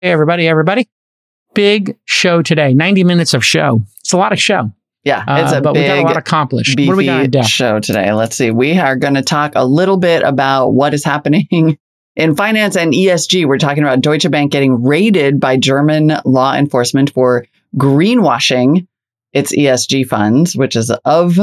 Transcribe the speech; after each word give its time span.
Hey, 0.00 0.12
everybody, 0.12 0.46
everybody. 0.46 0.88
Big 1.54 1.96
show 2.04 2.40
today. 2.40 2.72
90 2.72 3.02
minutes 3.04 3.34
of 3.34 3.44
show. 3.44 3.82
It's 4.00 4.12
a 4.12 4.16
lot 4.16 4.32
of 4.32 4.38
show. 4.40 4.70
Yeah, 5.02 5.24
it's 5.42 5.52
Uh, 5.52 5.56
a 5.56 5.60
but 5.60 5.74
we 5.74 5.84
got 5.86 5.98
a 5.98 6.02
lot 6.02 6.16
accomplished. 6.16 6.76
beefy 6.76 6.88
What 6.88 6.94
do 6.94 6.98
we 6.98 7.06
got 7.06 7.24
in 7.24 7.30
depth? 7.30 7.48
show 7.48 7.80
today. 7.80 8.12
Let's 8.12 8.36
see. 8.36 8.50
We 8.52 8.78
are 8.78 8.94
going 8.94 9.14
to 9.14 9.22
talk 9.22 9.52
a 9.56 9.64
little 9.64 9.96
bit 9.96 10.22
about 10.22 10.68
what 10.70 10.94
is 10.94 11.02
happening 11.04 11.78
in 12.16 12.36
finance 12.36 12.76
and 12.76 12.92
ESG. 12.92 13.46
We're 13.46 13.58
talking 13.58 13.82
about 13.82 14.00
Deutsche 14.00 14.30
Bank 14.30 14.52
getting 14.52 14.84
raided 14.84 15.40
by 15.40 15.56
German 15.56 16.12
law 16.24 16.54
enforcement 16.54 17.12
for 17.12 17.46
greenwashing 17.76 18.86
its 19.32 19.52
ESG 19.52 20.06
funds, 20.06 20.54
which 20.56 20.76
is 20.76 20.90
of 21.04 21.36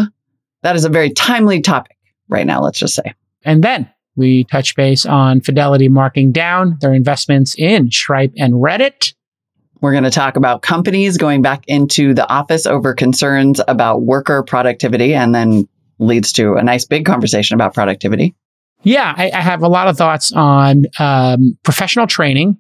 that 0.63 0.75
is 0.77 0.85
a 0.85 0.89
very 0.89 1.09
timely 1.11 1.61
topic 1.61 1.97
right 2.29 2.45
now. 2.47 2.61
Let's 2.61 2.79
just 2.79 2.95
say. 2.95 3.15
And 3.43 3.63
then 3.63 3.89
we 4.15 4.45
touch 4.45 4.75
base 4.75 5.05
on 5.05 5.41
Fidelity 5.41 5.89
marking 5.89 6.31
down 6.31 6.77
their 6.81 6.93
investments 6.93 7.55
in 7.57 7.91
Stripe 7.91 8.33
and 8.37 8.53
Reddit. 8.53 9.13
We're 9.81 9.91
going 9.91 10.05
to 10.05 10.11
talk 10.11 10.37
about 10.37 10.61
companies 10.61 11.17
going 11.17 11.41
back 11.41 11.63
into 11.67 12.13
the 12.13 12.27
office 12.27 12.65
over 12.65 12.93
concerns 12.93 13.61
about 13.67 14.01
worker 14.01 14.41
productivity 14.43 15.13
and 15.13 15.35
then 15.35 15.67
leads 15.99 16.31
to 16.33 16.55
a 16.55 16.63
nice 16.63 16.85
big 16.85 17.05
conversation 17.05 17.55
about 17.55 17.73
productivity. 17.73 18.35
Yeah, 18.83 19.13
I, 19.15 19.31
I 19.33 19.41
have 19.41 19.63
a 19.63 19.67
lot 19.67 19.87
of 19.87 19.97
thoughts 19.97 20.31
on 20.31 20.83
um, 20.99 21.57
professional 21.63 22.07
training, 22.07 22.57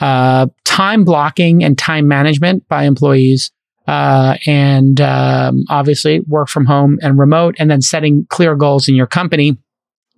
uh, 0.00 0.46
time 0.64 1.04
blocking 1.04 1.64
and 1.64 1.76
time 1.76 2.08
management 2.08 2.68
by 2.68 2.84
employees, 2.84 3.50
uh, 3.86 4.36
and 4.46 5.00
um, 5.00 5.64
obviously 5.68 6.20
work 6.20 6.48
from 6.48 6.66
home 6.66 6.98
and 7.02 7.18
remote, 7.18 7.56
and 7.58 7.70
then 7.70 7.82
setting 7.82 8.26
clear 8.28 8.54
goals 8.54 8.88
in 8.88 8.94
your 8.94 9.06
company. 9.06 9.56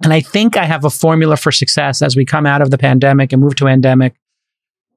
And 0.03 0.13
I 0.13 0.21
think 0.21 0.57
I 0.57 0.65
have 0.65 0.85
a 0.85 0.91
formula 0.91 1.37
for 1.37 1.53
success 1.53 2.03
as 2.03 2.17
we 2.17 2.25
come 2.25 2.47
out 2.47 2.63
of 2.63 2.71
the 2.71 2.79
pandemic 2.79 3.33
and 3.33 3.43
move 3.43 3.55
to 3.57 3.67
endemic, 3.67 4.15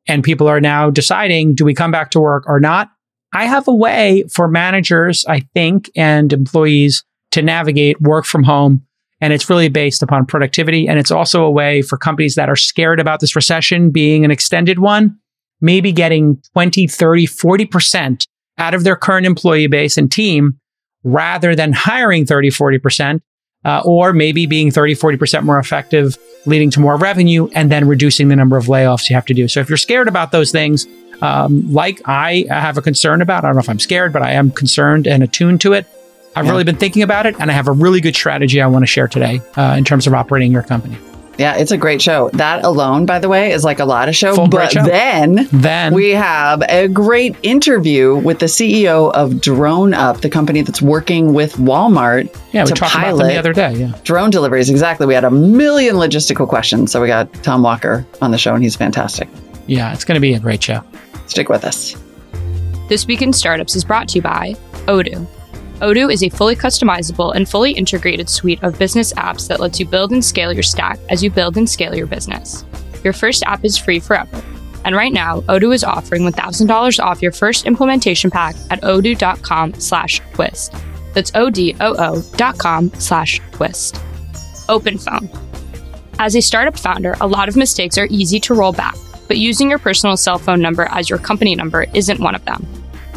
and 0.08 0.24
people 0.24 0.48
are 0.48 0.62
now 0.62 0.90
deciding 0.90 1.56
do 1.56 1.66
we 1.66 1.74
come 1.74 1.92
back 1.92 2.12
to 2.12 2.20
work 2.20 2.44
or 2.48 2.60
not. 2.60 2.90
I 3.34 3.46
have 3.46 3.68
a 3.68 3.74
way 3.74 4.24
for 4.32 4.48
managers, 4.48 5.26
I 5.28 5.42
think, 5.54 5.90
and 5.96 6.32
employees 6.32 7.04
to 7.32 7.42
navigate 7.42 8.00
work 8.00 8.26
from 8.26 8.44
home 8.44 8.86
and 9.24 9.32
it's 9.32 9.50
really 9.50 9.70
based 9.70 10.04
upon 10.04 10.26
productivity. 10.26 10.86
And 10.86 11.00
it's 11.00 11.10
also 11.10 11.46
a 11.46 11.50
way 11.50 11.82
for 11.82 11.98
companies 11.98 12.36
that 12.36 12.50
are 12.50 12.58
scared 12.58 13.00
about 13.00 13.22
this 13.22 13.38
recession 13.38 13.90
being 13.90 14.26
an 14.26 14.32
extended 14.32 14.80
one, 14.80 15.18
maybe 15.62 15.94
getting 15.94 16.42
20, 16.52 16.88
30, 16.88 17.28
40% 17.28 18.28
out 18.58 18.74
of 18.74 18.84
their 18.84 18.98
current 18.98 19.26
employee 19.26 19.68
base 19.68 19.98
and 19.98 20.12
team 20.12 20.60
rather 21.06 21.56
than 21.56 21.72
hiring 21.72 22.26
30, 22.26 22.50
40%, 22.50 23.22
uh, 23.66 23.82
or 23.86 24.14
maybe 24.14 24.46
being 24.46 24.72
30, 24.72 24.96
40% 24.96 25.44
more 25.44 25.60
effective, 25.60 26.18
leading 26.46 26.70
to 26.72 26.80
more 26.80 26.98
revenue 26.98 27.48
and 27.54 27.72
then 27.72 27.88
reducing 27.88 28.28
the 28.28 28.36
number 28.36 28.58
of 28.58 28.66
layoffs 28.66 29.10
you 29.10 29.16
have 29.16 29.26
to 29.26 29.34
do. 29.34 29.48
So 29.48 29.60
if 29.62 29.70
you're 29.70 29.78
scared 29.78 30.08
about 30.08 30.32
those 30.32 30.52
things, 30.52 30.86
um, 31.22 31.72
like 31.72 32.02
I 32.06 32.46
have 32.50 32.78
a 32.78 32.82
concern 32.82 33.22
about, 33.22 33.44
I 33.44 33.48
don't 33.48 33.56
know 33.56 33.62
if 33.62 33.70
I'm 33.70 33.80
scared, 33.80 34.12
but 34.12 34.22
I 34.22 34.32
am 34.32 34.52
concerned 34.52 35.08
and 35.08 35.24
attuned 35.24 35.62
to 35.62 35.74
it. 35.74 35.86
I've 36.36 36.46
Yeah. 36.46 36.52
really 36.52 36.64
been 36.64 36.76
thinking 36.78 37.04
about 37.04 37.26
it, 37.28 37.36
and 37.40 37.50
I 37.52 37.54
have 37.54 37.68
a 37.68 37.72
really 37.72 38.02
good 38.02 38.16
strategy 38.16 38.60
I 38.62 38.68
want 38.68 38.82
to 38.84 38.88
share 38.88 39.08
today 39.08 39.40
uh, 39.56 39.76
in 39.78 39.84
terms 39.86 40.08
of 40.08 40.14
operating 40.16 40.52
your 40.52 40.64
company. 40.64 40.98
Yeah, 41.38 41.56
it's 41.56 41.72
a 41.72 41.78
great 41.78 42.02
show. 42.02 42.30
That 42.34 42.64
alone, 42.64 43.06
by 43.06 43.20
the 43.20 43.28
way, 43.28 43.52
is 43.52 43.64
like 43.64 43.80
a 43.80 43.86
lot 43.86 44.08
of 44.08 44.16
show. 44.16 44.36
Full 44.36 44.48
but 44.48 44.72
show. 44.72 44.84
then 44.84 45.48
Then 45.52 45.94
we 45.94 46.12
have 46.12 46.62
a 46.70 46.88
great 46.88 47.36
interview 47.42 48.16
with 48.16 48.40
the 48.40 48.46
CEO 48.46 49.12
of 49.14 49.32
DroneUp, 49.34 50.22
the 50.22 50.30
company 50.30 50.62
that's 50.62 50.82
working 50.82 51.34
with 51.34 51.54
Walmart 51.56 52.34
yeah, 52.52 52.64
we 52.64 52.70
to 52.70 52.74
talked 52.76 52.94
about 52.94 53.02
them 53.02 53.18
pilot 53.18 53.28
the 53.28 53.38
other 53.38 53.54
day. 53.54 53.74
Yeah, 53.74 53.98
drone 54.04 54.30
deliveries. 54.30 54.70
Exactly. 54.70 55.08
We 55.08 55.16
had 55.16 55.24
a 55.24 55.32
million 55.32 55.96
logistical 55.96 56.48
questions. 56.48 56.92
So 56.92 57.02
we 57.02 57.08
got 57.08 57.34
Tom 57.44 57.64
Walker 57.64 58.06
on 58.22 58.32
the 58.32 58.38
show, 58.38 58.54
and 58.54 58.64
he's 58.64 58.76
fantastic. 58.76 59.28
yeah, 59.66 59.92
it's 59.94 60.06
going 60.06 60.16
to 60.16 60.22
be 60.22 60.34
a 60.34 60.40
great 60.40 60.62
show. 60.62 60.84
Stick 61.28 61.50
with 61.50 61.66
us. 61.66 61.96
This 62.90 63.08
Week 63.08 63.22
in 63.22 63.34
Startups 63.34 63.76
is 63.76 63.84
brought 63.84 64.10
to 64.10 64.16
you 64.16 64.22
by 64.22 64.54
Odoo. 64.86 65.26
Odoo 65.80 66.12
is 66.12 66.24
a 66.24 66.30
fully 66.30 66.56
customizable 66.56 67.36
and 67.36 67.50
fully 67.50 67.72
integrated 67.72 68.30
suite 68.30 68.62
of 68.64 68.78
business 68.78 69.12
apps 69.14 69.48
that 69.48 69.60
lets 69.60 69.80
you 69.80 69.86
build 69.86 70.12
and 70.12 70.24
scale 70.24 70.54
your 70.54 70.64
stack 70.64 71.00
as 71.10 71.24
you 71.24 71.30
build 71.30 71.58
and 71.58 71.70
scale 71.70 71.96
your 71.96 72.08
business. 72.08 72.64
Your 73.04 73.14
first 73.14 73.44
app 73.44 73.66
is 73.66 73.78
free 73.78 74.00
forever. 74.00 74.42
And 74.86 74.96
right 74.96 75.12
now, 75.14 75.42
Odoo 75.42 75.74
is 75.74 75.84
offering 75.84 76.24
$1,000 76.24 77.04
off 77.04 77.22
your 77.22 77.32
first 77.32 77.66
implementation 77.66 78.30
pack 78.30 78.56
at 78.70 78.82
odoo.com 78.82 79.74
slash 79.76 80.22
twist. 80.34 80.74
That's 81.14 81.32
O-D-O-O 81.36 82.22
dot 82.36 82.58
com 82.58 82.92
slash 82.96 83.40
twist. 83.52 83.96
OpenPhone. 84.68 85.30
As 86.20 86.36
a 86.36 86.42
startup 86.42 86.78
founder, 86.78 87.16
a 87.22 87.28
lot 87.28 87.50
of 87.50 87.56
mistakes 87.56 87.98
are 87.98 88.08
easy 88.10 88.40
to 88.42 88.54
roll 88.54 88.72
back, 88.72 88.96
but 89.28 89.38
using 89.38 89.70
your 89.70 89.80
personal 89.80 90.18
cell 90.18 90.38
phone 90.38 90.62
number 90.62 90.88
as 90.92 91.10
your 91.10 91.20
company 91.20 91.56
number 91.56 91.86
isn't 91.94 92.20
one 92.20 92.36
of 92.36 92.46
them. 92.46 92.66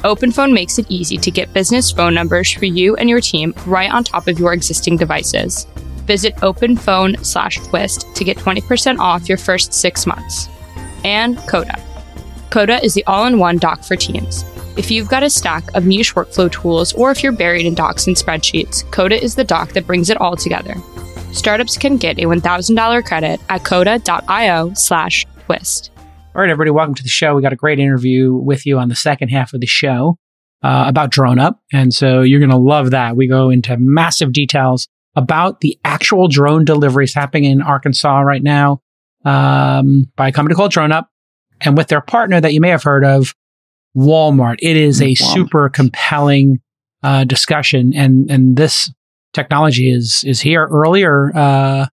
OpenPhone 0.02 0.52
makes 0.52 0.78
it 0.78 0.86
easy 0.88 1.16
to 1.16 1.30
get 1.30 1.52
business 1.52 1.90
phone 1.90 2.14
numbers 2.14 2.52
for 2.52 2.66
you 2.66 2.96
and 2.96 3.08
your 3.08 3.20
team 3.20 3.54
right 3.66 3.90
on 3.90 4.04
top 4.04 4.28
of 4.28 4.38
your 4.38 4.52
existing 4.52 4.96
devices. 4.96 5.66
Visit 6.06 6.36
openphone 6.36 7.24
slash 7.24 7.56
twist 7.58 8.06
to 8.14 8.24
get 8.24 8.36
20% 8.36 8.98
off 8.98 9.28
your 9.28 9.38
first 9.38 9.72
six 9.72 10.06
months. 10.06 10.48
And 11.04 11.38
Coda. 11.48 11.82
Coda 12.50 12.82
is 12.84 12.94
the 12.94 13.04
all-in-one 13.06 13.58
doc 13.58 13.82
for 13.82 13.96
teams. 13.96 14.44
If 14.76 14.90
you've 14.90 15.08
got 15.08 15.22
a 15.22 15.30
stack 15.30 15.64
of 15.74 15.86
niche 15.86 16.14
workflow 16.14 16.52
tools 16.52 16.92
or 16.92 17.10
if 17.10 17.22
you're 17.22 17.32
buried 17.32 17.66
in 17.66 17.74
docs 17.74 18.06
and 18.06 18.14
spreadsheets, 18.14 18.88
Coda 18.92 19.22
is 19.22 19.34
the 19.34 19.44
doc 19.44 19.72
that 19.72 19.86
brings 19.86 20.10
it 20.10 20.20
all 20.20 20.36
together. 20.36 20.74
Startups 21.32 21.76
can 21.76 21.96
get 21.96 22.18
a 22.18 22.22
$1,000 22.22 23.04
credit 23.04 23.40
at 23.48 23.64
coda.io 23.64 24.72
slash 24.74 25.26
twist. 25.46 25.90
All 26.36 26.42
right, 26.42 26.50
everybody, 26.50 26.70
welcome 26.70 26.94
to 26.94 27.02
the 27.02 27.08
show. 27.08 27.34
We 27.34 27.40
got 27.40 27.54
a 27.54 27.56
great 27.56 27.78
interview 27.78 28.34
with 28.34 28.66
you 28.66 28.78
on 28.78 28.90
the 28.90 28.94
second 28.94 29.30
half 29.30 29.54
of 29.54 29.62
the 29.62 29.66
show 29.66 30.18
uh, 30.62 30.84
about 30.86 31.10
DroneUp. 31.10 31.54
And 31.72 31.94
so 31.94 32.20
you're 32.20 32.40
going 32.40 32.50
to 32.50 32.58
love 32.58 32.90
that. 32.90 33.16
We 33.16 33.26
go 33.26 33.48
into 33.48 33.74
massive 33.78 34.34
details 34.34 34.86
about 35.14 35.62
the 35.62 35.78
actual 35.82 36.28
drone 36.28 36.66
deliveries 36.66 37.14
happening 37.14 37.44
in 37.44 37.62
Arkansas 37.62 38.20
right 38.20 38.42
now 38.42 38.82
um, 39.24 40.12
by 40.14 40.28
a 40.28 40.32
company 40.32 40.54
called 40.54 40.72
DroneUp 40.72 41.06
and 41.62 41.74
with 41.74 41.88
their 41.88 42.02
partner 42.02 42.38
that 42.38 42.52
you 42.52 42.60
may 42.60 42.68
have 42.68 42.82
heard 42.82 43.06
of, 43.06 43.34
Walmart. 43.96 44.56
It 44.60 44.76
is 44.76 45.00
a 45.00 45.14
Walmart. 45.14 45.32
super 45.32 45.68
compelling 45.70 46.58
uh, 47.02 47.24
discussion. 47.24 47.94
And, 47.96 48.30
and 48.30 48.58
this 48.58 48.92
technology 49.32 49.90
is, 49.90 50.22
is 50.26 50.42
here 50.42 50.68
earlier, 50.70 51.34
uh, 51.34 51.86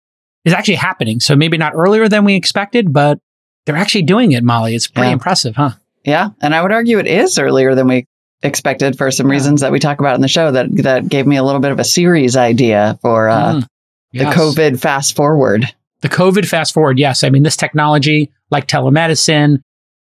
is 0.46 0.54
actually 0.54 0.76
happening. 0.78 1.20
So 1.20 1.36
maybe 1.36 1.58
not 1.58 1.74
earlier 1.76 2.10
than 2.10 2.26
we 2.26 2.34
expected, 2.34 2.92
but 2.92 3.20
they're 3.66 3.76
actually 3.78 4.04
doing 4.04 4.32
it, 4.32 4.44
Molly. 4.44 4.76
It's 4.76 4.88
pretty 4.88 5.08
Yeah. 5.10 5.14
impressive, 5.14 5.56
huh? 5.56 5.72
Yeah, 6.04 6.30
and 6.42 6.56
I 6.56 6.62
would 6.62 6.72
argue 6.72 6.98
it 7.00 7.08
is 7.08 7.38
earlier 7.38 7.76
than 7.76 7.88
we 7.88 8.06
expected 8.44 8.98
for 8.98 9.12
some 9.12 9.28
Yeah. 9.28 9.34
reasons 9.34 9.62
that 9.62 9.72
we 9.72 9.80
talk 9.80 10.00
about 10.00 10.16
in 10.16 10.22
the 10.22 10.28
show. 10.28 10.52
That 10.52 10.68
that 10.78 11.10
gave 11.10 11.28
me 11.28 11.38
a 11.38 11.44
little 11.44 11.62
bit 11.62 11.72
of 11.72 11.80
a 11.80 11.84
series 11.84 12.36
idea 12.36 12.98
for 13.02 13.30
uh, 13.30 13.54
Mm. 13.54 13.66
Yes. 14.14 14.34
the 14.36 14.42
COVID 14.42 14.80
fast 14.80 15.16
forward. 15.16 15.68
The 16.02 16.10
COVID 16.10 16.48
fast 16.48 16.74
forward. 16.74 16.98
Yes. 16.98 17.24
I 17.24 17.30
mean, 17.30 17.44
this 17.44 17.56
technology, 17.56 18.32
like 18.50 18.68
telemedicine 18.68 19.58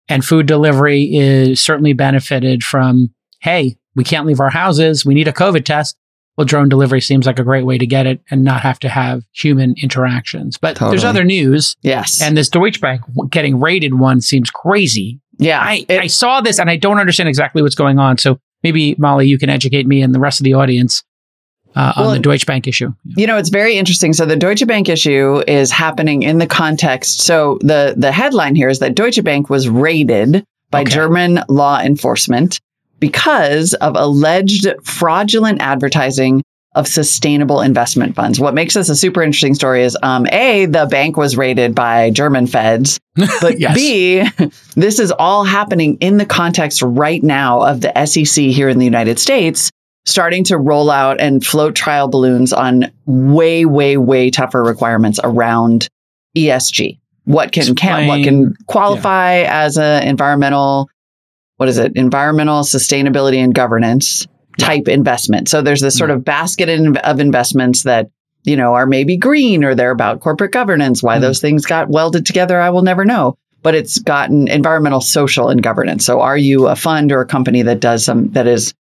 and 0.08 0.24
food 0.24 0.46
delivery, 0.46 1.04
is 1.14 1.60
certainly 1.62 1.92
benefited 1.94 2.64
from, 2.64 3.10
hey, 3.42 3.76
we 3.96 4.04
can't 4.06 4.26
leave 4.26 4.40
our 4.40 4.50
houses. 4.50 5.06
We 5.06 5.14
need 5.14 5.28
a 5.28 5.34
COVID 5.34 5.66
test. 5.66 5.98
Well, 6.38 6.46
drone 6.46 6.70
delivery 6.70 7.02
seems 7.02 7.26
like 7.26 7.40
a 7.40 7.44
great 7.44 7.66
way 7.66 7.78
to 7.78 7.86
get 7.86 8.08
it 8.08 8.22
and 8.32 8.44
not 8.44 8.62
have 8.62 8.80
to 8.80 8.90
have 8.90 9.24
human 9.34 9.76
interactions. 9.82 10.58
But 10.58 10.78
there's 10.80 11.04
other 11.04 11.24
news, 11.26 11.76
Yes, 11.82 12.22
and 12.22 12.38
this 12.38 12.50
Deutsche 12.50 12.80
Bank 12.82 13.02
getting 13.30 13.60
raided 13.60 14.00
one 14.00 14.22
seems 14.22 14.50
crazy. 14.50 15.20
yeah, 15.38 15.60
I, 15.60 15.86
it- 15.90 16.00
I 16.02 16.08
saw 16.08 16.42
this 16.42 16.58
and 16.60 16.70
I 16.70 16.78
don't 16.78 17.00
understand 17.00 17.28
exactly 17.30 17.62
what's 17.62 17.76
going 17.76 18.00
on. 18.00 18.18
So 18.18 18.40
maybe, 18.64 18.96
Molly, 18.98 19.28
you 19.28 19.38
can 19.38 19.50
educate 19.50 19.86
me 19.88 20.02
and 20.02 20.16
the 20.16 20.20
rest 20.20 20.40
of 20.40 20.46
the 20.46 20.54
audience 20.54 21.04
uh, 21.76 21.94
on 21.96 22.14
the 22.14 22.20
Deutsche 22.20 22.46
Bank 22.46 22.68
issue. 22.68 22.94
You 23.18 23.28
know, 23.28 23.38
it's 23.38 23.50
very 23.50 23.76
interesting. 23.78 24.14
So 24.14 24.26
the 24.26 24.36
Deutsche 24.36 24.66
Bank 24.68 24.88
issue 24.90 25.42
is 25.48 25.70
happening 25.72 26.24
in 26.24 26.38
the 26.38 26.48
context. 26.48 27.22
So 27.22 27.60
the 27.62 27.94
the 27.98 28.12
headline 28.12 28.56
here 28.56 28.70
is 28.70 28.80
that 28.80 28.96
Deutsche 28.96 29.24
Bank 29.24 29.50
was 29.50 29.68
raided 29.70 30.46
by 30.70 30.82
Okay. 30.82 30.92
German 30.92 31.42
law 31.50 31.80
enforcement 31.80 32.60
because 33.02 33.74
of 33.74 33.98
alleged 33.98 34.66
fraudulent 34.84 35.62
advertising 35.62 36.42
of 36.74 36.88
sustainable 36.88 37.60
investment 37.60 38.16
funds. 38.16 38.40
What 38.40 38.54
makes 38.54 38.76
this 38.76 38.88
a 38.88 38.96
super 38.96 39.22
interesting 39.22 39.56
story 39.56 39.84
is 39.84 39.98
um, 40.04 40.26
A, 40.32 40.68
the 40.68 40.86
bank 40.86 41.18
was 41.18 41.36
raided 41.36 41.76
by 41.76 42.12
German 42.12 42.48
feds, 42.48 42.98
but 43.42 43.60
Yes. 43.60 43.76
B, 43.76 44.26
this 44.76 44.98
is 44.98 45.12
all 45.12 45.44
happening 45.44 45.98
in 46.00 46.16
the 46.16 46.26
context 46.26 46.82
right 46.82 47.22
now 47.22 47.62
of 47.64 47.82
the 47.82 48.06
SEC 48.06 48.46
here 48.46 48.70
in 48.70 48.80
the 48.80 48.86
United 48.86 49.20
States 49.20 49.70
starting 50.06 50.44
to 50.46 50.58
roll 50.58 50.90
out 50.90 51.20
and 51.20 51.46
float 51.46 51.76
trial 51.76 52.08
balloons 52.08 52.54
on 52.54 52.92
way, 53.06 53.66
way, 53.66 53.98
way 53.98 54.30
tougher 54.30 54.64
requirements 54.64 55.20
around 55.24 55.88
ESG. 56.36 57.00
What 57.26 57.52
can, 57.52 57.76
can 57.76 58.08
what 58.08 58.24
can 58.24 58.56
qualify 58.66 59.42
as 59.42 59.78
an 59.78 60.08
environmental, 60.08 60.90
what 61.62 61.70
is 61.70 61.78
it? 61.78 61.92
Environmental 61.96 62.64
sustainability 62.64 63.38
and 63.38 63.54
governance 63.54 64.26
type 64.58 64.88
investment. 64.88 65.48
So 65.48 65.62
there's 65.62 65.80
this 65.82 65.96
sort 65.96 66.10
of 66.10 66.26
basket 66.26 66.70
in, 66.70 66.98
of 66.98 67.20
investments 67.20 67.84
that 67.84 68.08
you 68.46 68.56
know 68.56 68.74
are 68.74 68.88
maybe 68.88 69.16
green 69.16 69.64
or 69.64 69.76
they're 69.76 69.92
about 69.92 70.22
corporate 70.22 70.52
governance. 70.52 71.04
Why 71.04 71.18
Mm. 71.18 71.22
those 71.22 71.40
things 71.40 71.68
got 71.68 71.90
welded 71.90 72.26
together, 72.26 72.60
I 72.60 72.72
will 72.72 72.82
never 72.82 73.06
know. 73.06 73.38
but 73.64 73.76
it's 73.76 74.00
gotten 74.00 74.48
environmental, 74.48 75.02
social, 75.02 75.50
and 75.50 75.62
governance. 75.62 76.04
So 76.04 76.20
are 76.20 76.36
you 76.36 76.68
a 76.68 76.76
fund 76.76 77.12
or 77.12 77.22
a 77.22 77.28
company 77.28 77.62
that 77.62 77.80
does 77.80 78.04
some 78.04 78.32
that 78.32 78.48
is 78.48 78.74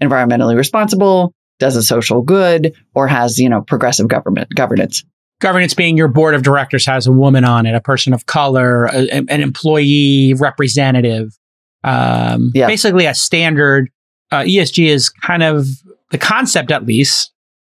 environmentally 0.00 0.54
responsible, 0.56 1.32
does 1.58 1.74
a 1.74 1.82
social 1.82 2.22
good, 2.22 2.72
or 2.94 3.08
has, 3.08 3.40
you 3.40 3.48
know, 3.48 3.62
progressive 3.62 4.06
government 4.06 4.48
governance? 4.54 5.02
Governance 5.40 5.74
being 5.74 5.96
your 5.96 6.06
board 6.06 6.36
of 6.36 6.42
directors 6.44 6.86
has 6.86 7.08
a 7.08 7.12
woman 7.12 7.44
on 7.44 7.66
it, 7.66 7.74
a 7.74 7.80
person 7.80 8.12
of 8.14 8.26
color, 8.26 8.84
a, 8.84 9.10
an 9.28 9.40
employee 9.40 10.34
representative. 10.38 11.36
Um, 11.84 12.50
Yeah. 12.54 12.66
Basically, 12.66 13.06
a 13.06 13.14
standard 13.14 13.90
uh, 14.30 14.38
ESG 14.42 14.86
is 14.88 15.08
kind 15.08 15.42
of 15.42 15.66
the 16.10 16.18
concept, 16.18 16.70
at 16.70 16.84
least, 16.84 17.32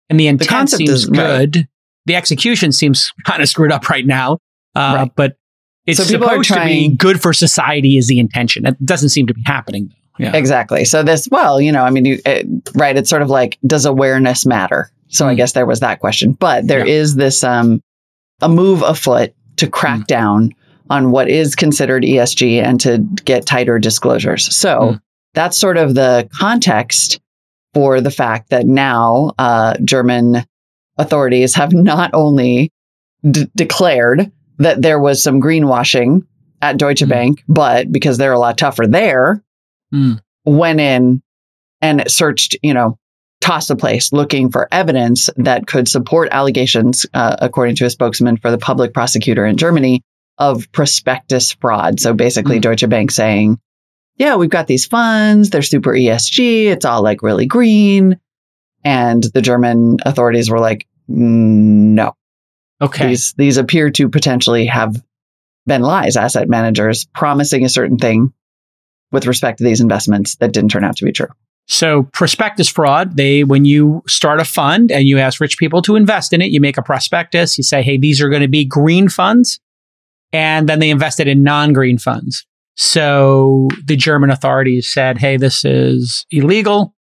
and 0.08 0.18
the 0.18 0.26
intent 0.28 0.48
concept 0.50 0.78
seems 0.78 0.90
is- 0.90 1.06
right. 1.10 1.16
good. 1.52 1.68
The 2.06 2.14
execution 2.16 2.72
seems 2.72 3.12
kind 3.26 3.42
of 3.42 3.48
screwed 3.48 3.72
up 3.72 3.88
right 3.90 4.06
now, 4.06 4.38
uh, 4.74 4.94
Right. 4.96 5.10
but 5.14 5.36
it's 5.86 5.98
So 5.98 6.04
supposed 6.04 6.48
to 6.50 6.64
be 6.64 6.88
good 6.96 7.20
for 7.20 7.32
society. 7.32 7.96
Is 7.98 8.08
the 8.08 8.18
intention? 8.18 8.66
It 8.66 8.76
doesn't 8.84 9.08
seem 9.10 9.26
to 9.26 9.34
be 9.34 9.42
happening. 9.46 9.90
Yeah. 10.18 10.34
Exactly. 10.36 10.84
So 10.84 11.02
this, 11.02 11.28
well, 11.30 11.60
you 11.60 11.70
know, 11.70 11.84
I 11.84 11.90
mean, 11.90 12.04
you, 12.04 12.18
it, 12.26 12.46
right? 12.74 12.96
It's 12.96 13.08
sort 13.08 13.22
of 13.22 13.30
like, 13.30 13.56
does 13.66 13.84
awareness 13.86 14.44
matter? 14.46 14.90
So 15.08 15.26
I 15.28 15.34
Mm. 15.34 15.36
guess 15.36 15.52
there 15.52 15.64
was 15.66 15.80
that 15.80 16.00
question, 16.00 16.32
but 16.32 16.66
there 16.66 16.84
is 16.84 17.14
this 17.14 17.44
um, 17.44 17.80
a 18.42 18.48
move 18.48 18.82
afoot 18.82 19.32
to 19.56 19.66
crack 19.68 20.00
Mm. 20.00 20.06
down 20.06 20.54
on 20.90 21.10
what 21.10 21.28
is 21.28 21.54
considered 21.54 22.02
ESG 22.04 22.62
and 22.62 22.80
to 22.80 22.98
get 23.24 23.46
tighter 23.46 23.78
disclosures. 23.78 24.54
So 24.54 24.80
Mm. 24.80 25.00
that's 25.34 25.58
sort 25.58 25.76
of 25.76 25.94
the 25.94 26.28
context 26.32 27.20
for 27.74 28.00
the 28.00 28.10
fact 28.10 28.50
that 28.50 28.66
now 28.66 29.32
uh, 29.38 29.74
German 29.84 30.44
authorities 30.96 31.54
have 31.54 31.72
not 31.72 32.10
only 32.14 32.70
d- 33.28 33.46
declared 33.54 34.30
that 34.58 34.82
there 34.82 34.98
was 34.98 35.22
some 35.22 35.40
greenwashing 35.40 36.22
at 36.62 36.76
Deutsche 36.78 37.02
Mm. 37.04 37.08
Bank, 37.08 37.44
but 37.48 37.92
because 37.92 38.18
they're 38.18 38.32
a 38.32 38.38
lot 38.38 38.58
tougher 38.58 38.86
there, 38.86 39.42
Mm. 39.94 40.18
went 40.44 40.80
in 40.80 41.22
and 41.80 42.10
searched, 42.10 42.56
you 42.62 42.74
know, 42.74 42.96
tossed 43.40 43.68
the 43.68 43.76
place 43.76 44.12
looking 44.12 44.50
for 44.50 44.66
evidence 44.72 45.30
that 45.36 45.66
could 45.68 45.86
support 45.88 46.28
allegations, 46.32 47.06
uh, 47.14 47.36
according 47.40 47.76
to 47.76 47.84
a 47.84 47.90
spokesman 47.90 48.36
for 48.36 48.50
the 48.50 48.58
public 48.58 48.92
prosecutor 48.92 49.46
in 49.46 49.56
Germany, 49.56 50.02
of 50.38 50.70
prospectus 50.72 51.52
fraud. 51.52 52.00
So 52.00 52.14
basically, 52.14 52.58
Mm. 52.58 52.62
Deutsche 52.62 52.88
Bank 52.88 53.10
saying, 53.10 53.58
yeah, 54.16 54.36
we've 54.36 54.50
got 54.50 54.66
these 54.66 54.86
funds, 54.86 55.50
they're 55.50 55.62
super 55.62 55.92
ESG, 55.92 56.66
it's 56.66 56.84
all 56.84 57.02
like 57.02 57.22
really 57.22 57.46
green. 57.46 58.18
And 58.84 59.22
the 59.34 59.42
German 59.42 59.98
authorities 60.06 60.48
were 60.50 60.60
like, 60.60 60.86
"Mm, 61.10 61.94
no, 61.94 62.12
Okay. 62.80 63.08
these 63.08 63.34
these 63.36 63.56
appear 63.56 63.90
to 63.90 64.08
potentially 64.08 64.66
have 64.66 65.02
been 65.66 65.82
lies, 65.82 66.16
asset 66.16 66.48
managers 66.48 67.06
promising 67.14 67.64
a 67.64 67.68
certain 67.68 67.98
thing 67.98 68.32
with 69.12 69.26
respect 69.26 69.58
to 69.58 69.64
these 69.64 69.80
investments 69.80 70.36
that 70.36 70.52
didn't 70.52 70.70
turn 70.70 70.84
out 70.84 70.96
to 70.96 71.04
be 71.04 71.12
true. 71.12 71.28
So 71.66 72.04
prospectus 72.14 72.68
fraud, 72.68 73.16
they 73.16 73.44
when 73.44 73.64
you 73.64 74.02
start 74.06 74.40
a 74.40 74.44
fund 74.44 74.90
and 74.90 75.06
you 75.06 75.18
ask 75.18 75.40
rich 75.40 75.58
people 75.58 75.82
to 75.82 75.96
invest 75.96 76.32
in 76.32 76.40
it, 76.40 76.50
you 76.50 76.60
make 76.60 76.78
a 76.78 76.82
prospectus, 76.82 77.58
you 77.58 77.64
say, 77.64 77.82
"Hey, 77.82 77.98
these 77.98 78.20
are 78.22 78.28
going 78.30 78.42
to 78.42 78.48
be 78.48 78.64
green 78.64 79.08
funds." 79.08 79.60
And 80.32 80.68
then 80.68 80.78
they 80.78 80.90
invested 80.90 81.26
in 81.28 81.42
non-green 81.42 81.98
funds. 81.98 82.46
So 82.76 83.68
the 83.84 83.96
German 83.96 84.30
authorities 84.30 84.90
said, 84.90 85.18
"Hey, 85.18 85.36
this 85.36 85.64
is 85.64 86.26
illegal." 86.30 86.94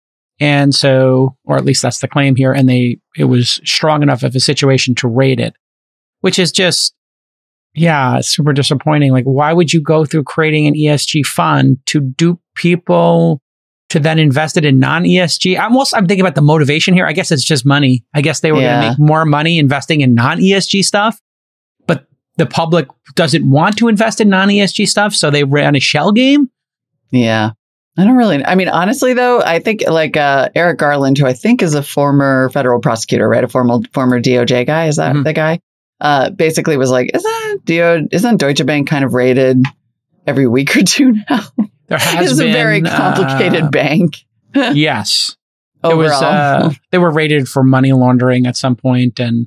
And 0.40 0.74
so, 0.74 1.36
or 1.44 1.56
at 1.56 1.64
least 1.64 1.82
that's 1.82 2.00
the 2.00 2.08
claim 2.08 2.36
here, 2.36 2.52
and 2.52 2.68
they 2.68 2.98
it 3.16 3.24
was 3.24 3.60
strong 3.64 4.02
enough 4.02 4.22
of 4.22 4.34
a 4.34 4.40
situation 4.40 4.94
to 4.96 5.08
raid 5.08 5.40
it, 5.40 5.54
which 6.20 6.38
is 6.38 6.52
just 6.52 6.94
yeah, 7.74 8.20
super 8.20 8.52
disappointing. 8.52 9.10
Like 9.10 9.24
why 9.24 9.52
would 9.52 9.72
you 9.72 9.82
go 9.82 10.04
through 10.04 10.24
creating 10.24 10.66
an 10.66 10.74
ESG 10.74 11.24
fund 11.26 11.78
to 11.86 12.00
dupe 12.00 12.40
people 12.54 13.40
to 13.90 14.00
then 14.00 14.18
invest 14.18 14.56
it 14.56 14.64
in 14.64 14.78
non 14.78 15.04
ESG. 15.04 15.58
I'm 15.58 15.76
also 15.76 15.96
I'm 15.96 16.06
thinking 16.06 16.24
about 16.24 16.34
the 16.34 16.42
motivation 16.42 16.94
here. 16.94 17.06
I 17.06 17.12
guess 17.12 17.30
it's 17.30 17.44
just 17.44 17.64
money. 17.64 18.04
I 18.14 18.22
guess 18.22 18.40
they 18.40 18.50
were 18.50 18.60
going 18.60 18.82
to 18.82 18.88
make 18.90 18.98
more 18.98 19.24
money 19.24 19.58
investing 19.58 20.00
in 20.00 20.14
non 20.14 20.38
ESG 20.38 20.84
stuff, 20.84 21.20
the 22.36 22.46
public 22.46 22.88
doesn't 23.14 23.48
want 23.48 23.76
to 23.78 23.88
invest 23.88 24.20
in 24.20 24.28
non 24.28 24.48
ESG 24.48 24.88
stuff, 24.88 25.14
so 25.14 25.30
they 25.30 25.44
ran 25.44 25.76
a 25.76 25.80
shell 25.80 26.12
game. 26.12 26.50
Yeah. 27.10 27.50
I 27.96 28.02
don't 28.04 28.16
really. 28.16 28.44
I 28.44 28.56
mean, 28.56 28.68
honestly, 28.68 29.14
though, 29.14 29.40
I 29.40 29.60
think 29.60 29.84
like 29.88 30.16
uh, 30.16 30.48
Eric 30.56 30.78
Garland, 30.78 31.16
who 31.16 31.26
I 31.26 31.32
think 31.32 31.62
is 31.62 31.74
a 31.74 31.82
former 31.82 32.50
federal 32.52 32.80
prosecutor, 32.80 33.28
right? 33.28 33.44
A 33.44 33.48
former 33.48 33.78
former 33.92 34.20
DOJ 34.20 34.66
guy. 34.66 34.86
Is 34.88 34.96
that 34.96 35.14
Mhm. 35.14 35.22
the 35.22 35.32
guy? 35.32 35.60
Uh, 36.00 36.30
basically, 36.30 36.76
was 36.76 36.90
like, 36.90 37.10
isn't 37.14 37.64
DO, 37.64 38.08
isn't 38.10 38.38
Deutsche 38.38 38.66
Bank 38.66 38.88
kind 38.88 39.04
of 39.04 39.14
rated 39.14 39.62
every 40.26 40.48
week 40.48 40.76
or 40.76 40.82
two 40.82 41.12
now? 41.30 41.40
There 41.86 41.98
has 41.98 42.32
it's 42.32 42.40
been 42.40 42.50
a 42.50 42.52
very 42.52 42.82
complicated 42.82 43.62
uh, 43.64 43.70
bank 43.70 44.24
yes, 44.54 45.36
it 45.84 45.86
overall. 45.86 45.98
was. 46.02 46.12
Uh, 46.22 46.70
they 46.90 46.98
were 46.98 47.12
rated 47.12 47.48
for 47.48 47.62
money 47.62 47.92
laundering 47.92 48.44
at 48.46 48.56
some 48.56 48.74
point, 48.74 49.20
and 49.20 49.46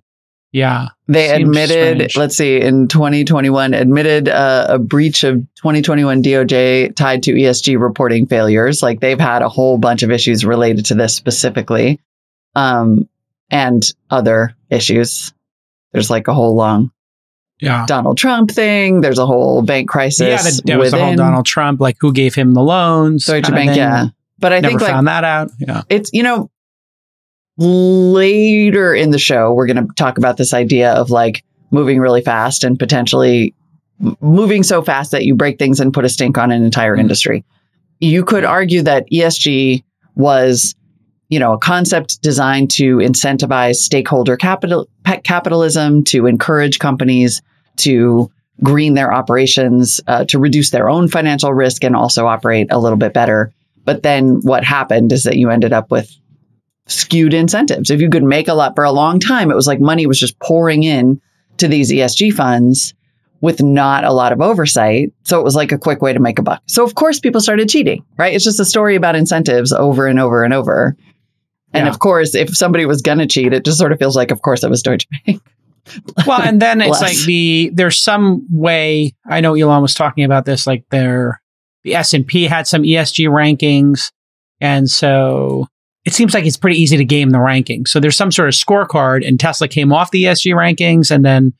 yeah, 0.57 0.87
They 1.07 1.29
admitted, 1.29 1.97
strange. 1.97 2.17
let's 2.17 2.35
see, 2.35 2.59
in 2.59 2.87
2021, 2.87 3.75
admitted 3.75 4.27
uh, 4.27 4.65
a 4.69 4.79
breach 4.79 5.23
of 5.23 5.35
2021 5.55 6.23
DOJ 6.23 6.95
tied 6.95 7.21
to 7.23 7.33
ESG 7.33 7.79
reporting 7.79 8.25
failures. 8.25 8.81
Like 8.81 8.99
they've 8.99 9.19
had 9.19 9.43
a 9.43 9.49
whole 9.49 9.77
bunch 9.77 10.01
of 10.01 10.09
issues 10.09 10.43
related 10.43 10.85
to 10.85 10.95
this 10.95 11.13
specifically, 11.15 11.99
um, 12.55 13.07
and 13.51 13.83
other 14.09 14.55
issues. 14.71 15.31
There's 15.91 16.09
like 16.09 16.27
a 16.27 16.33
whole 16.33 16.55
long 16.55 16.91
yeah. 17.59 17.85
Donald 17.87 18.17
Trump 18.17 18.49
thing. 18.49 19.01
There's 19.01 19.19
a 19.19 19.27
whole 19.27 19.61
bank 19.61 19.87
crisis 19.89 20.27
Yeah, 20.65 20.75
that 20.75 20.79
was 20.79 20.91
the 20.91 20.97
whole 20.97 21.15
Donald 21.15 21.45
Trump, 21.45 21.79
like 21.79 21.97
who 21.99 22.13
gave 22.13 22.33
him 22.33 22.53
the 22.53 22.63
loans, 22.63 23.25
Deutsche 23.25 23.51
Bank. 23.51 23.75
Yeah, 23.75 24.07
but 24.39 24.53
I 24.53 24.59
Never 24.59 24.71
think 24.71 24.81
like 24.81 24.91
found 24.91 25.07
that 25.07 25.23
out. 25.23 25.51
Yeah, 25.59 25.83
it's 25.89 26.09
you 26.13 26.23
know 26.23 26.49
later 27.57 28.93
in 28.93 29.11
the 29.11 29.19
show 29.19 29.53
we're 29.53 29.65
going 29.67 29.77
to 29.87 29.93
talk 29.95 30.17
about 30.17 30.37
this 30.37 30.53
idea 30.53 30.91
of 30.93 31.09
like 31.09 31.43
moving 31.71 31.99
really 31.99 32.21
fast 32.21 32.63
and 32.63 32.77
potentially 32.79 33.53
moving 34.21 34.63
so 34.63 34.81
fast 34.81 35.11
that 35.11 35.25
you 35.25 35.35
break 35.35 35.57
things 35.57 35.79
and 35.79 35.93
put 35.93 36.05
a 36.05 36.09
stink 36.09 36.37
on 36.37 36.51
an 36.51 36.63
entire 36.63 36.95
Mhm. 36.95 36.99
industry 37.01 37.45
you 37.99 38.23
could 38.23 38.45
argue 38.45 38.81
that 38.83 39.05
ESG 39.11 39.83
was 40.15 40.75
you 41.29 41.39
know 41.39 41.53
a 41.53 41.57
concept 41.57 42.21
designed 42.21 42.69
to 42.71 42.97
incentivize 42.97 43.75
stakeholder 43.77 44.37
capital 44.37 44.87
capitalism 45.23 46.03
to 46.03 46.25
encourage 46.27 46.79
companies 46.79 47.41
to 47.77 48.29
green 48.63 48.93
their 48.95 49.13
operations 49.13 49.99
uh, 50.07 50.25
to 50.25 50.39
reduce 50.39 50.69
their 50.71 50.89
own 50.89 51.07
financial 51.07 51.53
risk 51.53 51.83
and 51.83 51.95
also 51.95 52.25
operate 52.27 52.67
a 52.71 52.79
little 52.79 52.97
bit 52.97 53.13
better 53.13 53.51
but 53.83 54.03
then 54.03 54.39
what 54.43 54.63
happened 54.63 55.11
is 55.11 55.23
that 55.23 55.37
you 55.37 55.49
ended 55.49 55.73
up 55.73 55.89
with 55.91 56.11
skewed 56.87 57.33
incentives. 57.33 57.89
If 57.91 58.01
you 58.01 58.09
could 58.09 58.23
make 58.23 58.47
a 58.47 58.53
lot 58.53 58.75
for 58.75 58.83
a 58.83 58.91
long 58.91 59.19
time, 59.19 59.51
it 59.51 59.55
was 59.55 59.67
like 59.67 59.79
money 59.79 60.05
was 60.05 60.19
just 60.19 60.39
pouring 60.39 60.83
in 60.83 61.21
to 61.57 61.67
these 61.67 61.91
ESG 61.91 62.33
funds 62.33 62.93
with 63.41 63.61
not 63.61 64.03
a 64.03 64.11
lot 64.13 64.31
of 64.31 64.41
oversight. 64.41 65.11
So 65.23 65.39
it 65.39 65.43
was 65.43 65.55
like 65.55 65.71
a 65.71 65.77
quick 65.77 66.01
way 66.01 66.13
to 66.13 66.19
make 66.19 66.39
a 66.39 66.41
buck. 66.41 66.61
So 66.67 66.83
of 66.83 66.95
course 66.95 67.19
people 67.19 67.41
started 67.41 67.69
cheating, 67.69 68.03
right? 68.17 68.33
It's 68.33 68.43
just 68.43 68.59
a 68.59 68.65
story 68.65 68.95
about 68.95 69.15
incentives 69.15 69.71
over 69.71 70.07
and 70.07 70.19
over 70.19 70.43
and 70.43 70.53
over. 70.53 70.95
And 71.73 71.85
Yeah. 71.85 71.89
of 71.91 71.99
course, 71.99 72.33
if 72.33 72.55
somebody 72.55 72.85
was 72.85 73.01
going 73.01 73.19
to 73.19 73.27
cheat, 73.27 73.53
it 73.53 73.65
just 73.65 73.77
sort 73.77 73.91
of 73.91 73.99
feels 73.99 74.15
like, 74.15 74.31
of 74.31 74.41
course, 74.41 74.63
it 74.63 74.69
was 74.69 74.81
Deutsche 74.81 75.07
Bank. 75.25 75.41
well, 76.25 76.41
and 76.41 76.61
then 76.61 76.81
it's 76.81 77.01
like 77.01 77.17
the 77.25 77.71
there's 77.73 77.97
some 77.97 78.45
way. 78.51 79.13
I 79.25 79.39
know 79.39 79.53
Elon 79.55 79.81
was 79.81 79.93
talking 79.93 80.25
about 80.25 80.43
this. 80.45 80.67
Like 80.67 80.83
there, 80.89 81.41
the 81.83 81.95
S 81.95 82.13
and 82.13 82.27
P 82.27 82.43
had 82.43 82.67
some 82.67 82.83
ESG 82.83 83.27
rankings, 83.29 84.11
and 84.59 84.89
so 84.89 85.67
it 86.07 86.13
seems 86.13 86.33
like 86.33 86.45
it's 86.45 86.57
pretty 86.57 86.77
easy 86.81 86.95
to 86.97 87.03
game 87.05 87.31
the 87.31 87.37
rankings. 87.37 87.89
So 87.89 87.99
there's 87.99 88.15
some 88.15 88.31
sort 88.31 88.47
of 88.47 88.55
scorecard, 88.55 89.27
and 89.27 89.37
Tesla 89.39 89.67
came 89.67 89.91
off 89.91 90.09
the 90.11 90.23
ESG 90.23 90.53
rankings, 90.55 91.11
and 91.11 91.23
then 91.23 91.53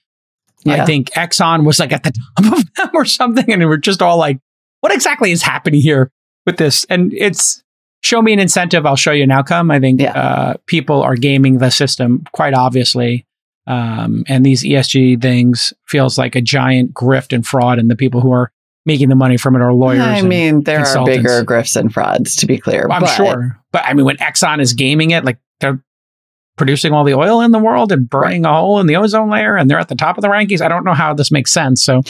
I 0.66 0.86
think 0.86 1.12
Exxon 1.12 1.66
was 1.66 1.80
like 1.80 1.92
at 1.92 2.04
the 2.04 2.12
top 2.42 2.54
of 2.58 2.74
them 2.76 2.90
or 2.94 3.06
something, 3.06 3.46
and 3.52 3.60
we 3.60 3.66
were 3.66 3.78
just 3.78 4.02
all 4.02 4.18
like, 4.18 4.40
"What 4.80 4.94
exactly 4.94 5.32
is 5.32 5.44
happening 5.44 5.82
here 5.82 6.10
with 6.46 6.58
this?" 6.58 6.86
And 6.90 7.14
it's 7.14 7.62
show 8.04 8.22
me 8.22 8.32
an 8.32 8.40
incentive, 8.40 8.86
I'll 8.86 8.96
show 8.96 9.12
you 9.12 9.24
an 9.24 9.32
outcome. 9.32 9.70
I 9.70 9.80
think 9.80 10.00
Yeah. 10.02 10.12
uh, 10.14 10.54
people 10.66 11.02
are 11.02 11.16
gaming 11.16 11.58
the 11.58 11.70
system 11.72 12.24
quite 12.32 12.54
obviously, 12.54 13.26
um, 13.66 14.24
and 14.28 14.46
these 14.46 14.64
ESG 14.64 15.22
things 15.22 15.74
feels 15.88 16.18
like 16.18 16.36
a 16.36 16.42
giant 16.42 16.94
grift 16.94 17.34
and 17.34 17.46
fraud, 17.46 17.80
and 17.80 17.90
the 17.92 17.96
people 17.98 18.22
who 18.22 18.32
are 18.32 18.52
making 18.88 19.10
the 19.10 19.16
money 19.16 19.38
from 19.38 19.56
it 19.56 19.62
are 19.62 19.72
lawyers. 19.74 20.02
I 20.02 20.22
mean, 20.24 20.64
there 20.64 20.80
are 20.84 21.06
bigger 21.06 21.44
grifts 21.44 21.76
and 21.76 21.94
frauds, 21.94 22.36
to 22.38 22.48
be 22.48 22.58
clear. 22.58 22.88
I'm 22.90 23.02
but- 23.02 23.08
sure, 23.16 23.60
but 23.72 23.84
I 23.86 23.94
mean, 23.94 24.06
when 24.06 24.18
Exxon 24.18 24.60
is 24.60 24.74
gaming 24.74 25.12
it, 25.12 25.24
like 25.24 25.38
they're 25.60 25.80
producing 26.56 26.94
all 26.94 27.04
the 27.04 27.14
oil 27.14 27.42
in 27.42 27.52
the 27.52 27.60
world 27.60 27.92
and 27.92 28.10
burning 28.10 28.46
a 28.46 28.54
hole 28.54 28.80
in 28.80 28.88
the 28.88 28.96
ozone 28.96 29.30
layer, 29.30 29.56
and 29.56 29.70
they're 29.70 29.78
at 29.78 29.90
the 29.90 29.96
top 29.96 30.18
of 30.18 30.24
the 30.24 30.28
rankings. 30.30 30.62
I 30.62 30.68
don't 30.70 30.84
know 30.86 30.94
how 30.96 31.14
this 31.14 31.32
makes 31.32 31.52
sense. 31.52 31.84
So, 31.84 32.02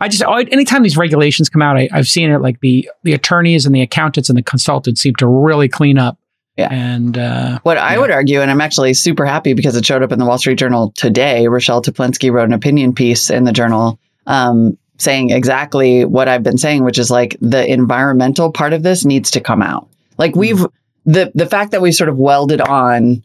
I 0.00 0.08
just 0.08 0.24
I- 0.24 0.42
anytime 0.44 0.82
these 0.82 0.96
regulations 0.96 1.48
come 1.48 1.62
out, 1.62 1.76
I, 1.76 1.88
I've 1.92 2.08
seen 2.08 2.30
it 2.30 2.38
like 2.40 2.58
the 2.60 2.88
the 3.04 3.12
attorneys 3.12 3.66
and 3.66 3.74
the 3.74 3.82
accountants 3.82 4.28
and 4.28 4.36
the 4.36 4.42
consultants 4.42 5.00
seem 5.02 5.14
to 5.16 5.26
really 5.28 5.68
clean 5.68 5.98
up. 5.98 6.18
Yeah. 6.56 6.68
and 6.72 7.18
uh, 7.18 7.58
What 7.64 7.78
I 7.78 7.94
Yeah. 7.94 7.98
would 8.00 8.10
argue, 8.12 8.40
and 8.40 8.48
I'm 8.50 8.60
actually 8.60 8.94
super 8.94 9.26
happy 9.26 9.54
because 9.54 9.74
it 9.76 9.84
showed 9.84 10.04
up 10.04 10.12
in 10.12 10.20
the 10.20 10.24
Wall 10.24 10.38
Street 10.38 10.56
Journal 10.56 10.92
today. 10.96 11.48
Rochelle 11.48 11.82
Toplensky 11.82 12.30
wrote 12.30 12.44
an 12.44 12.52
opinion 12.52 12.94
piece 12.94 13.28
in 13.28 13.42
the 13.42 13.50
journal 13.52 13.98
um, 14.28 14.78
saying 14.98 15.30
exactly 15.30 16.04
what 16.04 16.28
I've 16.28 16.42
been 16.42 16.58
saying, 16.58 16.84
which 16.84 16.98
is 16.98 17.10
like 17.10 17.36
the 17.40 17.66
environmental 17.70 18.52
part 18.52 18.72
of 18.72 18.82
this 18.82 19.04
needs 19.04 19.30
to 19.32 19.40
come 19.40 19.62
out. 19.62 19.88
Like 20.18 20.36
we've 20.36 20.64
the 21.04 21.32
the 21.34 21.46
fact 21.46 21.72
that 21.72 21.82
we 21.82 21.92
sort 21.92 22.08
of 22.08 22.16
welded 22.16 22.60
on, 22.60 23.22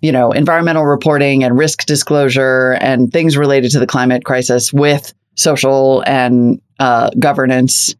you 0.00 0.12
know, 0.12 0.32
environmental 0.32 0.84
reporting 0.84 1.44
and 1.44 1.58
risk 1.58 1.86
disclosure 1.86 2.72
and 2.80 3.12
things 3.12 3.36
related 3.36 3.70
to 3.72 3.78
the 3.78 3.86
climate 3.86 4.24
crisis 4.24 4.72
with 4.72 5.12
social 5.34 6.02
and 6.06 6.60
uh, 6.78 7.10
governance 7.18 7.94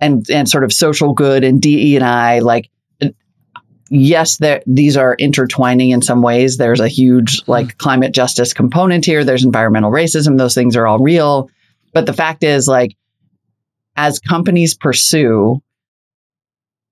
and 0.00 0.28
and 0.30 0.48
sort 0.48 0.64
of 0.64 0.72
social 0.72 1.12
good 1.12 1.44
and 1.44 1.60
DE 1.60 1.96
and 1.96 2.04
I 2.04 2.40
like 2.40 2.70
yes, 3.90 4.38
there, 4.38 4.62
these 4.66 4.96
are 4.96 5.16
intertwining 5.18 5.90
in 5.90 6.00
some 6.00 6.22
ways. 6.22 6.56
There's 6.56 6.80
a 6.80 6.88
huge 6.88 7.42
like 7.46 7.76
climate 7.78 8.12
justice 8.12 8.52
component 8.52 9.04
here. 9.04 9.24
There's 9.24 9.44
environmental 9.44 9.90
racism. 9.90 10.38
Those 10.38 10.54
things 10.54 10.76
are 10.76 10.86
all 10.86 11.00
real. 11.00 11.50
But 11.92 12.06
the 12.06 12.12
fact 12.12 12.44
is, 12.44 12.66
like, 12.68 12.96
as 13.96 14.18
companies 14.18 14.74
pursue 14.74 15.60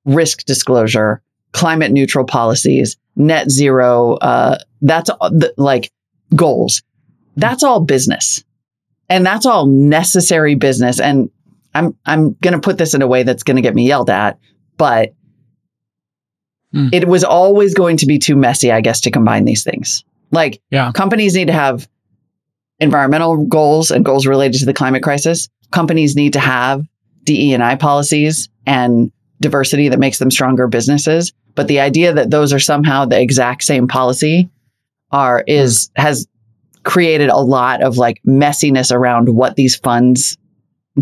risk 0.05 0.45
disclosure, 0.45 1.23
climate 1.53 1.93
neutral 1.93 2.25
policies, 2.25 2.97
net 3.17 3.51
zero, 3.51 4.15
uh, 4.15 4.59
that's 4.83 5.09
the, 5.11 5.53
like 5.57 5.91
goals. 6.35 6.83
That's 7.37 7.63
all 7.63 7.81
business. 7.81 8.45
And 9.09 9.25
that's 9.25 9.47
all 9.47 9.67
necessary 9.67 10.55
business. 10.55 11.01
And 11.01 11.31
I'm, 11.75 11.97
I'm 12.05 12.33
going 12.35 12.55
to 12.55 12.61
put 12.61 12.79
this 12.79 12.95
in 12.95 13.03
a 13.03 13.07
way 13.07 13.23
that's 13.23 13.43
going 13.43 13.57
to 13.57 13.63
get 13.63 13.75
me 13.75 13.87
yelled 13.87 14.11
at, 14.11 14.39
but 14.77 15.15
Mm. 16.75 16.93
it 16.93 17.09
was 17.09 17.25
always 17.25 17.73
going 17.73 17.97
to 17.97 18.05
be 18.07 18.19
too 18.19 18.37
messy, 18.37 18.71
I 18.71 18.83
guess, 18.83 19.01
to 19.01 19.11
combine 19.11 19.47
these 19.47 19.65
things. 19.65 20.05
Like 20.31 20.61
Yeah. 20.71 20.93
companies 20.93 21.35
need 21.35 21.47
to 21.47 21.55
have 21.55 21.89
environmental 22.81 23.45
goals 23.47 23.91
and 23.91 24.05
goals 24.05 24.27
related 24.27 24.59
to 24.61 24.67
the 24.67 24.75
climate 24.75 25.03
crisis. 25.03 25.49
Companies 25.71 26.17
need 26.17 26.33
to 26.33 26.41
have 26.41 26.85
DE 27.25 27.53
and 27.53 27.63
I 27.63 27.77
policies 27.77 28.49
and 28.67 29.13
diversity 29.41 29.89
that 29.89 29.99
makes 29.99 30.19
them 30.19 30.31
stronger 30.31 30.67
businesses. 30.67 31.33
But 31.55 31.69
the 31.69 31.81
idea 31.81 32.13
that 32.13 32.31
those 32.31 32.53
are 32.53 32.61
somehow 32.61 33.05
the 33.05 33.21
exact 33.21 33.65
same 33.65 33.89
policy 33.89 34.49
are 35.11 35.43
is 35.47 35.91
has 35.97 36.27
created 36.85 37.29
a 37.29 37.37
lot 37.37 37.83
of 37.83 37.99
like 37.99 38.21
messiness 38.27 38.93
around 38.93 39.35
what 39.35 39.57
these 39.57 39.77
funds 39.77 40.39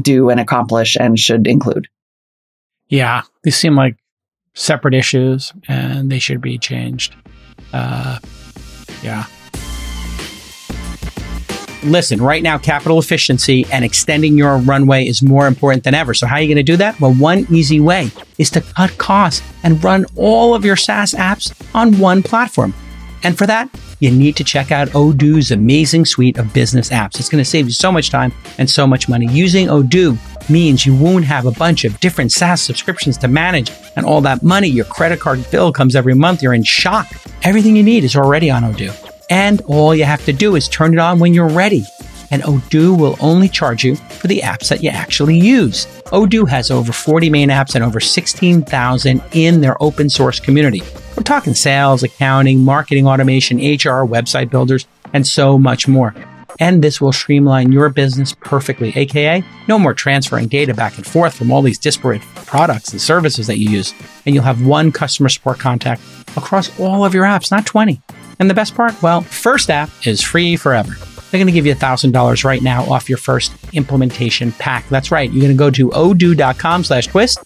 do 0.00 0.30
and 0.30 0.40
accomplish 0.40 0.96
and 0.98 1.18
should 1.18 1.46
include. 1.46 1.88
Yeah, 2.88 3.22
these 3.42 3.56
seem 3.56 3.74
like 3.74 3.96
separate 4.54 4.94
issues 4.94 5.52
and 5.68 6.10
they 6.10 6.18
should 6.18 6.40
be 6.40 6.58
changed. 6.58 7.14
Uh, 7.72 8.18
yeah. 9.02 9.26
Listen, 11.84 12.20
right 12.20 12.42
now, 12.42 12.58
capital 12.58 12.98
efficiency 12.98 13.66
and 13.72 13.84
extending 13.84 14.36
your 14.36 14.58
runway 14.58 15.06
is 15.06 15.22
more 15.22 15.46
important 15.46 15.84
than 15.84 15.94
ever. 15.94 16.14
So, 16.14 16.26
how 16.26 16.36
are 16.36 16.40
you 16.40 16.48
going 16.48 16.56
to 16.56 16.62
do 16.62 16.76
that? 16.78 16.98
Well, 17.00 17.14
one 17.14 17.46
easy 17.50 17.80
way 17.80 18.10
is 18.38 18.50
to 18.50 18.60
cut 18.60 18.96
costs 18.98 19.42
and 19.62 19.82
run 19.82 20.06
all 20.16 20.54
of 20.54 20.64
your 20.64 20.76
SaaS 20.76 21.12
apps 21.12 21.52
on 21.74 21.98
one 21.98 22.22
platform. 22.22 22.74
And 23.22 23.36
for 23.36 23.46
that, 23.46 23.70
you 24.00 24.10
need 24.10 24.36
to 24.36 24.44
check 24.44 24.70
out 24.70 24.88
Odoo's 24.88 25.50
amazing 25.50 26.04
suite 26.04 26.38
of 26.38 26.52
business 26.52 26.90
apps. 26.90 27.18
It's 27.18 27.28
going 27.28 27.42
to 27.42 27.48
save 27.48 27.66
you 27.66 27.72
so 27.72 27.90
much 27.90 28.10
time 28.10 28.32
and 28.58 28.68
so 28.68 28.86
much 28.86 29.08
money. 29.08 29.26
Using 29.30 29.68
Odoo 29.68 30.18
means 30.50 30.84
you 30.86 30.94
won't 30.94 31.24
have 31.24 31.46
a 31.46 31.50
bunch 31.52 31.84
of 31.84 31.98
different 32.00 32.30
SaaS 32.32 32.60
subscriptions 32.60 33.16
to 33.18 33.28
manage 33.28 33.70
and 33.96 34.04
all 34.04 34.20
that 34.20 34.42
money. 34.42 34.68
Your 34.68 34.84
credit 34.84 35.20
card 35.20 35.44
bill 35.50 35.72
comes 35.72 35.96
every 35.96 36.14
month. 36.14 36.42
You're 36.42 36.54
in 36.54 36.62
shock. 36.62 37.06
Everything 37.42 37.74
you 37.74 37.82
need 37.82 38.04
is 38.04 38.16
already 38.16 38.50
on 38.50 38.62
Odoo. 38.62 39.05
And 39.30 39.60
all 39.62 39.94
you 39.94 40.04
have 40.04 40.24
to 40.26 40.32
do 40.32 40.56
is 40.56 40.68
turn 40.68 40.92
it 40.92 40.98
on 40.98 41.18
when 41.18 41.34
you're 41.34 41.48
ready. 41.48 41.84
And 42.30 42.42
Odoo 42.42 42.98
will 42.98 43.16
only 43.20 43.48
charge 43.48 43.84
you 43.84 43.96
for 43.96 44.26
the 44.26 44.40
apps 44.40 44.68
that 44.68 44.82
you 44.82 44.90
actually 44.90 45.38
use. 45.38 45.86
Odoo 46.06 46.48
has 46.48 46.70
over 46.70 46.92
40 46.92 47.30
main 47.30 47.50
apps 47.50 47.74
and 47.74 47.84
over 47.84 48.00
16,000 48.00 49.22
in 49.32 49.60
their 49.60 49.80
open 49.82 50.10
source 50.10 50.40
community. 50.40 50.82
We're 51.16 51.22
talking 51.22 51.54
sales, 51.54 52.02
accounting, 52.02 52.64
marketing 52.64 53.06
automation, 53.06 53.58
HR, 53.58 54.04
website 54.04 54.50
builders, 54.50 54.86
and 55.12 55.26
so 55.26 55.58
much 55.58 55.86
more. 55.86 56.14
And 56.58 56.82
this 56.82 57.00
will 57.00 57.12
streamline 57.12 57.70
your 57.70 57.90
business 57.90 58.34
perfectly, 58.40 58.92
aka 58.96 59.44
no 59.68 59.78
more 59.78 59.94
transferring 59.94 60.48
data 60.48 60.74
back 60.74 60.96
and 60.96 61.06
forth 61.06 61.34
from 61.34 61.52
all 61.52 61.62
these 61.62 61.78
disparate 61.78 62.22
products 62.46 62.92
and 62.92 63.00
services 63.00 63.46
that 63.46 63.58
you 63.58 63.70
use. 63.70 63.92
And 64.24 64.34
you'll 64.34 64.44
have 64.44 64.64
one 64.64 64.90
customer 64.90 65.28
support 65.28 65.58
contact 65.58 66.00
across 66.36 66.78
all 66.80 67.04
of 67.04 67.14
your 67.14 67.24
apps, 67.24 67.50
not 67.50 67.66
20. 67.66 68.00
And 68.38 68.50
the 68.50 68.54
best 68.54 68.74
part? 68.74 69.00
Well, 69.02 69.22
first 69.22 69.70
app 69.70 69.88
is 70.06 70.20
free 70.22 70.56
forever. 70.56 70.94
They're 71.30 71.38
going 71.38 71.46
to 71.46 71.52
give 71.52 71.66
you 71.66 71.74
$1,000 71.74 72.44
right 72.44 72.62
now 72.62 72.84
off 72.84 73.08
your 73.08 73.18
first 73.18 73.52
implementation 73.72 74.52
pack. 74.52 74.88
That's 74.88 75.10
right. 75.10 75.30
You're 75.30 75.42
going 75.42 75.52
to 75.52 75.58
go 75.58 75.70
to 75.70 75.88
odoo.com 75.90 76.84
slash 76.84 77.06
twist 77.08 77.38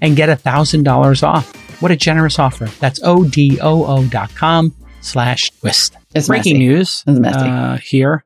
and 0.00 0.16
get 0.16 0.28
$1,000 0.30 1.22
off. 1.22 1.82
What 1.82 1.90
a 1.92 1.96
generous 1.96 2.38
offer. 2.38 2.66
That's 2.80 3.00
O-D-O-O 3.02 4.04
dot 4.06 4.34
com 4.34 4.74
slash 5.00 5.50
twist. 5.60 5.96
It's 6.14 6.26
Breaking 6.28 6.54
messy. 6.58 6.66
news 6.66 7.04
It's 7.06 7.18
messy. 7.20 7.38
uh, 7.38 7.76
here. 7.78 8.24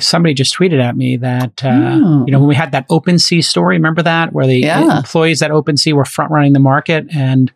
Somebody 0.00 0.34
just 0.34 0.54
tweeted 0.56 0.82
at 0.82 0.96
me 0.96 1.16
that, 1.16 1.64
uh, 1.64 1.68
Oh. 1.70 2.24
you 2.26 2.32
know, 2.32 2.38
when 2.40 2.48
we 2.48 2.54
had 2.54 2.72
that 2.72 2.86
OpenSea 2.90 3.42
story, 3.42 3.76
remember 3.76 4.02
that? 4.02 4.32
Where 4.34 4.46
the 4.46 4.58
Yeah. 4.58 4.98
employees 4.98 5.40
at 5.40 5.50
OpenSea 5.50 5.94
were 5.94 6.04
front 6.04 6.30
running 6.30 6.52
the 6.52 6.58
market. 6.60 7.06
And 7.10 7.50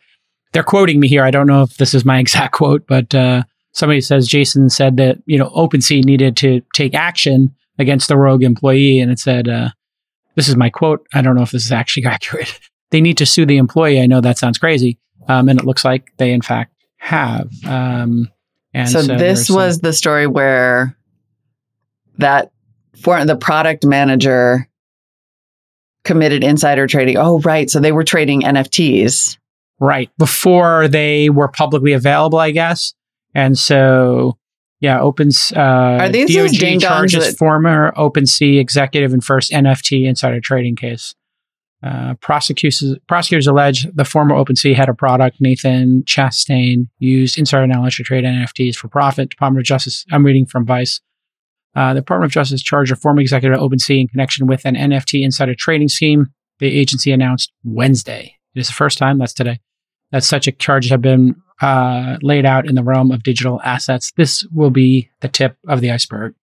they're 0.52 0.62
quoting 0.62 0.98
me 0.98 1.08
here. 1.08 1.24
I 1.24 1.30
don't 1.30 1.46
know 1.46 1.62
if 1.62 1.76
this 1.76 1.92
is 1.94 2.04
my 2.06 2.18
exact 2.20 2.52
quote, 2.54 2.86
but 2.86 3.14
uh, 3.14 3.42
somebody 3.72 4.00
says 4.00 4.28
Jason 4.28 4.70
said 4.70 4.96
that, 4.98 5.18
you 5.26 5.38
know, 5.38 5.50
OpenSea 5.50 6.04
needed 6.04 6.36
to 6.38 6.60
take 6.74 6.94
action 6.94 7.54
against 7.78 8.08
the 8.08 8.16
rogue 8.16 8.42
employee. 8.42 9.00
And 9.00 9.10
it 9.10 9.18
said, 9.18 9.48
uh, 9.48 9.70
this 10.36 10.48
is 10.48 10.56
my 10.56 10.70
quote. 10.70 11.06
I 11.14 11.22
don't 11.22 11.34
know 11.36 11.42
if 11.42 11.50
this 11.50 11.64
is 11.64 11.72
actually 11.72 12.04
accurate. 12.06 12.58
they 12.90 13.00
need 13.00 13.18
to 13.18 13.26
sue 13.26 13.46
the 13.46 13.56
employee. 13.58 14.00
I 14.00 14.06
know 14.06 14.20
that 14.20 14.38
sounds 14.38 14.58
crazy. 14.58 14.98
Um, 15.28 15.48
and 15.48 15.58
it 15.58 15.64
looks 15.64 15.84
like 15.84 16.12
they, 16.18 16.32
in 16.32 16.42
fact, 16.42 16.74
have. 16.96 17.48
Um, 17.66 18.30
and 18.74 18.88
so, 18.88 19.02
there's 19.02 19.20
this 19.20 19.46
some- 19.48 19.56
was 19.56 19.80
the 19.80 19.92
story 19.92 20.26
where 20.26 20.96
that 22.18 22.50
for 23.02 23.24
the 23.24 23.36
product 23.36 23.84
manager 23.86 24.68
committed 26.04 26.42
insider 26.42 26.86
trading. 26.86 27.16
Oh, 27.16 27.40
right. 27.40 27.70
So 27.70 27.80
they 27.80 27.92
were 27.92 28.04
trading 28.04 28.42
NFTs. 28.42 29.38
Right. 29.78 30.10
Before 30.18 30.88
they 30.88 31.28
were 31.30 31.48
publicly 31.48 31.92
available, 31.92 32.38
I 32.38 32.50
guess. 32.50 32.94
And 33.34 33.58
so, 33.58 34.36
yeah, 34.80 35.00
Opens, 35.00 35.52
uh, 35.56 35.60
Are 35.60 36.08
these 36.08 36.34
those 36.34 36.52
DOJ 36.52 36.58
ding-dongs 36.58 36.82
charges 36.82 37.26
that- 37.26 37.38
former 37.38 37.92
OpenSea 37.96 38.58
executive 38.60 39.12
and 39.12 39.22
first 39.22 39.52
NFT 39.52 40.06
insider 40.06 40.40
trading 40.40 40.76
case. 40.76 41.14
Uh, 41.82 42.14
prosecutors, 42.20 42.94
prosecutors 43.08 43.48
allege 43.48 43.88
the 43.92 44.04
former 44.04 44.36
OpenSea 44.36 44.74
head 44.74 44.88
of 44.88 44.96
product, 44.96 45.38
Nathan 45.40 46.04
Chastain, 46.06 46.88
used 47.00 47.36
insider 47.36 47.66
knowledge 47.66 47.96
to 47.96 48.04
trade 48.04 48.22
NFTs 48.24 48.76
for 48.76 48.86
profit. 48.86 49.30
Department 49.30 49.62
of 49.62 49.66
Justice, 49.66 50.04
I'm 50.12 50.24
reading 50.24 50.46
from 50.46 50.64
Vice. 50.64 51.00
Uh, 51.74 51.94
the 51.94 52.00
Department 52.00 52.30
of 52.30 52.34
Justice 52.34 52.62
charged 52.62 52.92
a 52.92 52.96
former 52.96 53.20
executive 53.20 53.56
at 53.56 53.60
OpenSea 53.60 54.00
in 54.02 54.06
connection 54.08 54.46
with 54.46 54.64
an 54.64 54.76
NFT 54.76 55.24
insider 55.24 55.54
trading 55.56 55.88
scheme. 55.88 56.26
The 56.60 56.68
agency 56.78 57.10
announced 57.10 57.50
Wednesday. 57.64 58.36
It 58.54 58.60
is 58.60 58.68
the 58.68 58.74
first 58.74 58.98
time, 58.98 59.18
that's 59.18 59.32
today, 59.32 59.58
that 60.12 60.22
such 60.22 60.46
a 60.46 60.52
charge 60.52 60.88
have 60.90 61.00
been 61.02 61.34
uh, 61.62 62.18
laid 62.22 62.44
out 62.44 62.68
in 62.68 62.74
the 62.74 62.82
realm 62.82 63.10
of 63.10 63.22
digital 63.22 63.60
assets. 63.62 64.12
This 64.16 64.44
will 64.52 64.70
be 64.70 65.08
the 65.20 65.28
tip 65.28 65.56
of 65.68 65.80
the 65.80 65.90
iceberg. 65.92 66.34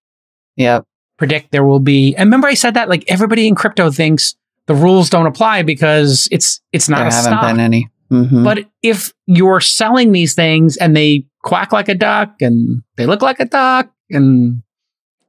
Yep. 0.55 0.85
Predict 1.17 1.51
there 1.51 1.65
will 1.65 1.79
be. 1.81 2.15
And 2.15 2.27
remember, 2.27 2.47
I 2.47 2.53
said 2.53 2.73
that 2.75 2.87
like 2.89 3.03
everybody 3.07 3.47
in 3.47 3.53
crypto 3.53 3.91
thinks 3.91 4.35
the 4.67 4.75
rules 4.75 5.09
don't 5.09 5.25
apply 5.27 5.63
because 5.63 6.27
it's 6.31 6.61
it's 6.71 6.87
not 6.87 6.99
there 6.99 7.07
a 7.07 7.13
haven't 7.13 7.31
stock. 7.31 7.41
been 7.43 7.59
any. 7.59 7.89
Mhm. 8.11 8.43
But 8.43 8.65
if 8.81 9.13
you're 9.27 9.59
selling 9.59 10.13
these 10.13 10.33
things 10.33 10.77
and 10.77 10.95
they 10.95 11.25
quack 11.43 11.71
like 11.73 11.89
a 11.89 11.95
duck 11.95 12.35
and 12.41 12.81
they 12.95 13.05
look 13.05 13.21
like 13.21 13.39
a 13.39 13.45
duck 13.45 13.91
and 14.09 14.63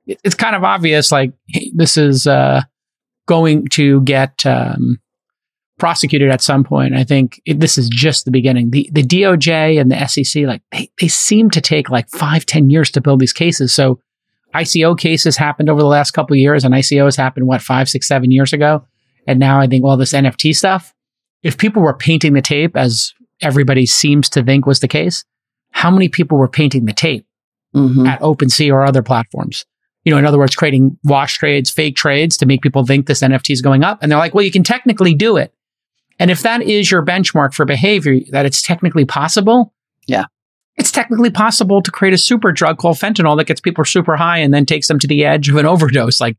it's 0.07 0.35
kind 0.35 0.55
of 0.57 0.63
obvious 0.65 1.11
like 1.13 1.33
hey, 1.49 1.71
this 1.75 1.97
is 1.97 2.27
uh, 2.27 2.63
going 3.27 3.67
to 3.69 4.01
get 4.03 4.47
um, 4.47 4.99
prosecuted 5.81 6.31
at 6.31 6.41
some 6.41 6.63
point. 6.63 6.95
I 6.95 7.03
think 7.03 7.41
it, 7.47 7.59
this 7.59 7.77
is 7.77 7.89
just 7.89 8.25
the 8.25 8.31
beginning. 8.31 8.71
The 8.71 8.89
the 8.93 9.03
DOJ 9.03 9.81
and 9.81 9.91
the 9.91 10.07
SEC 10.07 10.45
like 10.45 10.63
they, 10.71 10.91
they 11.01 11.09
seem 11.09 11.51
to 11.51 11.61
take 11.61 11.91
like 11.91 12.09
five 12.11 12.47
ten 12.47 12.71
years 12.71 12.91
to 12.93 13.01
build 13.01 13.19
these 13.19 13.33
cases. 13.33 13.73
So 13.73 13.99
ICO 14.55 14.97
cases 14.99 15.37
happened 15.37 15.69
over 15.69 15.81
the 15.81 15.87
last 15.89 16.13
couple 16.13 16.35
of 16.35 16.39
years, 16.39 16.65
and 16.65 16.75
ICOs 16.75 17.17
happened 17.17 17.47
what 17.49 17.63
five 17.63 17.89
six 17.89 18.07
seven 18.07 18.31
years 18.31 18.53
ago, 18.53 18.85
and 19.27 19.41
now 19.41 19.61
I 19.61 19.67
think 19.67 19.85
all 19.85 19.97
this 19.97 20.13
NFT 20.13 20.55
stuff 20.55 20.95
if 21.43 21.57
people 21.57 21.81
were 21.83 21.95
painting 21.95 22.35
the 22.35 22.43
tape 22.43 22.77
as 22.77 23.15
everybody 23.41 23.87
seems 23.87 24.29
to 24.29 24.43
think 24.45 24.67
was 24.67 24.81
the 24.81 24.89
case, 24.89 25.25
how 25.71 25.91
many 25.91 26.07
people 26.07 26.37
were 26.37 26.49
painting 26.49 26.85
the 26.85 26.93
tape 26.93 27.27
Mhm. 27.75 28.07
at 28.07 28.21
OpenSea 28.21 28.71
or 28.71 28.85
other 28.85 29.03
platforms? 29.03 29.65
You 30.05 30.13
know, 30.13 30.19
in 30.19 30.27
other 30.27 30.37
words, 30.39 30.55
creating 30.55 30.99
wash 31.05 31.39
trades, 31.39 31.71
fake 31.71 31.97
trades 31.97 32.37
to 32.37 32.45
make 32.47 32.61
people 32.61 32.85
think 32.85 33.07
this 33.07 33.23
NFT 33.23 33.53
is 33.55 33.63
going 33.63 33.85
up. 33.85 34.03
And 34.03 34.13
they're 34.13 34.19
like, 34.19 34.35
well, 34.35 34.45
you 34.45 34.51
can 34.51 34.63
technically 34.65 35.15
do 35.15 35.39
it. 35.39 35.55
And 36.21 36.31
if 36.31 36.43
that 36.43 36.63
is 36.63 36.91
your 36.91 37.05
benchmark 37.05 37.55
for 37.55 37.65
behavior, 37.65 38.21
that 38.31 38.45
it's 38.45 38.61
technically 38.61 39.07
possible. 39.07 39.73
Yeah. 40.07 40.27
It's 40.77 40.93
technically 40.93 41.31
possible 41.31 41.83
to 41.83 41.91
create 41.91 42.13
a 42.13 42.19
super 42.19 42.53
drug 42.53 42.77
called 42.77 42.99
fentanyl 42.99 43.37
that 43.39 43.47
gets 43.47 43.61
people 43.61 43.85
super 43.87 44.17
high 44.17 44.39
and 44.39 44.53
then 44.53 44.67
takes 44.67 44.87
them 44.87 44.99
to 44.99 45.07
the 45.07 45.25
edge 45.25 45.49
of 45.49 45.57
an 45.57 45.67
overdose. 45.67 46.21
Like 46.21 46.37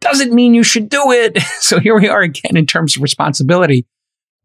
doesn't 0.00 0.32
mean 0.32 0.54
you 0.54 0.62
should 0.62 0.88
do 0.88 1.10
it. 1.10 1.40
so 1.60 1.80
here 1.80 1.98
we 1.98 2.08
are 2.08 2.22
again 2.22 2.56
in 2.56 2.66
terms 2.66 2.96
of 2.96 3.02
responsibility. 3.02 3.84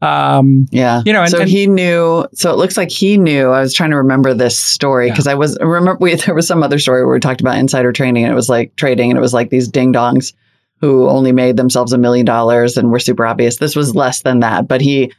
Um, 0.01 0.65
yeah, 0.71 1.03
you 1.05 1.13
know, 1.13 1.21
and, 1.21 1.29
so 1.29 1.41
and, 1.41 1.49
he 1.49 1.67
knew. 1.67 2.25
So 2.33 2.51
it 2.51 2.57
looks 2.57 2.75
like 2.75 2.89
he 2.89 3.17
knew. 3.17 3.49
I 3.51 3.61
was 3.61 3.71
trying 3.71 3.91
to 3.91 3.97
remember 3.97 4.33
this 4.33 4.57
story 4.57 5.11
because 5.11 5.27
yeah. 5.27 5.33
I 5.33 5.35
was 5.35 5.59
remember 5.61 5.97
we, 6.01 6.15
there 6.15 6.33
was 6.33 6.47
some 6.47 6.63
other 6.63 6.79
story 6.79 7.05
where 7.05 7.13
we 7.13 7.19
talked 7.19 7.39
about 7.39 7.55
insider 7.59 7.91
training 7.91 8.23
and 8.23 8.31
it 8.31 8.35
was 8.35 8.49
like 8.49 8.75
trading 8.77 9.11
and 9.11 9.17
it 9.17 9.21
was 9.21 9.33
like 9.33 9.51
these 9.51 9.67
ding 9.67 9.93
dongs 9.93 10.33
who 10.81 11.07
only 11.07 11.31
made 11.31 11.57
themselves 11.57 11.93
a 11.93 11.97
million 11.97 12.25
dollars 12.25 12.75
and 12.75 12.91
were 12.91 12.99
super 12.99 13.25
obvious. 13.25 13.57
This 13.57 13.75
was 13.75 13.95
less 13.95 14.23
than 14.23 14.39
that, 14.39 14.67
but 14.67 14.81
he 14.81 15.13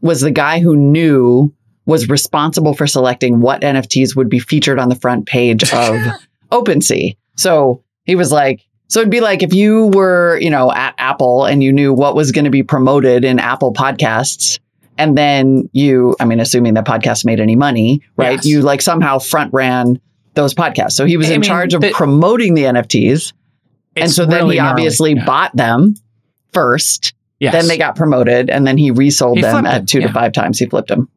was 0.00 0.20
the 0.20 0.30
guy 0.30 0.58
who 0.58 0.76
knew 0.76 1.54
was 1.86 2.08
responsible 2.08 2.74
for 2.74 2.86
selecting 2.86 3.40
what 3.40 3.62
NFTs 3.62 4.14
would 4.16 4.28
be 4.28 4.38
featured 4.38 4.78
on 4.78 4.88
the 4.88 4.94
front 4.94 5.26
page 5.26 5.62
of 5.72 5.96
OpenSea. 6.52 7.16
So 7.36 7.82
he 8.04 8.16
was 8.16 8.30
like, 8.30 8.66
so 8.88 9.00
it'd 9.00 9.10
be 9.10 9.20
like 9.20 9.42
if 9.42 9.54
you 9.54 9.86
were, 9.94 10.38
you 10.40 10.50
know, 10.50 10.70
at 10.70 10.94
Apple 10.98 11.44
and 11.44 11.62
you 11.62 11.72
knew 11.72 11.94
what 11.94 12.14
was 12.14 12.30
going 12.30 12.44
to 12.44 12.50
be 12.50 12.62
promoted 12.62 13.24
in 13.24 13.38
Apple 13.38 13.72
podcasts. 13.72 14.58
And 14.98 15.16
then 15.16 15.70
you, 15.72 16.14
I 16.20 16.26
mean, 16.26 16.40
assuming 16.40 16.74
that 16.74 16.84
podcast 16.84 17.24
made 17.24 17.40
any 17.40 17.56
money, 17.56 18.02
right? 18.16 18.34
Yes. 18.34 18.44
You 18.44 18.60
like 18.60 18.82
somehow 18.82 19.18
front 19.18 19.52
ran 19.52 19.98
those 20.34 20.54
podcasts. 20.54 20.92
So 20.92 21.06
he 21.06 21.16
was 21.16 21.30
I 21.30 21.34
in 21.34 21.40
mean, 21.40 21.48
charge 21.48 21.72
of 21.74 21.82
promoting 21.92 22.54
the 22.54 22.64
NFTs. 22.64 23.32
And 23.96 24.10
so 24.10 24.26
then 24.26 24.50
he 24.50 24.58
obviously 24.58 25.14
yeah. 25.14 25.24
bought 25.24 25.54
them 25.54 25.94
first. 26.52 27.14
Yes. 27.40 27.52
Then 27.52 27.66
they 27.66 27.76
got 27.76 27.96
promoted 27.96 28.50
and 28.50 28.66
then 28.66 28.78
he 28.78 28.90
resold 28.90 29.38
he 29.38 29.42
them 29.42 29.66
at 29.66 29.78
them. 29.78 29.86
two 29.86 30.00
yeah. 30.00 30.06
to 30.06 30.12
five 30.12 30.32
times. 30.32 30.58
He 30.58 30.66
flipped 30.66 30.88
them. 30.88 31.08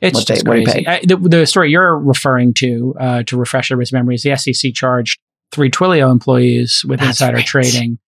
It's 0.00 0.14
what 0.14 0.26
just 0.26 0.44
they, 0.44 0.64
crazy. 0.64 0.86
I, 0.86 1.00
the, 1.00 1.16
the, 1.16 1.46
story 1.46 1.70
you're 1.70 1.98
referring 1.98 2.54
to, 2.54 2.94
uh, 2.98 3.22
to 3.24 3.36
refresh 3.36 3.70
everybody's 3.70 3.92
memories, 3.92 4.22
the 4.22 4.36
SEC 4.36 4.72
charged 4.74 5.18
three 5.52 5.70
Twilio 5.70 6.10
employees 6.10 6.84
with 6.86 7.00
That's 7.00 7.20
insider 7.20 7.36
right. 7.36 7.46
trading. 7.46 7.98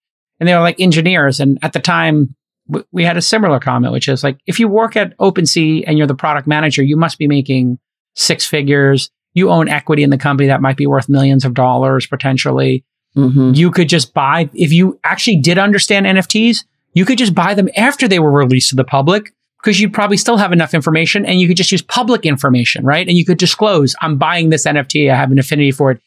And 0.41 0.49
they 0.49 0.55
were 0.55 0.61
like 0.61 0.81
engineers. 0.81 1.41
And 1.41 1.59
at 1.63 1.73
the 1.73 1.81
time, 1.81 2.35
w- 2.69 2.87
we 2.93 3.05
had 3.05 3.17
a 3.17 3.23
similar 3.23 3.61
comment, 3.61 3.93
which 3.93 4.09
is 4.09 4.25
like, 4.25 4.39
if 4.47 4.59
you 4.59 4.69
work 4.69 4.97
at 4.97 5.17
OpenSea 5.19 5.85
and 5.87 5.99
you're 5.99 6.07
the 6.07 6.15
product 6.15 6.47
manager, 6.47 6.83
you 6.83 6.97
must 6.97 7.19
be 7.19 7.27
making 7.27 7.79
six 8.17 8.47
figures. 8.47 9.11
You 9.35 9.51
own 9.51 9.69
equity 9.69 10.03
in 10.03 10.11
the 10.11 10.19
company 10.19 10.49
that 10.49 10.61
might 10.61 10.77
be 10.77 10.87
worth 10.87 11.09
millions 11.09 11.45
of 11.45 11.55
dollars 11.55 12.07
potentially. 12.07 12.85
Mm-hmm. 13.17 13.53
You 13.55 13.71
could 13.71 13.89
just 13.89 14.15
buy, 14.15 14.49
if 14.55 14.73
you 14.73 14.99
actually 15.05 15.37
did 15.37 15.59
understand 15.59 16.07
NFTs, 16.07 16.65
you 16.95 17.05
could 17.05 17.19
just 17.19 17.35
buy 17.35 17.55
them 17.55 17.69
after 17.77 18.09
they 18.09 18.19
were 18.19 18.31
released 18.31 18.71
to 18.71 18.77
the 18.77 18.85
public 18.85 19.33
because 19.63 19.81
you'd 19.81 19.93
probably 19.93 20.17
still 20.17 20.37
have 20.37 20.53
enough 20.53 20.75
information 20.75 21.25
and 21.25 21.41
you 21.41 21.47
could 21.47 21.57
just 21.57 21.73
use 21.73 21.83
public 21.83 22.27
information, 22.27 22.85
right? 22.85 23.07
And 23.07 23.17
you 23.17 23.25
could 23.25 23.39
disclose, 23.39 23.95
I'm 24.03 24.19
buying 24.19 24.51
this 24.51 24.67
NFT. 24.67 25.11
I 25.11 25.17
have 25.17 25.31
an 25.31 25.39
affinity 25.39 25.71
for 25.71 25.93
it 25.93 26.01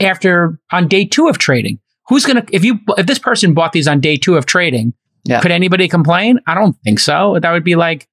after 0.00 0.58
on 0.70 0.86
day 0.86 1.04
two 1.04 1.28
of 1.28 1.38
trading. 1.38 1.78
Who's 2.08 2.24
going 2.24 2.44
to, 2.44 2.54
if 2.54 2.64
you, 2.64 2.78
if 2.96 3.06
this 3.06 3.18
person 3.18 3.54
bought 3.54 3.72
these 3.72 3.88
on 3.88 4.00
day 4.00 4.16
two 4.16 4.36
of 4.36 4.46
trading, 4.46 4.94
yeah. 5.24 5.40
could 5.40 5.50
anybody 5.50 5.88
complain? 5.88 6.40
I 6.46 6.54
don't 6.54 6.76
think 6.84 6.98
so. 7.00 7.38
That 7.40 7.52
would 7.52 7.64
be 7.64 7.76
like, 7.76 8.08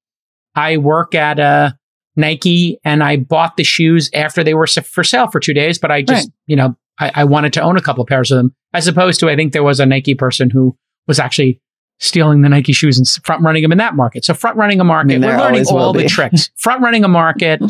I 0.55 0.77
work 0.77 1.15
at 1.15 1.39
a 1.39 1.43
uh, 1.43 1.71
Nike 2.15 2.79
and 2.83 3.03
I 3.03 3.17
bought 3.17 3.57
the 3.57 3.63
shoes 3.63 4.09
after 4.13 4.43
they 4.43 4.55
were 4.55 4.65
for 4.65 5.03
sale 5.03 5.27
for 5.27 5.39
two 5.39 5.53
days, 5.53 5.77
but 5.77 5.91
I 5.91 6.01
just, 6.01 6.27
right. 6.27 6.33
you 6.47 6.55
know, 6.55 6.75
I, 6.99 7.11
I, 7.15 7.23
wanted 7.23 7.53
to 7.53 7.61
own 7.61 7.77
a 7.77 7.81
couple 7.81 8.01
of 8.01 8.07
pairs 8.07 8.31
of 8.31 8.37
them 8.37 8.55
as 8.73 8.87
opposed 8.87 9.19
to, 9.19 9.29
I 9.29 9.35
think 9.35 9.53
there 9.53 9.63
was 9.63 9.79
a 9.79 9.85
Nike 9.85 10.15
person 10.15 10.49
who 10.49 10.75
was 11.07 11.19
actually 11.19 11.61
stealing 11.99 12.41
the 12.41 12.49
Nike 12.49 12.73
shoes 12.73 12.97
and 12.97 13.07
front 13.25 13.43
running 13.43 13.63
them 13.63 13.71
in 13.71 13.77
that 13.77 13.95
market. 13.95 14.25
So 14.25 14.33
front 14.33 14.57
running 14.57 14.79
a 14.79 14.83
market, 14.83 15.15
I 15.15 15.17
mean, 15.17 15.29
we're 15.29 15.37
learning 15.37 15.65
all 15.69 15.93
the 15.93 16.05
tricks. 16.05 16.49
Front 16.57 16.81
running 16.81 17.03
a 17.03 17.07
market, 17.07 17.61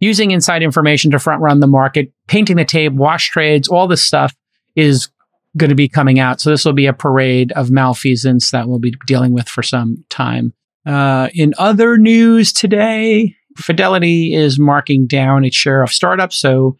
using 0.00 0.30
inside 0.30 0.62
information 0.62 1.10
to 1.12 1.18
front 1.18 1.40
run 1.40 1.60
the 1.60 1.66
market, 1.66 2.12
painting 2.26 2.56
the 2.56 2.64
tape, 2.64 2.92
wash 2.92 3.30
trades, 3.30 3.68
all 3.68 3.86
this 3.86 4.02
stuff 4.02 4.34
is 4.74 5.08
going 5.56 5.70
to 5.70 5.76
be 5.76 5.88
coming 5.88 6.18
out. 6.18 6.40
So 6.40 6.50
this 6.50 6.64
will 6.64 6.72
be 6.72 6.86
a 6.86 6.92
parade 6.92 7.52
of 7.52 7.70
malfeasance 7.70 8.50
that 8.50 8.68
we'll 8.68 8.78
be 8.78 8.94
dealing 9.06 9.32
with 9.32 9.48
for 9.48 9.62
some 9.62 10.04
time. 10.10 10.52
Uh, 10.84 11.28
in 11.34 11.54
other 11.58 11.96
news 11.96 12.52
today, 12.52 13.34
Fidelity 13.56 14.34
is 14.34 14.58
marking 14.58 15.06
down 15.06 15.44
its 15.44 15.56
share 15.56 15.82
of 15.82 15.90
startups. 15.90 16.36
So 16.36 16.78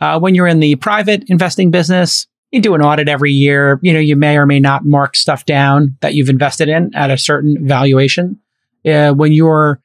uh, 0.00 0.18
when 0.18 0.34
you're 0.34 0.46
in 0.46 0.60
the 0.60 0.76
private 0.76 1.24
investing 1.28 1.70
business, 1.70 2.26
you 2.50 2.60
do 2.60 2.74
an 2.74 2.82
audit 2.82 3.08
every 3.08 3.32
year. 3.32 3.78
You 3.82 3.92
know, 3.92 3.98
you 3.98 4.16
may 4.16 4.36
or 4.36 4.46
may 4.46 4.60
not 4.60 4.84
mark 4.84 5.16
stuff 5.16 5.44
down 5.44 5.96
that 6.00 6.14
you've 6.14 6.28
invested 6.28 6.68
in 6.68 6.94
at 6.94 7.10
a 7.10 7.18
certain 7.18 7.66
valuation. 7.66 8.38
Uh, 8.86 9.12
when 9.12 9.32
you're 9.32 9.80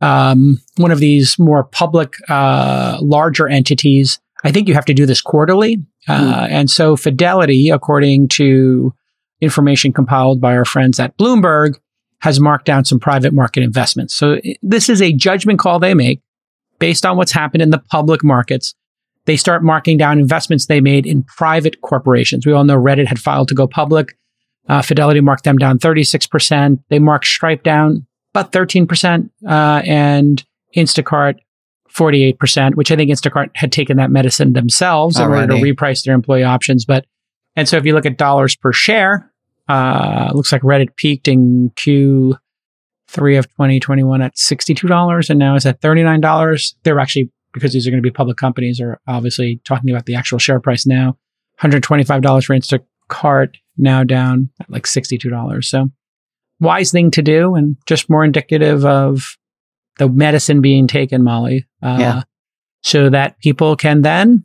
um, 0.00 0.60
one 0.76 0.90
of 0.90 1.00
these 1.00 1.38
more 1.38 1.64
public, 1.64 2.14
uh, 2.28 2.98
larger 3.00 3.48
entities, 3.48 4.20
I 4.44 4.52
think 4.52 4.68
you 4.68 4.74
have 4.74 4.84
to 4.86 4.94
do 4.94 5.06
this 5.06 5.20
quarterly. 5.20 5.84
Uh, 6.06 6.20
mm. 6.20 6.50
And 6.50 6.70
so 6.70 6.96
Fidelity, 6.96 7.70
according 7.70 8.28
to 8.28 8.94
information 9.40 9.92
compiled 9.92 10.40
by 10.40 10.56
our 10.56 10.64
friends 10.64 11.00
at 11.00 11.16
Bloomberg, 11.16 11.78
has 12.20 12.40
marked 12.40 12.66
down 12.66 12.84
some 12.84 13.00
private 13.00 13.32
market 13.32 13.62
investments. 13.62 14.14
So 14.14 14.38
this 14.62 14.88
is 14.88 15.02
a 15.02 15.12
judgment 15.12 15.58
call 15.58 15.78
they 15.78 15.94
make 15.94 16.22
based 16.78 17.04
on 17.04 17.16
what's 17.16 17.32
happened 17.32 17.62
in 17.62 17.70
the 17.70 17.78
public 17.78 18.22
markets. 18.22 18.74
They 19.26 19.36
start 19.36 19.62
marking 19.62 19.96
down 19.96 20.18
investments 20.18 20.66
they 20.66 20.80
made 20.80 21.06
in 21.06 21.22
private 21.22 21.80
corporations. 21.80 22.46
We 22.46 22.52
all 22.52 22.64
know 22.64 22.76
Reddit 22.76 23.06
had 23.06 23.18
filed 23.18 23.48
to 23.48 23.54
go 23.54 23.66
public. 23.66 24.16
Uh, 24.68 24.82
Fidelity 24.82 25.20
marked 25.20 25.44
them 25.44 25.56
down 25.56 25.78
36%. 25.78 26.82
They 26.88 26.98
marked 26.98 27.26
Stripe 27.26 27.62
down 27.62 28.06
about 28.34 28.52
13%, 28.52 29.30
uh, 29.46 29.82
and 29.84 30.44
Instacart 30.76 31.36
48%, 31.94 32.74
which 32.74 32.90
I 32.90 32.96
think 32.96 33.10
Instacart 33.10 33.50
had 33.54 33.70
taken 33.70 33.96
that 33.98 34.10
medicine 34.10 34.52
themselves 34.52 35.18
Already. 35.18 35.44
in 35.44 35.50
order 35.50 35.64
to 35.64 35.74
reprice 35.74 36.04
their 36.04 36.14
employee 36.14 36.42
options. 36.42 36.84
But, 36.84 37.06
and 37.54 37.68
so 37.68 37.76
if 37.76 37.84
you 37.84 37.94
look 37.94 38.06
at 38.06 38.18
dollars 38.18 38.56
per 38.56 38.72
share, 38.72 39.30
uh, 39.68 40.30
looks 40.34 40.50
like 40.50 40.62
Reddit 40.62 40.96
peaked 40.96 41.28
in 41.28 41.70
Q3 41.76 42.38
of 43.38 43.46
2021 43.48 44.22
at 44.22 44.34
$62 44.34 45.30
and 45.30 45.38
now 45.38 45.54
is 45.54 45.64
at 45.66 45.80
$39. 45.80 46.74
They're 46.82 46.98
actually, 46.98 47.30
because 47.54 47.72
these 47.72 47.86
are 47.86 47.90
going 47.90 48.02
to 48.02 48.06
be 48.06 48.12
public 48.12 48.36
companies, 48.36 48.80
are 48.80 49.00
obviously 49.06 49.60
talking 49.64 49.88
about 49.90 50.04
the 50.04 50.14
actual 50.14 50.38
share 50.38 50.60
price 50.60 50.86
now. 50.86 51.16
$125 51.62 52.44
for 52.44 52.54
Instacart, 52.54 53.54
now 53.78 54.04
down 54.04 54.50
at 54.60 54.68
like 54.68 54.84
$62. 54.84 55.64
So 55.64 55.90
wise 56.60 56.90
thing 56.90 57.10
to 57.12 57.22
do 57.22 57.54
and 57.54 57.76
just 57.86 58.10
more 58.10 58.24
indicative 58.24 58.84
of 58.84 59.36
the 59.98 60.08
medicine 60.08 60.60
being 60.60 60.86
taken, 60.86 61.22
Molly. 61.22 61.66
Uh, 61.82 61.96
yeah. 61.98 62.22
So 62.82 63.08
that 63.10 63.38
people 63.38 63.76
can 63.76 64.02
then 64.02 64.44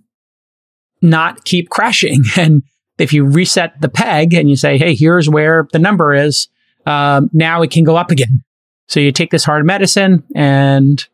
not 1.02 1.44
keep 1.44 1.70
crashing. 1.70 2.24
And 2.38 2.64
if 2.98 3.14
you 3.14 3.26
reset 3.26 3.80
the 3.80 3.90
peg 3.90 4.34
and 4.34 4.50
you 4.50 4.58
say, 4.58 4.78
hey, 4.78 4.94
here's 4.94 5.30
where 5.30 5.68
the 5.72 5.80
number 5.80 6.14
is, 6.14 6.50
um, 6.86 7.30
now 7.32 7.62
it 7.62 7.72
can 7.72 7.86
go 7.86 7.96
up 7.96 8.12
again. 8.12 8.44
So 8.88 9.00
you 9.00 9.12
take 9.12 9.32
this 9.32 9.46
hard 9.46 9.66
medicine 9.66 10.24
and, 10.36 11.06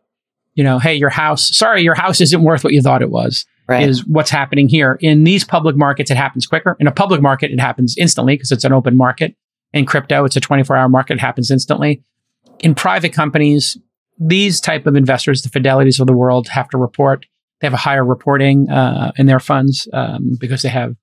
you 0.56 0.64
know, 0.64 0.80
hey, 0.80 0.96
your 0.96 1.10
house, 1.10 1.56
sorry, 1.56 1.84
your 1.84 1.96
house 1.96 2.22
isn't 2.22 2.44
worth 2.44 2.64
what 2.64 2.74
you 2.74 2.82
thought 2.82 3.02
it 3.02 3.12
was. 3.12 3.46
Right. 3.68 3.90
Is 3.90 4.06
what's 4.06 4.30
happening 4.30 4.70
here. 4.70 5.00
In 5.02 5.24
these 5.24 5.44
public 5.44 5.76
markets, 5.76 6.12
it 6.12 6.18
happens 6.18 6.46
quicker. 6.46 6.78
In 6.80 6.86
a 6.86 6.92
public 6.92 7.20
market, 7.20 7.50
it 7.50 7.60
happens 7.60 7.96
instantly 7.98 8.36
because 8.36 8.52
it's 8.52 8.64
an 8.64 8.72
open 8.72 8.96
market. 8.96 9.36
In 9.74 9.88
crypto, 9.88 10.24
it's 10.24 10.36
a 10.36 10.40
24 10.40 10.76
hour 10.76 10.88
market, 10.88 11.14
it 11.14 11.20
happens 11.20 11.50
instantly. 11.50 12.04
In 12.60 12.76
private 12.76 13.12
companies, 13.12 13.76
these 14.20 14.62
type 14.62 14.86
of 14.86 14.96
investors, 14.96 15.42
the 15.42 15.50
fidelities 15.50 16.00
of 16.00 16.06
the 16.06 16.14
world, 16.14 16.48
have 16.50 16.70
to 16.70 16.78
report. 16.78 17.26
They 17.60 17.66
have 17.66 17.74
a 17.74 17.78
higher 17.78 18.06
reporting 18.06 18.70
uh, 18.70 19.12
in 19.18 19.26
their 19.26 19.40
funds 19.40 19.88
um, 19.94 20.38
because 20.40 20.62
they 20.62 20.70
have 20.70 20.96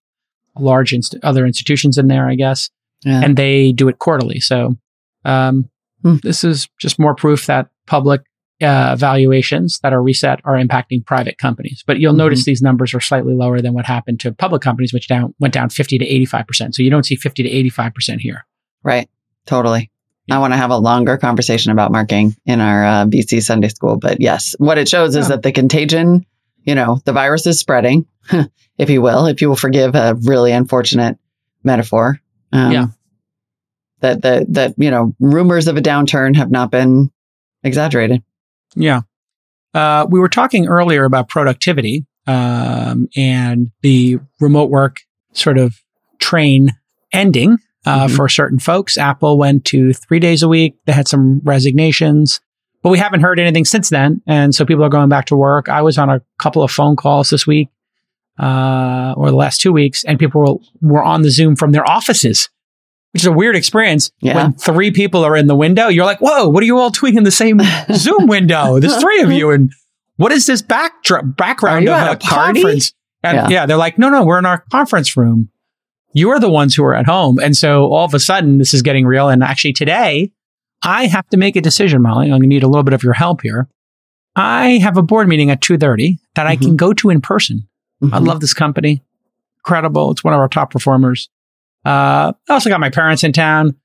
large 0.57 0.93
inst- 0.93 1.17
other 1.25 1.45
institutions 1.45 1.99
in 1.99 2.07
there, 2.07 2.29
I 2.29 2.37
guess, 2.37 2.71
yeah. 3.05 3.23
and 3.25 3.37
they 3.37 3.73
do 3.73 3.89
it 3.89 3.99
quarterly. 3.99 4.39
So 4.39 4.77
um, 5.25 5.69
hmm. 6.03 6.17
this 6.23 6.45
is 6.45 6.69
just 6.79 6.99
more 6.99 7.15
proof 7.15 7.47
that 7.47 7.71
public 7.87 8.23
uh, 8.63 8.97
valuations 8.97 9.79
that 9.83 9.93
are 9.93 10.03
reset 10.03 10.41
are 10.45 10.55
impacting 10.55 11.05
private 11.05 11.39
companies. 11.39 11.83
But 11.87 11.99
you'll 11.99 12.13
mm-hmm. 12.13 12.19
notice 12.19 12.45
these 12.45 12.63
numbers 12.63 12.95
are 12.95 13.01
slightly 13.01 13.35
lower 13.35 13.61
than 13.61 13.75
what 13.75 13.87
happened 13.87 14.21
to 14.21 14.33
public 14.33 14.63
companies, 14.63 14.93
which 14.93 15.09
down 15.09 15.35
went 15.39 15.55
down 15.55 15.71
50 15.71 15.99
to 15.99 16.07
85 16.07 16.47
percent. 16.47 16.75
So 16.75 16.83
you 16.83 16.91
don't 16.91 17.05
see 17.05 17.17
50 17.17 17.43
to 17.43 17.49
85 17.49 17.95
percent 17.95 18.21
here. 18.21 18.47
Right. 18.83 19.09
Totally. 19.47 19.91
I 20.31 20.39
want 20.39 20.53
to 20.53 20.57
have 20.57 20.71
a 20.71 20.77
longer 20.77 21.19
conversation 21.19 21.73
about 21.73 21.91
marking 21.91 22.37
in 22.47 22.61
our 22.61 22.85
uh, 22.85 23.05
VC 23.07 23.43
Sunday 23.43 23.69
school. 23.69 23.97
But 23.97 24.21
yes, 24.21 24.55
what 24.59 24.79
it 24.79 24.89
shows 24.89 25.17
is 25.17 25.29
that 25.29 25.43
the 25.43 25.53
contagion, 25.53 26.25
you 26.63 26.75
know, 26.75 27.01
the 27.05 27.13
virus 27.13 27.47
is 27.47 27.59
spreading, 27.59 28.07
if 28.79 28.89
you 28.89 29.03
will, 29.03 29.27
if 29.27 29.43
you 29.43 29.49
will 29.49 29.57
forgive 29.57 29.95
a 29.95 30.15
really 30.23 30.53
unfortunate 30.53 31.19
metaphor. 31.65 32.21
Um, 32.53 32.73
yeah. 32.73 32.87
That, 34.01 34.23
that, 34.23 34.53
that, 34.55 34.75
you 34.79 34.91
know, 34.91 35.15
rumors 35.19 35.69
of 35.69 35.77
a 35.77 35.83
downturn 35.83 36.37
have 36.37 36.51
not 36.51 36.71
been 36.71 37.11
exaggerated. 37.63 38.23
Yeah. 38.75 39.03
Uh, 39.75 40.07
we 40.09 40.21
were 40.21 40.29
talking 40.29 40.69
earlier 40.69 41.05
about 41.05 41.29
productivity 41.29 42.07
um, 42.27 43.09
and 43.17 43.71
the 43.83 44.19
remote 44.41 44.71
work 44.71 45.01
sort 45.33 45.59
of 45.59 45.75
train 46.19 46.71
ending 47.13 47.59
uh, 47.85 48.07
mm-hmm. 48.07 48.17
for 48.17 48.29
certain 48.29 48.59
folks. 48.59 48.99
Apple 48.99 49.39
went 49.39 49.65
to 49.67 49.93
three 49.93 50.21
days 50.21 50.43
a 50.43 50.49
week. 50.49 50.77
They 50.87 50.93
had 50.93 51.09
some 51.09 51.41
resignations, 51.43 52.41
but 52.83 52.91
we 52.91 52.99
haven't 52.99 53.21
heard 53.21 53.41
anything 53.41 53.65
since 53.65 53.89
then. 53.91 54.23
And 54.27 54.55
so 54.55 54.65
people 54.65 54.85
are 54.85 54.91
going 54.91 55.09
back 55.09 55.27
to 55.27 55.37
work. 55.37 55.69
I 55.69 55.83
was 55.83 55.99
on 55.99 56.11
a 56.11 56.23
couple 56.39 56.63
of 56.63 56.71
phone 56.71 56.97
calls 56.97 57.31
this 57.31 57.47
week, 57.47 57.69
uh, 58.39 59.15
or 59.17 59.31
the 59.31 59.37
last 59.37 59.61
two 59.61 59.73
weeks, 59.73 60.05
and 60.05 60.19
people 60.19 60.41
were, 60.41 60.93
were 60.93 61.03
on 61.03 61.23
the 61.23 61.31
Zoom 61.31 61.57
from 61.57 61.73
their 61.73 61.89
offices 61.89 62.49
which 63.13 63.23
is 63.23 63.27
a 63.27 63.33
weird 63.33 63.57
experience. 63.57 64.11
Yeah. 64.21 64.35
When 64.37 64.53
three 64.55 64.91
people 64.91 65.25
are 65.25 65.37
in 65.37 65.47
the 65.47 65.55
window, 65.57 65.89
you're 65.89 66.05
like, 66.07 66.21
whoa, 66.21 66.49
what 66.49 66.63
are 66.63 66.67
you 66.67 66.79
all 66.79 66.91
doing 66.91 67.17
in 67.17 67.25
the 67.25 67.31
same 67.31 67.61
Zoom 67.95 68.27
window? 68.27 68.79
There's 68.81 68.97
three 69.01 69.21
of 69.23 69.31
you. 69.31 69.51
And 69.51 69.71
what 70.17 70.33
is 70.33 70.47
this 70.47 70.63
backdrop, 70.63 71.25
background 71.37 71.89
of 71.89 71.95
a, 72.09 72.11
a 72.13 72.17
conference? 72.17 72.93
And 73.23 73.37
Yeah. 73.37 73.49
yeah. 73.49 73.67
they're 73.67 73.77
like, 73.77 73.99
no, 73.99 74.09
no, 74.09 74.25
we're 74.25 74.39
in 74.39 74.47
our 74.47 74.65
conference 74.71 75.17
room. 75.17 75.51
You 76.15 76.31
are 76.31 76.41
the 76.41 76.51
ones 76.51 76.75
who 76.75 76.85
are 76.85 76.95
at 76.95 77.07
home. 77.07 77.39
And 77.39 77.57
so 77.57 77.85
all 77.93 78.05
of 78.05 78.13
a 78.15 78.21
sudden, 78.21 78.59
this 78.59 78.75
is 78.75 78.83
getting 78.83 79.07
real. 79.07 79.29
And 79.29 79.43
actually, 79.43 79.73
today, 79.73 80.31
I 80.83 81.07
have 81.07 81.27
to 81.29 81.37
make 81.37 81.57
a 81.57 81.61
decision, 81.61 82.03
Molly. 82.03 82.27
I'm 82.27 82.33
going 82.33 82.43
to 82.43 82.47
need 82.49 82.63
a 82.63 82.69
little 82.69 82.83
bit 82.83 82.93
of 82.93 83.03
your 83.03 83.15
help 83.15 83.41
here. 83.43 83.69
I 84.37 84.79
have 84.83 84.97
a 84.97 85.03
board 85.03 85.29
meeting 85.29 85.51
at 85.51 85.61
2.30 85.61 86.19
that 86.35 86.47
I 86.47 86.57
can 86.57 86.77
go 86.77 86.93
to 86.95 87.11
in 87.11 87.21
person. 87.21 87.69
I 88.03 88.07
Mhm. 88.19 88.27
love 88.27 88.41
this 88.41 88.53
company. 88.55 89.03
Incredible. 89.61 90.11
It's 90.11 90.25
one 90.25 90.35
of 90.35 90.41
our 90.41 90.49
top 90.49 90.71
performers. 90.73 91.29
Uh, 91.85 92.33
I 92.49 92.53
also 92.53 92.71
got 92.71 92.81
my 92.81 92.91
parents 92.91 93.25
in 93.25 93.33
town, 93.33 93.77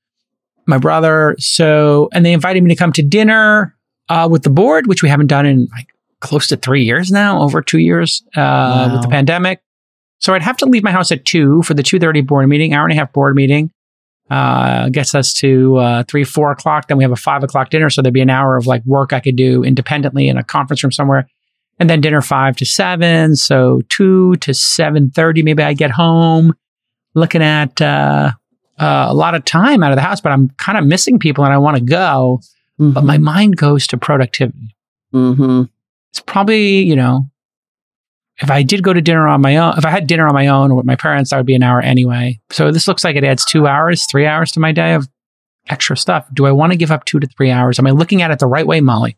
my 0.66 0.78
brother. 0.78 1.34
So, 1.38 2.08
and 2.12 2.24
they 2.24 2.32
invited 2.32 2.62
me 2.62 2.70
to 2.70 2.76
come 2.76 2.92
to 2.92 3.02
dinner 3.02 3.76
uh, 4.08 4.28
with 4.30 4.42
the 4.42 4.50
board, 4.50 4.86
which 4.86 5.02
we 5.02 5.08
haven't 5.08 5.26
done 5.26 5.46
in 5.46 5.68
like 5.72 5.88
close 6.20 6.48
to 6.48 6.56
three 6.56 6.84
years 6.84 7.10
now, 7.10 7.42
over 7.42 7.62
two 7.62 7.78
years 7.78 8.22
uh, 8.36 8.90
with 8.92 9.02
the 9.02 9.08
pandemic. 9.08 9.60
So 10.20 10.34
I'd 10.34 10.42
have 10.42 10.56
to 10.58 10.66
leave 10.66 10.82
my 10.82 10.90
house 10.90 11.12
at 11.12 11.24
two 11.24 11.62
for 11.62 11.74
the 11.74 11.82
two 11.82 11.98
thirty 11.98 12.22
board 12.22 12.48
meeting, 12.48 12.74
hour 12.74 12.84
and 12.84 12.92
a 12.92 12.96
half 12.96 13.12
board 13.12 13.34
meeting. 13.36 13.70
Uh, 14.30 14.90
gets 14.90 15.14
us 15.14 15.32
to 15.32 15.76
uh, 15.76 16.02
three, 16.06 16.24
four 16.24 16.50
o'clock. 16.50 16.88
Then 16.88 16.98
we 16.98 17.04
have 17.04 17.12
a 17.12 17.16
five 17.16 17.42
o'clock 17.42 17.70
dinner. 17.70 17.88
So 17.88 18.02
there'd 18.02 18.12
be 18.12 18.20
an 18.20 18.28
hour 18.28 18.56
of 18.56 18.66
like 18.66 18.84
work 18.84 19.12
I 19.12 19.20
could 19.20 19.36
do 19.36 19.64
independently 19.64 20.28
in 20.28 20.36
a 20.36 20.44
conference 20.44 20.82
room 20.82 20.92
somewhere 20.92 21.28
and 21.78 21.88
then 21.88 22.00
dinner 22.00 22.20
five 22.20 22.56
to 22.56 22.66
seven. 22.66 23.36
So 23.36 23.80
two 23.88 24.36
to 24.36 24.52
seven 24.52 25.10
thirty, 25.10 25.42
maybe 25.42 25.62
I 25.62 25.72
get 25.72 25.90
home. 25.90 26.54
Looking 27.14 27.42
at 27.42 27.80
uh, 27.80 28.32
uh, 28.78 29.06
a 29.08 29.14
lot 29.14 29.34
of 29.34 29.44
time 29.44 29.82
out 29.82 29.90
of 29.92 29.96
the 29.96 30.02
house, 30.02 30.20
but 30.20 30.30
I'm 30.32 30.50
kind 30.50 30.78
of 30.78 30.84
missing 30.86 31.18
people, 31.18 31.44
and 31.44 31.52
I 31.52 31.58
want 31.58 31.76
to 31.76 31.82
go. 31.82 32.40
But 32.80 33.02
my 33.02 33.18
mind 33.18 33.56
goes 33.56 33.88
to 33.88 33.96
productivity. 33.96 34.76
hmm 35.12 35.62
It's 36.10 36.20
probably 36.20 36.78
you 36.78 36.94
know, 36.94 37.28
if 38.40 38.50
I 38.52 38.62
did 38.62 38.84
go 38.84 38.92
to 38.92 39.00
dinner 39.00 39.26
on 39.26 39.40
my 39.40 39.56
own, 39.56 39.74
if 39.78 39.84
I 39.84 39.90
had 39.90 40.06
dinner 40.06 40.28
on 40.28 40.34
my 40.34 40.46
own 40.46 40.70
or 40.70 40.76
with 40.76 40.86
my 40.86 40.94
parents, 40.94 41.30
that 41.30 41.38
would 41.38 41.46
be 41.46 41.56
an 41.56 41.62
hour 41.64 41.80
anyway. 41.80 42.38
So 42.50 42.70
this 42.70 42.86
looks 42.86 43.02
like 43.02 43.16
it 43.16 43.24
adds 43.24 43.44
two 43.44 43.66
hours, 43.66 44.06
three 44.08 44.26
hours 44.26 44.52
to 44.52 44.60
my 44.60 44.70
day 44.70 44.94
of 44.94 45.08
extra 45.68 45.96
stuff. 45.96 46.26
Do 46.32 46.46
I 46.46 46.52
want 46.52 46.70
to 46.72 46.78
give 46.78 46.92
up 46.92 47.04
two 47.04 47.18
to 47.18 47.26
three 47.26 47.50
hours? 47.50 47.80
Am 47.80 47.86
I 47.86 47.90
looking 47.90 48.22
at 48.22 48.30
it 48.30 48.38
the 48.38 48.46
right 48.46 48.66
way, 48.66 48.80
Molly? 48.80 49.16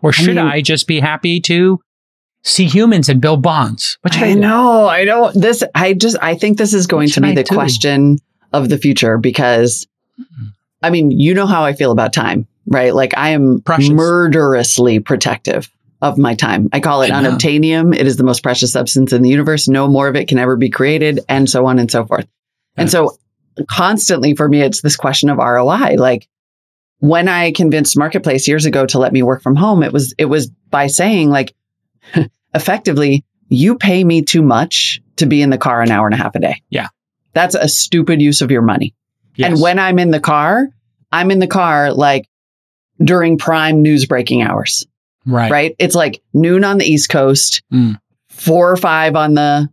Or 0.00 0.12
should 0.12 0.36
mean- 0.36 0.46
I 0.46 0.60
just 0.60 0.86
be 0.86 1.00
happy 1.00 1.40
to 1.40 1.80
see 2.42 2.66
humans 2.66 3.08
and 3.08 3.20
build 3.20 3.42
bonds? 3.42 3.98
What 4.02 4.14
should 4.14 4.22
I, 4.22 4.30
I 4.30 4.34
know. 4.34 4.86
I 4.88 5.04
don't. 5.04 5.34
This. 5.34 5.62
I 5.74 5.94
just. 5.94 6.16
I 6.22 6.34
think 6.34 6.58
this 6.58 6.74
is 6.74 6.86
going 6.86 7.08
to 7.10 7.20
be 7.20 7.28
I 7.28 7.34
the 7.34 7.44
do? 7.44 7.54
question 7.54 8.18
of 8.52 8.68
the 8.68 8.78
future 8.78 9.18
because, 9.18 9.86
I 10.82 10.90
mean, 10.90 11.10
you 11.10 11.34
know 11.34 11.46
how 11.46 11.64
I 11.64 11.72
feel 11.72 11.92
about 11.92 12.12
time, 12.12 12.46
right? 12.66 12.94
Like 12.94 13.16
I 13.16 13.30
am 13.30 13.62
Precious. 13.62 13.90
murderously 13.90 15.00
protective 15.00 15.70
of 16.02 16.18
my 16.18 16.34
time. 16.34 16.68
I 16.72 16.80
call 16.80 17.02
it 17.02 17.12
I 17.12 17.22
unobtainium. 17.22 17.96
It 17.96 18.06
is 18.06 18.16
the 18.16 18.24
most 18.24 18.42
precious 18.42 18.72
substance 18.72 19.12
in 19.12 19.22
the 19.22 19.30
universe. 19.30 19.68
No 19.68 19.86
more 19.88 20.08
of 20.08 20.16
it 20.16 20.28
can 20.28 20.38
ever 20.38 20.56
be 20.56 20.68
created, 20.68 21.20
and 21.28 21.48
so 21.48 21.66
on 21.66 21.78
and 21.78 21.90
so 21.90 22.04
forth. 22.04 22.26
And 22.76 22.90
so, 22.90 23.16
constantly 23.68 24.34
for 24.34 24.48
me, 24.48 24.62
it's 24.62 24.80
this 24.80 24.96
question 24.96 25.30
of 25.30 25.38
ROI. 25.38 25.96
Like 25.96 26.28
when 26.98 27.28
I 27.28 27.52
convinced 27.52 27.98
Marketplace 27.98 28.46
years 28.46 28.64
ago 28.64 28.86
to 28.86 28.98
let 28.98 29.12
me 29.12 29.22
work 29.22 29.42
from 29.42 29.56
home, 29.56 29.82
it 29.82 29.92
was 29.92 30.14
it 30.18 30.26
was 30.26 30.48
by 30.70 30.86
saying 30.86 31.30
like, 31.30 31.54
effectively, 32.54 33.24
you 33.48 33.76
pay 33.76 34.02
me 34.04 34.22
too 34.22 34.42
much 34.42 35.00
to 35.16 35.26
be 35.26 35.42
in 35.42 35.50
the 35.50 35.58
car 35.58 35.82
an 35.82 35.90
hour 35.90 36.06
and 36.06 36.14
a 36.14 36.18
half 36.18 36.34
a 36.34 36.40
day. 36.40 36.62
Yeah. 36.70 36.88
That's 37.34 37.54
a 37.54 37.68
stupid 37.68 38.20
use 38.20 38.40
of 38.40 38.50
your 38.50 38.62
money. 38.62 38.94
Yes. 39.36 39.52
And 39.52 39.60
when 39.60 39.78
I'm 39.78 39.98
in 39.98 40.10
the 40.10 40.20
car, 40.20 40.68
I'm 41.10 41.30
in 41.30 41.38
the 41.38 41.46
car 41.46 41.92
like 41.92 42.28
during 43.02 43.38
prime 43.38 43.82
news 43.82 44.06
breaking 44.06 44.42
hours, 44.42 44.86
right, 45.26 45.50
right? 45.50 45.76
It's 45.78 45.94
like 45.94 46.22
noon 46.34 46.64
on 46.64 46.78
the 46.78 46.84
East 46.84 47.08
Coast, 47.08 47.62
Mm. 47.72 47.98
four 48.28 48.70
or 48.70 48.76
five 48.76 49.16
on 49.16 49.34
the 49.34 49.68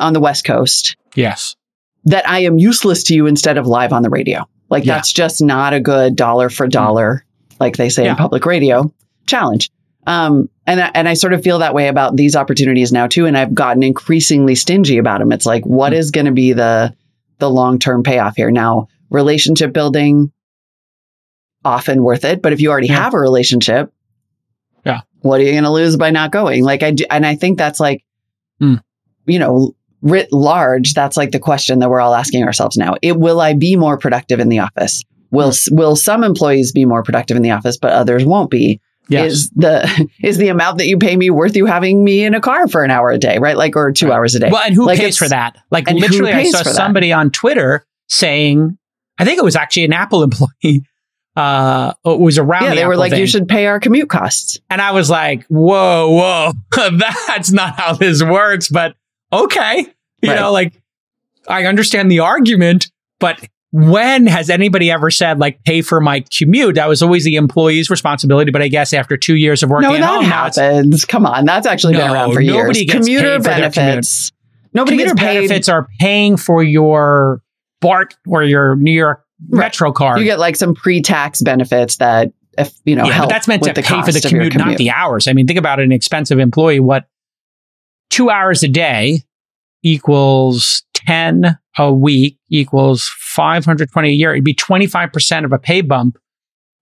on 0.00 0.12
the 0.12 0.20
West 0.20 0.44
Coast. 0.44 0.96
yes, 1.14 1.56
That 2.04 2.28
I 2.28 2.40
am 2.40 2.58
useless 2.58 3.02
to 3.04 3.14
you 3.14 3.26
instead 3.26 3.56
of 3.58 3.66
live 3.66 3.92
on 3.92 4.02
the 4.02 4.10
radio. 4.10 4.46
Like 4.68 4.84
Yeah. 4.84 4.94
that's 4.96 5.12
just 5.12 5.42
not 5.42 5.72
a 5.72 5.80
good 5.80 6.16
dollar 6.16 6.48
for 6.50 6.66
dollar, 6.68 7.24
like 7.58 7.76
they 7.76 7.88
say 7.88 8.04
Yeah. 8.04 8.10
in 8.12 8.16
public 8.16 8.44
radio 8.46 8.92
challenge. 9.26 9.70
Um, 10.06 10.48
and 10.66 10.80
I, 10.80 10.90
and 10.94 11.08
I 11.08 11.14
sort 11.14 11.32
of 11.34 11.42
feel 11.42 11.58
that 11.58 11.74
way 11.74 11.88
about 11.88 12.16
these 12.16 12.34
opportunities 12.36 12.90
now 12.92 13.06
too. 13.06 13.26
And 13.26 13.36
I've 13.36 13.54
gotten 13.54 13.82
increasingly 13.82 14.54
stingy 14.54 14.98
about 14.98 15.18
them. 15.20 15.32
It's 15.32 15.46
like, 15.46 15.64
what 15.64 15.92
Mm. 15.92 16.12
going 16.12 16.26
to 16.26 16.32
be 16.32 16.52
the 16.52 16.94
the 17.38 17.50
long 17.50 17.78
term 17.78 18.02
payoff 18.02 18.36
here? 18.36 18.50
Now, 18.50 18.88
relationship 19.10 19.72
building, 19.72 20.30
often 21.64 22.02
worth 22.02 22.24
it. 22.24 22.42
But 22.42 22.52
if 22.52 22.60
you 22.60 22.70
already 22.70 22.88
Yeah. 22.88 23.02
have 23.02 23.14
a 23.14 23.18
relationship, 23.18 23.92
Yeah. 24.84 25.00
what 25.20 25.40
are 25.40 25.44
you 25.44 25.52
going 25.52 25.64
to 25.64 25.70
lose 25.70 25.96
by 25.96 26.10
not 26.10 26.32
going? 26.32 26.64
Like 26.64 26.82
I 26.82 26.90
do, 26.92 27.04
and 27.10 27.26
I 27.26 27.34
think 27.34 27.58
that's 27.58 27.80
like, 27.80 28.02
Mm. 28.62 28.80
you 29.26 29.38
know, 29.38 29.74
writ 30.02 30.32
large, 30.32 30.94
that's 30.94 31.16
like 31.16 31.30
the 31.32 31.38
question 31.38 31.78
that 31.80 31.90
we're 31.90 32.00
all 32.00 32.14
asking 32.14 32.44
ourselves 32.44 32.76
now. 32.78 32.94
It 33.02 33.18
will 33.18 33.40
I 33.40 33.52
be 33.54 33.76
more 33.76 33.98
productive 33.98 34.40
in 34.40 34.48
the 34.48 34.60
office? 34.60 35.02
Will 35.30 35.52
will 35.70 35.94
some 35.96 36.24
employees 36.24 36.72
be 36.72 36.84
more 36.86 37.02
productive 37.02 37.36
in 37.36 37.42
the 37.42 37.50
office, 37.52 37.76
but 37.76 37.92
others 37.92 38.24
won't 38.24 38.50
be? 38.50 38.80
Yes, 39.10 39.32
Is 39.32 39.50
the 39.50 40.08
is 40.22 40.38
the 40.38 40.48
amount 40.48 40.78
that 40.78 40.86
you 40.86 40.96
pay 40.98 41.16
me 41.16 41.28
worth 41.30 41.54
you 41.56 41.66
having 41.66 42.02
me 42.02 42.24
in 42.24 42.34
a 42.34 42.40
car 42.40 42.66
for 42.68 42.82
an 42.84 42.90
hour 42.90 43.10
a 43.10 43.18
day, 43.18 43.38
right? 43.38 43.56
Like 43.56 43.76
or 43.76 43.92
two 43.92 44.08
Right. 44.08 44.16
hours 44.16 44.34
a 44.34 44.38
day. 44.40 44.48
Well, 44.50 44.62
and 44.64 44.74
who 44.74 44.86
Like, 44.86 44.98
pays 44.98 45.18
for 45.18 45.28
that? 45.28 45.56
Like 45.70 45.90
literally, 45.90 46.32
I 46.32 46.44
saw 46.44 46.62
somebody 46.62 47.12
on 47.12 47.30
Twitter 47.30 47.84
saying, 48.08 48.78
I 49.18 49.24
think 49.24 49.38
it 49.38 49.44
was 49.44 49.56
actually 49.56 49.84
an 49.84 49.92
Apple 49.92 50.22
employee. 50.30 50.84
Uh, 51.36 51.92
it 52.04 52.18
was 52.18 52.38
around. 52.38 52.64
yeah, 52.64 52.70
the 52.70 52.76
they 52.76 52.84
were 52.86 52.92
Apple 52.94 53.00
like, 53.00 53.10
thing. 53.12 53.20
you 53.20 53.26
should 53.26 53.46
pay 53.48 53.66
our 53.66 53.78
commute 53.80 54.08
costs. 54.10 54.58
and 54.68 54.80
I 54.82 54.90
was 54.90 55.08
like, 55.10 55.44
whoa, 55.46 56.10
whoa, 56.10 56.52
that's 56.98 57.52
not 57.52 57.78
how 57.78 57.92
this 57.94 58.22
works. 58.22 58.68
But 58.68 58.94
okay, 59.32 59.86
you 60.22 60.28
Right. 60.30 60.40
know, 60.40 60.50
like 60.52 60.74
I 61.48 61.64
understand 61.66 62.10
the 62.10 62.18
argument, 62.20 62.90
but 63.20 63.40
when 63.72 64.26
has 64.26 64.50
anybody 64.50 64.90
ever 64.90 65.10
said 65.10 65.38
like 65.38 65.62
pay 65.64 65.80
for 65.82 66.00
my 66.00 66.24
commute? 66.36 66.74
That 66.74 66.88
was 66.88 67.02
always 67.02 67.24
the 67.24 67.36
employee's 67.36 67.88
responsibility. 67.90 68.50
But 68.50 68.62
I 68.62 68.68
guess 68.68 68.92
after 68.92 69.16
two 69.16 69.36
years 69.36 69.62
of 69.62 69.70
working 69.70 69.88
No, 69.90 69.94
at 69.94 70.00
that 70.00 70.06
home, 70.08 70.24
happens. 70.24 71.04
Come 71.04 71.24
on, 71.26 71.44
that's 71.44 71.66
actually 71.66 71.94
been 71.94 72.10
around 72.10 72.32
for 72.32 72.40
years. 72.40 72.54
nobody 72.56 72.80
years. 72.80 72.92
gets 72.92 73.06
Commuter 73.06 73.38
paid 73.38 73.44
commute. 73.54 73.74
benefits. 73.74 74.32
Nobody 74.74 74.96
commuter 74.96 75.14
gets 75.14 75.20
paid. 75.26 75.34
benefits 75.38 75.68
are 75.68 75.88
paying 76.00 76.36
for 76.36 76.62
your 76.62 77.42
BART 77.80 78.16
or 78.26 78.42
your 78.44 78.76
New 78.76 78.92
York 78.92 79.24
Right. 79.48 79.60
Metro 79.60 79.90
card. 79.90 80.18
You 80.18 80.26
get 80.26 80.38
like 80.38 80.54
some 80.54 80.74
pre-tax 80.74 81.40
benefits 81.40 81.96
that, 81.96 82.30
if 82.58 82.74
you 82.84 82.94
know, 82.94 83.06
yeah, 83.06 83.12
help 83.14 83.30
but 83.30 83.34
that's 83.36 83.48
meant 83.48 83.62
with 83.62 83.74
to 83.74 83.80
the 83.80 83.86
pay 83.86 84.02
for 84.02 84.12
the 84.12 84.20
your 84.20 84.28
commute, 84.50 84.54
not 84.54 84.76
the 84.76 84.90
hours. 84.90 85.26
I 85.26 85.32
mean, 85.32 85.46
think 85.46 85.58
about 85.58 85.80
an 85.80 85.92
expensive 85.92 86.38
employee. 86.38 86.78
What 86.78 87.06
two 88.10 88.28
hours 88.28 88.62
a 88.62 88.68
day 88.68 89.22
equals 89.82 90.82
10 91.10 91.58
a 91.78 91.92
week 91.92 92.38
equals 92.50 93.10
520 93.18 94.08
a 94.08 94.12
year. 94.12 94.32
It'd 94.32 94.44
be 94.44 94.54
25% 94.54 95.44
of 95.44 95.52
a 95.52 95.58
pay 95.58 95.80
bump. 95.80 96.16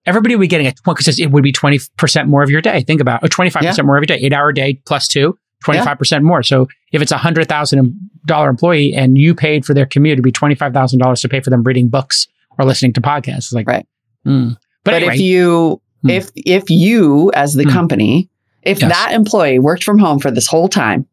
Everybody 0.05 0.37
would 0.37 0.43
be 0.43 0.49
getting 0.49 0.67
a 0.67 0.73
because 0.85 1.19
it 1.19 1.31
would 1.31 1.43
be 1.43 1.53
20% 1.53 2.27
more 2.29 2.43
of 2.43 2.51
your 2.51 2.61
day. 2.61 2.83
Think 2.83 3.01
about 3.01 3.23
or 3.25 3.29
25% 3.29 3.87
more 3.87 3.97
of 3.97 4.03
your 4.03 4.07
day, 4.07 4.23
eight 4.23 4.35
hour 4.35 4.53
day 4.53 4.81
plus 4.87 5.09
two, 5.09 5.38
25% 5.64 6.23
more. 6.23 6.43
So 6.43 6.69
if 6.93 7.01
it's 7.01 7.11
a 7.12 7.17
hundred 7.17 7.49
thousand 7.49 7.99
dollar 8.27 8.51
employee 8.51 8.95
and 8.95 9.17
you 9.17 9.35
paid 9.35 9.64
for 9.64 9.73
their 9.73 9.87
commute, 9.87 10.14
it'd 10.14 10.25
be 10.25 10.31
$25,000 10.33 11.21
to 11.23 11.29
pay 11.29 11.41
for 11.41 11.49
them 11.49 11.62
reading 11.62 11.88
books 11.88 12.27
or 12.59 12.67
listening 12.67 12.93
to 12.95 13.01
podcasts. 13.01 13.37
It's 13.38 13.53
like, 13.55 13.67
Right. 13.67 13.87
mm. 14.27 14.51
But, 14.51 14.59
But, 14.85 14.95
anyway, 14.95 15.14
if 15.14 15.21
you, 15.21 15.81
Hmm. 16.03 16.11
if 16.11 16.31
if 16.37 16.71
you 16.71 17.33
as 17.35 17.55
the 17.55 17.64
Hmm. 17.64 17.71
company, 17.71 18.31
if 18.62 18.81
Yes. 18.81 18.93
that 18.93 19.12
employee 19.14 19.59
worked 19.59 19.85
from 19.85 19.99
home 19.99 20.19
for 20.21 20.31
this 20.31 20.47
whole 20.47 20.69
time 20.69 21.07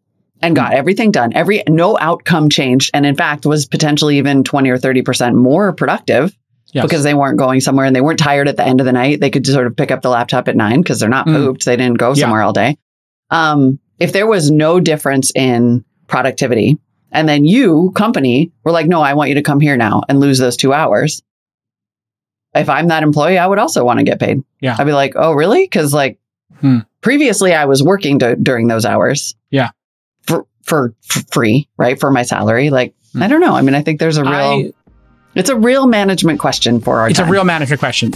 and 0.45 0.55
got 0.55 0.73
everything 0.73 1.11
done, 1.11 1.33
every 1.33 1.63
no 1.67 1.97
outcome 1.99 2.49
changed, 2.49 2.91
and 2.93 3.05
in 3.05 3.15
fact 3.15 3.45
was 3.45 3.65
potentially 3.65 4.17
even 4.17 4.43
twenty 4.43 4.69
or 4.69 4.77
thirty 4.77 5.01
percent 5.01 5.35
more 5.35 5.73
productive 5.73 6.35
yes. 6.71 6.83
because 6.85 7.03
they 7.03 7.13
weren't 7.13 7.37
going 7.37 7.59
somewhere 7.61 7.85
and 7.85 7.95
they 7.95 8.01
weren't 8.01 8.19
tired 8.19 8.47
at 8.47 8.55
the 8.57 8.65
end 8.65 8.79
of 8.79 8.85
the 8.85 8.91
night. 8.93 9.19
They 9.19 9.29
could 9.31 9.45
sort 9.47 9.67
of 9.67 9.75
pick 9.75 9.91
up 9.91 10.01
the 10.01 10.09
laptop 10.09 10.47
at 10.47 10.55
nine 10.55 10.81
because 10.81 10.99
they're 10.99 11.09
not 11.09 11.25
Mm. 11.27 11.35
pooped. 11.35 11.65
They 11.65 11.75
didn't 11.75 11.97
go 11.97 12.09
Yeah. 12.09 12.21
somewhere 12.21 12.41
all 12.43 12.53
day. 12.53 12.77
Um, 13.31 13.79
if 13.99 14.13
there 14.13 14.27
was 14.27 14.51
no 14.51 14.79
difference 14.79 15.31
in 15.35 15.83
productivity, 16.07 16.77
and 17.11 17.27
then 17.27 17.45
you, 17.45 17.91
company, 17.95 18.51
were 18.63 18.71
like, 18.71 18.87
no, 18.87 19.01
I 19.01 19.13
want 19.13 19.29
you 19.29 19.35
to 19.35 19.41
come 19.41 19.59
here 19.59 19.77
now 19.77 20.03
and 20.07 20.19
lose 20.19 20.37
those 20.37 20.57
two 20.57 20.73
hours. 20.73 21.23
If 22.53 22.69
I'm 22.69 22.87
that 22.89 23.03
employee, 23.03 23.37
I 23.37 23.47
would 23.47 23.59
also 23.59 23.83
want 23.83 23.99
to 23.99 24.03
get 24.05 24.19
paid. 24.19 24.41
Yeah. 24.61 24.75
I'd 24.77 24.85
be 24.85 24.93
like, 24.93 25.13
oh, 25.15 25.33
really? 25.33 25.63
Because 25.63 25.93
like 25.93 26.19
Hmm. 26.61 26.79
previously 27.01 27.53
I 27.53 27.65
was 27.65 27.81
working 27.83 28.17
d- 28.17 28.35
during 28.41 28.67
those 28.67 28.85
hours. 28.85 29.35
Yeah. 29.49 29.69
For, 30.65 30.93
free, 31.31 31.69
right? 31.77 31.99
For 31.99 32.11
my 32.11 32.23
salary. 32.23 32.69
Like, 32.69 32.93
Hmm. 33.13 33.23
I 33.23 33.27
don't 33.29 33.39
know. 33.39 33.55
I 33.55 33.61
mean, 33.61 33.75
I 33.75 33.81
think 33.81 33.99
there's 33.99 34.17
a 34.17 34.23
real, 34.23 34.31
I- 34.33 34.71
it's 35.35 35.49
a 35.49 35.55
real 35.55 35.87
management 35.87 36.39
question 36.39 36.81
for 36.81 36.99
our 36.99 37.09
It's 37.09 37.17
time. 37.19 37.29
a 37.29 37.31
real 37.31 37.43
manager 37.45 37.77
question. 37.77 38.11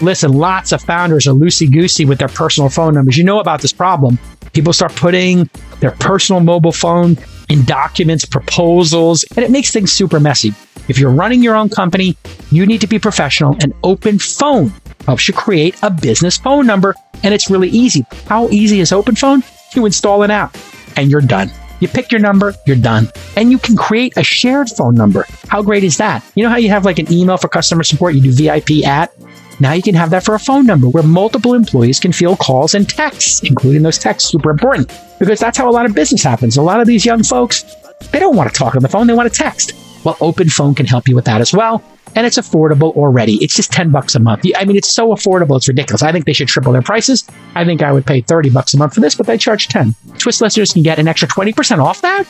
Listen, 0.00 0.32
lots 0.32 0.72
of 0.72 0.82
founders 0.82 1.26
are 1.26 1.32
loosey 1.32 1.70
goosey 1.70 2.04
with 2.04 2.18
their 2.18 2.28
personal 2.28 2.68
phone 2.68 2.94
numbers. 2.94 3.16
You 3.16 3.24
know 3.24 3.38
about 3.40 3.62
this 3.62 3.72
problem. 3.72 4.18
People 4.52 4.72
start 4.72 4.94
putting 4.96 5.48
their 5.80 5.92
personal 5.92 6.40
mobile 6.40 6.72
phone 6.72 7.16
in 7.48 7.64
documents, 7.64 8.24
proposals, 8.24 9.24
and 9.36 9.44
it 9.44 9.50
makes 9.50 9.70
things 9.70 9.92
super 9.92 10.18
messy. 10.20 10.52
If 10.88 10.98
you're 10.98 11.10
running 11.10 11.42
your 11.42 11.54
own 11.54 11.68
company, 11.68 12.16
you 12.50 12.66
need 12.66 12.80
to 12.82 12.86
be 12.86 12.98
professional 12.98 13.56
and 13.60 13.72
OpenPhone 13.82 14.72
helps 15.06 15.28
you 15.28 15.34
create 15.34 15.76
a 15.82 15.90
business 15.90 16.36
phone 16.38 16.66
number 16.66 16.94
and 17.22 17.32
it's 17.32 17.48
really 17.48 17.68
easy. 17.68 18.04
How 18.26 18.48
easy 18.50 18.80
is 18.80 18.90
OpenPhone? 18.90 19.42
You 19.74 19.86
install 19.86 20.22
an 20.22 20.30
app 20.30 20.56
and 20.96 21.10
you're 21.10 21.20
done. 21.20 21.50
You 21.80 21.88
pick 21.88 22.10
your 22.12 22.20
number, 22.20 22.54
you're 22.66 22.76
done. 22.76 23.08
And 23.36 23.50
you 23.50 23.58
can 23.58 23.76
create 23.76 24.16
a 24.16 24.22
shared 24.22 24.70
phone 24.70 24.94
number. 24.94 25.26
How 25.48 25.62
great 25.62 25.84
is 25.84 25.96
that? 25.98 26.24
You 26.34 26.44
know 26.44 26.50
how 26.50 26.56
you 26.56 26.68
have 26.68 26.84
like 26.84 26.98
an 26.98 27.12
email 27.12 27.36
for 27.36 27.48
customer 27.48 27.82
support, 27.82 28.14
you 28.14 28.22
do 28.22 28.32
VIP 28.32 28.86
at? 28.86 29.12
Now 29.60 29.72
you 29.72 29.82
can 29.82 29.94
have 29.94 30.10
that 30.10 30.24
for 30.24 30.34
a 30.34 30.38
phone 30.38 30.66
number 30.66 30.88
where 30.88 31.02
multiple 31.02 31.54
employees 31.54 32.00
can 32.00 32.12
field 32.12 32.38
calls 32.38 32.74
and 32.74 32.88
texts, 32.88 33.42
including 33.42 33.82
those 33.82 33.98
texts 33.98 34.30
super 34.30 34.50
important 34.50 34.92
because 35.18 35.38
that's 35.38 35.58
how 35.58 35.68
a 35.68 35.72
lot 35.72 35.86
of 35.86 35.94
business 35.94 36.22
happens. 36.22 36.56
A 36.56 36.62
lot 36.62 36.80
of 36.80 36.86
these 36.86 37.04
young 37.04 37.22
folks, 37.22 37.64
they 38.10 38.18
don't 38.18 38.36
want 38.36 38.52
to 38.52 38.58
talk 38.58 38.74
on 38.74 38.82
the 38.82 38.88
phone, 38.88 39.06
they 39.06 39.14
want 39.14 39.32
to 39.32 39.38
text. 39.38 39.72
Well, 40.04 40.14
OpenPhone 40.16 40.76
can 40.76 40.86
help 40.86 41.08
you 41.08 41.14
with 41.14 41.24
that 41.24 41.40
as 41.40 41.52
well. 41.52 41.82
And 42.14 42.26
it's 42.26 42.38
affordable 42.38 42.94
already. 42.94 43.42
It's 43.42 43.54
just 43.54 43.72
10 43.72 43.90
bucks 43.90 44.14
a 44.14 44.20
month. 44.20 44.44
I 44.56 44.64
mean, 44.64 44.76
it's 44.76 44.94
so 44.94 45.08
affordable, 45.08 45.56
it's 45.56 45.66
ridiculous. 45.66 46.02
I 46.02 46.12
think 46.12 46.26
they 46.26 46.32
should 46.32 46.48
triple 46.48 46.72
their 46.72 46.82
prices. 46.82 47.26
I 47.54 47.64
think 47.64 47.82
I 47.82 47.90
would 47.90 48.06
pay 48.06 48.20
30 48.20 48.50
bucks 48.50 48.74
a 48.74 48.78
month 48.78 48.94
for 48.94 49.00
this, 49.00 49.14
but 49.14 49.26
they 49.26 49.38
charge 49.38 49.68
10. 49.68 49.94
Twist 50.18 50.40
listeners 50.40 50.72
can 50.72 50.82
get 50.82 50.98
an 50.98 51.08
extra 51.08 51.26
20% 51.26 51.82
off 51.82 52.02
that 52.02 52.24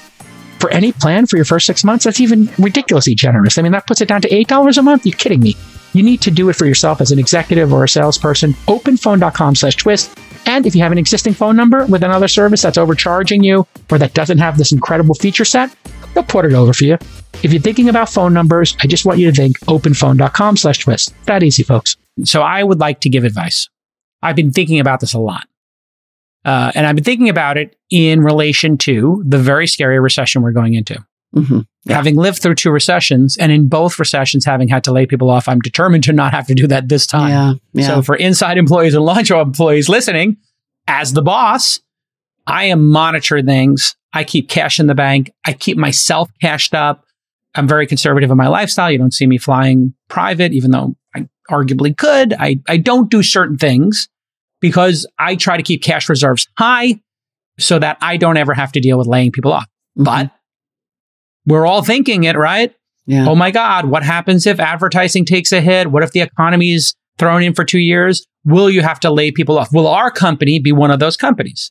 for 0.59 0.71
any 0.71 0.93
plan 0.93 1.27
for 1.27 1.37
your 1.37 1.45
first 1.45 1.67
six 1.67 1.85
months. 1.85 2.05
That's 2.05 2.21
even 2.21 2.49
ridiculously 2.59 3.15
generous. 3.15 3.59
I 3.59 3.63
mean, 3.63 3.73
that 3.73 3.87
puts 3.87 4.01
it 4.01 4.09
down 4.09 4.23
to 4.23 4.29
$8 4.29 4.79
a 4.79 4.83
month. 4.83 5.05
You're 5.05 5.19
kidding 5.19 5.41
me. 5.41 5.57
You 5.93 6.03
need 6.03 6.23
to 6.23 6.31
do 6.31 6.49
it 6.49 6.57
for 6.57 6.67
yourself 6.67 7.01
as 7.01 7.13
an 7.13 7.19
executive 7.19 7.73
or 7.73 7.85
a 7.85 7.89
salesperson. 7.89 8.55
Openphone.com 8.67 9.55
slash 9.55 9.77
twist. 9.77 10.19
And 10.47 10.67
if 10.67 10.75
you 10.75 10.83
have 10.83 10.93
an 10.93 10.99
existing 10.99 11.35
phone 11.35 11.57
number 11.57 11.87
with 11.87 12.03
another 12.03 12.29
service 12.29 12.63
that's 12.63 12.79
overcharging 12.79 13.45
you 13.45 13.67
or 13.91 13.99
that 13.99 14.15
doesn't 14.15 14.39
have 14.39 14.59
this 14.59 14.73
incredible 14.73 15.15
feature 15.15 15.45
set, 15.45 15.75
they'll 16.15 16.25
port 16.25 16.47
it 16.47 16.55
over 16.55 16.73
for 16.73 16.85
you. 16.85 16.99
If 17.43 17.53
you're 17.53 17.61
thinking 17.61 17.89
about 17.89 18.09
phone 18.09 18.33
numbers, 18.33 18.77
I 18.81 18.87
just 18.87 19.05
want 19.05 19.19
you 19.19 19.31
to 19.31 19.37
think 19.37 19.59
openphone.com 19.61 20.57
slash 20.57 20.79
twist. 20.79 21.15
That 21.27 21.43
easy, 21.43 21.63
folks. 21.63 21.97
So 22.25 22.43
I 22.43 22.63
would 22.63 22.81
like 22.81 23.01
to 23.01 23.11
give 23.11 23.25
advice. 23.25 23.69
I've 24.23 24.37
been 24.37 24.53
thinking 24.53 24.81
about 24.81 25.01
this 25.01 25.15
a 25.15 25.19
lot. 25.19 25.47
Uh, 26.45 26.73
and 26.75 26.87
I've 26.87 26.95
been 26.95 27.05
thinking 27.05 27.29
about 27.29 27.57
it 27.57 27.77
in 27.91 28.23
relation 28.23 28.77
to 28.79 29.23
the 29.27 29.39
very 29.39 29.67
scary 29.67 29.99
recession 29.99 30.43
we're 30.43 30.53
going 30.53 30.75
into. 30.75 31.05
Mm-hmm. 31.35 31.61
Yeah. 31.85 31.97
Having 31.97 32.17
lived 32.17 32.41
through 32.41 32.55
two 32.55 32.71
recessions 32.71 33.37
and 33.37 33.51
in 33.51 33.69
both 33.69 33.99
recessions 33.99 34.45
having 34.45 34.69
had 34.69 34.85
to 34.85 34.93
lay 34.93 35.05
people 35.07 35.31
off, 35.31 35.49
I'm 35.49 35.61
determined 35.61 36.05
to 36.05 36.13
not 36.13 36.33
have 36.33 36.47
to 36.47 36.55
do 36.55 36.67
that 36.69 36.89
this 36.89 37.07
time. 37.07 37.31
Yeah. 37.31 37.53
Yeah. 37.73 37.87
So 37.87 38.03
for 38.03 38.15
inside 38.17 38.57
employees 38.57 38.95
and 38.95 39.05
launch 39.05 39.31
employees 39.31 39.89
listening, 39.89 40.37
as 40.87 41.13
the 41.13 41.23
boss, 41.23 41.81
I 42.47 42.67
am 42.67 42.89
monitoring 42.89 43.47
things. 43.47 43.97
I 44.13 44.25
keep 44.25 44.49
cash 44.49 44.79
in 44.79 44.87
the 44.87 44.95
bank. 44.95 45.33
I 45.47 45.55
keep 45.55 45.77
myself 45.77 46.31
cashed 46.41 46.75
up. 46.75 47.04
I'm 47.55 47.69
very 47.69 47.87
conservative 47.87 48.31
in 48.31 48.37
my 48.37 48.49
lifestyle. 48.49 48.91
You 48.91 48.99
don't 48.99 49.15
see 49.15 49.27
me 49.27 49.39
flying 49.39 49.95
private, 50.09 50.53
even 50.53 50.71
though 50.73 50.97
I 51.15 51.29
arguably 51.51 51.97
could. 51.97 52.35
I, 52.39 52.61
I 52.69 52.77
don't 52.79 53.11
do 53.11 53.23
certain 53.23 53.57
things 53.57 54.09
because 54.61 55.07
I 55.19 55.37
try 55.37 55.57
to 55.57 55.63
keep 55.63 55.83
cash 55.83 56.09
reserves 56.09 56.49
high 56.59 57.01
so 57.59 57.79
that 57.79 57.99
I 58.01 58.17
don't 58.17 58.37
ever 58.37 58.55
have 58.55 58.73
to 58.73 58.81
deal 58.81 58.99
with 58.99 59.07
laying 59.07 59.31
people 59.31 59.53
off. 59.53 59.67
Mhm. 59.99 60.05
But 60.05 60.31
we're 61.47 61.67
all 61.67 61.83
thinking 61.83 62.25
it, 62.25 62.37
right? 62.37 62.75
yeah. 63.07 63.29
Oh 63.29 63.35
my 63.35 63.51
God, 63.51 63.85
what 63.87 64.03
happens 64.03 64.47
if 64.47 64.59
advertising 64.59 65.25
takes 65.27 65.53
a 65.53 65.61
hit? 65.61 65.91
What 65.91 66.03
if 66.03 66.13
the 66.13 66.21
economy's 66.23 66.95
thrown 67.19 67.43
in 67.43 67.53
for 67.55 67.63
two 67.65 67.79
years? 67.79 68.27
Will 68.47 68.71
you 68.71 68.81
have 68.81 68.99
to 69.01 69.11
lay 69.11 69.31
people 69.31 69.59
off? 69.59 69.73
Will 69.73 69.87
our 69.87 70.11
company 70.11 70.59
be 70.59 70.73
one 70.73 70.91
of 70.91 70.99
those 71.01 71.17
companies? 71.17 71.71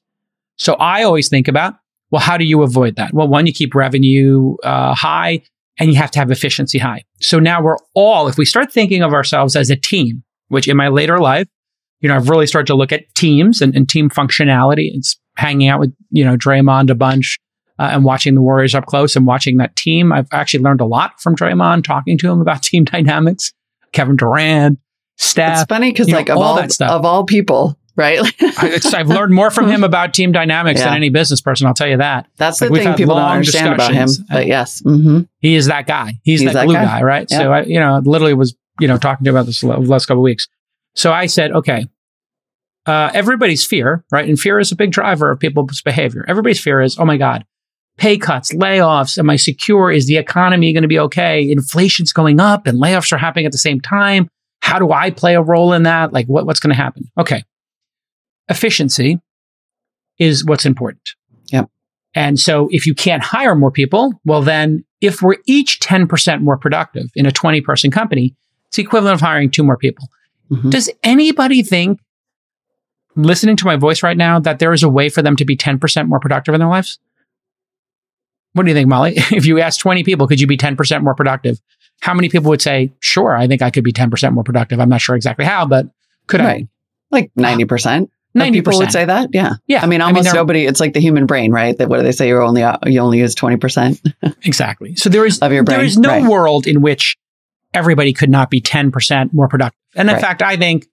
So 0.58 0.76
I 0.76 1.02
always 1.04 1.30
think 1.30 1.48
about, 1.48 1.74
well, 2.12 2.22
how 2.22 2.38
do 2.38 2.46
you 2.46 2.62
avoid 2.62 2.96
that? 2.98 3.14
Well, 3.14 3.28
one, 3.28 3.48
you 3.48 3.54
keep 3.54 3.74
revenue 3.74 4.56
uh, 4.64 4.94
high 4.94 5.42
and 5.80 5.92
you 5.92 5.98
have 5.98 6.12
to 6.12 6.20
have 6.20 6.32
efficiency 6.32 6.78
high. 6.78 7.04
So 7.20 7.40
now 7.40 7.62
we're 7.62 7.78
all, 7.94 8.28
if 8.28 8.38
we 8.38 8.46
start 8.46 8.72
thinking 8.72 9.02
of 9.02 9.14
ourselves 9.14 9.56
as 9.56 9.70
a 9.70 9.76
team, 9.76 10.24
which 10.50 10.68
in 10.68 10.78
my 10.78 10.88
later 10.88 11.20
life, 11.20 11.48
you 12.00 12.10
know, 12.10 12.16
I've 12.16 12.30
really 12.30 12.48
started 12.48 12.68
to 12.68 12.76
look 12.76 12.92
at 12.92 13.14
teams 13.16 13.62
and, 13.62 13.76
and 13.76 13.88
team 13.88 14.10
functionality. 14.10 14.90
It's 14.94 15.18
hanging 15.38 15.70
out 15.70 15.80
with, 15.80 15.96
you 16.12 16.26
know, 16.26 16.36
Draymond 16.36 16.90
a 16.90 16.96
bunch 16.96 17.40
uh, 17.80 17.90
and 17.92 18.04
watching 18.04 18.36
the 18.36 18.42
Warriors 18.42 18.76
up 18.76 18.86
close 18.86 19.16
and 19.16 19.26
watching 19.26 19.58
that 19.58 19.76
team. 19.76 20.12
I've 20.12 20.28
actually 20.32 20.64
learned 20.64 20.82
a 20.82 20.86
lot 20.86 21.20
from 21.22 21.36
Draymond, 21.36 21.84
talking 21.86 22.18
to 22.20 22.30
him 22.30 22.42
about 22.42 22.62
team 22.64 22.84
dynamics, 22.84 23.54
Kevin 23.94 24.16
Durant, 24.16 24.80
it's 25.62 25.68
funny 25.70 25.92
because, 25.92 26.08
you 26.08 26.14
know, 26.14 26.20
like, 26.20 26.30
of 26.30 26.38
all 26.38 26.44
all, 26.44 26.56
that 26.56 26.72
stuff. 26.72 26.92
of 26.92 27.06
all 27.06 27.24
people, 27.24 27.78
right? 27.96 28.20
I, 28.42 28.80
I've 28.96 29.08
learned 29.08 29.34
more 29.34 29.52
from 29.52 29.68
him 29.70 29.84
about 29.84 30.14
team 30.14 30.32
dynamics 30.32 30.80
Yeah. 30.80 30.88
than 30.88 30.96
any 30.96 31.10
business 31.10 31.42
person. 31.42 31.68
I'll 31.68 31.74
tell 31.74 31.88
you 31.88 31.98
that. 31.98 32.28
That's 32.38 32.62
Like, 32.62 32.72
the 32.72 32.78
thing 32.80 32.94
people 32.96 33.16
don't 33.16 33.30
understand 33.30 33.74
about 33.74 33.94
him. 33.94 34.08
But 34.30 34.48
yes. 34.48 34.82
hmm 34.82 35.22
He 35.40 35.56
is 35.56 35.68
that 35.68 35.88
guy. 35.88 36.14
He's, 36.24 36.42
He's 36.42 36.50
that, 36.50 36.54
that 36.54 36.66
glue 36.66 36.76
guy. 36.76 36.86
guy, 36.86 37.02
right? 37.04 37.30
So 37.30 37.52
I, 37.52 37.64
you 37.64 37.80
know, 37.80 38.02
literally 38.04 38.34
was, 38.34 38.56
you 38.80 38.88
know, 38.88 38.98
talking 38.98 39.24
to 39.26 39.30
him 39.30 39.36
about 39.36 39.46
this 39.46 39.62
the 39.62 39.68
last 39.68 40.06
couple 40.08 40.22
of 40.22 40.24
weeks. 40.24 40.48
So 40.96 41.12
I 41.12 41.26
said, 41.28 41.52
okay, 41.52 41.88
uh, 42.86 43.12
everybody's 43.14 43.66
fear, 43.66 44.04
right? 44.12 44.28
And 44.28 44.40
fear 44.40 44.60
is 44.60 44.72
a 44.72 44.76
big 44.76 44.92
driver 44.92 45.32
of 45.32 45.40
people's 45.40 45.82
behavior. 45.82 46.26
Everybody's 46.28 46.60
fear 46.60 46.82
is, 46.82 46.98
oh 47.00 47.06
my 47.06 47.18
God, 47.18 47.46
pay 47.98 48.18
cuts, 48.18 48.54
layoffs. 48.54 49.18
Am 49.18 49.30
I 49.30 49.36
secure? 49.38 49.92
Is 49.92 50.08
the 50.08 50.18
economy 50.18 50.74
going 50.74 50.82
to 50.82 50.88
be 50.88 51.00
okay? 51.00 51.50
Inflation's 51.50 52.12
going 52.12 52.40
up 52.40 52.68
and 52.68 52.82
layoffs 52.82 53.12
are 53.14 53.18
happening 53.18 53.46
at 53.46 53.52
the 53.52 53.58
same 53.58 53.80
time. 53.80 54.30
How 54.62 54.80
do 54.80 54.92
I 54.92 55.12
play 55.12 55.36
a 55.36 55.42
role 55.42 55.74
in 55.74 55.84
that? 55.84 56.14
Like 56.14 56.26
what, 56.28 56.46
what's 56.46 56.60
going 56.60 56.76
to 56.76 56.82
happen? 56.82 57.10
Okay. 57.18 57.44
Efficiency 58.50 59.20
is 60.20 60.46
what's 60.46 60.66
important. 60.66 61.02
Yep. 61.52 61.70
And 62.16 62.40
so 62.40 62.68
if 62.72 62.86
you 62.86 62.94
can't 62.94 63.24
hire 63.24 63.56
more 63.56 63.72
people, 63.72 64.14
well, 64.26 64.42
then 64.42 64.84
if 65.02 65.22
we're 65.22 65.38
each 65.46 65.80
10% 65.80 66.42
more 66.42 66.58
productive 66.58 67.06
in 67.16 67.26
a 67.26 67.32
20 67.32 67.62
person 67.62 67.92
company, 67.92 68.36
it's 68.68 68.78
the 68.78 68.84
equivalent 68.84 69.16
of 69.16 69.22
hiring 69.22 69.50
two 69.50 69.64
more 69.64 69.78
people. 69.78 70.08
Mhm. 70.52 70.70
Does 70.72 70.90
anybody 71.04 71.64
think, 71.64 72.00
listening 73.16 73.56
to 73.58 73.66
my 73.66 73.76
voice 73.76 74.04
right 74.04 74.18
now, 74.18 74.40
that 74.40 74.60
there 74.60 74.74
is 74.74 74.84
a 74.84 74.90
way 74.90 75.10
for 75.10 75.22
them 75.22 75.36
to 75.36 75.46
be 75.46 75.56
10% 75.56 76.08
more 76.08 76.20
productive 76.20 76.54
in 76.54 76.60
their 76.60 76.70
lives? 76.70 77.00
What 78.54 78.64
do 78.64 78.70
you 78.70 78.76
think, 78.76 78.88
Molly? 78.90 79.16
If 79.32 79.46
you 79.46 79.60
asked 79.60 79.80
20 79.80 80.04
people, 80.04 80.28
could 80.28 80.40
you 80.40 80.48
be 80.48 80.58
10% 80.58 81.04
more 81.04 81.16
productive? 81.16 81.60
How 82.02 82.14
many 82.14 82.30
people 82.30 82.50
would 82.50 82.62
say, 82.62 82.92
sure, 83.00 83.36
I 83.36 83.48
think 83.48 83.62
I 83.62 83.70
could 83.72 83.84
be 83.84 83.94
10% 83.94 84.34
more 84.34 84.44
productive? 84.44 84.80
I'm 84.80 84.90
not 84.90 85.02
sure 85.02 85.16
exactly 85.16 85.46
how, 85.46 85.66
but 85.66 85.88
could 86.28 86.42
Right. 86.42 86.68
Like 87.12 87.32
90%. 87.38 88.10
Of 88.36 88.42
90%. 88.42 88.54
People 88.54 88.78
would 88.80 88.92
say 88.92 89.06
that. 89.06 89.30
Yeah. 89.34 89.54
Yeah. 89.68 89.82
I 89.84 89.86
mean, 89.88 90.02
almost 90.02 90.26
they're- 90.26 90.34
nobody, 90.34 90.66
it's 90.66 90.80
like 90.80 90.94
the 90.94 91.00
human 91.00 91.26
brain, 91.26 91.52
right? 91.52 91.78
That 91.78 91.90
what 91.90 91.98
do 91.98 92.04
they 92.04 92.12
say? 92.12 92.28
You're 92.28 92.42
only, 92.42 92.64
uh, 92.64 92.78
you 92.86 93.00
only 93.00 93.20
use 93.20 93.36
20%. 93.36 94.00
Exactly. 94.46 94.96
So 94.96 95.10
there 95.10 95.26
is 95.26 95.40
Of 95.40 95.52
your 95.54 95.64
brain, 95.64 95.78
there 95.78 95.86
is 95.86 95.98
no 95.98 96.10
right. 96.10 96.24
world 96.24 96.68
in 96.68 96.82
which 96.82 97.16
everybody 97.74 98.14
could 98.14 98.30
not 98.30 98.50
be 98.50 98.60
10% 98.62 99.34
more 99.34 99.48
productive. 99.48 99.80
And 99.96 100.10
in 100.10 100.16
Right. 100.16 100.22
fact, 100.22 100.42
I 100.42 100.58
think 100.58 100.88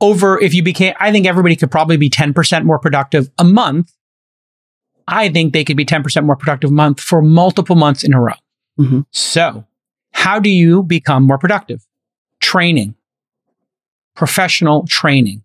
over 0.00 0.40
if 0.40 0.54
you 0.54 0.62
became 0.62 0.94
I 0.98 1.12
think 1.12 1.26
everybody 1.26 1.56
could 1.56 1.70
probably 1.70 1.96
be 1.96 2.08
10% 2.10 2.64
more 2.64 2.78
productive 2.78 3.30
a 3.38 3.44
month. 3.44 3.92
I 5.06 5.28
think 5.28 5.52
they 5.52 5.64
could 5.64 5.76
be 5.76 5.84
10% 5.84 6.24
more 6.24 6.36
productive 6.36 6.70
a 6.70 6.72
month 6.72 7.00
for 7.00 7.20
multiple 7.20 7.74
months 7.76 8.04
in 8.04 8.14
a 8.14 8.20
row. 8.20 8.32
Mhm. 8.78 9.04
So, 9.10 9.64
how 10.12 10.38
do 10.38 10.48
you 10.48 10.82
become 10.84 11.24
more 11.26 11.36
productive? 11.38 11.84
Training. 12.40 12.94
Professional 14.14 14.86
training. 14.86 15.42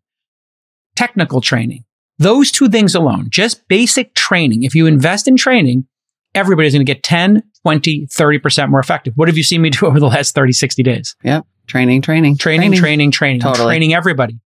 Technical 0.95 1.41
training. 1.41 1.83
Those 2.17 2.51
two 2.51 2.69
things 2.69 2.95
alone, 2.95 3.27
just 3.29 3.67
basic 3.67 4.13
training. 4.15 4.63
If 4.63 4.73
you 4.75 4.85
invest 4.87 5.27
in 5.27 5.35
training, 5.35 5.85
everybody's 6.33 6.73
going 6.73 6.85
to 6.85 6.91
get 6.91 7.03
10, 7.03 7.43
20, 7.63 8.07
30% 8.07 8.69
more 8.69 8.79
effective. 8.79 9.13
What 9.17 9.27
have 9.27 9.35
you 9.37 9.43
seen 9.43 9.61
me 9.61 9.69
do 9.69 9.85
over 9.87 9.99
the 9.99 10.07
last 10.07 10.33
30, 10.35 10.53
60 10.53 10.83
days? 10.83 11.15
Yep. 11.23 11.45
Training, 11.67 12.01
training, 12.01 12.37
Training, 12.37 12.73
training, 12.73 13.11
training, 13.11 13.41
I'm 13.43 13.51
Totally. 13.53 13.73
training 13.73 13.93
everybody. 13.93 14.39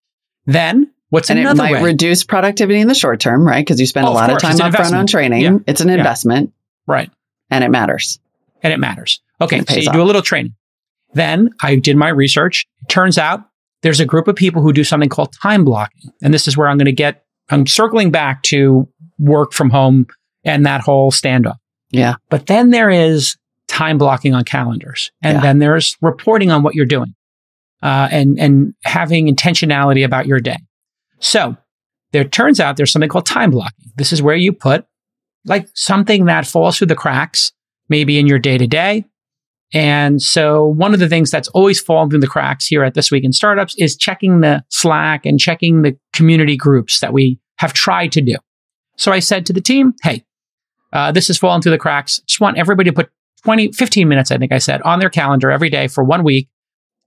Then 0.46 0.90
what's 1.10 1.28
And 1.30 1.38
it 1.38 1.42
another 1.42 1.62
might 1.64 1.72
way? 1.74 1.82
reduce 1.82 2.24
productivity 2.24 2.80
in 2.80 2.88
the 2.88 2.94
short 2.94 3.20
term, 3.20 3.46
right? 3.46 3.60
Because 3.64 3.80
you 3.80 3.86
spend 3.86 4.06
Oh, 4.06 4.10
a 4.10 4.14
lot 4.14 4.30
of 4.30 4.38
course. 4.40 4.56
time 4.56 4.68
up 4.68 4.74
front 4.76 4.94
on 4.94 5.06
training. 5.06 5.42
Yeah. 5.42 5.58
It's 5.66 5.80
an 5.80 5.88
Yeah. 5.88 5.94
investment 5.96 6.52
right. 6.86 7.10
and 7.50 7.64
it 7.64 7.70
matters. 7.70 8.18
And 8.62 8.72
it 8.72 8.78
matters. 8.78 9.20
Okay. 9.40 9.58
It 9.58 9.68
So 9.68 9.76
you 9.76 9.88
off. 9.88 9.94
do 9.94 10.02
a 10.02 10.04
little 10.04 10.22
training. 10.22 10.54
Then 11.12 11.50
I 11.62 11.74
did 11.76 11.96
my 11.96 12.08
research. 12.08 12.66
It 12.82 12.88
turns 12.88 13.18
out 13.18 13.42
there's 13.82 14.00
a 14.00 14.04
group 14.06 14.28
of 14.28 14.36
people 14.36 14.62
who 14.62 14.72
do 14.72 14.84
something 14.84 15.08
called 15.08 15.32
time 15.40 15.64
blocking. 15.64 16.10
And 16.22 16.32
this 16.34 16.48
is 16.48 16.56
where 16.56 16.68
I'm 16.68 16.78
going 16.78 16.86
to 16.86 16.92
get, 16.92 17.24
I'm 17.50 17.66
circling 17.66 18.10
back 18.10 18.42
to 18.44 18.88
work 19.18 19.52
from 19.52 19.70
home 19.70 20.06
and 20.44 20.66
that 20.66 20.80
whole 20.80 21.10
standoff. 21.10 21.56
Yeah. 21.90 22.14
But 22.28 22.46
then 22.46 22.70
there 22.70 22.90
is 22.90 23.36
time 23.68 23.98
blocking 23.98 24.34
on 24.34 24.44
calendars. 24.44 25.10
And 25.22 25.36
Yeah. 25.36 25.40
then 25.42 25.58
there's 25.58 25.96
reporting 26.00 26.50
on 26.50 26.62
what 26.62 26.74
you're 26.74 26.86
doing 26.86 27.14
uh, 27.82 28.08
and, 28.10 28.38
and 28.38 28.74
having 28.84 29.26
intentionality 29.34 30.04
about 30.04 30.26
your 30.26 30.40
day. 30.40 30.58
So 31.20 31.56
there 32.12 32.24
turns 32.24 32.60
out 32.60 32.76
there's 32.76 32.92
something 32.92 33.08
called 33.08 33.26
time 33.26 33.50
blocking. 33.50 33.92
This 33.96 34.12
is 34.12 34.22
where 34.22 34.36
you 34.36 34.52
put 34.52 34.86
like 35.44 35.68
something 35.74 36.24
that 36.26 36.46
falls 36.46 36.78
through 36.78 36.88
the 36.88 36.94
cracks, 36.96 37.52
maybe 37.88 38.18
in 38.18 38.26
your 38.26 38.38
day 38.38 38.58
to 38.58 38.66
day. 38.66 39.04
And 39.74 40.22
so 40.22 40.66
one 40.66 40.94
of 40.94 41.00
the 41.00 41.08
things 41.08 41.30
that's 41.30 41.48
always 41.48 41.78
fallen 41.78 42.08
through 42.08 42.20
the 42.20 42.26
cracks 42.26 42.66
here 42.66 42.84
at 42.84 42.94
This 42.94 43.10
Week 43.10 43.24
in 43.24 43.32
Startups 43.32 43.74
is 43.76 43.96
checking 43.96 44.40
the 44.40 44.64
Slack 44.70 45.26
and 45.26 45.38
checking 45.38 45.82
the 45.82 45.96
community 46.12 46.56
groups 46.56 47.00
that 47.00 47.12
we 47.12 47.38
have 47.56 47.74
tried 47.74 48.12
to 48.12 48.22
do. 48.22 48.36
So 48.96 49.12
I 49.12 49.18
said 49.18 49.44
to 49.46 49.52
the 49.52 49.60
team, 49.60 49.94
hey, 50.02 50.24
uh, 50.92 51.12
this 51.12 51.28
has 51.28 51.36
fallen 51.36 51.60
through 51.60 51.72
the 51.72 51.78
cracks. 51.78 52.20
Just 52.26 52.40
want 52.40 52.56
everybody 52.56 52.90
to 52.90 52.94
put 52.94 53.10
20, 53.44 53.72
15 53.72 54.08
minutes, 54.08 54.30
I 54.30 54.38
think 54.38 54.52
I 54.52 54.58
said, 54.58 54.80
on 54.82 55.00
their 55.00 55.10
calendar 55.10 55.50
every 55.50 55.70
day 55.70 55.86
for 55.86 56.02
one 56.02 56.24
week 56.24 56.48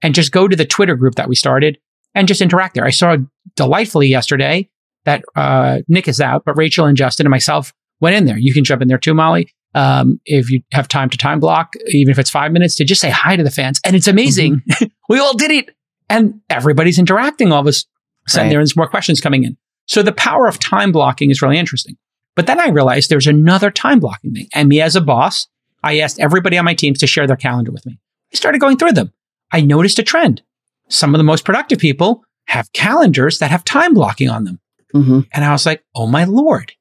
and 0.02 0.16
just 0.16 0.32
go 0.32 0.48
to 0.48 0.56
the 0.56 0.66
Twitter 0.66 0.96
group 0.96 1.16
that 1.16 1.28
we 1.28 1.36
started 1.36 1.80
and 2.14 2.28
just 2.28 2.42
interact 2.42 2.76
there. 2.76 2.86
I 2.86 2.92
saw 2.92 3.18
delightfully 3.56 4.08
yesterday 4.08 4.70
that 5.06 5.24
uh, 5.36 5.80
Nick 5.88 6.08
is 6.08 6.22
out, 6.22 6.44
but 6.46 6.58
Rachel 6.58 6.86
and 6.86 6.96
Justin 6.96 7.26
and 7.26 7.32
myself 7.32 7.74
went 8.00 8.16
in 8.16 8.26
there. 8.26 8.38
You 8.38 8.54
can 8.54 8.64
jump 8.64 8.82
in 8.82 8.88
there 8.88 8.98
too, 8.98 9.14
Molly. 9.14 9.52
Um, 9.74 10.20
if 10.26 10.50
you 10.52 10.62
have 10.74 10.88
time 10.88 11.10
to 11.10 11.18
time 11.18 11.40
block, 11.40 11.74
even 11.88 12.12
if 12.12 12.20
it's 12.20 12.30
five 12.30 12.52
minutes, 12.52 12.76
to 12.76 12.86
just 12.86 13.02
say 13.02 13.10
hi 13.10 13.36
to 13.36 13.44
the 13.44 13.52
fans. 13.52 13.80
And 13.86 13.96
it's 13.96 14.08
amazing. 14.08 14.62
Mm-hmm. 14.70 14.86
we 15.10 15.20
all 15.20 15.36
did 15.36 15.52
it. 15.52 15.76
And 16.10 16.42
everybody's 16.50 17.00
interacting 17.00 17.52
all 17.52 17.62
of 17.62 17.68
a 17.68 17.74
sudden. 17.74 17.88
Right. 18.36 18.50
There's 18.50 18.76
more 18.76 18.88
questions 18.88 19.22
coming 19.22 19.46
in. 19.46 19.58
So 19.88 20.04
the 20.04 20.12
power 20.12 20.48
of 20.48 20.60
time 20.60 20.92
blocking 20.92 21.32
is 21.32 21.42
really 21.42 21.58
interesting. 21.58 21.98
But 22.36 22.48
then 22.48 22.60
I 22.60 22.70
realized 22.70 23.10
there's 23.10 23.28
another 23.28 23.72
time 23.72 24.00
blocking 24.00 24.34
thing. 24.34 24.48
And 24.54 24.70
me 24.70 24.82
as 24.82 24.96
a 24.96 25.02
boss, 25.02 25.48
I 25.84 26.00
asked 26.00 26.20
everybody 26.20 26.58
on 26.58 26.66
my 26.66 26.74
teams 26.74 27.00
to 27.00 27.08
share 27.08 27.28
their 27.28 27.36
calendar 27.36 27.72
with 27.72 27.86
me. 27.86 28.00
I 28.34 28.36
started 28.36 28.60
going 28.60 28.78
through 28.78 28.94
them. 28.94 29.12
I 29.52 29.62
noticed 29.62 30.00
a 30.00 30.04
trend. 30.04 30.42
Some 30.88 31.14
of 31.14 31.20
the 31.20 31.24
most 31.24 31.46
productive 31.46 31.80
people 31.80 32.24
have 32.46 32.72
calendars 32.74 33.40
that 33.40 33.52
have 33.52 33.64
time 33.64 33.94
blocking 33.94 34.30
on 34.30 34.44
them. 34.44 34.60
Mm-hmm. 34.94 35.22
And 35.34 35.46
I 35.46 35.52
was 35.52 35.66
like, 35.66 35.84
oh 35.96 36.08
my 36.08 36.26
Lord, 36.26 36.74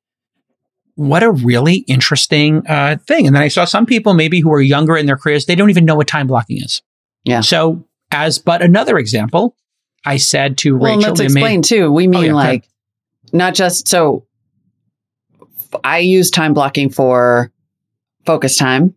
what 1.01 1.23
a 1.23 1.31
really 1.31 1.77
interesting 1.89 2.63
uh, 2.67 2.99
thing. 3.07 3.27
And 3.27 3.35
then 3.35 3.43
I 3.43 3.49
saw 3.49 3.65
some 3.65 3.87
people 3.87 4.13
maybe 4.13 4.39
who 4.39 4.53
are 4.53 4.61
younger 4.61 4.99
in 4.99 5.07
their 5.07 5.17
careers, 5.17 5.47
they 5.47 5.55
don't 5.55 5.71
even 5.71 5.87
know 5.87 5.97
what 5.97 6.07
time 6.07 6.27
blocking 6.27 6.59
is. 6.59 6.83
Yeah. 7.25 7.41
So, 7.41 7.87
as 8.11 8.39
but 8.39 8.61
another 8.61 8.99
example, 8.99 9.57
I 10.05 10.19
said 10.19 10.59
to 10.59 10.77
well, 10.77 10.97
Rachel, 10.97 11.09
let's 11.13 11.21
explain 11.21 11.63
too. 11.63 11.91
We 11.91 12.07
mean 12.07 12.21
oh, 12.21 12.27
yeah, 12.27 12.35
like 12.35 12.69
not 13.33 13.55
just 13.55 13.89
so 13.89 14.27
I 15.83 16.01
use 16.01 16.31
time 16.31 16.53
blocking 16.53 16.91
for 16.91 17.51
focus 18.27 18.59
time. 18.59 18.95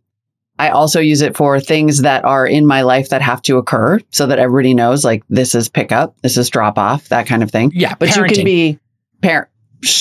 I 0.60 0.70
also 0.70 1.00
use 1.00 1.22
it 1.22 1.38
for 1.38 1.62
things 1.62 2.02
that 2.02 2.26
are 2.26 2.46
in 2.46 2.66
my 2.68 2.82
life 2.82 3.10
that 3.10 3.22
have 3.22 3.42
to 3.44 3.58
occur 3.58 4.02
so 4.12 4.28
that 4.28 4.40
everybody 4.40 4.74
knows 4.74 5.06
like 5.06 5.24
this 5.30 5.56
is 5.56 5.70
pickup, 5.70 6.20
this 6.22 6.36
is 6.36 6.50
drop 6.50 6.78
off, 6.78 7.08
that 7.08 7.28
kind 7.28 7.44
of 7.44 7.50
thing. 7.50 7.72
Yeah. 7.74 7.96
But 7.96 8.10
parenting. 8.10 8.30
you 8.30 8.36
can 8.36 8.46
be 8.46 8.80
parent. 9.22 9.48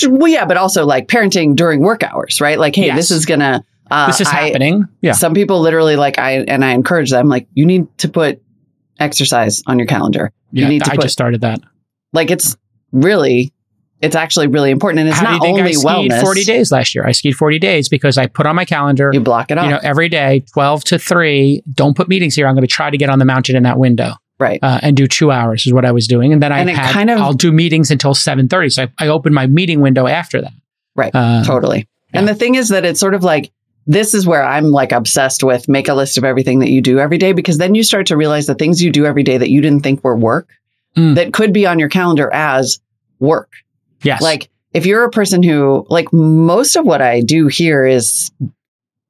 Well, 0.07 0.27
yeah, 0.27 0.45
but 0.45 0.57
also 0.57 0.85
like 0.85 1.07
parenting 1.07 1.55
during 1.55 1.81
work 1.81 2.03
hours, 2.03 2.39
right? 2.41 2.57
Like, 2.57 2.75
hey, 2.75 2.87
yes. 2.87 2.97
this 2.97 3.11
is 3.11 3.25
gonna. 3.25 3.63
Uh, 3.91 4.07
this 4.07 4.21
is 4.21 4.27
I, 4.27 4.47
happening. 4.47 4.87
Yeah. 5.01 5.11
Some 5.11 5.33
people 5.33 5.59
literally 5.59 5.95
like 5.95 6.17
I 6.17 6.39
and 6.39 6.63
I 6.63 6.71
encourage 6.71 7.11
them 7.11 7.27
like 7.27 7.47
you 7.53 7.65
need 7.65 7.95
to 7.99 8.09
put 8.09 8.41
exercise 8.99 9.61
on 9.67 9.77
your 9.77 9.87
calendar. 9.87 10.31
You 10.51 10.63
yeah, 10.63 10.69
need 10.69 10.83
to 10.85 10.91
I 10.91 10.95
put, 10.95 11.03
just 11.03 11.13
started 11.13 11.41
that. 11.41 11.59
Like 12.13 12.31
it's 12.31 12.55
really 12.91 13.53
it's 14.03 14.17
actually 14.17 14.47
really 14.47 14.69
important. 14.69 14.99
And 14.99 15.09
it's 15.09 15.17
How 15.17 15.23
not 15.23 15.29
do 15.29 15.35
you 15.35 15.41
think 15.41 15.59
only 15.59 15.71
I 15.71 15.73
skied 15.73 16.11
wellness. 16.11 16.21
40 16.21 16.43
days 16.43 16.71
last 16.73 16.93
year. 16.93 17.05
I 17.07 17.13
skied 17.13 17.35
40 17.35 17.57
days 17.57 17.87
because 17.87 18.17
I 18.17 18.27
put 18.27 18.45
on 18.45 18.53
my 18.53 18.65
calendar. 18.65 19.09
You 19.13 19.21
block 19.21 19.49
it 19.49 19.57
off. 19.57 19.63
You 19.63 19.71
know, 19.71 19.79
every 19.81 20.09
day, 20.09 20.43
12 20.51 20.83
to 20.85 20.99
3. 20.99 21.63
Don't 21.73 21.95
put 21.95 22.09
meetings 22.09 22.35
here. 22.35 22.45
I'm 22.45 22.53
going 22.53 22.67
to 22.67 22.73
try 22.73 22.89
to 22.89 22.97
get 22.97 23.09
on 23.09 23.19
the 23.19 23.25
mountain 23.25 23.55
in 23.55 23.63
that 23.63 23.79
window. 23.79 24.15
Right. 24.39 24.59
Uh, 24.61 24.79
and 24.81 24.97
do 24.97 25.07
two 25.07 25.31
hours 25.31 25.65
is 25.65 25.73
what 25.73 25.85
I 25.85 25.91
was 25.91 26.07
doing. 26.07 26.33
And 26.33 26.41
then 26.41 26.51
and 26.51 26.69
I 26.69 26.73
had, 26.73 26.91
kind 26.91 27.09
of, 27.09 27.19
I'll 27.19 27.33
do 27.33 27.51
meetings 27.51 27.91
until 27.91 28.13
7.30. 28.13 28.73
So 28.73 28.83
I, 28.83 28.91
I 28.99 29.07
opened 29.07 29.35
my 29.35 29.47
meeting 29.47 29.79
window 29.79 30.07
after 30.07 30.41
that. 30.41 30.53
Right. 30.95 31.13
Uh, 31.13 31.43
totally. 31.43 31.87
Yeah. 32.13 32.19
And 32.19 32.27
the 32.27 32.35
thing 32.35 32.55
is 32.55 32.69
that 32.69 32.83
it's 32.83 32.99
sort 32.99 33.13
of 33.13 33.23
like, 33.23 33.51
this 33.85 34.13
is 34.13 34.25
where 34.25 34.43
I'm 34.43 34.65
like 34.65 34.91
obsessed 34.91 35.43
with 35.43 35.67
make 35.67 35.87
a 35.87 35.93
list 35.93 36.17
of 36.17 36.23
everything 36.23 36.59
that 36.59 36.69
you 36.69 36.81
do 36.81 36.99
every 36.99 37.17
day 37.17 37.33
because 37.33 37.57
then 37.57 37.75
you 37.75 37.83
start 37.83 38.07
to 38.07 38.17
realize 38.17 38.47
the 38.47 38.55
things 38.55 38.81
you 38.81 38.91
do 38.91 39.05
every 39.05 39.23
day 39.23 39.37
that 39.37 39.49
you 39.49 39.61
didn't 39.61 39.81
think 39.81 40.03
were 40.03 40.15
work 40.15 40.49
mm. 40.95 41.15
that 41.15 41.33
could 41.33 41.51
be 41.53 41.65
on 41.65 41.79
your 41.79 41.89
calendar 41.89 42.31
as 42.33 42.79
work. 43.19 43.51
Yes. 44.01 44.21
Like 44.21 44.49
if 44.73 44.85
you're 44.85 45.03
a 45.03 45.11
person 45.11 45.43
who, 45.43 45.85
like, 45.89 46.11
most 46.11 46.75
of 46.75 46.85
what 46.85 47.01
I 47.01 47.21
do 47.21 47.47
here 47.47 47.85
is 47.85 48.31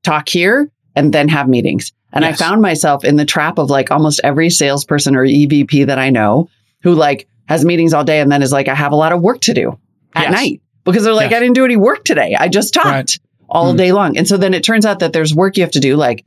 talk 0.04 0.28
here 0.28 0.70
and 0.96 1.14
then 1.14 1.30
have 1.30 1.48
meetings. 1.48 1.92
And 2.13 2.23
yes. 2.23 2.39
I 2.39 2.45
found 2.45 2.62
myself 2.62 3.04
in 3.04 3.15
the 3.15 3.26
trap 3.26 3.58
of 3.58 3.69
like 3.69 3.91
almost 3.91 4.21
every 4.23 4.49
salesperson 4.49 5.15
or 5.15 5.26
EVP 5.26 5.88
that 5.88 5.97
I 5.97 6.12
know 6.12 6.47
who 6.84 6.93
like 6.93 7.28
has 7.47 7.65
meetings 7.65 7.93
all 7.93 8.04
day 8.04 8.21
and 8.21 8.32
then 8.32 8.41
is 8.41 8.52
like, 8.52 8.67
I 8.67 8.76
have 8.76 8.91
a 8.91 8.95
lot 8.95 9.12
of 9.12 9.21
work 9.21 9.41
to 9.41 9.54
do 9.54 9.80
at 10.15 10.23
yes. 10.23 10.32
night 10.32 10.62
because 10.86 11.04
they're 11.04 11.13
like, 11.13 11.32
yes. 11.32 11.38
I 11.38 11.39
didn't 11.41 11.56
do 11.56 11.65
any 11.65 11.76
work 11.76 12.06
today. 12.06 12.36
I 12.39 12.47
just 12.47 12.73
talked 12.73 12.88
right. 12.88 13.19
all 13.49 13.73
mm. 13.73 13.78
day 13.78 13.91
long. 13.91 14.15
And 14.17 14.28
so 14.28 14.38
then 14.38 14.54
it 14.54 14.63
turns 14.63 14.86
out 14.86 14.99
that 14.99 15.12
there's 15.12 15.34
work 15.34 15.58
you 15.58 15.63
have 15.63 15.71
to 15.71 15.80
do. 15.80 15.95
Like 15.95 16.23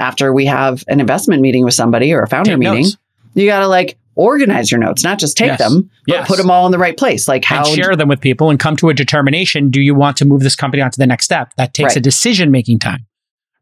after 0.00 0.32
we 0.32 0.46
have 0.46 0.82
an 0.88 1.00
investment 1.00 1.40
meeting 1.40 1.64
with 1.64 1.74
somebody 1.74 2.12
or 2.12 2.22
a 2.22 2.28
founder 2.28 2.50
Take 2.50 2.58
meeting, 2.58 2.82
notes. 2.82 2.96
you 3.34 3.46
got 3.46 3.60
to 3.60 3.68
like 3.68 3.96
organize 4.16 4.72
your 4.72 4.80
notes, 4.80 5.04
not 5.04 5.20
just 5.20 5.36
take 5.36 5.46
yes. 5.46 5.58
them, 5.58 5.88
but 6.06 6.14
yes. 6.14 6.28
put 6.28 6.38
them 6.38 6.50
all 6.50 6.66
in 6.66 6.72
the 6.72 6.78
right 6.78 6.96
place. 6.96 7.28
Like 7.28 7.44
how 7.44 7.64
and 7.64 7.68
share 7.68 7.94
them 7.94 8.08
with 8.08 8.20
people 8.20 8.50
and 8.50 8.58
come 8.58 8.76
to 8.76 8.88
a 8.88 8.94
determination. 8.94 9.70
Do 9.70 9.80
you 9.80 9.94
want 9.94 10.16
to 10.16 10.24
move 10.24 10.40
this 10.40 10.56
company 10.56 10.82
on 10.82 10.90
to 10.90 10.98
the 10.98 11.06
next 11.06 11.24
step? 11.24 11.54
That 11.56 11.74
takes 11.74 11.90
right. 11.90 11.96
a 11.98 12.00
decision 12.00 12.50
making 12.50 12.80
time. 12.80 13.06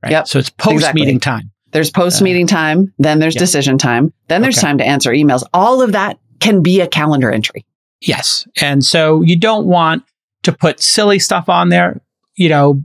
Right. 0.03 0.13
Yep. 0.13 0.29
So 0.29 0.39
it's 0.39 0.51
post 0.51 0.95
meeting 0.95 1.17
exactly. 1.17 1.43
time. 1.43 1.53
There's 1.73 1.91
post 1.91 2.23
meeting 2.23 2.45
uh, 2.45 2.49
time. 2.49 2.95
Then 2.99 3.19
there's 3.19 3.35
yeah. 3.35 3.41
decision 3.41 3.79
time. 3.79 4.13
Then 4.29 4.43
there's 4.43 4.59
okay. 4.59 4.67
time 4.67 4.79
to 4.79 4.87
answer 4.87 5.11
emails. 5.11 5.43
All 5.53 5.83
of 5.83 5.93
that 5.93 6.19
can 6.41 6.63
be 6.63 6.81
a 6.81 6.87
calendar 6.87 7.31
entry. 7.31 7.67
Yes. 8.01 8.47
And 8.61 8.85
so 8.85 9.23
you 9.23 9.39
don't 9.39 9.67
want 9.67 10.05
to 10.45 10.53
put 10.53 10.81
silly 10.81 11.19
stuff 11.19 11.49
on 11.49 11.71
there, 11.71 12.01
you 12.35 12.49
know, 12.49 12.83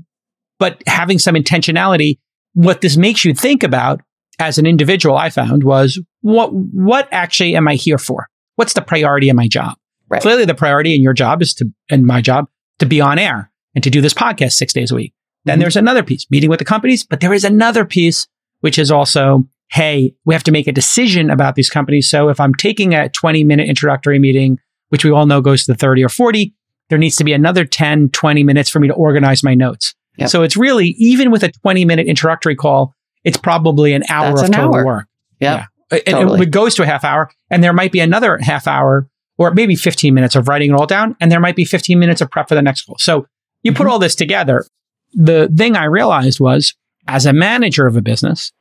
but 0.59 0.81
having 0.87 1.19
some 1.19 1.35
intentionality. 1.35 2.19
What 2.53 2.81
this 2.81 2.97
makes 2.97 3.23
you 3.23 3.33
think 3.33 3.63
about 3.63 4.01
as 4.39 4.57
an 4.57 4.65
individual, 4.65 5.15
I 5.15 5.29
found 5.29 5.63
was 5.63 6.01
what 6.21 6.53
what 6.53 7.07
actually 7.11 7.55
am 7.55 7.67
I 7.67 7.75
here 7.75 7.97
for? 7.97 8.27
What's 8.55 8.73
the 8.73 8.81
priority 8.81 9.29
in 9.29 9.35
my 9.35 9.47
job? 9.47 9.77
Right. 10.09 10.21
Clearly, 10.21 10.43
the 10.43 10.55
priority 10.55 10.93
in 10.93 11.01
your 11.01 11.13
job 11.13 11.41
is 11.41 11.53
to, 11.55 11.71
and 11.89 12.05
my 12.05 12.19
job, 12.19 12.49
to 12.79 12.85
be 12.85 12.99
on 12.99 13.17
air 13.17 13.49
and 13.73 13.83
to 13.83 13.89
do 13.89 14.01
this 14.01 14.13
podcast 14.13 14.53
six 14.53 14.73
days 14.73 14.91
a 14.91 14.95
week. 14.95 15.13
Then 15.45 15.53
mm-hmm. 15.53 15.61
there's 15.61 15.77
another 15.77 16.03
piece, 16.03 16.29
meeting 16.29 16.49
with 16.49 16.59
the 16.59 16.65
companies, 16.65 17.05
but 17.05 17.21
there 17.21 17.33
is 17.33 17.45
another 17.45 17.85
piece, 17.85 18.27
which 18.61 18.79
is 18.79 18.89
also, 18.89 19.47
hey, 19.69 20.15
we 20.25 20.33
have 20.33 20.43
to 20.43 20.51
make 20.51 20.67
a 20.67 20.71
decision 20.71 21.29
about 21.29 21.55
these 21.55 21.69
companies. 21.69 22.09
So 22.09 22.29
if 22.29 22.39
I'm 22.39 22.53
taking 22.53 22.95
a 22.95 23.09
20 23.09 23.43
minute 23.43 23.67
introductory 23.67 24.19
meeting, 24.19 24.59
which 24.89 25.05
we 25.05 25.11
all 25.11 25.25
know 25.25 25.41
goes 25.41 25.65
to 25.65 25.73
the 25.73 25.77
30 25.77 26.03
or 26.03 26.09
40, 26.09 26.53
there 26.89 26.97
needs 26.97 27.15
to 27.17 27.23
be 27.23 27.33
another 27.33 27.65
10, 27.65 28.09
20 28.09 28.43
minutes 28.43 28.69
for 28.69 28.79
me 28.79 28.87
to 28.87 28.93
organize 28.93 29.43
my 29.43 29.53
notes. 29.53 29.93
Yep. 30.17 30.29
So 30.29 30.43
it's 30.43 30.57
really, 30.57 30.87
even 30.97 31.31
with 31.31 31.43
a 31.43 31.51
20 31.51 31.85
minute 31.85 32.07
introductory 32.07 32.55
call, 32.55 32.95
it's 33.23 33.37
probably 33.37 33.93
an 33.93 34.03
hour 34.09 34.29
That's 34.29 34.41
of 34.41 34.47
an 34.47 34.53
total 34.53 34.75
hour. 34.75 34.85
work. 34.85 35.07
Yep. 35.39 35.59
Yeah 35.59 35.65
and 35.91 36.05
totally. 36.05 36.41
it 36.41 36.51
goes 36.51 36.75
to 36.75 36.83
a 36.83 36.85
half 36.85 37.03
hour 37.03 37.29
and 37.49 37.63
there 37.63 37.73
might 37.73 37.91
be 37.91 37.99
another 37.99 38.37
half 38.37 38.67
hour 38.67 39.07
or 39.37 39.51
maybe 39.51 39.75
15 39.75 40.13
minutes 40.13 40.35
of 40.35 40.47
writing 40.47 40.71
it 40.71 40.73
all 40.73 40.85
down 40.85 41.15
and 41.19 41.31
there 41.31 41.39
might 41.39 41.55
be 41.55 41.65
15 41.65 41.99
minutes 41.99 42.21
of 42.21 42.29
prep 42.31 42.47
for 42.47 42.55
the 42.55 42.61
next 42.61 42.83
call 42.83 42.97
so 42.97 43.27
you 43.63 43.71
put 43.71 43.83
mm-hmm. 43.83 43.91
all 43.91 43.99
this 43.99 44.15
together 44.15 44.65
the 45.13 45.51
thing 45.55 45.75
i 45.75 45.83
realized 45.83 46.39
was 46.39 46.73
as 47.11 47.25
a 47.25 47.33
manager 47.33 47.87
of 47.87 47.95
a 47.95 48.01
business 48.01 48.51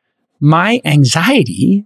my 0.41 0.81
anxiety 0.85 1.85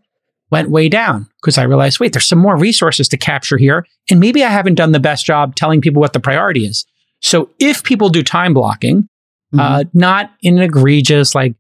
went 0.51 0.71
way 0.71 0.89
down 0.89 1.29
because 1.41 1.59
i 1.59 1.63
realized 1.63 2.01
wait 2.01 2.13
there's 2.13 2.27
some 2.27 2.39
more 2.39 2.57
resources 2.57 3.09
to 3.09 3.17
capture 3.17 3.57
here 3.57 3.87
and 4.11 4.21
maybe 4.21 4.45
i 4.45 4.49
haven't 4.49 4.75
done 4.75 4.93
the 4.93 5.01
best 5.01 5.25
job 5.27 5.55
telling 5.55 5.81
people 5.81 6.01
what 6.01 6.13
the 6.13 6.21
priority 6.21 6.65
is 6.65 6.85
so 7.21 7.51
if 7.59 7.83
people 7.83 8.09
do 8.09 8.23
time 8.23 8.55
blocking 8.55 9.03
mm-hmm. 9.03 9.61
uh, 9.61 9.85
not 9.93 10.31
in 10.43 10.59
an 10.59 10.63
egregious 10.63 11.35
like 11.35 11.55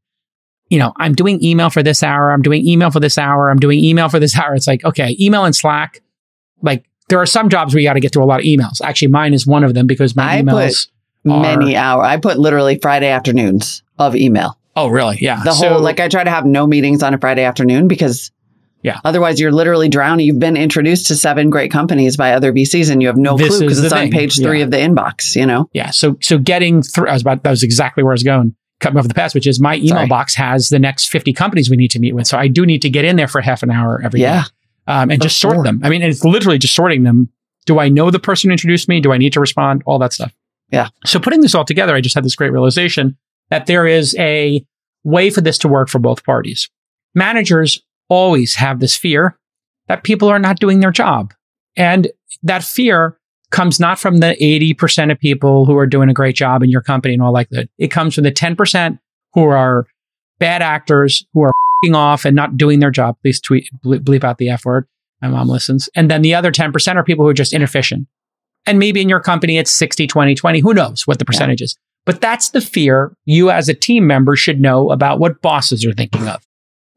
you 0.71 0.79
know, 0.79 0.93
I'm 0.97 1.14
doing 1.14 1.43
email 1.45 1.71
for 1.71 1.83
this 1.83 2.03
hour. 2.03 2.33
I'm 2.33 2.43
doing 2.43 2.67
email 2.67 2.90
for 2.90 3.01
this 3.01 3.19
hour. 3.19 3.51
I'm 3.51 3.59
doing 3.59 3.79
email 3.79 4.09
for 4.09 4.19
this 4.19 4.37
hour. 4.38 4.55
It's 4.55 4.67
like, 4.67 4.85
okay, 4.85 5.17
email 5.21 5.45
and 5.45 5.55
Slack. 5.55 6.03
Like 6.62 6.85
there 7.09 7.21
are 7.21 7.27
some 7.27 7.49
jobs 7.49 7.75
where 7.75 7.81
you 7.81 7.88
got 7.88 7.95
to 7.95 8.01
get 8.01 8.12
through 8.12 8.25
a 8.25 8.27
lot 8.27 8.40
of 8.40 8.47
emails. 8.47 8.81
Actually, 8.83 9.09
mine 9.09 9.35
is 9.35 9.47
one 9.47 9.64
of 9.64 9.75
them 9.75 9.87
because 9.87 10.17
my 10.17 10.38
I 10.38 10.43
emails 10.43 10.88
put 11.25 11.43
many 11.43 11.77
hours. 11.77 12.07
I 12.07 12.17
put 12.17 12.38
literally 12.38 12.79
Friday 12.81 13.09
afternoons 13.09 13.83
of 13.99 14.17
email. 14.17 14.59
Oh, 14.77 14.89
really? 14.89 15.19
Yeah. 15.21 15.43
The 15.45 15.53
so, 15.53 15.69
whole 15.69 15.81
like 15.81 16.01
I 16.01 16.09
try 16.09 16.25
to 16.25 16.31
have 16.31 16.47
no 16.47 16.67
meetings 16.67 17.03
on 17.03 17.15
a 17.15 17.19
Friday 17.19 17.45
afternoon 17.45 17.89
because 17.89 18.31
yeah. 18.83 19.01
Otherwise, 19.03 19.41
you're 19.41 19.51
literally 19.51 19.89
drowning. 19.89 20.27
You've 20.27 20.39
been 20.39 20.59
introduced 20.59 21.07
to 21.07 21.17
seven 21.17 21.49
great 21.49 21.71
companies 21.71 22.19
by 22.19 22.35
other 22.35 22.53
VCs, 22.53 22.91
and 22.91 23.01
you 23.01 23.09
have 23.09 23.17
no 23.17 23.35
this 23.39 23.49
clue 23.49 23.61
because 23.61 23.83
it's 23.83 23.95
thing. 23.95 24.09
on 24.09 24.11
page 24.11 24.37
three 24.37 24.59
yeah. 24.59 24.65
of 24.65 24.71
the 24.71 24.77
inbox. 24.77 25.35
You 25.37 25.47
know. 25.47 25.71
Yeah. 25.73 25.89
So 25.91 26.19
so 26.21 26.37
getting 26.37 26.83
through. 26.83 27.09
I 27.09 27.15
was 27.15 27.23
about. 27.23 27.43
That 27.45 27.51
was 27.51 27.63
exactly 27.63 28.03
where 28.03 28.13
I 28.13 28.15
was 28.15 28.23
going 28.23 28.55
cut 28.81 28.92
me 28.92 29.01
off 29.01 29.09
the 29.09 29.15
past, 29.15 29.35
which 29.35 29.46
is 29.46 29.61
my 29.61 29.77
email 29.77 29.88
Sorry. 29.88 30.09
box 30.09 30.35
has 30.35 30.69
the 30.69 30.79
next 30.79 31.07
50 31.07 31.33
companies 31.33 31.71
we 31.71 31.77
need 31.77 31.90
to 31.92 31.98
meet 31.98 32.15
with. 32.15 32.27
So 32.27 32.37
I 32.37 32.48
do 32.48 32.67
need 32.67 32.83
to 32.83 32.90
get 32.90 33.05
in 33.05 33.17
there 33.17 33.29
for 33.29 33.40
half 33.40 33.63
an 33.63 33.71
hour 33.71 34.01
every 34.05 34.21
yeah. 34.21 34.42
day, 34.42 34.48
um, 34.88 35.11
and 35.11 35.23
just 35.23 35.38
sort 35.38 35.65
them. 35.65 35.81
I 35.83 35.88
mean, 35.88 36.03
it's 36.03 36.25
literally 36.25 36.59
just 36.59 36.75
sorting 36.75 37.05
them. 37.05 37.31
Do 37.67 37.79
I 37.79 37.88
know 37.88 38.11
the 38.11 38.19
person 38.19 38.51
who 38.51 38.53
introduced 38.53 38.88
me? 38.88 39.01
Do 39.01 39.13
I 39.13 39.17
need 39.17 39.33
to 39.33 39.40
respond? 39.40 39.83
All 39.87 39.98
that 40.01 40.13
stuff. 40.13 40.35
Yeah. 40.71 40.88
So 41.07 41.19
putting 41.19 41.40
this 41.40 41.55
all 41.55 41.65
together, 41.65 41.94
I 41.94 42.01
just 42.01 42.15
had 42.15 42.25
this 42.25 42.37
great 42.37 42.53
realization 42.53 43.17
that 43.51 43.67
there 43.67 43.87
is 43.87 44.15
a 44.19 44.65
way 45.05 45.31
for 45.31 45.40
this 45.40 45.59
to 45.59 45.69
work 45.69 45.88
for 45.88 45.98
both 45.98 46.25
parties. 46.25 46.69
Managers 47.15 47.83
always 48.09 48.57
have 48.57 48.81
this 48.81 48.96
fear 48.96 49.38
that 49.88 50.02
people 50.02 50.29
are 50.29 50.38
not 50.38 50.59
doing 50.59 50.81
their 50.81 50.90
job. 50.90 51.33
And 51.77 52.11
that 52.42 52.65
fear 52.65 53.19
comes 53.50 53.79
not 53.79 53.98
from 53.98 54.19
the 54.19 54.37
80% 54.40 55.13
of 55.13 55.19
people 55.19 55.67
who 55.67 55.77
are 55.77 55.87
doing 55.87 56.09
a 56.09 56.15
great 56.15 56.35
job 56.35 56.63
in 56.63 56.71
your 56.71 56.81
company 56.81 57.15
and 57.15 57.23
all 57.23 57.33
like 57.33 57.50
that. 57.50 57.69
It 57.79 57.88
comes 57.88 58.15
from 58.15 58.25
the 58.25 58.33
10% 58.33 58.98
who 59.35 59.44
are 59.44 59.87
bad 60.38 60.63
actors, 60.63 61.25
who 61.33 61.42
are 61.42 61.52
off 61.92 62.25
and 62.25 62.35
not 62.35 62.57
doing 62.57 62.81
their 62.81 62.90
job. 62.90 63.17
Please 63.21 63.40
tweet, 63.40 63.69
bleep 63.85 64.25
out 64.25 64.38
the 64.38 64.48
F 64.48 64.65
word. 64.65 64.87
My 65.21 65.29
mom 65.29 65.48
listens. 65.48 65.88
And 65.94 66.11
then 66.11 66.23
the 66.23 66.35
other 66.35 66.50
10% 66.50 66.96
are 66.96 67.05
people 67.05 67.25
who 67.25 67.29
are 67.29 67.35
just 67.35 67.52
inefficient. 67.52 68.09
And 68.67 68.79
maybe 68.79 69.02
in 69.02 69.09
your 69.11 69.21
company, 69.21 69.59
it's 69.59 69.71
60, 69.71 70.07
20, 70.07 70.35
20. 70.35 70.61
Who 70.61 70.73
knows 70.73 71.07
what 71.07 71.19
the 71.19 71.25
percentage 71.27 71.61
yeah. 71.61 71.67
is? 71.67 71.79
But 72.07 72.21
that's 72.21 72.50
the 72.50 72.61
fear 72.61 73.17
you 73.25 73.50
as 73.50 73.69
a 73.69 73.75
team 73.75 74.07
member 74.07 74.37
should 74.37 74.61
know 74.61 74.90
about 74.90 75.19
what 75.19 75.40
bosses 75.40 75.85
are 75.87 75.92
thinking 75.92 76.29
of. 76.29 76.46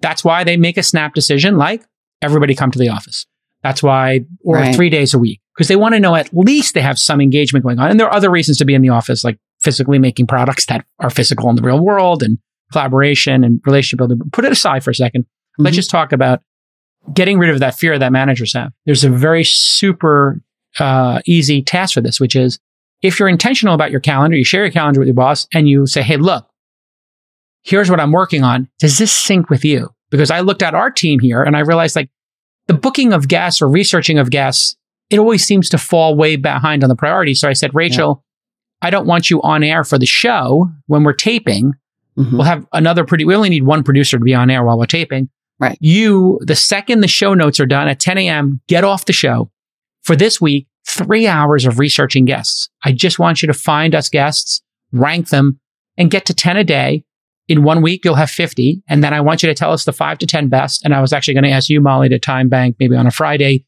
That's 0.02 0.24
why 0.24 0.44
they 0.44 0.58
make 0.58 0.78
a 0.78 0.84
snap 0.84 1.14
decision 1.14 1.58
like 1.58 1.84
everybody 2.22 2.54
come 2.56 2.72
to 2.72 2.80
the 2.80 2.90
office. 2.90 3.26
That's 3.64 3.82
why, 3.82 4.22
or 4.44 4.56
Right. 4.58 4.76
three 4.76 4.90
days 4.90 5.14
a 5.14 5.20
week, 5.20 5.40
because 5.56 5.68
they 5.68 5.76
want 5.76 5.94
to 5.96 6.00
know 6.00 6.16
at 6.16 6.30
least 6.34 6.74
they 6.74 6.82
have 6.82 7.00
some 7.00 7.22
engagement 7.22 7.64
going 7.64 7.80
on. 7.80 7.90
And 7.90 8.00
there 8.00 8.08
are 8.08 8.14
other 8.14 8.30
reasons 8.30 8.58
to 8.58 8.66
be 8.66 8.74
in 8.76 8.82
the 8.82 8.90
office, 8.90 9.24
like 9.24 9.38
physically 9.62 9.98
making 9.98 10.28
products 10.28 10.66
that 10.68 10.86
are 11.00 11.10
physical 11.10 11.50
in 11.50 11.56
the 11.56 11.62
real 11.64 11.80
world 11.80 12.22
and 12.22 12.38
collaboration 12.72 13.44
and 13.44 13.60
relationship 13.66 13.98
building. 13.98 14.20
Put 14.32 14.46
it 14.46 14.52
aside 14.52 14.84
for 14.84 14.92
a 14.92 14.96
2nd 14.96 15.26
let 15.58 15.64
Let's 15.66 15.74
Mhm. 15.74 15.78
just 15.78 15.90
talk 15.90 16.12
about 16.12 16.42
getting 17.14 17.40
rid 17.40 17.50
of 17.50 17.60
that 17.62 17.74
fear 17.76 17.98
that 17.98 18.12
managers 18.12 18.54
have. 18.54 18.72
There's 18.86 19.04
a 19.04 19.10
very 19.10 19.44
super 19.44 20.42
uh, 20.80 21.22
easy 21.26 21.64
task 21.64 21.96
for 21.96 22.02
this, 22.02 22.20
which 22.20 22.36
is 22.36 22.60
if 23.02 23.20
you're 23.20 23.30
intentional 23.30 23.74
about 23.76 23.92
your 23.92 24.00
calendar, 24.00 24.36
you 24.38 24.44
share 24.44 24.64
your 24.64 24.72
calendar 24.72 25.00
with 25.00 25.08
your 25.08 25.16
boss 25.16 25.48
and 25.54 25.70
you 25.70 25.86
say, 25.86 26.02
Hey, 26.02 26.18
look, 26.18 26.48
here's 27.64 27.90
what 27.90 28.00
I'm 28.00 28.12
working 28.12 28.44
on. 28.44 28.70
Does 28.80 28.98
this 28.98 29.12
sync 29.12 29.50
with 29.50 29.64
you? 29.66 29.90
Because 30.10 30.32
I 30.32 30.40
looked 30.40 30.64
at 30.64 30.74
our 30.74 30.90
team 30.90 31.20
here 31.20 31.44
and 31.44 31.56
I 31.56 31.60
realized 31.60 31.96
like 31.96 32.10
the 32.68 32.74
booking 32.74 33.14
of 33.14 33.28
guests 33.28 33.62
or 33.62 33.70
researching 33.70 34.18
of 34.18 34.30
guests, 34.30 34.76
it 35.10 35.20
always 35.20 35.44
seems 35.46 35.70
to 35.70 35.78
fall 35.78 36.16
way 36.16 36.36
behind 36.36 36.84
on 36.84 36.90
the 36.90 36.96
priority. 36.96 37.34
So 37.34 37.48
I 37.48 37.54
said, 37.54 37.74
Rachel, 37.74 38.24
I 38.82 38.90
don't 38.90 39.08
want 39.08 39.30
you 39.30 39.42
on 39.42 39.64
air 39.64 39.84
for 39.84 39.98
the 39.98 40.06
show 40.06 40.70
when 40.88 41.04
we're 41.04 41.14
taping. 41.14 41.74
Mhm. 42.18 42.34
We'll 42.34 42.44
have 42.44 42.66
another 42.74 43.06
pretty, 43.06 43.26
we 43.26 43.36
only 43.36 43.50
need 43.50 43.64
one 43.64 43.84
producer 43.84 44.18
to 44.18 44.24
be 44.24 44.34
on 44.34 44.50
air 44.50 44.64
while 44.64 44.78
we're 44.78 44.86
taping. 44.86 45.30
Right. 45.60 45.78
You, 45.82 46.40
the 46.44 46.56
second 46.56 47.02
the 47.02 47.08
show 47.08 47.34
notes 47.34 47.60
are 47.60 47.66
done 47.66 47.88
at 47.88 48.00
10 48.00 48.18
a.m., 48.18 48.62
get 48.68 48.84
off 48.84 49.06
the 49.06 49.14
show 49.14 49.50
for 50.04 50.16
this 50.16 50.40
week, 50.40 50.68
three 50.88 51.28
hours 51.28 51.66
of 51.66 51.80
researching 51.80 52.26
guests. 52.26 52.70
I 52.84 52.92
just 52.92 53.20
want 53.20 53.42
you 53.42 53.48
to 53.48 53.54
find 53.54 53.94
us 53.94 54.10
guests, 54.10 54.62
rank 54.92 55.30
them, 55.30 55.60
and 55.98 56.10
get 56.10 56.26
to 56.28 56.34
10 56.34 56.58
a 56.58 56.64
day. 56.64 57.04
In 57.48 57.64
one 57.64 57.82
week, 57.82 58.04
you'll 58.04 58.16
have 58.16 58.30
50. 58.30 58.84
And 58.90 59.04
then 59.04 59.14
I 59.14 59.22
want 59.22 59.42
you 59.42 59.48
to 59.48 59.54
tell 59.54 59.72
us 59.72 59.86
the 59.86 59.94
five 59.94 60.18
to 60.20 60.26
10 60.28 60.50
best. 60.50 60.84
And 60.84 60.94
I 60.94 61.00
was 61.02 61.14
actually 61.14 61.34
going 61.34 61.46
to 61.46 61.50
ask 61.52 61.70
you, 61.70 61.80
Molly, 61.80 62.10
to 62.10 62.20
time 62.20 62.50
bank 62.50 62.76
maybe 62.80 62.96
on 62.96 63.08
a 63.08 63.12
Friday, 63.12 63.66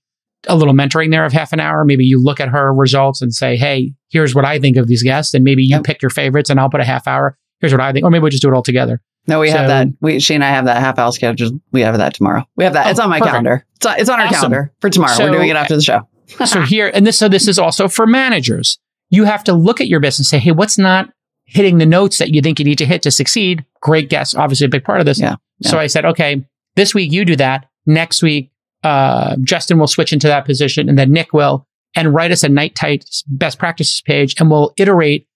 a 0.48 0.56
little 0.56 0.74
mentoring 0.74 1.12
there 1.12 1.24
of 1.26 1.32
half 1.34 1.54
an 1.54 1.60
hour. 1.60 1.86
Maybe 1.86 2.04
you 2.06 2.22
look 2.22 2.40
at 2.40 2.50
her 2.50 2.74
results 2.74 3.22
and 3.22 3.34
say, 3.34 3.56
Hey, 3.56 3.94
here's 4.10 4.36
what 4.36 4.44
I 4.46 4.60
think 4.60 4.76
of 4.78 4.88
these 4.88 5.02
guests. 5.04 5.34
And 5.34 5.44
maybe 5.44 5.64
you 5.64 5.76
Yep. 5.76 5.84
pick 5.86 6.02
your 6.02 6.10
favorites 6.10 6.50
and 6.50 6.60
I'll 6.60 6.70
put 6.70 6.82
a 6.82 6.86
half 6.86 7.08
hour. 7.08 7.38
Here's 7.62 7.72
what 7.74 7.82
I 7.82 7.92
think. 7.94 8.04
Or 8.06 8.10
maybe 8.10 8.22
we'll 8.22 8.32
just 8.32 8.42
do 8.44 8.50
it 8.50 8.54
all 8.54 8.64
together. 8.64 9.02
No, 9.28 9.40
we 9.40 9.50
have 9.50 9.68
that. 9.68 9.88
We 10.02 10.20
she 10.20 10.34
and 10.36 10.44
I 10.44 10.50
have 10.50 10.66
that 10.66 10.78
half 10.82 10.98
hour 10.98 11.12
schedule. 11.12 11.52
We 11.72 11.82
have 11.82 11.98
that 11.98 12.14
tomorrow. 12.16 12.44
We 12.56 12.64
have 12.64 12.74
that. 12.74 12.88
Oh, 12.88 12.90
it's 12.90 13.00
on 13.00 13.10
my 13.10 13.20
perfect. 13.20 13.32
calendar. 13.32 13.66
It's 13.76 13.86
on, 13.86 14.00
it's 14.00 14.10
on 14.10 14.20
our 14.20 14.26
Awesome. 14.26 14.36
calendar 14.36 14.74
for 14.82 14.90
tomorrow. 14.90 15.14
So- 15.14 15.26
We're 15.26 15.32
doing 15.38 15.50
it 15.50 15.56
after 15.56 15.76
the 15.76 15.82
show. 15.82 16.08
So 16.46 16.62
here, 16.68 16.92
and 16.94 17.06
this, 17.06 17.18
so 17.18 17.28
this 17.30 17.48
is 17.48 17.60
also 17.60 17.88
for 17.88 18.06
managers. 18.08 18.78
You 19.10 19.24
have 19.26 19.44
to 19.46 19.54
look 19.54 19.82
at 19.82 19.88
your 19.88 20.00
business 20.00 20.20
and 20.20 20.26
say, 20.28 20.40
Hey, 20.44 20.52
what's 20.52 20.78
not 20.78 21.10
hitting 21.46 21.80
the 21.80 21.86
notes 21.86 22.20
that 22.20 22.34
you 22.34 22.42
think 22.42 22.60
you 22.60 22.66
need 22.66 22.78
to 22.78 22.86
hit 22.86 23.02
to 23.04 23.12
succeed? 23.12 23.66
Great 23.82 24.10
guess. 24.10 24.36
Obviously 24.36 24.66
a 24.66 24.70
big 24.70 24.84
part 24.84 25.00
of 25.00 25.06
this. 25.08 25.20
Yeah, 25.20 25.36
So 25.64 25.80
I 25.80 25.88
said, 25.88 26.06
okay, 26.06 26.46
this 26.76 26.94
week 26.94 27.12
you 27.12 27.26
do 27.26 27.36
that. 27.38 27.66
Next 27.88 28.22
week, 28.22 28.52
uh, 28.84 29.36
Justin 29.44 29.80
will 29.80 29.88
switch 29.88 30.14
into 30.14 30.28
that 30.28 30.46
position 30.46 30.88
and 30.88 30.98
then 30.98 31.12
Nick 31.12 31.34
will 31.34 31.66
and 31.96 32.14
write 32.14 32.32
us 32.32 32.44
a 32.44 32.50
night 32.50 32.76
tight 32.76 33.04
best 33.28 33.58
practices 33.58 34.00
page 34.02 34.36
and 34.40 34.52
we'll 34.52 34.74
iterate 34.78 35.28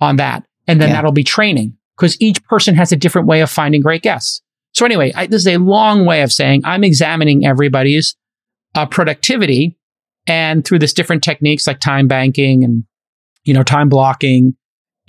on 0.00 0.16
that. 0.16 0.44
And 0.66 0.80
then 0.80 0.88
Yeah. 0.88 0.96
that'll 0.96 1.12
be 1.12 1.22
training 1.24 1.76
because 1.96 2.20
each 2.20 2.42
person 2.44 2.74
has 2.74 2.90
a 2.90 2.96
different 2.96 3.28
way 3.28 3.40
of 3.40 3.48
finding 3.48 3.80
great 3.80 4.02
guests. 4.02 4.42
So 4.72 4.84
anyway, 4.84 5.12
I, 5.14 5.26
this 5.28 5.42
is 5.42 5.46
a 5.48 5.58
long 5.58 6.04
way 6.04 6.22
of 6.22 6.32
saying 6.32 6.62
I'm 6.64 6.82
examining 6.82 7.46
everybody's 7.46 8.16
uh, 8.74 8.86
productivity 8.86 9.76
and 10.26 10.64
through 10.64 10.78
this 10.78 10.92
different 10.92 11.22
techniques 11.22 11.66
like 11.66 11.80
time 11.80 12.06
banking 12.08 12.64
and, 12.64 12.84
you 13.44 13.54
know, 13.54 13.62
time 13.62 13.88
blocking. 13.88 14.54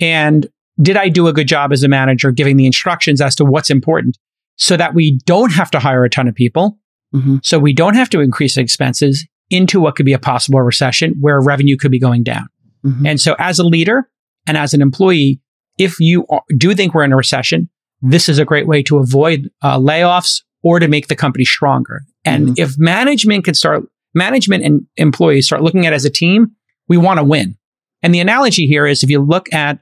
And 0.00 0.46
did 0.80 0.96
I 0.96 1.08
do 1.08 1.26
a 1.28 1.32
good 1.32 1.46
job 1.48 1.72
as 1.72 1.82
a 1.82 1.88
manager 1.88 2.30
giving 2.32 2.56
the 2.56 2.66
instructions 2.66 3.20
as 3.20 3.34
to 3.36 3.44
what's 3.44 3.70
important 3.70 4.18
so 4.56 4.76
that 4.76 4.94
we 4.94 5.18
don't 5.26 5.52
have 5.52 5.70
to 5.72 5.78
hire 5.78 6.04
a 6.04 6.10
ton 6.10 6.28
of 6.28 6.34
people? 6.34 6.78
hmm 7.12 7.36
So 7.42 7.58
we 7.58 7.72
don't 7.72 7.94
have 7.94 8.10
to 8.10 8.20
increase 8.20 8.56
expenses 8.56 9.26
into 9.50 9.80
what 9.80 9.96
could 9.96 10.06
be 10.06 10.14
a 10.14 10.18
possible 10.18 10.60
recession 10.62 11.14
where 11.20 11.40
revenue 11.40 11.76
could 11.76 11.90
be 11.90 11.98
going 12.00 12.22
down. 12.22 12.48
hmm 12.82 13.06
And 13.06 13.20
so 13.20 13.36
as 13.38 13.58
a 13.58 13.64
leader 13.64 14.08
and 14.46 14.56
as 14.56 14.72
an 14.74 14.80
employee, 14.82 15.40
if 15.78 16.00
you 16.00 16.26
are- 16.30 16.42
do 16.56 16.74
think 16.74 16.94
we're 16.94 17.04
in 17.04 17.12
a 17.12 17.16
recession, 17.16 17.68
this 18.00 18.28
is 18.28 18.38
a 18.38 18.44
great 18.44 18.66
way 18.66 18.82
to 18.84 18.98
avoid 18.98 19.50
uh, 19.62 19.78
layoffs 19.78 20.40
or 20.64 20.78
to 20.80 20.88
make 20.88 21.08
the 21.08 21.14
company 21.16 21.44
stronger. 21.44 22.00
And 22.24 22.48
Mhm. 22.48 22.54
if 22.58 22.78
management 22.78 23.44
can 23.44 23.54
start, 23.54 23.84
management 24.14 24.64
and 24.64 24.82
employees 24.96 25.46
start 25.46 25.62
looking 25.62 25.86
at 25.86 25.92
as 25.92 26.04
a 26.04 26.10
team, 26.10 26.52
we 26.88 26.96
want 26.96 27.18
to 27.18 27.24
win. 27.24 27.56
And 28.02 28.14
the 28.14 28.20
analogy 28.20 28.66
here 28.66 28.86
is 28.86 29.02
if 29.02 29.10
you 29.10 29.20
look 29.20 29.52
at 29.52 29.78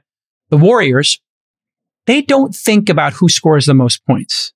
the 0.49 0.57
Warriors, 0.57 1.19
they 2.07 2.21
don't 2.21 2.55
think 2.55 2.89
about 2.89 3.13
who 3.13 3.29
scores 3.29 3.65
the 3.65 3.73
most 3.73 4.05
points. 4.05 4.53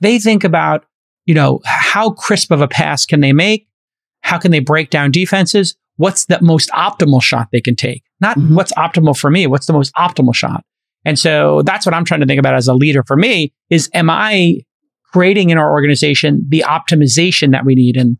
They 0.00 0.18
think 0.18 0.44
about, 0.44 0.84
you 1.26 1.34
know, 1.34 1.60
how 1.64 2.10
crisp 2.10 2.50
of 2.50 2.60
a 2.60 2.68
pass 2.68 3.04
can 3.06 3.20
they 3.20 3.32
make? 3.32 3.68
How 4.22 4.38
can 4.38 4.50
they 4.50 4.60
break 4.60 4.90
down 4.90 5.10
defenses? 5.10 5.76
What's 5.96 6.26
the 6.26 6.38
most 6.40 6.70
optimal 6.70 7.22
shot 7.22 7.48
they 7.52 7.60
can 7.60 7.76
take? 7.76 8.02
Not 8.20 8.38
Mhm. 8.38 8.54
what's 8.54 8.72
optimal 8.72 9.18
for 9.18 9.30
me, 9.30 9.46
what's 9.46 9.66
the 9.66 9.72
most 9.72 9.92
optimal 9.94 10.34
shot? 10.34 10.64
And 11.04 11.18
so 11.18 11.62
that's 11.62 11.86
what 11.86 11.94
I'm 11.94 12.04
trying 12.04 12.20
to 12.20 12.26
think 12.26 12.38
about 12.38 12.54
as 12.54 12.68
a 12.68 12.74
leader 12.74 13.02
for 13.06 13.16
me 13.16 13.52
is 13.70 13.88
am 13.94 14.10
I 14.10 14.60
creating 15.12 15.50
in 15.50 15.58
our 15.58 15.70
organization 15.72 16.44
the 16.48 16.64
optimization 16.66 17.52
that 17.52 17.64
we 17.64 17.74
need? 17.74 17.96
And, 17.96 18.18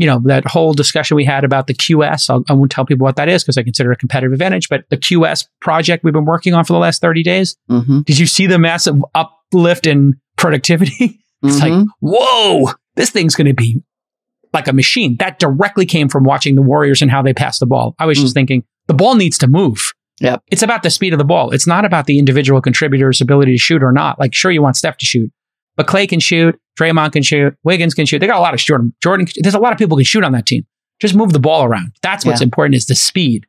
you 0.00 0.06
know, 0.06 0.18
that 0.24 0.46
whole 0.46 0.72
discussion 0.72 1.14
we 1.14 1.24
had 1.26 1.44
about 1.44 1.66
the 1.66 1.74
QS, 1.74 2.30
I'll, 2.30 2.42
I 2.48 2.54
won't 2.54 2.70
tell 2.70 2.86
people 2.86 3.04
what 3.04 3.16
that 3.16 3.28
is 3.28 3.44
because 3.44 3.58
I 3.58 3.62
consider 3.62 3.92
it 3.92 3.96
a 3.96 3.98
competitive 3.98 4.32
advantage, 4.32 4.68
but 4.70 4.84
the 4.88 4.96
QS 4.96 5.46
project 5.60 6.02
we've 6.04 6.14
been 6.14 6.24
working 6.24 6.54
on 6.54 6.64
for 6.64 6.72
the 6.72 6.78
last 6.78 7.02
30 7.02 7.22
days, 7.22 7.56
hmm 7.68 8.00
did 8.06 8.18
you 8.18 8.26
see 8.26 8.46
the 8.46 8.58
massive 8.58 8.96
uplift 9.14 9.86
in 9.86 10.14
productivity? 10.36 11.18
It's 11.42 11.58
like, 11.60 11.72
Mhm. 11.72 11.86
whoa, 12.00 12.72
this 12.96 13.08
thing's 13.08 13.34
going 13.34 13.46
to 13.46 13.54
be 13.54 13.82
like 14.52 14.68
a 14.68 14.74
machine. 14.74 15.16
That 15.20 15.38
directly 15.38 15.86
came 15.86 16.08
from 16.10 16.24
watching 16.24 16.54
the 16.54 16.60
Warriors 16.62 17.00
and 17.00 17.10
how 17.10 17.22
they 17.22 17.32
pass 17.32 17.58
the 17.58 17.64
ball. 17.66 17.94
I 17.98 18.04
was 18.06 18.18
just 18.20 18.34
thinking 18.34 18.64
the 18.88 18.94
ball 18.94 19.14
needs 19.14 19.38
to 19.38 19.46
move. 19.46 19.92
Yep. 20.20 20.42
It's 20.50 20.62
about 20.62 20.82
the 20.82 20.90
speed 20.90 21.14
of 21.14 21.18
the 21.18 21.24
ball. 21.24 21.50
It's 21.52 21.66
not 21.66 21.86
about 21.86 22.04
the 22.04 22.18
individual 22.18 22.60
contributor's 22.60 23.22
ability 23.22 23.52
to 23.52 23.58
shoot 23.58 23.82
or 23.82 23.90
not. 23.92 24.18
Like, 24.18 24.34
sure, 24.34 24.50
you 24.50 24.60
want 24.60 24.76
Steph 24.76 24.98
to 24.98 25.06
shoot, 25.06 25.30
but 25.80 25.86
Clay 25.86 26.06
can 26.06 26.20
shoot, 26.20 26.60
Draymond 26.78 27.12
can 27.12 27.22
shoot, 27.22 27.56
Wiggins 27.64 27.94
can 27.94 28.04
shoot. 28.04 28.18
They 28.18 28.26
got 28.26 28.36
a 28.36 28.40
lot 28.42 28.52
of 28.52 28.60
Jordan. 28.60 28.92
Jordan, 29.02 29.26
there's 29.36 29.54
a 29.54 29.58
lot 29.58 29.72
of 29.72 29.78
people 29.78 29.96
who 29.96 30.00
can 30.02 30.04
shoot 30.04 30.22
on 30.22 30.32
that 30.32 30.44
team. 30.44 30.66
Just 31.00 31.14
move 31.14 31.32
the 31.32 31.38
ball 31.38 31.64
around. 31.64 31.92
That's 32.02 32.22
what's 32.26 32.42
Yeah. 32.42 32.44
important 32.48 32.74
is 32.74 32.84
the 32.84 32.94
speed 32.94 33.46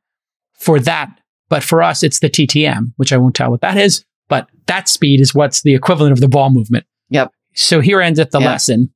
for 0.58 0.80
that. 0.80 1.10
But 1.50 1.62
for 1.62 1.84
us, 1.84 2.04
it's 2.04 2.20
the 2.22 2.30
TTM, 2.30 2.94
which 2.96 3.12
I 3.12 3.18
won't 3.18 3.36
tell 3.36 3.52
what 3.52 3.60
that 3.60 3.76
is. 3.76 4.06
But 4.30 4.48
that 4.68 4.88
speed 4.88 5.20
is 5.20 5.36
what's 5.36 5.62
the 5.62 5.74
equivalent 5.76 6.14
of 6.14 6.22
the 6.22 6.30
ball 6.30 6.52
movement. 6.52 6.86
Yep. 7.10 7.34
So 7.54 7.82
here 7.82 8.00
ends 8.00 8.18
the 8.18 8.30
Yeah. 8.32 8.38
lesson. 8.40 8.92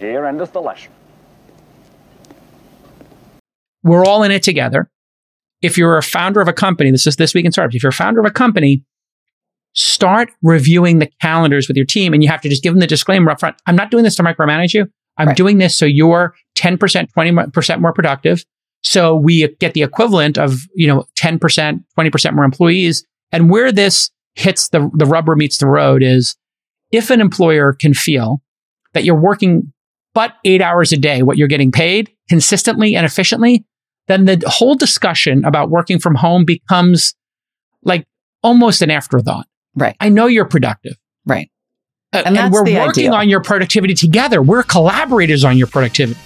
Here 0.00 0.24
endeth 0.24 0.54
the 0.54 0.62
lesson. 0.62 0.88
We're 3.82 4.06
all 4.06 4.22
in 4.22 4.30
it 4.30 4.42
together. 4.42 4.88
If 5.60 5.76
you're 5.76 5.98
a 5.98 6.02
founder 6.02 6.40
of 6.40 6.48
a 6.48 6.54
company, 6.54 6.90
this 6.90 7.06
is 7.06 7.16
this 7.16 7.34
week 7.34 7.44
in 7.44 7.52
startups. 7.52 7.76
If 7.76 7.82
you're 7.82 7.90
a 7.90 7.92
founder 7.92 8.20
of 8.20 8.24
a 8.24 8.30
company, 8.30 8.82
start 9.74 10.30
reviewing 10.42 10.98
the 10.98 11.08
calendars 11.20 11.68
with 11.68 11.76
your 11.76 11.86
team, 11.86 12.12
and 12.12 12.22
you 12.22 12.28
have 12.28 12.40
to 12.42 12.48
just 12.48 12.62
give 12.62 12.72
them 12.74 12.80
the 12.80 12.86
disclaimer 12.86 13.30
up 13.30 13.40
front. 13.40 13.56
I'm 13.66 13.76
not 13.76 13.90
doing 13.90 14.04
this 14.04 14.16
to 14.16 14.22
micromanage 14.22 14.74
you. 14.74 14.86
I'm 15.18 15.28
Right. 15.28 15.36
doing 15.36 15.58
this 15.58 15.76
so 15.76 15.84
you're 15.84 16.34
10%, 16.56 17.08
20% 17.16 17.80
more 17.80 17.92
productive. 17.92 18.44
So 18.82 19.16
we 19.16 19.48
get 19.58 19.74
the 19.74 19.82
equivalent 19.82 20.38
of, 20.38 20.60
you 20.74 20.86
know, 20.86 21.04
10%, 21.16 21.84
20% 21.98 22.34
more 22.34 22.44
employees. 22.44 23.04
And 23.32 23.50
where 23.50 23.72
this 23.72 24.10
hits 24.36 24.68
the, 24.68 24.88
the 24.94 25.04
rubber 25.06 25.34
meets 25.34 25.58
the 25.58 25.66
road 25.66 26.02
is 26.02 26.36
if 26.92 27.10
an 27.10 27.20
employer 27.20 27.72
can 27.72 27.92
feel 27.94 28.40
that 28.94 29.04
you're 29.04 29.20
working 29.20 29.72
but 30.14 30.34
eight 30.44 30.62
hours 30.62 30.92
a 30.92 30.96
day, 30.96 31.22
what 31.22 31.36
you're 31.36 31.48
getting 31.48 31.70
paid 31.72 32.10
consistently 32.28 32.94
and 32.96 33.04
efficiently, 33.04 33.64
then 34.06 34.24
the 34.24 34.42
whole 34.46 34.74
discussion 34.74 35.44
about 35.44 35.70
working 35.70 35.98
from 35.98 36.14
home 36.14 36.44
becomes 36.44 37.14
like 37.84 38.04
almost 38.42 38.80
an 38.82 38.90
afterthought. 38.90 39.46
Right. 39.78 39.96
I 40.00 40.08
know 40.08 40.26
you're 40.26 40.44
productive. 40.44 40.96
Right. 41.26 41.50
Uh, 42.12 42.22
And 42.24 42.34
that's 42.36 42.52
we're 42.52 42.60
working 42.62 42.78
ideal. 43.06 43.14
on 43.14 43.28
your 43.28 43.42
productivity 43.42 43.94
together. 43.94 44.42
We're 44.42 44.62
collaborators 44.62 45.44
on 45.44 45.56
your 45.58 45.66
productivity. 45.66 46.18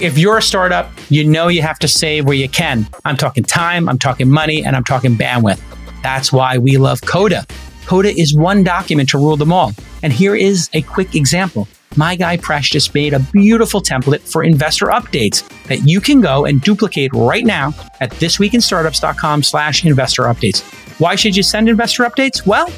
If 0.00 0.16
you're 0.16 0.38
a 0.38 0.42
startup, 0.42 0.90
you 1.10 1.24
know 1.24 1.48
you 1.48 1.60
have 1.62 1.78
to 1.80 1.88
save 1.88 2.24
where 2.24 2.34
you 2.36 2.48
can. 2.48 2.86
I'm 3.04 3.16
talking 3.18 3.44
time, 3.44 3.86
I'm 3.88 3.98
talking 3.98 4.30
money, 4.30 4.64
and 4.64 4.74
I'm 4.74 4.84
talking 4.84 5.14
bandwidth. 5.14 5.60
That's 6.02 6.32
why 6.32 6.56
we 6.56 6.78
love 6.78 7.02
Coda. 7.02 7.44
Coda 7.84 8.08
is 8.18 8.34
one 8.34 8.62
document 8.64 9.10
to 9.10 9.18
rule 9.18 9.36
them 9.36 9.52
all. 9.52 9.72
And 10.02 10.10
here 10.12 10.34
is 10.34 10.70
a 10.72 10.80
quick 10.82 11.14
example. 11.14 11.68
My 11.96 12.14
guy 12.16 12.36
Presh 12.38 12.70
just 12.70 12.94
made 12.94 13.12
a 13.12 13.18
beautiful 13.18 13.82
template 13.82 14.20
for 14.20 14.42
investor 14.42 14.86
updates 14.86 15.46
that 15.64 15.80
you 15.86 16.00
can 16.00 16.20
go 16.22 16.46
and 16.46 16.62
duplicate 16.62 17.10
right 17.12 17.44
now 17.44 17.74
at 18.00 18.10
thisweekinstartups.com 18.12 19.42
slash 19.42 19.84
investor 19.84 20.22
updates. 20.22 20.62
Why 21.00 21.16
should 21.16 21.34
you 21.34 21.42
send 21.42 21.68
investor 21.68 22.04
updates? 22.04 22.46
Well, 22.46 22.68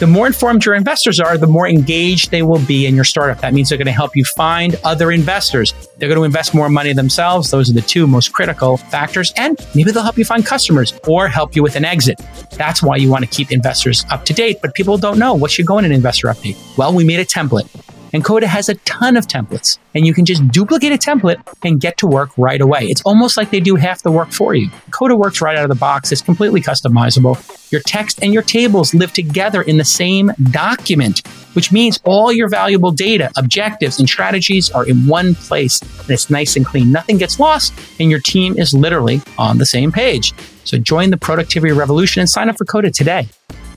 The 0.00 0.06
more 0.06 0.26
informed 0.26 0.64
your 0.64 0.74
investors 0.74 1.20
are, 1.20 1.36
the 1.36 1.46
more 1.46 1.68
engaged 1.68 2.30
they 2.30 2.40
will 2.40 2.64
be 2.64 2.86
in 2.86 2.94
your 2.94 3.04
startup. 3.04 3.42
That 3.42 3.52
means 3.52 3.68
they're 3.68 3.76
going 3.76 3.84
to 3.84 3.92
help 3.92 4.16
you 4.16 4.24
find 4.24 4.74
other 4.82 5.12
investors. 5.12 5.74
They're 5.98 6.08
going 6.08 6.16
to 6.18 6.24
invest 6.24 6.54
more 6.54 6.70
money 6.70 6.94
themselves. 6.94 7.50
Those 7.50 7.68
are 7.68 7.74
the 7.74 7.82
two 7.82 8.06
most 8.06 8.32
critical 8.32 8.78
factors. 8.78 9.34
And 9.36 9.58
maybe 9.74 9.90
they'll 9.90 10.02
help 10.02 10.16
you 10.16 10.24
find 10.24 10.46
customers 10.46 10.98
or 11.06 11.28
help 11.28 11.54
you 11.54 11.62
with 11.62 11.76
an 11.76 11.84
exit. 11.84 12.18
That's 12.52 12.82
why 12.82 12.96
you 12.96 13.10
want 13.10 13.26
to 13.26 13.30
keep 13.30 13.52
investors 13.52 14.06
up 14.08 14.24
to 14.24 14.32
date. 14.32 14.62
But 14.62 14.72
people 14.72 14.96
don't 14.96 15.18
know 15.18 15.34
what 15.34 15.50
should 15.50 15.66
go 15.66 15.76
in 15.76 15.84
an 15.84 15.92
investor 15.92 16.28
update. 16.28 16.56
Well, 16.78 16.94
we 16.94 17.04
made 17.04 17.20
a 17.20 17.26
template. 17.26 17.68
And 18.12 18.24
Coda 18.24 18.46
has 18.46 18.68
a 18.68 18.74
ton 18.76 19.16
of 19.16 19.26
templates, 19.26 19.78
and 19.94 20.06
you 20.06 20.14
can 20.14 20.24
just 20.24 20.46
duplicate 20.48 20.92
a 20.92 20.96
template 20.96 21.40
and 21.62 21.80
get 21.80 21.96
to 21.98 22.06
work 22.06 22.30
right 22.36 22.60
away. 22.60 22.86
It's 22.86 23.02
almost 23.02 23.36
like 23.36 23.50
they 23.50 23.60
do 23.60 23.76
half 23.76 24.02
the 24.02 24.10
work 24.10 24.32
for 24.32 24.54
you. 24.54 24.68
Coda 24.90 25.16
works 25.16 25.40
right 25.40 25.56
out 25.56 25.64
of 25.64 25.68
the 25.68 25.76
box. 25.76 26.10
It's 26.10 26.22
completely 26.22 26.60
customizable. 26.60 27.38
Your 27.70 27.80
text 27.82 28.20
and 28.22 28.34
your 28.34 28.42
tables 28.42 28.94
live 28.94 29.12
together 29.12 29.62
in 29.62 29.76
the 29.76 29.84
same 29.84 30.32
document, 30.50 31.26
which 31.54 31.70
means 31.70 32.00
all 32.04 32.32
your 32.32 32.48
valuable 32.48 32.90
data, 32.90 33.30
objectives, 33.36 34.00
and 34.00 34.08
strategies 34.08 34.70
are 34.70 34.86
in 34.86 35.06
one 35.06 35.34
place, 35.36 35.80
and 35.80 36.10
it's 36.10 36.30
nice 36.30 36.56
and 36.56 36.66
clean. 36.66 36.90
Nothing 36.90 37.16
gets 37.16 37.38
lost, 37.38 37.72
and 38.00 38.10
your 38.10 38.20
team 38.20 38.58
is 38.58 38.74
literally 38.74 39.22
on 39.38 39.58
the 39.58 39.66
same 39.66 39.92
page. 39.92 40.32
So 40.64 40.78
join 40.78 41.10
the 41.10 41.16
productivity 41.16 41.72
revolution 41.72 42.20
and 42.20 42.28
sign 42.28 42.48
up 42.48 42.58
for 42.58 42.64
Coda 42.64 42.90
today. 42.90 43.28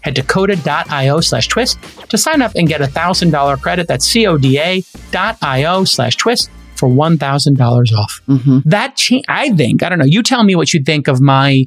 Head 0.04 0.16
to 0.18 0.24
coda.io 0.24 1.20
slash 1.22 1.48
twist 1.48 1.80
to 2.10 2.18
sign 2.18 2.42
up 2.42 2.52
and 2.56 2.68
get 2.68 2.82
a 2.82 2.86
$1,000 2.88 3.62
credit. 3.62 3.88
That's 3.88 4.12
coda.io 4.14 5.84
slash 5.86 6.16
twist 6.18 6.50
for 6.76 6.90
$1,000 6.90 7.94
off. 7.94 8.22
hmm 8.28 8.60
That, 8.66 8.98
cha- 8.98 9.22
I 9.28 9.52
think, 9.52 9.84
I 9.84 9.90
don't 9.90 10.00
know, 10.00 10.06
you 10.06 10.22
tell 10.24 10.44
me 10.44 10.56
what 10.56 10.74
you 10.74 10.84
think 10.84 11.08
of 11.08 11.22
my, 11.22 11.66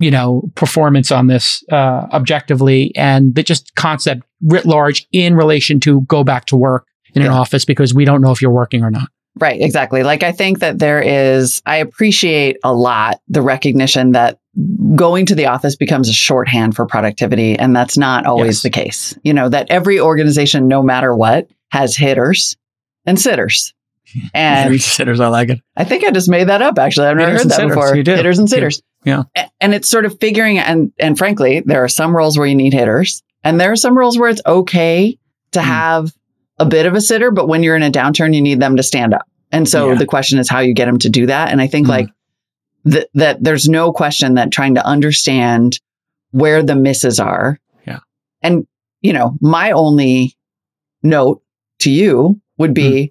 you 0.00 0.10
know, 0.10 0.42
performance 0.56 1.12
on 1.12 1.28
this 1.28 1.62
uh, 1.70 2.06
objectively 2.12 2.92
and 2.96 3.34
the 3.34 3.42
just 3.42 3.74
concept 3.76 4.22
writ 4.42 4.66
large 4.66 5.06
in 5.12 5.36
relation 5.36 5.78
to 5.80 6.00
go 6.02 6.24
back 6.24 6.46
to 6.46 6.56
work 6.56 6.86
in 7.14 7.22
an 7.22 7.28
office 7.28 7.64
because 7.64 7.94
we 7.94 8.04
don't 8.04 8.20
know 8.20 8.32
if 8.32 8.42
you're 8.42 8.50
working 8.50 8.82
or 8.82 8.90
not. 8.90 9.08
Right, 9.38 9.60
exactly. 9.60 10.02
Like 10.02 10.24
I 10.24 10.32
think 10.32 10.58
that 10.58 10.80
there 10.80 11.00
is, 11.00 11.62
I 11.64 11.76
appreciate 11.76 12.56
a 12.64 12.72
lot 12.74 13.20
the 13.28 13.42
recognition 13.42 14.12
that 14.12 14.38
going 14.94 15.26
to 15.26 15.34
the 15.34 15.46
office 15.46 15.76
becomes 15.76 16.08
a 16.08 16.12
shorthand 16.12 16.76
for 16.76 16.86
productivity. 16.86 17.58
And 17.58 17.74
that's 17.74 17.98
not 17.98 18.26
always 18.26 18.56
Yes. 18.58 18.62
the 18.62 18.70
case. 18.70 19.18
You 19.24 19.34
know, 19.34 19.48
that 19.48 19.66
every 19.70 19.98
organization, 20.00 20.68
no 20.68 20.82
matter 20.82 21.14
what, 21.14 21.48
has 21.70 21.96
hitters 21.96 22.56
and 23.06 23.18
sitters. 23.20 23.74
And 24.32 24.80
sitters, 24.80 25.18
I 25.18 25.26
like 25.28 25.48
it. 25.48 25.58
I 25.76 25.82
think 25.82 26.04
I 26.04 26.10
just 26.12 26.28
made 26.28 26.48
that 26.48 26.62
up 26.62 26.78
actually. 26.78 27.08
I've 27.08 27.16
never 27.16 27.30
Hitters 27.32 27.42
heard 27.44 27.50
that 27.50 27.56
sitters. 27.56 27.74
before. 27.74 27.96
You 27.96 28.02
do. 28.04 28.14
Hitters 28.14 28.38
and 28.38 28.48
sitters. 28.48 28.80
yeah. 29.04 29.24
And 29.60 29.74
it's 29.74 29.90
sort 29.90 30.04
of 30.04 30.20
figuring 30.20 30.58
and 30.58 30.92
and 31.00 31.18
frankly, 31.18 31.62
there 31.66 31.82
are 31.82 31.88
some 31.88 32.14
roles 32.16 32.38
where 32.38 32.46
you 32.46 32.54
need 32.54 32.72
hitters 32.74 33.22
and 33.42 33.58
there 33.60 33.72
are 33.72 33.76
some 33.76 33.98
roles 33.98 34.16
where 34.18 34.28
it's 34.30 34.42
okay 34.46 35.18
to 35.52 35.58
Mm. 35.58 35.62
have 35.64 36.12
a 36.60 36.64
bit 36.66 36.86
of 36.86 36.94
a 36.94 37.00
sitter, 37.00 37.32
but 37.32 37.48
when 37.48 37.64
you're 37.64 37.74
in 37.74 37.82
a 37.82 37.90
downturn, 37.90 38.34
you 38.34 38.40
need 38.42 38.60
them 38.60 38.76
to 38.76 38.82
stand 38.84 39.14
up. 39.14 39.26
And 39.50 39.68
so 39.68 39.88
Yeah. 39.90 39.94
the 39.96 40.06
question 40.06 40.38
is 40.38 40.48
how 40.48 40.60
you 40.60 40.74
get 40.74 40.84
them 40.86 40.98
to 41.00 41.08
do 41.08 41.26
that. 41.26 41.50
And 41.50 41.60
I 41.60 41.66
think 41.66 41.86
Mm. 41.86 41.90
like 41.90 42.08
th- 42.90 43.08
that 43.14 43.42
there's 43.42 43.68
no 43.68 43.92
question 43.92 44.34
that 44.34 44.50
trying 44.52 44.74
to 44.74 44.86
understand 44.86 45.78
where 46.32 46.62
the 46.62 46.74
misses 46.76 47.20
are. 47.20 47.58
Yeah. 47.86 48.00
And, 48.42 48.66
you 49.02 49.12
know, 49.12 49.36
my 49.40 49.70
only 49.72 50.36
note 51.02 51.42
to 51.80 51.90
you 51.90 52.40
would 52.58 52.74
be 52.74 52.90
Mm. 52.90 53.10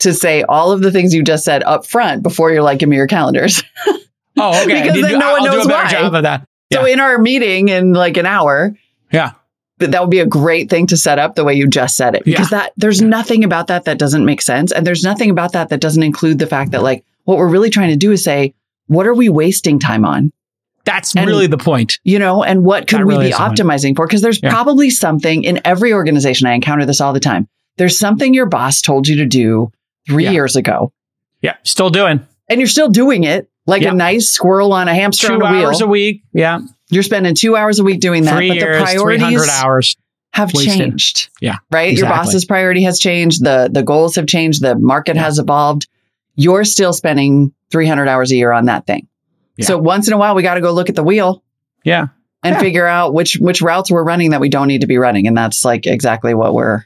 to 0.00 0.14
say 0.14 0.42
all 0.42 0.70
of 0.72 0.80
the 0.82 0.90
things 0.92 1.12
you 1.14 1.22
just 1.22 1.44
said 1.44 1.62
up 1.64 1.84
front 1.86 2.22
before 2.22 2.50
you're 2.52 2.62
like, 2.62 2.78
give 2.78 2.88
me 2.88 2.96
your 2.96 3.06
calendars. 3.06 3.62
Oh, 4.40 4.50
okay. 4.62 4.82
Because 4.82 5.00
then 5.00 5.10
do- 5.10 5.18
no 5.18 5.32
one 5.32 5.40
I'll 5.40 5.46
knows 5.46 5.62
do 5.64 5.68
a 5.68 5.72
better 5.72 5.84
why. 5.86 5.90
job 5.90 6.14
of 6.14 6.22
that. 6.22 6.44
So 6.72 6.84
in 6.84 7.00
our 7.00 7.18
meeting 7.18 7.70
in 7.70 7.92
like 7.92 8.16
an 8.16 8.24
hour, 8.26 8.72
Yeah. 9.10 9.32
that 9.78 9.90
that 9.90 10.00
would 10.00 10.10
be 10.10 10.20
a 10.20 10.26
great 10.26 10.70
thing 10.70 10.86
to 10.88 10.96
set 10.96 11.18
up 11.18 11.34
the 11.34 11.42
way 11.42 11.54
you 11.54 11.66
just 11.66 11.96
said 11.96 12.14
it 12.14 12.24
because 12.24 12.50
that 12.50 12.70
there's 12.76 13.02
nothing 13.02 13.42
about 13.42 13.66
that 13.66 13.84
that 13.86 13.98
doesn't 13.98 14.24
make 14.24 14.40
sense 14.40 14.70
and 14.70 14.86
there's 14.86 15.02
nothing 15.02 15.30
about 15.30 15.52
that 15.54 15.70
that 15.70 15.80
doesn't 15.80 16.04
include 16.04 16.38
the 16.38 16.46
fact 16.46 16.70
that 16.70 16.84
like 16.84 17.04
what 17.24 17.36
we're 17.36 17.48
really 17.48 17.68
trying 17.70 17.90
to 17.90 17.96
do 17.96 18.12
is 18.12 18.22
say 18.22 18.54
what 18.88 19.06
are 19.06 19.14
we 19.14 19.28
wasting 19.28 19.78
time 19.78 20.04
on 20.04 20.32
That's 20.84 21.14
And- 21.14 21.26
really 21.26 21.46
the 21.46 21.58
point. 21.58 21.98
you 22.04 22.18
know 22.18 22.42
and 22.42 22.64
what 22.64 22.86
could 22.88 23.04
we 23.04 23.16
be 23.18 23.26
is 23.26 23.30
the 23.30 23.36
point. 23.38 23.58
optimizing 23.58 23.96
for 23.96 24.06
because 24.06 24.22
there's 24.22 24.40
Yeah. 24.42 24.50
probably 24.50 24.90
something 24.90 25.44
in 25.44 25.60
every 25.64 25.92
organization 25.92 26.46
i 26.46 26.52
encounter 26.54 26.84
this 26.86 27.00
all 27.00 27.12
the 27.12 27.20
time 27.20 27.46
there's 27.76 27.98
something 27.98 28.34
your 28.34 28.46
boss 28.46 28.80
told 28.82 29.06
you 29.06 29.16
to 29.16 29.26
do 29.26 29.70
3 30.08 30.24
Yeah. 30.24 30.30
years 30.32 30.56
ago 30.56 30.92
Yeah. 31.42 31.54
Still 31.64 31.90
doing 31.90 32.20
and 32.48 32.60
you're 32.60 32.66
still 32.68 32.88
doing 32.88 33.24
it 33.24 33.48
like 33.66 33.82
Yeah. 33.82 33.92
a 33.92 33.94
nice 33.94 34.28
squirrel 34.30 34.72
on 34.72 34.88
a 34.88 34.94
hamster 34.94 35.28
two 35.28 35.34
on 35.34 35.42
a 35.42 35.52
wheel 35.58 35.66
hours 35.66 35.80
a 35.82 35.86
week. 35.86 36.22
Yeah. 36.32 36.60
you're 36.90 37.02
spending 37.02 37.34
2 37.34 37.54
hours 37.54 37.78
a 37.78 37.84
week 37.84 38.00
doing 38.00 38.24
that 38.24 38.34
Three 38.36 38.48
but 38.48 38.56
years, 38.56 38.80
the 38.80 38.86
300 38.86 39.18
priorities 39.18 39.48
hours. 39.62 39.96
have 40.32 40.54
wasted. 40.54 40.78
changed. 40.78 41.28
Yeah, 41.42 41.56
Right? 41.70 41.92
Your 41.96 42.06
boss's 42.08 42.44
priority 42.46 42.82
has 42.84 42.98
changed. 42.98 43.44
The 43.44 43.68
the 43.70 43.82
goals 43.82 44.16
have 44.16 44.26
changed. 44.26 44.62
The 44.62 44.74
market 44.74 45.16
has 45.18 45.38
evolved. 45.38 45.86
You're 46.36 46.64
still 46.64 46.92
spending 46.94 47.52
300 47.70 48.08
hours 48.08 48.32
a 48.32 48.36
year 48.36 48.52
on 48.52 48.66
that 48.66 48.86
thing. 48.86 49.08
Yeah. 49.56 49.66
So 49.66 49.78
once 49.78 50.06
in 50.08 50.14
a 50.14 50.18
while, 50.18 50.34
we 50.34 50.42
got 50.42 50.54
to 50.54 50.60
go 50.60 50.72
look 50.72 50.88
at 50.88 50.94
the 50.94 51.02
wheel 51.02 51.42
Yeah. 51.84 52.08
and 52.42 52.54
Yeah. 52.54 52.60
figure 52.60 52.86
out 52.86 53.12
which 53.14 53.38
which 53.40 53.60
routes 53.60 53.90
we're 53.90 54.04
running 54.04 54.30
that 54.30 54.40
we 54.40 54.48
don't 54.48 54.68
need 54.68 54.80
to 54.82 54.86
be 54.86 54.98
running. 54.98 55.26
And 55.26 55.36
that's 55.36 55.64
like 55.64 55.86
exactly 55.86 56.34
what 56.34 56.54
we're 56.54 56.82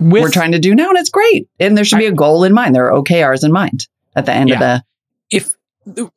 With, 0.00 0.22
we're 0.22 0.30
trying 0.30 0.52
to 0.52 0.58
do 0.58 0.74
now. 0.74 0.88
And 0.88 0.98
it's 0.98 1.10
great. 1.10 1.48
And 1.60 1.76
there 1.76 1.84
should 1.84 1.98
be 1.98 2.06
a 2.06 2.12
goal 2.12 2.44
in 2.44 2.52
mind. 2.52 2.74
There 2.74 2.86
are 2.90 2.92
OKRs 3.02 3.44
in 3.44 3.52
mind 3.52 3.86
at 4.16 4.26
the 4.26 4.32
end 4.32 4.50
of 4.50 4.58
the 4.58 4.82
if 5.30 5.54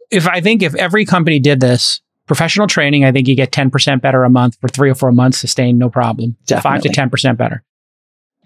if 0.09 0.28
I 0.28 0.39
think 0.41 0.63
if 0.63 0.74
every 0.76 1.03
company 1.05 1.39
did 1.39 1.59
this, 1.59 1.99
professional 2.26 2.68
training, 2.68 3.03
I 3.05 3.11
think 3.11 3.28
you 3.28 3.36
get 3.36 3.51
10% 3.51 4.01
better 4.01 4.24
a 4.24 4.30
month 4.30 4.57
for 4.61 4.68
three 4.70 4.89
or 4.89 4.95
four 4.95 5.11
months 5.11 5.38
sustained, 5.38 5.78
no 5.80 5.89
problem. 5.89 6.36
Five 6.61 6.82
to 6.84 6.89
10% 6.89 7.38
better. 7.38 7.63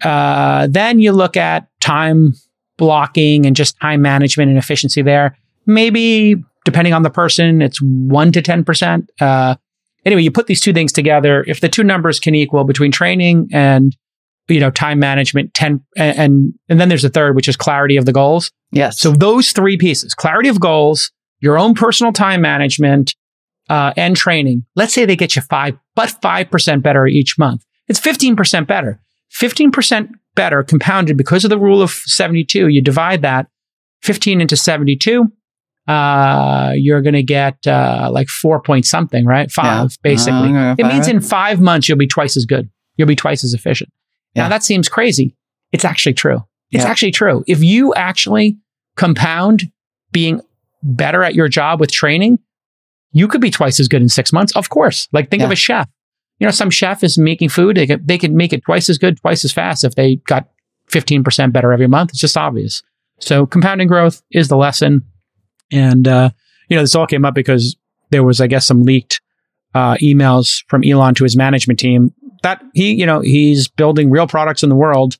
Uh, 0.02 0.66
then 0.70 0.98
you 0.98 1.12
look 1.12 1.36
at 1.36 1.68
time 1.80 2.34
blocking 2.76 3.46
and 3.46 3.54
just 3.54 3.78
time 3.80 4.02
management 4.02 4.48
and 4.48 4.58
efficiency 4.58 5.02
there. 5.02 5.36
Maybe 5.66 6.36
depending 6.64 6.92
on 6.92 7.02
the 7.02 7.10
person, 7.10 7.62
it's 7.62 7.80
one 7.82 8.32
to 8.32 8.42
10%. 8.42 9.06
Uh, 9.20 9.56
anyway, 10.04 10.22
you 10.22 10.30
put 10.30 10.46
these 10.46 10.60
two 10.60 10.72
things 10.72 10.92
together. 10.92 11.44
If 11.46 11.60
the 11.60 11.68
two 11.68 11.84
numbers 11.84 12.20
can 12.20 12.34
equal 12.34 12.64
between 12.64 12.92
training 12.92 13.48
and 13.52 13.96
you 14.48 14.58
know 14.60 14.70
time 14.70 14.98
management 14.98 15.54
10 15.54 15.80
and 15.96 16.52
and, 16.68 16.80
then 16.80 16.88
there's 16.88 17.04
a 17.04 17.08
third 17.08 17.36
which 17.36 17.48
is 17.48 17.56
clarity 17.56 17.96
of 17.96 18.06
the 18.06 18.12
goals 18.12 18.50
yes. 18.72 18.98
so 18.98 19.12
those 19.12 19.52
three 19.52 19.76
pieces, 19.76 20.14
clarity 20.14 20.48
of 20.48 20.58
goals, 20.58 21.12
your 21.40 21.56
own 21.56 21.74
personal 21.74 22.12
time 22.12 22.40
management, 22.40 23.14
uh, 23.68 23.92
and 23.96 24.16
training. 24.16 24.64
Let's 24.74 24.92
say 24.92 25.04
they 25.04 25.16
get 25.16 25.36
you 25.36 25.42
five, 25.42 25.78
but 25.94 26.10
5% 26.22 26.82
better 26.82 27.06
each 27.06 27.38
month. 27.38 27.64
It's 27.88 28.00
15% 28.00 28.66
better. 28.66 29.00
15% 29.34 30.10
better 30.34 30.62
compounded 30.62 31.16
because 31.16 31.44
of 31.44 31.50
the 31.50 31.58
rule 31.58 31.80
of 31.80 31.90
72. 31.90 32.68
You 32.68 32.82
divide 32.82 33.22
that 33.22 33.46
15 34.02 34.40
into 34.40 34.56
72. 34.56 35.30
Uh, 35.88 36.72
you're 36.76 37.02
going 37.02 37.14
to 37.14 37.22
get, 37.22 37.56
uh, 37.66 38.08
like 38.12 38.28
four 38.28 38.60
point 38.62 38.86
something, 38.86 39.26
right? 39.26 39.50
Five, 39.50 39.90
Yeah. 39.90 39.96
basically. 40.02 40.54
Uh, 40.56 40.74
it 40.78 40.86
means 40.86 41.08
in 41.08 41.20
five 41.20 41.60
months, 41.60 41.88
you'll 41.88 41.98
be 41.98 42.06
twice 42.06 42.36
as 42.36 42.44
good. 42.46 42.70
You'll 42.96 43.08
be 43.08 43.16
twice 43.16 43.42
as 43.44 43.52
efficient. 43.54 43.90
Yeah. 44.34 44.44
Now 44.44 44.48
that 44.50 44.62
seems 44.62 44.88
crazy. 44.88 45.34
It's 45.72 45.84
actually 45.84 46.14
true. 46.14 46.44
It's 46.70 46.84
Yeah. 46.84 46.90
actually 46.90 47.10
true. 47.10 47.42
If 47.46 47.62
you 47.62 47.92
actually 47.94 48.58
compound 48.96 49.64
being 50.12 50.40
better 50.82 51.22
at 51.24 51.34
your 51.34 51.48
job 51.48 51.80
with 51.80 51.90
training, 51.90 52.38
you 53.12 53.26
could 53.28 53.40
be 53.40 53.50
twice 53.50 53.80
as 53.80 53.88
good 53.88 54.02
in 54.02 54.08
six 54.08 54.32
months. 54.32 54.54
Of 54.56 54.68
course. 54.70 55.08
Like 55.12 55.30
think 55.30 55.42
of 55.42 55.50
a 55.50 55.56
chef. 55.56 55.88
You 56.38 56.46
know, 56.46 56.50
some 56.50 56.70
chef 56.70 57.02
is 57.04 57.18
making 57.18 57.50
food. 57.50 57.76
They 57.76 57.86
could, 57.86 58.06
they 58.06 58.18
could 58.18 58.32
make 58.32 58.52
it 58.52 58.64
twice 58.64 58.88
as 58.88 58.98
good, 58.98 59.18
twice 59.20 59.44
as 59.44 59.52
fast 59.52 59.84
if 59.84 59.94
they 59.96 60.16
got 60.26 60.48
15% 60.90 61.52
better 61.52 61.72
every 61.72 61.86
month. 61.86 62.10
It's 62.10 62.20
just 62.20 62.36
obvious. 62.36 62.82
So 63.20 63.46
compounding 63.46 63.86
growth 63.88 64.22
is 64.32 64.48
the 64.48 64.56
lesson. 64.56 65.02
And, 65.72 66.06
uh, 66.06 66.30
you 66.68 66.76
know, 66.76 66.82
this 66.82 66.94
all 66.94 67.06
came 67.06 67.24
up 67.24 67.34
because 67.34 67.76
there 68.10 68.22
was, 68.22 68.40
I 68.40 68.46
guess, 68.46 68.66
some 68.66 68.82
leaked, 68.84 69.20
uh, 69.74 69.94
emails 69.96 70.62
from 70.68 70.82
Elon 70.84 71.14
to 71.14 71.24
his 71.24 71.36
management 71.36 71.78
team 71.78 72.12
that 72.42 72.62
he, 72.74 72.92
you 72.92 73.06
know, 73.06 73.20
he's 73.20 73.68
building 73.68 74.10
real 74.10 74.26
products 74.26 74.62
in 74.62 74.68
the 74.68 74.74
world. 74.76 75.16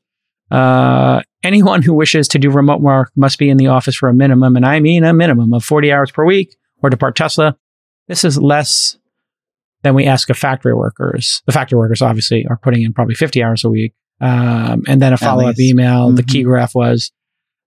Uh, 0.51 1.21
anyone 1.43 1.81
who 1.81 1.93
wishes 1.93 2.27
to 2.27 2.37
do 2.39 2.51
remote 2.51 2.81
work 2.81 3.11
must 3.15 3.39
be 3.39 3.49
in 3.49 3.57
the 3.57 3.67
office 3.67 3.95
for 3.95 4.09
a 4.09 4.13
minimum, 4.13 4.55
and 4.55 4.65
I 4.65 4.79
mean 4.79 5.03
a 5.03 5.13
minimum 5.13 5.53
of 5.53 5.63
40 5.63 5.91
hours 5.91 6.11
per 6.11 6.23
week 6.25 6.55
or 6.81 6.89
depart 6.89 7.15
Tesla. 7.15 7.57
This 8.07 8.23
is 8.23 8.37
less 8.37 8.97
than 9.81 9.95
we 9.95 10.05
ask 10.05 10.29
of 10.29 10.37
factory 10.37 10.73
workers. 10.75 11.41
The 11.45 11.51
factory 11.51 11.77
workers 11.79 12.01
obviously 12.01 12.45
are 12.49 12.57
putting 12.57 12.83
in 12.83 12.93
probably 12.93 13.15
50 13.15 13.41
hours 13.43 13.63
a 13.63 13.69
week. 13.69 13.93
Um, 14.21 14.83
and 14.87 15.01
then 15.01 15.11
a 15.11 15.17
follow 15.17 15.47
up 15.47 15.59
email. 15.59 16.11
The 16.11 16.21
Mhm. 16.23 16.27
key 16.27 16.43
graph 16.43 16.75
was, 16.75 17.11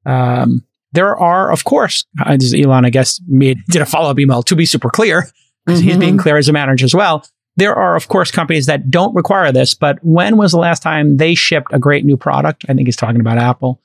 um, 0.06 0.62
there 0.96 1.16
are, 1.16 1.52
of 1.52 1.64
course, 1.64 2.04
uh, 2.24 2.36
Elon, 2.54 2.84
I 2.84 2.90
guess, 2.90 3.20
made, 3.28 3.58
did 3.68 3.82
a 3.82 3.86
follow 3.86 4.10
up 4.10 4.18
email 4.18 4.42
to 4.42 4.56
be 4.56 4.66
super 4.66 4.88
clear 4.90 5.26
because 5.64 5.80
he's 5.80 5.96
Mhm. 5.96 6.00
being 6.00 6.16
clear 6.18 6.36
as 6.36 6.48
a 6.48 6.52
manager 6.52 6.84
as 6.84 6.94
well. 6.94 7.24
There 7.58 7.74
are, 7.74 7.96
of 7.96 8.08
course, 8.08 8.30
companies 8.30 8.66
that 8.66 8.90
don't 8.90 9.14
require 9.14 9.50
this, 9.52 9.74
but 9.74 9.98
when 10.02 10.36
was 10.36 10.52
the 10.52 10.58
last 10.58 10.82
time 10.82 11.16
they 11.16 11.34
shipped 11.34 11.72
a 11.72 11.78
great 11.78 12.04
new 12.04 12.16
product? 12.16 12.64
I 12.68 12.74
think 12.74 12.86
he's 12.88 12.96
talking 12.96 13.20
about 13.20 13.38
Apple 13.38 13.80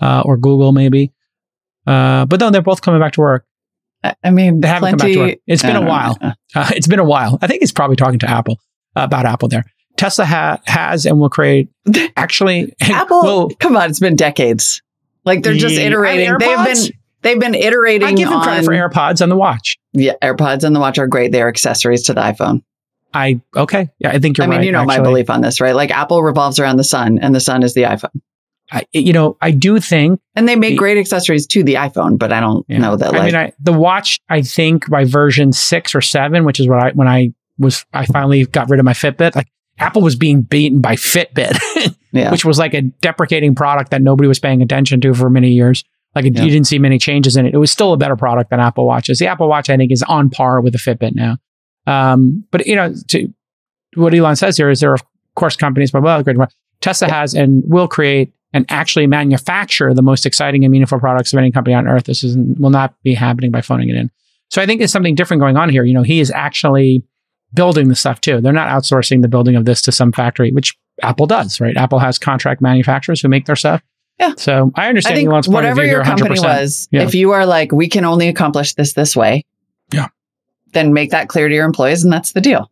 uh, 0.00 0.22
or 0.24 0.36
Google, 0.36 0.72
maybe. 0.72 1.12
Uh, 1.86 2.26
but 2.26 2.40
no, 2.40 2.50
they're 2.50 2.62
both 2.62 2.82
coming 2.82 3.00
back 3.00 3.12
to 3.12 3.20
work. 3.20 3.44
I- 4.22 4.30
mean, 4.30 4.60
They 4.60 4.68
haven't 4.68 4.90
come 4.90 4.98
back 4.98 5.08
to 5.08 5.14
plenty- 5.14 5.32
work. 5.32 5.38
It's 5.46 5.62
been 5.62 5.76
a 5.76 5.82
while. 5.82 6.18
Uh, 6.22 6.70
it's 6.74 6.86
been 6.86 6.98
a 6.98 7.04
while. 7.04 7.38
I 7.42 7.46
think 7.46 7.60
he's 7.60 7.72
probably 7.72 7.96
talking 7.96 8.18
to 8.20 8.30
Apple 8.30 8.58
uh, 8.96 9.02
about 9.02 9.24
Apple 9.26 9.48
there. 9.48 9.64
Tesla 9.96 10.24
ha- 10.26 10.60
has 10.66 11.06
and 11.06 11.18
will 11.18 11.30
create 11.30 11.68
actually 12.16 12.74
Apple, 12.82 13.22
will 13.22 13.50
come 13.60 13.76
on, 13.76 13.88
it's 13.90 13.98
been 14.00 14.14
decades. 14.16 14.82
Like 15.26 15.42
they're 15.42 15.54
just 15.54 15.74
iterating. 15.76 16.28
And 16.28 16.40
They've 16.40 16.64
been 16.64 16.92
they've 17.22 17.40
been 17.40 17.54
iterating 17.54 18.08
I 18.08 18.12
give 18.12 18.28
them 18.30 18.40
credit 18.40 18.64
for 18.64 18.72
AirPods 18.72 19.20
on 19.20 19.28
the 19.28 19.36
watch. 19.36 19.76
Yeah, 19.92 20.14
AirPods 20.22 20.64
and 20.64 20.74
the 20.74 20.80
watch 20.80 20.98
are 20.98 21.06
great. 21.06 21.32
They're 21.32 21.48
accessories 21.48 22.04
to 22.04 22.14
the 22.14 22.20
iPhone. 22.20 22.62
I 23.12 23.40
okay, 23.56 23.90
yeah, 23.98 24.10
I 24.10 24.18
think 24.18 24.38
you're 24.38 24.44
I 24.46 24.48
mean, 24.48 24.58
right. 24.58 24.66
you 24.66 24.72
know 24.72 24.84
my 24.84 25.00
belief 25.00 25.28
on 25.30 25.40
this, 25.40 25.60
right? 25.60 25.74
Like 25.74 25.90
Apple 25.90 26.22
revolves 26.22 26.58
around 26.58 26.76
the 26.76 26.84
sun 26.84 27.18
and 27.18 27.34
the 27.34 27.40
sun 27.40 27.62
is 27.62 27.74
the 27.74 27.82
iPhone. 27.82 28.20
I, 28.72 28.82
you 28.92 29.12
know, 29.12 29.36
I 29.40 29.52
do 29.52 29.78
think 29.78 30.20
And 30.34 30.48
they 30.48 30.56
make 30.56 30.76
great 30.76 30.98
accessories 30.98 31.46
to 31.48 31.62
the 31.62 31.74
iPhone, 31.74 32.18
but 32.18 32.32
I 32.32 32.40
don't 32.40 32.66
Yeah. 32.68 32.78
know 32.78 32.96
that 32.96 33.14
I 33.14 33.24
mean, 33.24 33.36
I, 33.36 33.52
the 33.60 33.72
watch, 33.72 34.18
I 34.28 34.42
think 34.42 34.90
by 34.90 35.04
version 35.04 35.52
six 35.52 35.94
or 35.94 36.00
seven, 36.00 36.44
which 36.44 36.58
is 36.58 36.66
what 36.66 36.82
I, 36.82 36.90
when 36.90 37.06
I 37.06 37.32
was, 37.58 37.86
I 37.92 38.06
finally 38.06 38.44
got 38.44 38.68
rid 38.68 38.80
of 38.80 38.84
my 38.84 38.92
Fitbit, 38.92 39.36
like 39.36 39.46
Apple 39.78 40.02
was 40.02 40.16
being 40.16 40.42
beaten 40.42 40.80
by 40.80 40.96
Fitbit, 40.96 41.58
yeah. 42.12 42.30
which 42.30 42.44
was 42.44 42.58
like 42.58 42.74
a 42.74 42.82
deprecating 42.82 43.54
product 43.54 43.90
that 43.90 44.00
nobody 44.02 44.26
was 44.28 44.38
paying 44.38 44.62
attention 44.62 45.00
to 45.02 45.12
for 45.14 45.28
many 45.30 45.50
years. 45.52 45.84
Like 46.14 46.24
it, 46.24 46.34
Yeah. 46.34 46.44
you 46.44 46.50
didn't 46.50 46.66
see 46.66 46.78
many 46.78 46.98
changes 46.98 47.36
in 47.36 47.44
it. 47.46 47.54
It 47.54 47.58
was 47.58 47.70
still 47.70 47.92
a 47.92 47.96
better 47.98 48.16
product 48.16 48.50
than 48.50 48.58
Apple 48.60 48.86
Watches. 48.86 49.18
The 49.18 49.26
Apple 49.26 49.48
Watch, 49.48 49.68
I 49.68 49.76
think, 49.76 49.92
is 49.92 50.02
on 50.04 50.30
par 50.30 50.60
with 50.62 50.72
the 50.72 50.78
Fitbit 50.78 51.14
now. 51.14 51.36
Um, 51.86 52.44
but 52.50 52.66
you 52.66 52.74
know, 52.74 52.94
to 53.08 53.28
what 53.94 54.14
Elon 54.14 54.36
says 54.36 54.56
here 54.56 54.70
is 54.70 54.80
there 54.80 54.90
are 54.90 54.94
of 54.94 55.04
course 55.34 55.56
companies, 55.56 55.90
blah. 55.90 56.00
blah 56.00 56.22
great. 56.22 56.36
Tesla 56.80 57.08
has 57.08 57.34
and 57.34 57.62
will 57.66 57.88
create 57.88 58.32
and 58.52 58.64
actually 58.70 59.06
manufacture 59.06 59.92
the 59.92 60.02
most 60.02 60.24
exciting 60.24 60.64
and 60.64 60.72
meaningful 60.72 60.98
products 60.98 61.32
of 61.32 61.38
any 61.38 61.50
company 61.50 61.74
on 61.74 61.86
earth. 61.86 62.04
This 62.04 62.24
is 62.24 62.36
will 62.58 62.70
not 62.70 62.94
be 63.02 63.12
happening 63.14 63.50
by 63.50 63.60
phoning 63.60 63.90
it 63.90 63.96
in. 63.96 64.10
So 64.50 64.62
I 64.62 64.66
think 64.66 64.78
there's 64.80 64.92
something 64.92 65.14
different 65.14 65.40
going 65.40 65.56
on 65.56 65.68
here. 65.68 65.84
You 65.84 65.92
know, 65.94 66.02
he 66.02 66.20
is 66.20 66.30
actually 66.30 67.04
building 67.56 67.88
the 67.88 67.96
stuff 67.96 68.20
too. 68.20 68.40
They're 68.40 68.52
not 68.52 68.68
outsourcing 68.68 69.22
the 69.22 69.28
building 69.28 69.56
of 69.56 69.64
this 69.64 69.82
to 69.82 69.92
some 69.92 70.12
factory, 70.12 70.52
which 70.52 70.76
Apple 71.02 71.26
does, 71.26 71.60
right? 71.60 71.76
Apple 71.76 71.98
has 71.98 72.18
contract 72.18 72.60
manufacturers 72.60 73.20
who 73.20 73.28
make 73.28 73.46
their 73.46 73.56
stuff. 73.56 73.82
Yeah. 74.20 74.34
So 74.36 74.70
I 74.76 74.86
I 74.86 74.88
understand 74.88 75.16
think 75.16 75.28
Elon's 75.28 75.46
point 75.46 75.54
whatever 75.56 75.84
your 75.84 76.04
company 76.04 76.36
100%. 76.38 76.42
was, 76.44 76.88
Yeah. 76.92 77.02
if 77.02 77.14
you 77.14 77.32
are 77.32 77.44
like, 77.44 77.72
we 77.72 77.88
can 77.88 78.04
only 78.04 78.28
accomplish 78.28 78.74
this 78.74 78.92
this 78.94 79.14
way, 79.16 79.42
Yeah. 79.92 80.06
then 80.72 80.92
make 80.92 81.10
that 81.10 81.28
clear 81.28 81.48
to 81.48 81.54
your 81.54 81.66
employees, 81.66 82.04
and 82.04 82.12
that's 82.12 82.32
the 82.32 82.40
deal. 82.40 82.70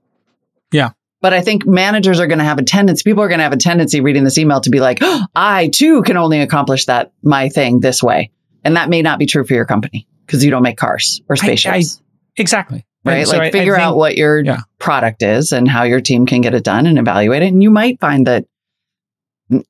Yeah. 0.72 0.90
But 1.20 1.32
I 1.34 1.40
think 1.40 1.66
managers 1.66 2.20
are 2.20 2.26
going 2.26 2.38
to 2.38 2.44
have 2.44 2.58
a 2.58 2.62
tendency, 2.62 3.02
people 3.04 3.22
are 3.22 3.28
going 3.28 3.38
to 3.38 3.44
have 3.44 3.52
a 3.52 3.56
tendency 3.58 4.00
reading 4.00 4.24
this 4.24 4.38
email 4.38 4.60
to 4.60 4.70
be 4.70 4.80
like, 4.80 4.98
oh, 5.02 5.24
I 5.34 5.68
too 5.68 6.02
can 6.02 6.16
only 6.16 6.40
accomplish 6.40 6.86
that, 6.86 7.12
my 7.22 7.48
thing 7.48 7.80
this 7.80 8.02
way. 8.02 8.30
And 8.64 8.76
that 8.76 8.88
may 8.88 9.02
not 9.02 9.18
be 9.18 9.26
true 9.26 9.44
for 9.44 9.52
your 9.54 9.64
company 9.66 10.06
because 10.26 10.44
you 10.44 10.50
don't 10.50 10.62
make 10.62 10.76
cars 10.78 11.20
or 11.28 11.34
I- 11.34 11.38
spaceships. 11.38 12.00
Exactly. 12.36 12.84
Right? 13.04 13.18
And 13.18 13.28
like 13.28 13.40
I- 13.40 13.46
I 13.46 13.50
figure 13.50 13.74
think- 13.74 13.84
out 13.84 13.96
what 13.96 14.16
your 14.16 14.44
Yeah. 14.44 14.60
product 14.78 15.22
is 15.22 15.52
and 15.52 15.68
how 15.68 15.82
your 15.84 16.00
team 16.00 16.26
can 16.26 16.40
get 16.40 16.54
it 16.54 16.64
done 16.64 16.86
and 16.86 16.98
evaluate 16.98 17.42
it. 17.42 17.52
And 17.52 17.62
you 17.62 17.70
might 17.70 18.00
find 18.00 18.26
that 18.26 18.44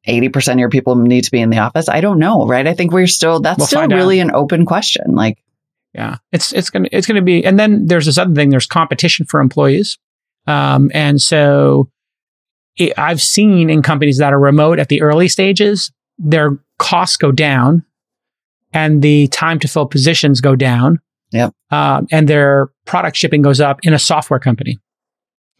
80% 0.08 0.52
of 0.54 0.58
your 0.60 0.68
people 0.70 0.94
need 0.94 1.24
to 1.24 1.30
be 1.30 1.40
in 1.40 1.50
the 1.50 1.58
office. 1.58 1.88
I 1.88 2.00
don't 2.00 2.18
know, 2.18 2.46
right? 2.46 2.66
I 2.66 2.74
think 2.74 2.92
we're 2.92 3.06
still, 3.08 3.40
that's 3.40 3.58
We'll 3.58 3.66
still 3.66 3.80
find 3.80 3.92
out. 3.92 3.96
really 3.96 4.20
an 4.20 4.30
open 4.32 4.64
question. 4.64 5.14
Like, 5.14 5.38
Yeah, 5.92 6.16
it's 6.32 6.52
it's 6.52 6.70
gonna 6.70 6.88
it's 6.90 7.06
gonna 7.06 7.22
be, 7.22 7.44
and 7.44 7.56
then 7.56 7.86
there's 7.86 8.06
this 8.06 8.18
other 8.18 8.34
thing. 8.34 8.50
There's 8.50 8.66
competition 8.66 9.26
for 9.26 9.38
employees, 9.40 9.96
um, 10.48 10.90
and 10.92 11.22
so 11.22 11.88
it, 12.76 12.92
I've 12.98 13.22
seen 13.22 13.70
in 13.70 13.80
companies 13.80 14.18
that 14.18 14.32
are 14.32 14.40
remote 14.40 14.80
at 14.80 14.88
the 14.88 15.02
early 15.02 15.28
stages, 15.28 15.92
their 16.18 16.58
costs 16.80 17.16
go 17.16 17.30
down, 17.30 17.84
and 18.72 19.02
the 19.02 19.28
time 19.28 19.60
to 19.60 19.68
fill 19.68 19.86
positions 19.86 20.40
go 20.40 20.56
down. 20.56 20.98
Yep. 21.30 21.52
um, 21.70 22.06
and 22.10 22.26
their 22.28 22.70
product 22.84 23.16
shipping 23.16 23.42
goes 23.42 23.60
up 23.60 23.80
in 23.82 23.94
a 23.94 23.98
software 23.98 24.40
company 24.40 24.78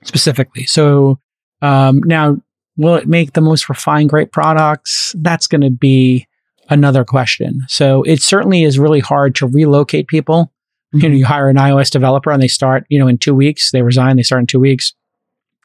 specifically. 0.03 0.65
So 0.67 1.19
um, 1.63 2.01
now, 2.05 2.39
will 2.77 2.97
it 2.97 3.07
make 3.07 3.33
the 3.33 3.41
most 3.41 3.69
refined, 3.69 4.11
great 4.11 4.33
products? 4.33 5.15
That's 5.19 5.47
going 5.47 5.63
to 5.63 5.71
be 5.71 6.27
another 6.69 7.05
question. 7.05 7.63
So 7.69 8.03
it 8.03 8.23
certainly 8.23 8.65
is 8.65 8.79
really 8.79 9.01
hard 9.01 9.35
to 9.37 9.47
relocate 9.47 10.09
people. 10.09 10.53
You 10.93 11.09
know, 11.09 11.15
you 11.15 11.27
hire 11.27 11.49
an 11.49 11.57
iOS 11.57 11.91
developer 11.91 12.31
and 12.31 12.43
they 12.43 12.49
start, 12.49 12.85
you 12.89 12.99
know, 12.99 13.09
in 13.09 13.19
two 13.19 13.35
weeks, 13.35 13.73
they 13.73 13.83
resign, 13.83 14.17
they 14.17 14.23
start 14.23 14.41
in 14.41 14.47
two 14.47 14.61
weeks 14.61 14.95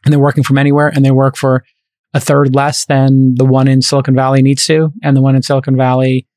and 0.03 0.11
they're 0.11 0.19
working 0.19 0.43
from 0.43 0.57
anywhere 0.57 0.87
and 0.87 1.05
they 1.05 1.11
work 1.11 1.37
for 1.37 1.63
a 2.13 2.19
third 2.19 2.55
less 2.55 2.85
than 2.85 3.35
the 3.35 3.45
one 3.45 3.67
in 3.67 3.81
Silicon 3.81 4.15
Valley 4.15 4.41
needs 4.41 4.65
to. 4.65 4.91
And 5.03 5.15
the 5.15 5.21
one 5.21 5.35
in 5.35 5.43
Silicon 5.43 5.77
Valley 5.77 6.27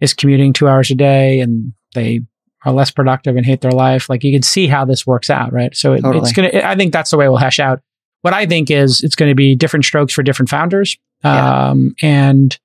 is 0.00 0.12
commuting 0.12 0.52
two 0.52 0.68
hours 0.68 0.90
a 0.90 0.96
day 0.96 1.40
and 1.40 1.72
they 1.94 2.22
are 2.64 2.72
less 2.72 2.90
productive 2.90 3.36
and 3.36 3.44
hate 3.44 3.60
their 3.60 3.70
life. 3.72 4.08
Like 4.08 4.24
you 4.24 4.32
can 4.32 4.42
see 4.42 4.66
how 4.66 4.84
this 4.84 5.06
works 5.06 5.28
out, 5.30 5.52
right? 5.52 5.74
So 5.76 5.92
it, 5.92 6.00
Totally. 6.02 6.22
it's 6.22 6.32
going 6.32 6.50
to, 6.50 6.66
I 6.66 6.74
think 6.76 6.92
that's 6.92 7.10
the 7.10 7.16
way 7.18 7.28
we'll 7.28 7.36
hash 7.38 7.58
out. 7.60 7.80
What 8.22 8.32
I 8.32 8.46
think 8.46 8.70
is 8.70 9.02
it's 9.02 9.16
going 9.16 9.30
to 9.30 9.34
be 9.34 9.54
different 9.54 9.84
strokes 9.84 10.14
for 10.14 10.22
different 10.22 10.48
founders. 10.48 10.96
Yeah. 11.22 11.68
Um, 11.70 11.94
and 12.02 12.58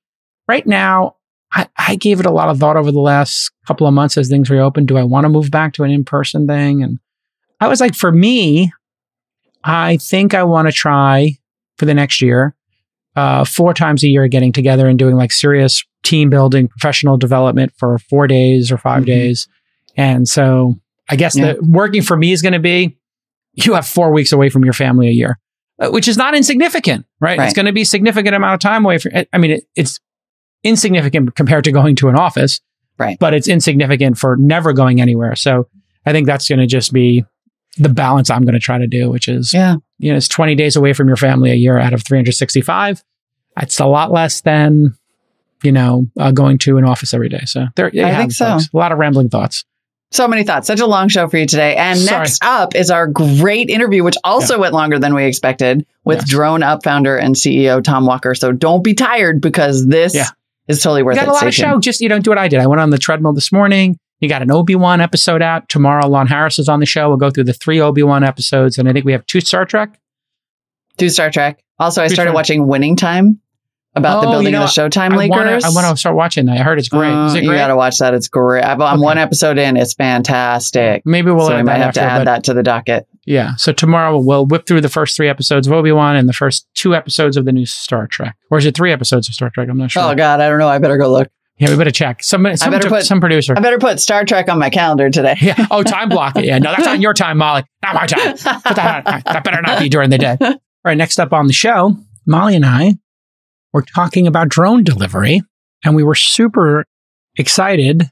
right 0.48 0.66
now, 0.66 1.16
I, 1.52 1.66
I 1.76 1.96
gave 1.96 2.20
it 2.20 2.26
a 2.26 2.30
lot 2.30 2.48
of 2.48 2.58
thought 2.58 2.76
over 2.76 2.90
the 2.92 3.00
last 3.00 3.50
couple 3.66 3.86
of 3.86 3.92
months 3.92 4.16
as 4.16 4.28
things 4.28 4.48
reopened. 4.48 4.88
Do 4.88 4.96
I 4.96 5.02
want 5.02 5.24
to 5.24 5.28
move 5.28 5.50
back 5.50 5.74
to 5.74 5.82
an 5.82 5.90
in 5.90 6.04
person 6.04 6.46
thing? 6.46 6.82
And 6.82 6.98
I 7.60 7.66
was 7.68 7.80
like, 7.80 7.94
for 7.94 8.10
me, 8.12 8.72
I 9.64 9.98
think 9.98 10.32
I 10.32 10.44
want 10.44 10.68
to 10.68 10.72
try 10.72 11.36
for 11.76 11.84
the 11.86 11.92
next 11.94 12.22
year, 12.22 12.54
uh, 13.16 13.44
four 13.44 13.74
times 13.74 14.02
a 14.04 14.08
year, 14.08 14.28
getting 14.28 14.52
together 14.52 14.86
and 14.86 14.98
doing 14.98 15.16
like 15.16 15.32
serious 15.32 15.84
team 16.04 16.30
building, 16.30 16.68
professional 16.68 17.18
development 17.18 17.72
for 17.76 17.98
four 17.98 18.26
days 18.26 18.70
or 18.72 18.78
5 18.78 19.02
Mhm. 19.02 19.06
days. 19.06 19.48
And 19.96 20.28
so 20.28 20.78
I 21.08 21.16
guess 21.16 21.36
Yeah. 21.36 21.54
the 21.54 21.62
working 21.62 22.02
for 22.02 22.16
me 22.16 22.32
is 22.32 22.42
going 22.42 22.52
to 22.52 22.58
be 22.60 22.96
you 23.54 23.74
have 23.74 23.86
four 23.86 24.12
weeks 24.12 24.32
away 24.32 24.48
from 24.48 24.64
your 24.64 24.72
family 24.72 25.08
a 25.08 25.12
year, 25.12 25.38
uh, 25.80 25.88
which 25.90 26.06
is 26.06 26.16
not 26.16 26.34
insignificant, 26.36 27.04
right? 27.20 27.36
Right. 27.38 27.44
It's 27.46 27.54
going 27.54 27.66
to 27.66 27.72
be 27.72 27.82
a 27.82 27.86
significant 27.86 28.34
amount 28.34 28.54
of 28.54 28.60
time 28.60 28.84
away 28.84 28.98
from, 28.98 29.12
I 29.32 29.38
mean, 29.38 29.50
it, 29.52 29.64
it's 29.74 29.98
insignificant 30.62 31.34
compared 31.34 31.64
to 31.64 31.72
going 31.72 31.96
to 31.96 32.08
an 32.08 32.16
office, 32.16 32.60
Right. 32.98 33.18
but 33.18 33.34
it's 33.34 33.48
insignificant 33.48 34.18
for 34.18 34.36
never 34.36 34.72
going 34.72 35.00
anywhere. 35.00 35.34
So 35.34 35.68
I 36.06 36.12
think 36.12 36.26
that's 36.26 36.48
going 36.48 36.60
to 36.60 36.66
just 36.66 36.92
be 36.92 37.24
the 37.78 37.88
balance 37.88 38.30
I'm 38.30 38.42
going 38.42 38.54
to 38.54 38.60
try 38.60 38.78
to 38.78 38.86
do, 38.86 39.10
which 39.10 39.26
is, 39.28 39.52
yeah. 39.54 39.76
you 39.98 40.10
know, 40.12 40.16
it's 40.16 40.28
20 40.28 40.54
days 40.54 40.76
away 40.76 40.92
from 40.92 41.08
your 41.08 41.16
family 41.16 41.50
a 41.50 41.54
year 41.54 41.78
out 41.78 41.92
of 41.92 42.02
365. 42.04 43.02
It's 43.60 43.80
a 43.80 43.86
lot 43.86 44.12
less 44.12 44.42
than, 44.42 44.94
you 45.62 45.72
know, 45.72 46.06
uh, 46.18 46.30
going 46.30 46.58
to 46.58 46.78
an 46.78 46.84
office 46.84 47.14
every 47.14 47.28
day. 47.28 47.42
So 47.46 47.66
there, 47.76 47.90
I 47.94 48.08
have 48.08 48.16
think 48.18 48.32
so. 48.32 48.44
folks. 48.46 48.68
A 48.72 48.76
lot 48.76 48.92
of 48.92 48.98
rambling 48.98 49.28
thoughts. 49.28 49.64
So 50.12 50.26
many 50.26 50.42
thoughts. 50.42 50.66
Such 50.66 50.80
a 50.80 50.86
long 50.86 51.08
show 51.08 51.28
for 51.28 51.36
you 51.38 51.46
today. 51.46 51.76
And 51.76 51.96
Sorry. 51.98 52.18
next 52.18 52.42
up 52.44 52.74
is 52.74 52.90
our 52.90 53.06
great 53.06 53.70
interview, 53.70 54.02
which 54.02 54.16
also 54.24 54.58
went 54.58 54.74
longer 54.74 54.98
than 54.98 55.14
we 55.14 55.24
expected 55.24 55.86
with 56.04 56.18
Yes. 56.20 56.34
DroneUp 56.34 56.82
founder 56.82 57.16
and 57.16 57.36
CEO 57.36 57.80
Tom 57.80 58.06
Walker. 58.06 58.34
So 58.34 58.50
don't 58.50 58.82
be 58.82 58.94
tired 58.94 59.40
because 59.40 59.86
this 59.86 60.12
Yeah. 60.14 60.26
is 60.66 60.82
totally 60.82 61.04
worth 61.04 61.16
it. 61.16 61.20
You 61.20 61.26
got 61.26 61.28
it. 61.28 61.30
a 61.30 61.32
lot 61.32 61.38
Stay 61.38 61.48
of 61.48 61.54
tuned. 61.54 61.72
show. 61.74 61.80
Just, 61.80 62.00
you 62.00 62.08
know, 62.08 62.18
do 62.18 62.30
what 62.30 62.38
I 62.38 62.48
did. 62.48 62.58
I 62.58 62.66
went 62.66 62.80
on 62.80 62.90
the 62.90 62.98
treadmill 62.98 63.34
this 63.34 63.52
morning. 63.52 63.96
You 64.20 64.28
got 64.28 64.42
an 64.42 64.50
Obi 64.50 64.74
Wan 64.74 65.00
episode 65.00 65.42
out. 65.42 65.68
Tomorrow, 65.68 66.08
Lon 66.08 66.26
Harris 66.26 66.58
is 66.58 66.68
on 66.68 66.80
the 66.80 66.86
show. 66.86 67.08
We'll 67.08 67.16
go 67.16 67.30
through 67.30 67.44
the 67.44 67.52
three 67.52 67.80
Obi 67.80 68.02
Wan 68.02 68.24
episodes. 68.24 68.78
And 68.78 68.88
I 68.88 68.92
think 68.92 69.04
we 69.04 69.12
have 69.12 69.24
two 69.26 69.40
Star 69.40 69.64
Trek. 69.64 69.96
Do 70.98 71.08
Star 71.08 71.30
Trek. 71.30 71.62
Also, 71.78 72.02
I 72.02 72.08
started 72.08 72.30
Star- 72.30 72.34
watching 72.34 72.66
Winning 72.66 72.96
Time 72.96 73.38
about 73.94 74.20
the 74.20 74.28
Oh, 74.28 74.30
building 74.32 74.52
you 74.52 74.58
know, 74.58 74.64
of 74.64 74.74
the 74.74 74.80
Showtime 74.80 75.16
Lakers. 75.16 75.64
I 75.64 75.70
want 75.70 75.86
to 75.88 75.96
start 75.96 76.14
watching 76.16 76.46
that. 76.46 76.58
I 76.58 76.62
heard 76.62 76.78
it's 76.78 76.88
great. 76.88 77.10
Uh, 77.10 77.26
is 77.26 77.34
it 77.34 77.42
You 77.44 77.52
got 77.52 77.68
to 77.68 77.76
watch 77.76 77.98
that. 77.98 78.14
It's 78.14 78.28
great. 78.28 78.62
I've, 78.62 78.80
I'm 78.80 78.94
Okay. 78.98 79.02
one 79.04 79.18
episode 79.18 79.58
in. 79.58 79.76
It's 79.76 79.94
fantastic. 79.94 81.02
Maybe 81.04 81.30
we'll 81.30 81.46
so 81.48 81.56
we 81.56 81.62
might 81.62 81.78
have 81.78 81.94
to 81.94 82.00
add 82.02 82.26
that 82.26 82.44
to 82.44 82.54
the 82.54 82.62
docket. 82.62 83.06
Yeah. 83.26 83.56
So 83.56 83.72
tomorrow 83.72 84.18
we'll 84.18 84.46
whip 84.46 84.66
through 84.66 84.80
the 84.80 84.88
first 84.88 85.16
three 85.16 85.28
episodes 85.28 85.66
of 85.66 85.72
Obi 85.72 85.92
Wan 85.92 86.16
and 86.16 86.28
the 86.28 86.32
first 86.32 86.66
two 86.74 86.94
episodes 86.94 87.36
of 87.36 87.44
the 87.44 87.52
new 87.52 87.66
Star 87.66 88.06
Trek. 88.06 88.36
Or 88.50 88.58
is 88.58 88.66
it 88.66 88.76
three 88.76 88.92
episodes 88.92 89.28
of 89.28 89.34
Star 89.34 89.50
Trek? 89.50 89.68
I'm 89.68 89.76
not 89.78 89.90
sure. 89.90 90.02
Oh 90.02 90.14
God, 90.14 90.40
I 90.40 90.48
don't 90.48 90.58
know. 90.58 90.68
I 90.68 90.78
better 90.78 90.96
go 90.96 91.10
look. 91.10 91.28
Yeah, 91.58 91.68
we 91.68 91.76
better 91.76 91.90
check. 91.90 92.22
Some, 92.22 92.56
some, 92.56 92.70
better 92.70 92.88
put- 92.88 93.04
some 93.04 93.20
producer. 93.20 93.52
I 93.54 93.60
better 93.60 93.78
put 93.78 94.00
Star 94.00 94.24
Trek 94.24 94.48
on 94.48 94.58
my 94.58 94.70
calendar 94.70 95.10
today. 95.10 95.34
yeah. 95.42 95.66
Oh, 95.70 95.82
time 95.82 96.08
block 96.08 96.36
it. 96.36 96.46
Yeah. 96.46 96.58
No, 96.58 96.72
that's 96.74 96.86
on 96.88 97.02
your 97.02 97.12
time, 97.12 97.36
Molly. 97.36 97.64
Not 97.82 97.94
my 97.96 98.06
time. 98.06 98.32
Put 98.62 98.76
that, 98.76 99.04
that 99.26 99.44
better 99.44 99.60
not 99.60 99.78
be 99.78 99.90
during 99.90 100.08
the 100.08 100.16
day. 100.16 100.36
All 100.40 100.54
right. 100.86 100.96
Next 100.96 101.20
up 101.20 101.34
on 101.34 101.46
the 101.48 101.52
show, 101.52 101.98
Molly 102.26 102.56
and 102.56 102.64
I 102.64 102.94
were 103.72 103.82
talking 103.82 104.26
about 104.26 104.48
drone 104.48 104.84
delivery, 104.84 105.42
and 105.84 105.94
we 105.94 106.02
were 106.02 106.14
super 106.14 106.84
excited 107.36 108.10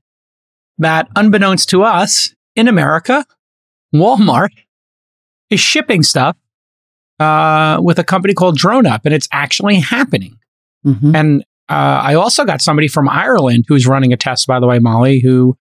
that, 0.78 1.09
unbeknownst 1.16 1.68
to 1.70 1.82
us 1.82 2.34
in 2.54 2.68
America, 2.68 3.24
Walmart 3.94 4.50
is 5.50 5.61
shipping 5.61 6.02
stuff 6.02 6.36
uh, 7.18 7.78
with 7.82 7.98
a 7.98 8.04
company 8.04 8.34
called 8.34 8.59
DroneUp, 8.59 9.00
and 9.04 9.12
it's 9.12 9.28
actually 9.32 9.76
happening. 9.76 10.38
Mhm. 10.86 11.14
And 11.14 11.42
uh, 11.68 12.00
I 12.02 12.14
also 12.14 12.44
got 12.44 12.62
somebody 12.62 12.88
from 12.88 13.09
Ireland 13.09 13.64
who's 13.68 13.86
running 13.86 14.12
a 14.12 14.16
test, 14.16 14.46
by 14.46 14.61
the 14.61 14.66
way, 14.66 14.78
Molly, 14.78 15.20
who 15.20 15.56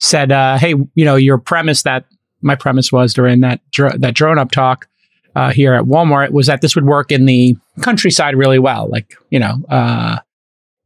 said, 0.00 0.32
uh, 0.32 0.58
"Hey, 0.58 0.74
you 0.94 1.04
know, 1.04 1.14
your 1.16 1.38
premise 1.38 1.82
that 1.84 2.04
my 2.42 2.56
premise 2.56 2.92
was 2.92 3.14
during 3.14 3.40
that 3.40 3.60
dr- 3.70 4.00
that 4.00 4.14
DroneUp 4.14 4.50
talk 4.50 4.88
uh, 5.36 5.50
here 5.52 5.74
at 5.74 5.84
Walmart 5.84 6.30
was 6.30 6.46
that 6.46 6.60
this 6.62 6.74
would 6.74 6.86
work 6.86 7.12
in 7.12 7.26
the 7.26 7.54
countryside 7.82 8.34
really 8.36 8.58
well, 8.58 8.88
like 8.90 9.14
you 9.30 9.38
know, 9.38 9.62
uh, 9.68 10.18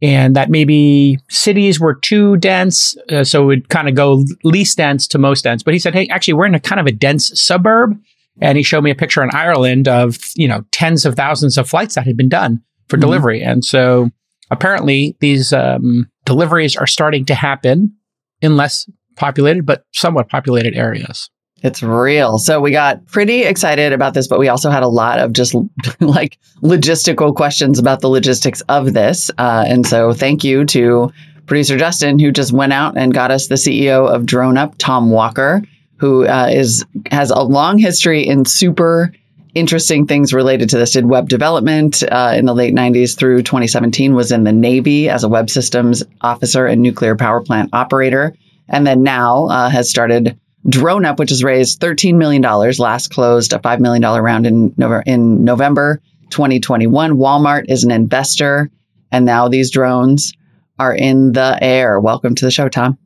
and 0.02 0.34
that 0.36 0.50
maybe 0.50 1.18
cities 1.28 1.78
were 1.78 1.94
too 1.94 2.36
dense, 2.38 2.96
uh, 3.10 3.22
so 3.24 3.42
it 3.42 3.46
would 3.46 3.68
kind 3.68 3.88
of 3.88 3.94
go 3.94 4.24
least 4.44 4.76
dense 4.76 5.06
to 5.08 5.18
most 5.18 5.44
dense. 5.44 5.62
But 5.62 5.74
he 5.74 5.78
said, 5.80 5.94
"Hey, 5.94 6.08
actually, 6.10 6.34
we're 6.34 6.46
in 6.46 6.54
a 6.54 6.60
kind 6.60 6.80
of 6.80 6.86
a 6.86 6.92
dense 6.92 7.38
suburb." 7.40 7.96
And 8.42 8.56
he 8.56 8.62
showed 8.64 8.82
me 8.82 8.90
a 8.90 8.94
picture 8.94 9.22
in 9.22 9.28
Ireland 9.34 9.86
of, 9.86 10.16
you 10.34 10.48
know, 10.48 10.64
tens 10.72 11.04
of 11.04 11.14
thousands 11.14 11.58
of 11.58 11.68
flights 11.68 11.94
that 11.96 12.06
had 12.06 12.16
been 12.16 12.28
done 12.30 12.62
for 12.88 12.96
Mhm. 12.96 13.00
delivery. 13.02 13.42
And 13.42 13.62
so 13.64 14.10
apparently 14.50 15.14
these 15.20 15.52
um, 15.52 16.08
deliveries 16.24 16.74
are 16.74 16.86
starting 16.86 17.26
to 17.26 17.34
happen 17.34 17.92
in 18.40 18.56
less 18.56 18.88
populated, 19.16 19.66
but 19.66 19.84
somewhat 19.92 20.30
populated 20.30 20.74
areas. 20.74 21.28
It's 21.62 21.82
real. 21.82 22.38
So 22.38 22.60
we 22.60 22.70
got 22.70 23.04
pretty 23.06 23.42
excited 23.42 23.92
about 23.92 24.14
this, 24.14 24.26
but 24.26 24.38
we 24.38 24.48
also 24.48 24.70
had 24.70 24.82
a 24.82 24.88
lot 24.88 25.18
of 25.18 25.32
just 25.32 25.54
like 26.00 26.38
logistical 26.62 27.34
questions 27.34 27.78
about 27.78 28.00
the 28.00 28.08
logistics 28.08 28.62
of 28.62 28.94
this. 28.94 29.30
Uh, 29.36 29.64
and 29.66 29.86
so 29.86 30.12
thank 30.12 30.42
you 30.42 30.64
to 30.66 31.12
producer 31.46 31.76
Justin, 31.76 32.18
who 32.18 32.32
just 32.32 32.52
went 32.52 32.72
out 32.72 32.96
and 32.96 33.12
got 33.12 33.30
us 33.30 33.48
the 33.48 33.56
CEO 33.56 34.08
of 34.08 34.22
DroneUp, 34.22 34.74
Tom 34.78 35.10
Walker, 35.10 35.62
who 35.96 36.26
uh, 36.26 36.48
is 36.50 36.84
has 37.10 37.30
a 37.30 37.42
long 37.42 37.76
history 37.76 38.26
in 38.26 38.44
super 38.44 39.12
interesting 39.54 40.06
things 40.06 40.32
related 40.32 40.70
to 40.70 40.78
this. 40.78 40.92
Did 40.92 41.06
web 41.06 41.28
development 41.28 42.02
uh, 42.04 42.34
in 42.36 42.46
the 42.46 42.54
late 42.54 42.74
90s 42.74 43.18
through 43.18 43.42
2017, 43.42 44.14
was 44.14 44.32
in 44.32 44.44
the 44.44 44.52
Navy 44.52 45.08
as 45.08 45.24
a 45.24 45.28
web 45.28 45.50
systems 45.50 46.02
officer 46.20 46.66
and 46.66 46.80
nuclear 46.80 47.16
power 47.16 47.42
plant 47.42 47.70
operator. 47.72 48.34
And 48.68 48.86
then 48.86 49.02
now 49.02 49.46
uh, 49.46 49.68
has 49.68 49.90
started 49.90 50.38
DroneUp, 50.66 51.18
which 51.18 51.30
has 51.30 51.42
raised 51.42 51.80
$13 51.80 52.16
million, 52.16 52.42
last 52.42 53.12
closed 53.12 53.52
a 53.52 53.58
$5 53.58 53.80
million 53.80 54.02
round 54.02 54.46
in, 54.46 54.74
Nov- 54.76 55.02
in 55.06 55.44
November 55.44 56.00
2021. 56.30 57.12
Walmart 57.12 57.64
is 57.68 57.84
an 57.84 57.90
investor, 57.90 58.70
and 59.10 59.24
now 59.24 59.48
these 59.48 59.70
drones 59.70 60.32
are 60.78 60.94
in 60.94 61.32
the 61.32 61.58
air. 61.62 61.98
Welcome 61.98 62.34
to 62.36 62.44
the 62.44 62.50
show, 62.50 62.68
Tom. 62.68 62.98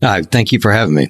Uh, 0.00 0.22
thank 0.22 0.52
you 0.52 0.58
for 0.58 0.72
having 0.72 0.94
me. 0.94 1.08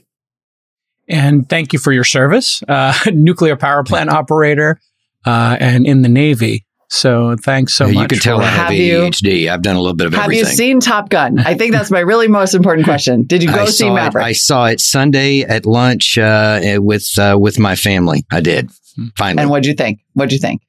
And 1.09 1.49
thank 1.49 1.73
you 1.73 1.79
for 1.79 1.93
your 1.93 2.05
service, 2.05 2.63
uh, 2.69 2.95
nuclear 3.13 3.57
power 3.57 3.83
plant 3.85 4.11
operator, 4.11 4.81
uh, 5.25 5.57
and 5.59 5.87
in 5.87 6.03
the 6.03 6.09
Navy. 6.09 6.67
So 6.95 7.37
thanks 7.41 7.73
so 7.73 7.87
you 7.87 7.95
much. 7.95 8.11
can 8.11 8.19
tell 8.19 8.37
for- 8.39 8.45
I 8.45 8.49
have 8.49 8.67
Have 8.69 8.75
you- 8.75 9.01
ADHD. 9.05 9.49
I've 9.49 9.63
done 9.63 9.77
a 9.77 9.81
little 9.81 9.97
bit 9.97 10.09
of 10.09 10.13
Have 10.13 10.25
everything. 10.25 10.45
Have 10.45 10.53
you 10.53 10.57
seen 10.57 10.79
Top 10.81 11.09
Gun? 11.09 11.39
I 11.39 11.55
think 11.55 11.73
that's 11.73 11.91
my 11.91 12.01
really 12.01 12.29
most 12.29 12.53
important 12.55 12.85
question. 12.85 13.23
Did 13.23 13.43
you 13.43 13.49
go 13.53 13.63
I 13.63 13.65
see 13.65 13.73
saw 13.73 13.93
it, 13.93 13.95
Maverick? 13.95 14.25
I 14.27 14.33
saw 14.33 14.67
it 14.67 14.79
Sunday 14.79 15.41
at 15.41 15.65
lunch 15.65 16.19
uh, 16.19 16.61
with 16.83 17.09
uh, 17.19 17.39
with 17.41 17.59
my 17.59 17.77
family. 17.77 18.27
I 18.31 18.41
did 18.41 18.71
finally. 19.17 19.41
and 19.41 19.51
what'd 19.51 19.65
you 19.65 19.73
think? 19.73 20.01
What'd 20.13 20.33
you 20.33 20.39
think? 20.39 20.61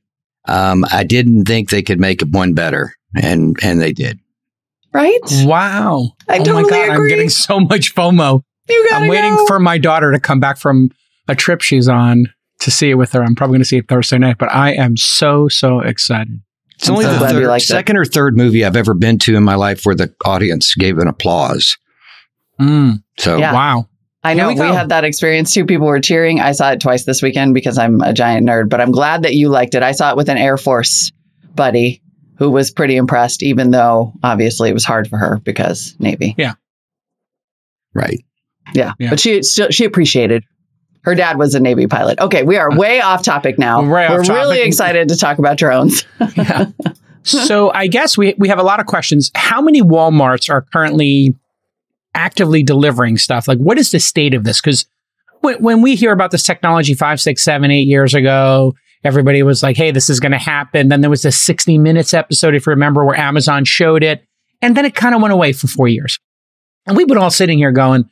um, 0.47 0.85
I 0.91 1.03
didn't 1.03 1.43
think 1.45 1.69
they 1.69 1.81
could 1.81 1.99
make 1.99 2.21
one 2.21 2.53
better, 2.53 2.93
and 3.21 3.57
and 3.61 3.81
they 3.81 3.91
did. 3.91 4.17
Right? 4.93 5.19
Wow. 5.43 6.11
I 6.29 6.37
oh 6.39 6.43
totally 6.45 6.63
my 6.63 6.69
God, 6.69 6.89
I'm 6.91 7.07
getting 7.09 7.29
so 7.29 7.59
much 7.59 7.93
FOMO. 7.95 8.43
You 8.69 8.87
gotta 8.89 9.03
I'm 9.03 9.09
waiting 9.09 9.35
go. 9.35 9.45
for 9.47 9.59
my 9.59 9.77
daughter 9.77 10.13
to 10.13 10.19
come 10.21 10.39
back 10.39 10.57
from 10.57 10.89
a 11.27 11.35
trip 11.35 11.61
she's 11.61 11.89
on 11.89 12.27
to 12.63 12.71
see 12.71 12.89
it 12.89 12.95
with 12.95 13.11
her. 13.13 13.23
I'm 13.23 13.35
probably 13.35 13.53
going 13.55 13.61
to 13.61 13.67
see 13.67 13.77
it 13.77 13.87
Thursday 13.87 14.17
night, 14.17 14.37
but 14.37 14.51
I 14.51 14.73
am 14.73 14.97
so, 14.97 15.47
so 15.47 15.79
excited. 15.79 16.41
It's 16.75 16.87
I'm 16.89 16.95
only 16.95 17.05
so 17.05 17.13
the 17.13 17.27
third, 17.27 17.47
liked 17.47 17.63
it. 17.63 17.67
second 17.67 17.97
or 17.97 18.05
third 18.05 18.35
movie 18.35 18.65
I've 18.65 18.75
ever 18.75 18.93
been 18.93 19.19
to 19.19 19.35
in 19.35 19.43
my 19.43 19.55
life 19.55 19.83
where 19.85 19.95
the 19.95 20.13
audience 20.25 20.73
gave 20.75 20.97
an 20.97 21.07
applause. 21.07 21.77
Mm, 22.59 23.03
So 23.19 23.37
Yeah. 23.37 23.53
Wow. 23.53 23.89
I 24.25 24.33
know 24.35 24.47
we 24.47 24.53
we, 24.53 24.59
had 24.67 24.87
that 24.89 25.03
experience 25.03 25.53
too. 25.53 25.65
People 25.65 25.85
were 25.87 25.99
cheering. 25.99 26.39
I 26.39 26.53
saw 26.53 26.71
it 26.71 26.79
twice 26.79 27.03
this 27.03 27.21
weekend 27.21 27.53
because 27.53 27.77
I'm 27.77 27.99
a 28.01 28.13
giant 28.13 28.47
nerd, 28.47 28.69
but 28.69 28.79
I'm 28.79 28.91
glad 28.91 29.23
that 29.23 29.33
you 29.35 29.49
liked 29.49 29.75
it. 29.75 29.83
I 29.83 29.91
saw 29.91 30.11
it 30.11 30.17
with 30.17 30.29
an 30.29 30.37
Air 30.37 30.55
Force 30.57 31.11
buddy 31.55 32.01
who 32.37 32.49
was 32.49 32.71
pretty 32.71 32.95
impressed, 32.95 33.43
even 33.43 33.71
though 33.71 34.13
obviously 34.23 34.69
it 34.69 34.73
was 34.73 34.85
hard 34.85 35.09
for 35.09 35.17
her 35.17 35.41
because 35.43 35.93
Navy. 35.99 36.35
Yeah. 36.37 36.53
Right. 37.93 38.23
Yeah, 38.73 38.93
Yeah. 38.97 39.09
but 39.09 39.19
she 39.19 39.43
still 39.43 39.69
she 39.71 39.83
appreciated. 39.85 40.43
Her 41.03 41.15
dad 41.15 41.37
was 41.37 41.53
a 41.53 41.59
Navy 41.59 41.87
pilot. 41.87 42.19
Okay, 42.19 42.43
we 42.43 42.57
are 42.57 42.75
way 42.75 43.01
off 43.01 43.23
topic 43.23 43.59
now. 43.59 43.81
We're 43.81 43.93
way 43.93 44.07
We're 44.09 44.21
really 44.23 44.61
excited 44.61 45.09
to 45.09 45.17
talk 45.17 45.37
about 45.37 45.57
drones. 45.57 46.05
Yeah. 46.35 46.65
so 47.23 47.71
I 47.71 47.87
guess 47.87 48.17
we, 48.17 48.33
we 48.37 48.49
have 48.49 48.59
a 48.59 48.63
lot 48.63 48.79
of 48.79 48.85
questions. 48.85 49.31
How 49.35 49.61
many 49.61 49.81
Walmarts 49.81 50.49
are 50.49 50.61
currently 50.61 51.35
actively 52.15 52.63
delivering 52.63 53.17
stuff? 53.17 53.47
Like, 53.47 53.59
what 53.59 53.77
is 53.77 53.91
the 53.91 53.99
state 53.99 54.33
of 54.33 54.43
this? 54.43 54.59
Because 54.59 54.85
when, 55.41 55.61
when 55.61 55.81
we 55.81 55.95
hear 55.95 56.11
about 56.11 56.31
this 56.31 56.43
technology 56.43 56.93
five, 56.93 57.21
six, 57.21 57.43
seven, 57.43 57.71
eight 57.71 57.87
years 57.87 58.13
ago, 58.13 58.73
everybody 59.03 59.43
was 59.43 59.61
like, 59.63 59.77
hey, 59.77 59.91
this 59.91 60.09
is 60.09 60.19
going 60.19 60.31
to 60.31 60.37
happen. 60.37 60.89
Then 60.89 61.01
there 61.01 61.09
was 61.09 61.21
this 61.21 61.39
60 61.39 61.77
Minutes 61.77 62.13
episode, 62.13 62.55
if 62.55 62.65
you 62.65 62.71
remember, 62.71 63.05
where 63.05 63.17
Amazon 63.17 63.65
showed 63.65 64.03
it. 64.03 64.23
And 64.61 64.77
then 64.77 64.85
it 64.85 64.95
kind 64.95 65.13
of 65.13 65.21
went 65.21 65.33
away 65.33 65.53
for 65.53 65.67
four 65.67 65.87
years. 65.87 66.17
And 66.85 66.95
we've 66.95 67.07
been 67.07 67.17
all 67.17 67.31
sitting 67.31 67.57
here 67.57 67.71
going, 67.71 68.09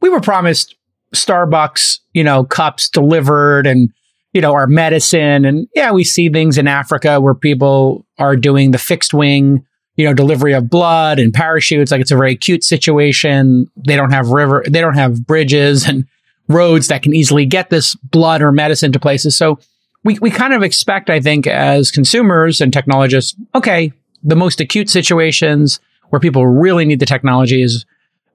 we 0.00 0.10
were 0.10 0.20
promised 0.20 0.74
Starbucks, 1.14 2.00
you 2.14 2.24
know, 2.24 2.44
cups 2.44 2.88
delivered 2.88 3.66
and, 3.66 3.90
you 4.32 4.40
know, 4.40 4.54
our 4.54 4.66
medicine. 4.66 5.44
And 5.44 5.68
yeah, 5.74 5.92
we 5.92 6.04
see 6.04 6.30
things 6.30 6.56
in 6.56 6.66
Africa 6.66 7.20
where 7.20 7.34
people 7.34 8.06
are 8.18 8.36
doing 8.36 8.70
the 8.70 8.78
fixed 8.78 9.12
wing, 9.12 9.66
you 9.96 10.06
know, 10.06 10.14
delivery 10.14 10.54
of 10.54 10.70
blood 10.70 11.18
and 11.18 11.34
parachutes. 11.34 11.90
Like 11.90 12.00
it's 12.00 12.10
a 12.10 12.16
very 12.16 12.32
acute 12.32 12.64
situation. 12.64 13.66
They 13.76 13.96
don't 13.96 14.12
have 14.12 14.28
river, 14.28 14.64
they 14.66 14.80
don't 14.80 14.96
have 14.96 15.26
bridges 15.26 15.86
and 15.86 16.06
roads 16.48 16.88
that 16.88 17.02
can 17.02 17.14
easily 17.14 17.44
get 17.44 17.70
this 17.70 17.94
blood 17.96 18.42
or 18.42 18.52
medicine 18.52 18.92
to 18.92 19.00
places. 19.00 19.36
So 19.36 19.58
we, 20.04 20.18
we 20.20 20.30
kind 20.30 20.52
of 20.52 20.62
expect, 20.62 21.10
I 21.10 21.20
think, 21.20 21.46
as 21.46 21.90
consumers 21.90 22.60
and 22.60 22.72
technologists, 22.72 23.34
okay, 23.54 23.92
the 24.22 24.36
most 24.36 24.60
acute 24.60 24.90
situations 24.90 25.80
where 26.10 26.20
people 26.20 26.46
really 26.46 26.84
need 26.84 27.00
the 27.00 27.06
technology 27.06 27.62
is 27.62 27.86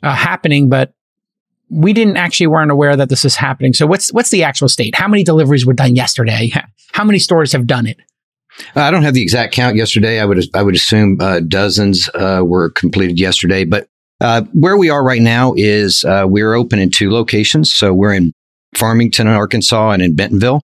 uh, 0.04 0.14
happening, 0.14 0.70
but 0.70 0.94
we 1.70 1.94
didn't 1.94 2.18
actually 2.18 2.48
weren't 2.48 2.72
aware 2.72 2.96
that 2.96 3.10
this 3.10 3.26
is 3.26 3.36
happening. 3.36 3.74
So 3.74 3.86
what's 3.86 4.12
what's 4.12 4.30
the 4.30 4.44
actual 4.44 4.70
state? 4.70 4.96
How 4.96 5.08
many 5.08 5.24
deliveries 5.24 5.66
were 5.66 5.74
done 5.74 5.96
yesterday? 5.96 6.52
How 6.92 7.04
many 7.04 7.20
stores 7.20 7.52
have 7.52 7.68
done 7.68 7.88
it? 7.88 7.98
I 8.76 8.92
don't 8.92 9.04
have 9.04 9.14
the 9.14 9.22
exact 9.22 9.54
count 9.54 9.76
yesterday. 9.76 10.20
I 10.20 10.26
would 10.26 10.44
I 10.54 10.64
would 10.64 10.76
assume 10.76 11.18
uh, 11.20 11.40
dozens 11.42 12.10
uh, 12.16 12.42
were 12.46 12.72
completed 12.72 13.20
yesterday. 13.20 13.64
But 13.64 13.88
uh, 14.22 14.44
where 14.54 14.78
we 14.78 14.90
are 14.90 15.04
right 15.04 15.22
now 15.22 15.54
is 15.56 16.04
uh, 16.04 16.26
we're 16.28 16.54
open 16.54 16.80
in 16.80 16.90
two 16.90 17.12
locations. 17.12 17.74
So 17.74 17.94
we're 17.94 18.14
in 18.14 18.34
Farmington, 18.76 19.28
Arkansas, 19.28 19.92
and 19.92 20.02
in 20.02 20.16
Bentonville. 20.16 20.62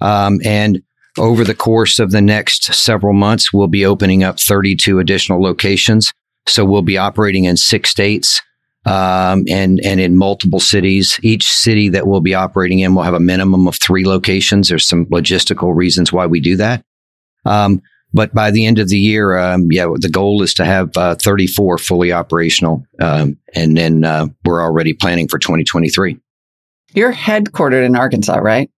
Um, 0.00 0.40
and 0.44 0.82
over 1.18 1.44
the 1.44 1.54
course 1.54 1.98
of 1.98 2.12
the 2.12 2.22
next 2.22 2.72
several 2.74 3.12
months, 3.12 3.52
we'll 3.52 3.68
be 3.68 3.84
opening 3.84 4.24
up 4.24 4.40
32 4.40 4.98
additional 4.98 5.42
locations. 5.42 6.12
So 6.46 6.64
we'll 6.64 6.82
be 6.82 6.98
operating 6.98 7.44
in 7.44 7.56
six 7.56 7.90
states 7.90 8.42
um, 8.86 9.44
and 9.48 9.80
and 9.84 10.00
in 10.00 10.16
multiple 10.16 10.60
cities. 10.60 11.18
Each 11.22 11.50
city 11.50 11.88
that 11.90 12.06
we'll 12.06 12.20
be 12.20 12.34
operating 12.34 12.80
in 12.80 12.94
will 12.94 13.02
have 13.02 13.14
a 13.14 13.20
minimum 13.20 13.66
of 13.66 13.76
three 13.76 14.04
locations. 14.04 14.68
There's 14.68 14.86
some 14.88 15.06
logistical 15.06 15.74
reasons 15.74 16.12
why 16.12 16.26
we 16.26 16.40
do 16.40 16.56
that. 16.56 16.84
Um, 17.44 17.82
but 18.12 18.32
by 18.32 18.52
the 18.52 18.64
end 18.64 18.78
of 18.78 18.88
the 18.88 18.98
year, 18.98 19.36
um, 19.36 19.66
yeah, 19.72 19.88
the 19.96 20.08
goal 20.08 20.42
is 20.42 20.54
to 20.54 20.64
have 20.64 20.96
uh, 20.96 21.16
34 21.16 21.78
fully 21.78 22.12
operational, 22.12 22.86
um, 23.00 23.36
and 23.54 23.76
then 23.76 24.04
uh, 24.04 24.28
we're 24.44 24.62
already 24.62 24.92
planning 24.92 25.26
for 25.26 25.38
2023. 25.38 26.18
You're 26.94 27.12
headquartered 27.12 27.84
in 27.84 27.96
Arkansas, 27.96 28.36
right? 28.36 28.70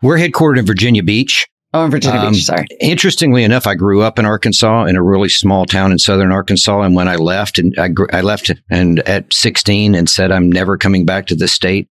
We're 0.00 0.16
headquartered 0.16 0.58
in 0.58 0.66
Virginia 0.66 1.02
Beach. 1.02 1.46
Oh, 1.72 1.84
in 1.84 1.90
Virginia 1.90 2.18
Um, 2.20 2.32
Beach. 2.32 2.44
Sorry. 2.44 2.66
Interestingly 2.80 3.44
enough, 3.44 3.66
I 3.66 3.74
grew 3.76 4.02
up 4.02 4.18
in 4.18 4.24
Arkansas 4.26 4.84
in 4.86 4.96
a 4.96 5.02
really 5.02 5.28
small 5.28 5.66
town 5.66 5.92
in 5.92 5.98
southern 5.98 6.32
Arkansas, 6.32 6.80
and 6.82 6.94
when 6.96 7.06
I 7.08 7.14
left, 7.16 7.58
and 7.58 7.72
I, 7.78 7.88
gr- 7.88 8.12
I 8.12 8.22
left 8.22 8.50
and 8.70 8.98
at 9.00 9.32
16 9.32 9.94
and 9.94 10.10
said 10.10 10.32
I'm 10.32 10.50
never 10.50 10.76
coming 10.76 11.04
back 11.06 11.26
to 11.26 11.34
this 11.36 11.52
state. 11.52 11.88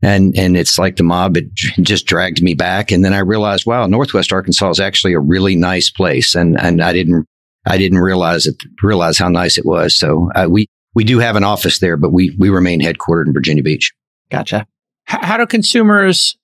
And 0.00 0.32
and 0.38 0.56
it's 0.56 0.78
like 0.78 0.94
the 0.94 1.02
mob 1.02 1.36
it 1.36 1.52
just 1.80 2.06
dragged 2.06 2.40
me 2.40 2.54
back, 2.54 2.92
and 2.92 3.04
then 3.04 3.12
I 3.12 3.18
realized, 3.18 3.66
wow, 3.66 3.84
Northwest 3.86 4.32
Arkansas 4.32 4.70
is 4.70 4.78
actually 4.80 5.12
a 5.12 5.18
really 5.20 5.56
nice 5.56 5.90
place, 5.90 6.36
and 6.36 6.56
and 6.60 6.80
I 6.80 6.92
didn't 6.92 7.26
I 7.66 7.78
didn't 7.78 7.98
realize 7.98 8.46
it 8.46 8.54
realize 8.80 9.18
how 9.18 9.28
nice 9.28 9.58
it 9.58 9.66
was. 9.66 9.98
So 9.98 10.30
uh, 10.36 10.46
we 10.48 10.68
we 10.94 11.02
do 11.02 11.18
have 11.18 11.34
an 11.34 11.42
office 11.42 11.80
there, 11.80 11.96
but 11.96 12.12
we 12.12 12.32
we 12.38 12.48
remain 12.48 12.80
headquartered 12.80 13.26
in 13.26 13.32
Virginia 13.32 13.64
Beach. 13.64 13.92
Gotcha. 14.30 14.66
H- 15.10 15.18
how 15.22 15.36
do 15.36 15.46
consumers 15.46 16.36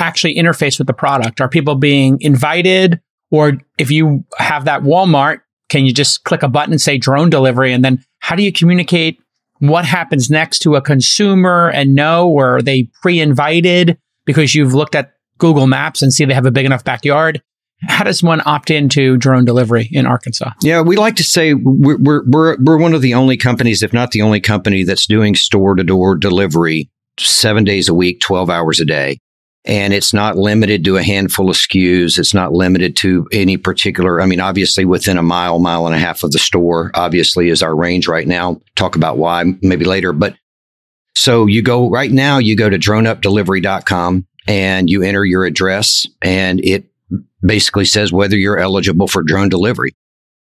actually 0.00 0.34
interface 0.36 0.78
with 0.78 0.86
the 0.86 0.94
product? 0.94 1.40
Are 1.40 1.48
people 1.48 1.74
being 1.74 2.18
invited, 2.20 3.00
or 3.30 3.58
if 3.78 3.90
you 3.90 4.24
have 4.38 4.64
that 4.64 4.82
Walmart, 4.82 5.40
can 5.68 5.86
you 5.86 5.92
just 5.92 6.24
click 6.24 6.42
a 6.42 6.48
button 6.48 6.72
and 6.72 6.80
say 6.80 6.98
drone 6.98 7.30
delivery, 7.30 7.72
and 7.72 7.84
then 7.84 8.04
how 8.18 8.36
do 8.36 8.42
you 8.42 8.52
communicate? 8.52 9.18
What 9.58 9.84
happens 9.84 10.30
next 10.30 10.60
to 10.60 10.74
a 10.74 10.80
consumer 10.80 11.68
and 11.68 11.94
know, 11.94 12.28
or 12.28 12.56
are 12.56 12.62
they 12.62 12.90
pre-invited 13.02 13.98
because 14.24 14.54
you've 14.54 14.72
looked 14.72 14.94
at 14.94 15.12
Google 15.36 15.66
Maps 15.66 16.00
and 16.00 16.12
see 16.12 16.24
they 16.24 16.34
have 16.34 16.46
a 16.46 16.50
big 16.50 16.66
enough 16.66 16.82
backyard? 16.82 17.42
How 17.82 18.04
does 18.04 18.22
one 18.22 18.42
opt 18.44 18.70
into 18.70 19.16
drone 19.16 19.44
delivery 19.44 19.88
in 19.90 20.06
Arkansas? 20.06 20.50
Yeah, 20.62 20.82
we 20.82 20.96
like 20.96 21.16
to 21.16 21.24
say 21.24 21.54
we're, 21.54 21.96
we're, 21.98 22.22
we're, 22.26 22.56
we're 22.60 22.78
one 22.78 22.94
of 22.94 23.00
the 23.00 23.14
only 23.14 23.36
companies, 23.36 23.82
if 23.82 23.92
not 23.92 24.10
the 24.10 24.22
only 24.22 24.40
company, 24.40 24.84
that's 24.84 25.06
doing 25.06 25.34
store 25.34 25.74
to 25.74 25.84
door 25.84 26.14
delivery 26.14 26.90
seven 27.18 27.64
days 27.64 27.88
a 27.88 27.94
week, 27.94 28.20
12 28.20 28.50
hours 28.50 28.80
a 28.80 28.84
day. 28.84 29.18
And 29.66 29.92
it's 29.92 30.14
not 30.14 30.38
limited 30.38 30.84
to 30.84 30.96
a 30.96 31.02
handful 31.02 31.50
of 31.50 31.56
SKUs. 31.56 32.18
It's 32.18 32.32
not 32.32 32.52
limited 32.52 32.96
to 32.96 33.28
any 33.30 33.58
particular, 33.58 34.20
I 34.20 34.26
mean, 34.26 34.40
obviously 34.40 34.86
within 34.86 35.18
a 35.18 35.22
mile, 35.22 35.58
mile 35.58 35.86
and 35.86 35.94
a 35.94 35.98
half 35.98 36.22
of 36.22 36.32
the 36.32 36.38
store, 36.38 36.90
obviously 36.94 37.50
is 37.50 37.62
our 37.62 37.76
range 37.76 38.08
right 38.08 38.26
now. 38.26 38.60
Talk 38.74 38.96
about 38.96 39.18
why 39.18 39.44
maybe 39.60 39.84
later. 39.84 40.12
But 40.12 40.34
so 41.14 41.46
you 41.46 41.60
go 41.60 41.90
right 41.90 42.10
now, 42.10 42.38
you 42.38 42.56
go 42.56 42.70
to 42.70 42.78
droneupdelivery.com 42.78 44.26
and 44.46 44.88
you 44.88 45.02
enter 45.02 45.24
your 45.24 45.44
address 45.44 46.06
and 46.22 46.64
it 46.64 46.86
basically 47.42 47.84
says 47.84 48.12
whether 48.12 48.36
you're 48.36 48.58
eligible 48.58 49.08
for 49.08 49.22
drone 49.22 49.48
delivery. 49.48 49.92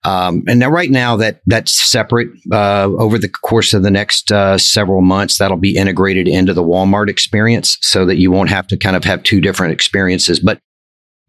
Um, 0.04 0.44
and 0.46 0.60
now, 0.60 0.70
right 0.70 0.90
now, 0.90 1.16
that 1.16 1.40
that's 1.46 1.72
separate. 1.72 2.28
Uh, 2.52 2.88
over 2.98 3.18
the 3.18 3.28
course 3.28 3.74
of 3.74 3.82
the 3.82 3.90
next 3.90 4.30
uh, 4.30 4.56
several 4.56 5.02
months, 5.02 5.38
that'll 5.38 5.56
be 5.56 5.76
integrated 5.76 6.28
into 6.28 6.54
the 6.54 6.62
Walmart 6.62 7.08
experience, 7.08 7.78
so 7.80 8.06
that 8.06 8.18
you 8.18 8.30
won't 8.30 8.50
have 8.50 8.68
to 8.68 8.76
kind 8.76 8.96
of 8.96 9.04
have 9.04 9.22
two 9.22 9.40
different 9.40 9.72
experiences. 9.72 10.38
But 10.38 10.60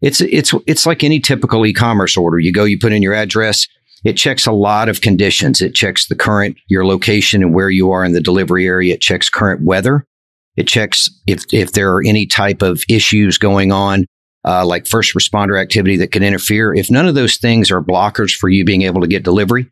it's 0.00 0.20
it's 0.20 0.54
it's 0.66 0.86
like 0.86 1.02
any 1.02 1.18
typical 1.18 1.66
e-commerce 1.66 2.16
order. 2.16 2.38
You 2.38 2.52
go, 2.52 2.64
you 2.64 2.78
put 2.78 2.92
in 2.92 3.02
your 3.02 3.14
address. 3.14 3.66
It 4.02 4.14
checks 4.14 4.46
a 4.46 4.52
lot 4.52 4.88
of 4.88 5.02
conditions. 5.02 5.60
It 5.60 5.74
checks 5.74 6.06
the 6.06 6.14
current 6.14 6.56
your 6.68 6.86
location 6.86 7.42
and 7.42 7.52
where 7.52 7.70
you 7.70 7.90
are 7.90 8.04
in 8.04 8.12
the 8.12 8.20
delivery 8.20 8.66
area. 8.66 8.94
It 8.94 9.00
checks 9.00 9.28
current 9.28 9.62
weather. 9.64 10.06
It 10.56 10.68
checks 10.68 11.10
if 11.26 11.44
if 11.52 11.72
there 11.72 11.92
are 11.92 12.02
any 12.02 12.24
type 12.26 12.62
of 12.62 12.82
issues 12.88 13.36
going 13.36 13.72
on 13.72 14.06
uh, 14.44 14.64
like 14.64 14.86
first 14.86 15.14
responder 15.14 15.60
activity 15.60 15.96
that 15.98 16.12
can 16.12 16.22
interfere. 16.22 16.74
If 16.74 16.90
none 16.90 17.06
of 17.06 17.14
those 17.14 17.36
things 17.36 17.70
are 17.70 17.82
blockers 17.82 18.32
for 18.32 18.48
you 18.48 18.64
being 18.64 18.82
able 18.82 19.00
to 19.00 19.06
get 19.06 19.22
delivery, 19.22 19.70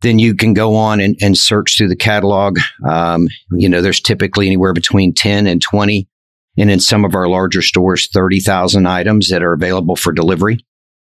then 0.00 0.18
you 0.18 0.34
can 0.34 0.54
go 0.54 0.74
on 0.76 1.00
and, 1.00 1.16
and 1.20 1.36
search 1.36 1.76
through 1.76 1.88
the 1.88 1.96
catalog. 1.96 2.58
Um, 2.88 3.28
you 3.52 3.68
know, 3.68 3.80
there's 3.80 4.00
typically 4.00 4.46
anywhere 4.46 4.72
between 4.72 5.12
10 5.12 5.46
and 5.46 5.60
20, 5.60 6.08
and 6.56 6.70
in 6.70 6.80
some 6.80 7.04
of 7.04 7.14
our 7.14 7.28
larger 7.28 7.62
stores, 7.62 8.08
30,000 8.08 8.86
items 8.86 9.28
that 9.30 9.42
are 9.42 9.52
available 9.52 9.96
for 9.96 10.12
delivery. 10.12 10.64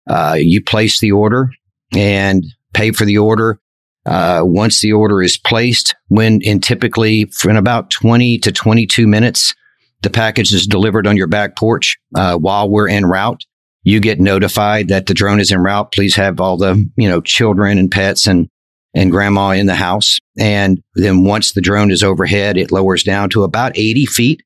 Uh, 0.09 0.37
you 0.39 0.63
place 0.63 1.01
the 1.01 1.13
order 1.13 1.51
and 1.93 2.45
pay 2.75 2.93
for 2.93 3.05
the 3.05 3.19
order. 3.19 3.61
Uh, 4.05 4.43
once 4.45 4.81
the 4.81 4.93
order 4.93 5.21
is 5.21 5.37
placed, 5.37 5.97
when 6.09 6.41
in 6.43 6.61
typically 6.61 7.29
in 7.45 7.57
about 7.57 7.91
20 7.91 8.39
to 8.39 8.53
22 8.53 9.07
minutes, 9.07 9.55
the 10.03 10.11
package 10.11 10.53
is 10.53 10.67
delivered 10.67 11.07
on 11.07 11.17
your 11.17 11.27
back 11.27 11.57
porch 11.57 11.97
uh, 12.15 12.37
while 12.37 12.69
we're 12.69 12.89
en 12.89 13.07
route. 13.07 13.45
You 13.83 14.01
get 14.01 14.21
notified 14.21 14.89
that 14.89 15.07
the 15.07 15.15
drone 15.15 15.41
is 15.41 15.53
en 15.53 15.61
route. 15.61 15.93
Please 15.93 16.17
have 16.17 16.41
all 16.41 16.57
the 16.57 16.89
you 16.97 17.09
know 17.09 17.21
children 17.21 17.79
and 17.79 17.91
pets 17.91 18.27
and 18.27 18.49
and 18.95 19.11
grandma 19.11 19.51
in 19.51 19.67
the 19.67 19.75
house. 19.75 20.19
And 20.39 20.83
then 20.95 21.25
once 21.25 21.53
the 21.53 21.61
drone 21.61 21.91
is 21.91 22.03
overhead, 22.03 22.57
it 22.57 22.73
lowers 22.73 23.03
down 23.03 23.29
to 23.31 23.45
about 23.45 23.77
80 23.77 24.07
feet. 24.07 24.43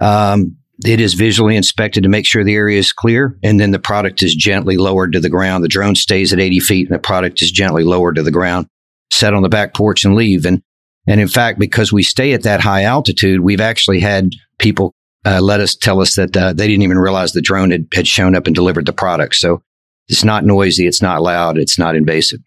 Um, 0.00 0.58
it 0.84 1.00
is 1.00 1.14
visually 1.14 1.56
inspected 1.56 2.02
to 2.02 2.08
make 2.08 2.26
sure 2.26 2.44
the 2.44 2.54
area 2.54 2.78
is 2.78 2.92
clear, 2.92 3.38
and 3.42 3.58
then 3.58 3.70
the 3.70 3.78
product 3.78 4.22
is 4.22 4.34
gently 4.34 4.76
lowered 4.76 5.12
to 5.12 5.20
the 5.20 5.28
ground. 5.28 5.64
The 5.64 5.68
drone 5.68 5.94
stays 5.94 6.32
at 6.32 6.40
80 6.40 6.60
feet, 6.60 6.88
and 6.88 6.94
the 6.94 7.00
product 7.00 7.42
is 7.42 7.50
gently 7.50 7.84
lowered 7.84 8.16
to 8.16 8.22
the 8.22 8.30
ground, 8.30 8.66
set 9.10 9.34
on 9.34 9.42
the 9.42 9.48
back 9.48 9.74
porch, 9.74 10.04
and 10.04 10.14
leave. 10.14 10.46
And 10.46 10.62
and 11.10 11.20
in 11.20 11.26
fact, 11.26 11.58
because 11.58 11.92
we 11.92 12.04
stay 12.04 12.34
at 12.34 12.44
that 12.44 12.60
high 12.60 12.84
altitude, 12.84 13.40
we've 13.40 13.60
actually 13.60 13.98
had 13.98 14.30
people 14.58 14.94
uh, 15.24 15.40
let 15.40 15.58
us 15.58 15.74
tell 15.74 16.00
us 16.00 16.14
that 16.14 16.36
uh, 16.36 16.52
they 16.52 16.68
didn't 16.68 16.84
even 16.84 16.98
realize 16.98 17.32
the 17.32 17.42
drone 17.42 17.72
had, 17.72 17.88
had 17.92 18.06
shown 18.06 18.36
up 18.36 18.46
and 18.46 18.54
delivered 18.54 18.86
the 18.86 18.92
product. 18.92 19.34
So 19.34 19.60
it's 20.06 20.22
not 20.22 20.44
noisy, 20.44 20.86
it's 20.86 21.02
not 21.02 21.20
loud, 21.20 21.58
it's 21.58 21.80
not 21.80 21.96
invasive. 21.96 22.38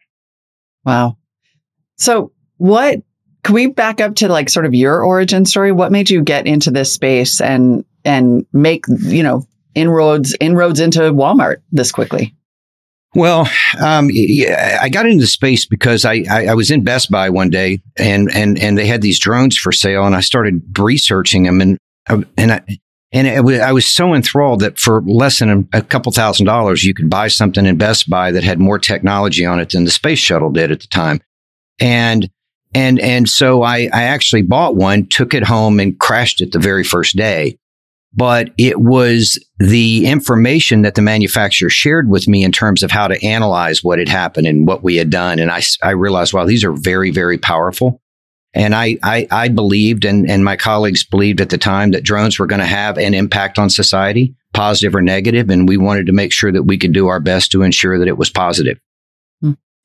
Wow. 0.86 1.18
So 1.97 2.32
what 2.55 3.01
can 3.43 3.53
we 3.53 3.68
back 3.68 3.99
up 3.99 4.16
to 4.16 4.30
like 4.30 4.47
sort 4.47 4.66
of 4.66 4.74
your 4.74 5.03
origin 5.03 5.45
story? 5.45 5.74
What 5.74 5.91
made 5.91 6.09
you 6.09 6.22
get 6.22 6.47
into 6.47 6.72
this 6.72 6.93
space 6.93 7.41
and 7.41 7.84
and 8.05 8.45
make 8.53 8.86
you 8.88 9.24
know 9.24 9.45
inroads 9.76 10.38
inroads 10.39 10.80
into 10.80 11.01
Walmart 11.01 11.57
this 11.74 11.91
quickly? 11.91 12.34
Well, 13.16 13.47
um, 13.80 14.09
yeah, 14.11 14.80
I 14.82 14.89
got 14.89 15.05
into 15.05 15.28
space 15.28 15.66
because 15.66 16.03
I, 16.03 16.24
I, 16.30 16.47
I, 16.47 16.53
was 16.55 16.72
in 16.72 16.84
Best 16.84 17.11
Buy 17.11 17.30
one 17.30 17.51
day 17.51 17.80
and, 17.95 18.34
and, 18.34 18.57
and 18.57 18.76
they 18.76 18.88
had 18.88 19.03
these 19.03 19.20
drones 19.20 19.55
for 19.55 19.72
sale 19.72 20.05
and 20.05 20.16
I 20.16 20.22
started 20.22 20.64
researching 20.80 21.43
them 21.43 21.61
and, 21.61 21.78
uh, 22.09 22.24
and 22.38 22.53
I, 22.53 22.61
and 23.11 23.28
I 23.28 23.72
was 23.72 23.86
so 23.86 24.16
enthralled 24.16 24.61
that 24.61 24.80
for 24.80 25.03
less 25.03 25.38
than 25.38 25.68
a, 25.74 25.78
a 25.78 25.82
couple 25.84 26.11
thousand 26.11 26.47
dollars, 26.47 26.84
you 26.84 26.95
could 26.95 27.11
buy 27.11 27.28
something 27.28 27.68
in 27.68 27.78
Best 27.78 28.09
Buy 28.09 28.32
that 28.32 28.43
had 28.43 28.59
more 28.59 28.80
technology 28.80 29.45
on 29.45 29.59
it 29.59 29.70
than 29.70 29.84
the 29.84 29.91
space 29.91 30.18
shuttle 30.18 30.49
did 30.49 30.72
at 30.72 30.80
the 30.80 30.88
time. 30.88 31.22
And, 31.80 32.28
and, 32.74 32.99
and 32.99 33.30
so 33.30 33.61
I, 33.61 33.89
I 33.93 34.03
actually 34.03 34.41
bought 34.41 34.76
one, 34.76 35.05
took 35.05 35.36
it 35.36 35.43
home 35.43 35.80
and 35.80 35.99
crashed 35.99 36.41
it 36.41 36.51
the 36.51 36.59
very 36.59 36.84
first 36.84 37.16
day 37.16 37.59
but 38.16 38.51
it 38.57 38.80
was 38.80 39.43
the 39.57 40.05
information 40.05 40.84
that 40.84 40.95
the 40.95 41.01
manufacturer 41.01 41.70
shared 41.70 42.09
with 42.09 42.28
me 42.28 42.43
in 42.43 42.51
terms 42.51 42.84
of 42.84 42.91
how 42.91 43.07
to 43.07 43.26
analyze 43.26 43.84
what 43.84 43.99
had 43.99 44.09
happened 44.09 44.45
and 44.45 44.68
what 44.68 44.84
we 44.84 44.97
had 44.97 45.09
done. 45.09 45.39
And 45.39 45.49
I, 45.49 45.61
I 45.82 45.91
realized, 45.91 46.34
wow, 46.34 46.45
these 46.45 46.64
are 46.64 46.74
very, 46.74 47.11
very 47.11 47.38
powerful. 47.38 48.01
And 48.53 48.76
I, 48.76 48.97
I, 49.01 49.28
I 49.32 49.47
believed 49.47 50.05
and, 50.05 50.30
and 50.30 50.45
my 50.45 50.55
colleagues 50.55 51.03
believed 51.03 51.41
at 51.41 51.49
the 51.49 51.57
time 51.57 51.91
that 51.91 52.03
drones 52.03 52.38
were 52.38 52.45
going 52.45 52.59
to 52.59 52.68
have 52.68 52.99
an 52.99 53.16
impact 53.16 53.57
on 53.57 53.72
society, 53.72 54.36
positive 54.53 54.93
or 54.93 55.01
negative, 55.01 55.49
And 55.49 55.68
we 55.68 55.78
wanted 55.78 56.05
to 56.05 56.14
make 56.14 56.32
sure 56.32 56.51
that 56.51 56.64
we 56.64 56.78
could 56.78 56.93
do 56.93 57.07
our 57.07 57.20
best 57.20 57.51
to 57.51 57.64
ensure 57.64 57.97
that 57.97 58.07
it 58.07 58.18
was 58.18 58.30
positive. 58.30 58.80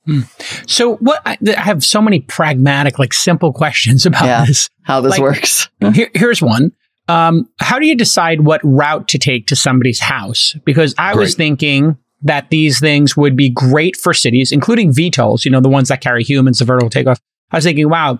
Hmm. 0.09 0.21
So 0.67 0.97
what 0.97 1.21
I, 1.27 1.37
I, 1.47 1.61
have 1.61 1.85
so 1.85 2.01
many 2.01 2.21
pragmatic, 2.21 2.99
like 2.99 3.13
simple 3.13 3.53
questions 3.53 4.07
about 4.07 4.25
yeah, 4.25 4.45
this. 4.47 4.71
How 4.83 5.03
this 5.03 5.13
like, 5.13 5.21
works. 5.21 5.69
here, 5.93 6.11
here's 6.15 6.41
one. 6.41 6.73
Um, 7.09 7.49
how 7.59 7.79
do 7.79 7.87
you 7.87 7.97
decide 7.97 8.43
what 8.43 8.61
route 8.63 9.09
to 9.09 9.19
take 9.19 9.47
to 9.47 9.57
somebody's 9.57 10.01
house? 10.01 10.55
Because 10.65 10.95
I 10.99 11.15
great. 11.15 11.23
was 11.23 11.35
thinking 11.35 11.97
that 12.23 12.51
these 12.51 12.81
things 12.81 13.17
would 13.17 13.37
be 13.37 13.49
great 13.49 13.97
for 13.97 14.13
cities, 14.13 14.53
including 14.53 14.93
VTOLs, 14.93 15.45
you 15.45 15.51
know, 15.51 15.61
the 15.61 15.69
ones 15.69 15.89
that 15.89 16.01
carry 16.01 16.23
humans, 16.23 16.59
the 16.59 16.65
vertical 16.65 16.91
takeoff. 16.91 17.21
I 17.51 17.57
was 17.57 17.65
thinking, 17.65 17.89
wow, 17.89 18.19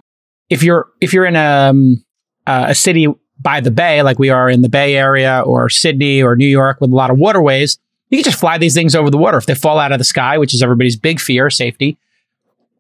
if 0.49 0.63
you're, 0.63 0.89
if 1.01 1.13
you're 1.13 1.27
in 1.27 1.37
a, 1.37 1.69
um, 1.71 2.05
uh, 2.47 2.67
a 2.69 2.75
city 2.75 3.09
by 3.41 3.61
the 3.61 3.71
bay, 3.71 4.03
like 4.03 4.19
we 4.19 4.31
are 4.31 4.49
in 4.49 4.63
the 4.63 4.69
Bay 4.69 4.97
Area 4.97 5.43
or 5.45 5.69
Sydney 5.69 6.23
or 6.23 6.35
New 6.37 6.47
York 6.47 6.81
with 6.81 6.91
a 6.91 6.95
lot 6.95 7.11
of 7.11 7.19
waterways, 7.19 7.79
you 8.09 8.19
can 8.19 8.25
just 8.25 8.41
fly 8.41 8.57
these 8.57 8.75
things 8.75 8.95
over 8.95 9.11
the 9.11 9.19
water. 9.19 9.37
If 9.37 9.47
they 9.47 9.55
fall 9.55 9.79
out 9.79 9.93
of 9.93 9.99
the 9.99 10.05
sky, 10.05 10.39
which 10.39 10.55
is 10.55 10.63
everybody's 10.63 10.97
big 10.97 11.21
fear, 11.21 11.51
safety, 11.51 11.99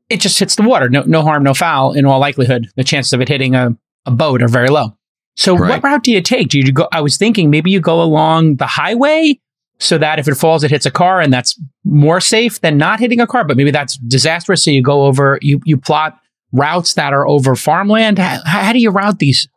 it 0.08 0.20
just 0.20 0.38
hits 0.38 0.56
the 0.56 0.62
water. 0.62 0.88
No, 0.88 1.02
no 1.02 1.22
harm, 1.22 1.42
no 1.42 1.52
foul. 1.52 1.92
In 1.92 2.06
all 2.06 2.18
likelihood, 2.18 2.68
the 2.76 2.84
chances 2.84 3.12
of 3.12 3.20
it 3.20 3.28
hitting 3.28 3.54
a, 3.54 3.76
a 4.06 4.10
boat 4.10 4.42
are 4.42 4.48
very 4.48 4.68
low. 4.68 4.97
So 5.38 5.56
right. 5.56 5.70
what 5.70 5.84
route 5.84 6.02
do 6.02 6.10
you 6.10 6.20
take? 6.20 6.48
Do 6.48 6.58
you 6.58 6.72
go? 6.72 6.88
I 6.90 7.00
was 7.00 7.16
thinking 7.16 7.48
maybe 7.48 7.70
you 7.70 7.78
go 7.78 8.02
along 8.02 8.56
the 8.56 8.66
highway 8.66 9.38
so 9.78 9.96
that 9.96 10.18
if 10.18 10.26
it 10.26 10.34
falls, 10.34 10.64
it 10.64 10.72
hits 10.72 10.84
a 10.84 10.90
car, 10.90 11.20
and 11.20 11.32
that's 11.32 11.58
more 11.84 12.20
safe 12.20 12.60
than 12.60 12.76
not 12.76 12.98
hitting 12.98 13.20
a 13.20 13.26
car. 13.26 13.44
But 13.44 13.56
maybe 13.56 13.70
that's 13.70 13.96
disastrous. 13.98 14.64
So 14.64 14.72
you 14.72 14.82
go 14.82 15.04
over. 15.04 15.38
You 15.40 15.60
you 15.64 15.76
plot 15.76 16.18
routes 16.52 16.94
that 16.94 17.12
are 17.12 17.26
over 17.26 17.54
farmland. 17.54 18.18
How, 18.18 18.40
how 18.44 18.72
do 18.72 18.80
you 18.80 18.90
route 18.90 19.20
these 19.20 19.48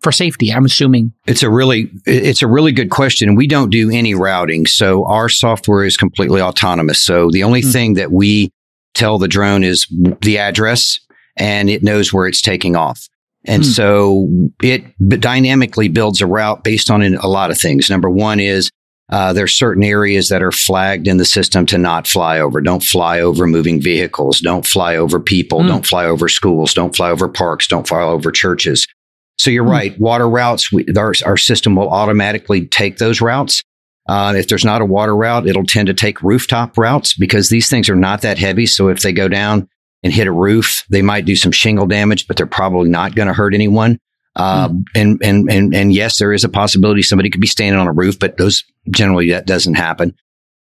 for 0.00 0.12
safety? 0.12 0.50
I'm 0.50 0.64
assuming 0.64 1.12
it's 1.26 1.42
a 1.42 1.50
really 1.50 1.90
it's 2.06 2.40
a 2.40 2.46
really 2.46 2.72
good 2.72 2.90
question. 2.90 3.34
We 3.34 3.46
don't 3.46 3.68
do 3.68 3.90
any 3.90 4.14
routing, 4.14 4.64
so 4.64 5.04
our 5.04 5.28
software 5.28 5.84
is 5.84 5.98
completely 5.98 6.40
autonomous. 6.40 7.02
So 7.02 7.28
the 7.30 7.42
only 7.42 7.60
mm-hmm. 7.60 7.70
thing 7.70 7.94
that 7.94 8.12
we 8.12 8.50
tell 8.94 9.18
the 9.18 9.28
drone 9.28 9.62
is 9.62 9.86
the 10.22 10.38
address, 10.38 10.98
and 11.36 11.68
it 11.68 11.82
knows 11.82 12.14
where 12.14 12.26
it's 12.26 12.40
taking 12.40 12.76
off. 12.76 13.10
And 13.48 13.64
hmm. 13.64 13.70
so 13.70 14.28
it 14.62 14.84
dynamically 15.20 15.88
builds 15.88 16.20
a 16.20 16.26
route 16.26 16.62
based 16.62 16.90
on 16.90 17.02
a 17.02 17.26
lot 17.26 17.50
of 17.50 17.58
things. 17.58 17.90
Number 17.90 18.10
one 18.10 18.38
is 18.38 18.70
uh, 19.10 19.32
there's 19.32 19.54
certain 19.54 19.82
areas 19.82 20.28
that 20.28 20.42
are 20.42 20.52
flagged 20.52 21.08
in 21.08 21.16
the 21.16 21.24
system 21.24 21.64
to 21.66 21.78
not 21.78 22.06
fly 22.06 22.38
over. 22.38 22.60
Don't 22.60 22.82
fly 22.82 23.20
over 23.20 23.46
moving 23.46 23.80
vehicles. 23.80 24.40
Don't 24.40 24.66
fly 24.66 24.96
over 24.96 25.18
people. 25.18 25.62
Hmm. 25.62 25.68
Don't 25.68 25.86
fly 25.86 26.04
over 26.04 26.28
schools. 26.28 26.74
Don't 26.74 26.94
fly 26.94 27.10
over 27.10 27.28
parks. 27.28 27.66
Don't 27.66 27.88
fly 27.88 28.02
over 28.02 28.30
churches. 28.30 28.86
So 29.38 29.50
you're 29.50 29.64
hmm. 29.64 29.70
right. 29.70 29.98
Water 29.98 30.28
routes, 30.28 30.70
we, 30.70 30.86
our, 30.96 31.14
our 31.24 31.38
system 31.38 31.74
will 31.74 31.88
automatically 31.88 32.66
take 32.66 32.98
those 32.98 33.20
routes. 33.20 33.62
Uh, 34.08 34.34
if 34.36 34.48
there's 34.48 34.64
not 34.64 34.80
a 34.80 34.86
water 34.86 35.14
route, 35.14 35.46
it'll 35.46 35.66
tend 35.66 35.86
to 35.86 35.94
take 35.94 36.22
rooftop 36.22 36.76
routes 36.78 37.14
because 37.14 37.50
these 37.50 37.68
things 37.68 37.88
are 37.88 37.96
not 37.96 38.22
that 38.22 38.38
heavy. 38.38 38.66
So 38.66 38.88
if 38.88 39.00
they 39.00 39.12
go 39.12 39.28
down 39.28 39.68
and 40.08 40.14
hit 40.14 40.26
a 40.26 40.32
roof. 40.32 40.84
They 40.88 41.02
might 41.02 41.26
do 41.26 41.36
some 41.36 41.52
shingle 41.52 41.86
damage, 41.86 42.26
but 42.26 42.38
they're 42.38 42.46
probably 42.46 42.88
not 42.88 43.14
going 43.14 43.28
to 43.28 43.34
hurt 43.34 43.52
anyone. 43.52 43.98
Uh, 44.34 44.70
mm. 44.70 44.82
and, 44.94 45.20
and, 45.22 45.50
and, 45.50 45.74
and 45.74 45.92
yes, 45.92 46.18
there 46.18 46.32
is 46.32 46.44
a 46.44 46.48
possibility 46.48 47.02
somebody 47.02 47.28
could 47.28 47.42
be 47.42 47.46
standing 47.46 47.78
on 47.78 47.86
a 47.86 47.92
roof, 47.92 48.18
but 48.18 48.38
those 48.38 48.64
generally 48.90 49.30
that 49.30 49.46
doesn't 49.46 49.74
happen. 49.74 50.14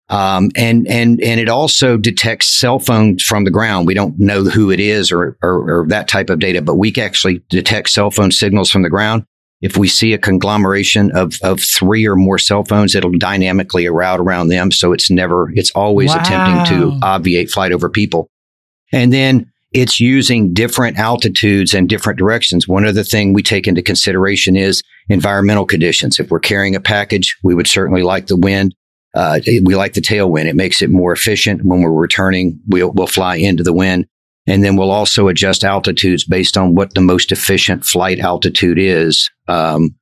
Um, 0.09 0.51
and, 0.57 0.88
and, 0.88 1.20
and 1.20 1.40
it 1.40 1.49
also 1.49 1.97
detects 1.97 2.49
cell 2.49 2.80
phones 2.80 3.22
from 3.22 3.44
the 3.44 3.51
ground. 3.53 3.86
We 3.86 3.94
don't 3.94 4.18
know 4.18 4.42
who 4.42 4.72
it 4.72 4.80
is 4.80 5.12
or, 5.12 5.36
or, 5.42 5.82
or 5.82 5.86
that 5.88 6.09
type 6.09 6.28
of 6.28 6.40
data, 6.40 6.61
but 6.61 6.74
we 6.74 6.90
can 6.90 7.05
actually 7.05 7.42
detect 7.51 7.90
cell 7.90 8.11
phone 8.11 8.32
signals 8.32 8.70
from 8.70 8.82
the 8.82 8.90
ground. 8.90 9.24
If 9.61 9.76
we 9.76 9.88
see 9.88 10.12
a 10.12 10.18
conglomeration 10.18 11.12
of, 11.12 11.38
of 11.42 11.61
three 11.61 12.07
or 12.07 12.16
more 12.16 12.38
cell 12.38 12.64
phones, 12.64 12.94
it'll 12.94 13.12
dynamically 13.12 13.88
route 13.88 14.20
around 14.20 14.49
them. 14.49 14.70
So 14.72 14.92
it's 14.92 15.11
never, 15.11 15.51
it's 15.55 15.70
always 15.70 16.11
wow. 16.11 16.20
attempting 16.20 16.78
to 16.78 16.99
obviate 17.03 17.51
flight 17.51 17.72
over 17.72 17.88
people. 17.88 18.28
And 18.97 19.12
then 19.12 19.53
it's 19.72 20.01
using 20.01 20.55
different 20.55 20.99
altitudes 20.99 21.74
and 21.74 21.86
different 21.86 22.18
directions. 22.18 22.66
One 22.66 22.86
other 22.86 23.03
thing 23.03 23.34
we 23.34 23.42
take 23.42 23.68
into 23.68 23.82
consideration 23.82 24.57
is 24.57 24.82
environmental 25.11 25.66
conditions. 25.66 26.18
If 26.18 26.30
we're 26.30 26.40
carrying 26.40 26.74
a 26.74 26.80
package, 26.80 27.36
we 27.42 27.55
would 27.55 27.66
certainly 27.66 28.03
like 28.03 28.28
the 28.28 28.36
wind. 28.36 28.74
Uh, 29.14 29.40
we 29.64 29.74
like 29.74 29.92
the 29.92 30.01
tailwind. 30.01 30.47
It 30.47 30.57
makes 30.57 30.80
it 30.80 30.88
more 30.88 31.12
efficient. 31.12 31.62
When 31.62 31.82
we're 31.82 31.92
returning, 31.92 32.59
we'll, 32.68 32.90
we'll 32.92 33.07
fly 33.07 33.36
into 33.36 33.62
the 33.62 33.74
wind. 33.74 34.07
And 34.47 34.64
then 34.64 34.76
we'll 34.76 34.90
also 34.90 35.28
adjust 35.28 35.62
altitudes 35.62 36.24
based 36.24 36.57
on 36.57 36.74
what 36.74 36.94
the 36.94 37.03
most 37.03 37.30
efficient 37.30 37.84
flight 37.84 38.18
altitude 38.18 38.78
is 38.78 39.30
um, 39.47 39.94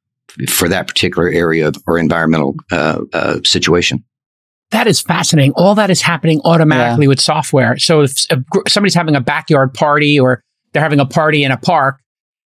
for 0.49 0.68
that 0.68 0.86
particular 0.86 1.28
area 1.28 1.72
or 1.88 1.99
environmental 1.99 2.55
uh, 2.70 3.01
uh, 3.12 3.38
situation. 3.45 4.05
That 4.71 4.87
is 4.87 5.01
fascinating. 5.01 5.53
All 5.53 5.75
that 5.77 5.91
is 5.91 6.03
happening 6.03 6.41
automatically 6.45 7.05
yeah. 7.05 7.09
with 7.09 7.21
software. 7.21 7.79
So 7.79 8.03
if, 8.03 8.27
if 8.31 8.43
somebody's 8.69 8.95
having 8.95 9.15
a 9.15 9.21
backyard 9.21 9.73
party 9.75 10.19
or 10.19 10.43
they're 10.73 10.83
having 10.83 11.01
a 11.01 11.07
party 11.07 11.45
in 11.45 11.53
a 11.53 11.57
park 11.57 12.01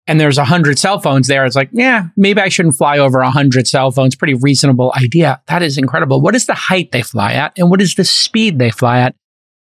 and 0.08 0.20
there's 0.20 0.38
a 0.38 0.45
hundred 0.45 0.80
cell 0.80 0.99
phones 0.99 1.28
there, 1.28 1.45
it's 1.45 1.55
like, 1.55 1.70
yeah, 1.74 2.08
maybe 2.16 2.41
I 2.41 2.49
shouldn't 2.49 2.76
fly 2.76 2.97
over 2.97 3.20
a 3.20 3.30
hundred 3.30 3.68
cell 3.68 3.91
phones. 3.91 4.16
Pretty 4.16 4.34
reasonable 4.34 4.93
idea. 4.97 5.41
That 5.47 5.62
is 5.62 5.78
incredible. 5.78 6.22
What 6.22 6.34
is 6.34 6.47
the 6.47 6.55
height 6.55 6.91
they 6.91 7.03
fly 7.03 7.34
at 7.34 7.53
and 7.58 7.70
what 7.70 7.82
is 7.82 7.95
the 7.95 8.03
speed 8.03 8.58
they 8.58 8.72
fly 8.72 8.99
at? 8.99 9.16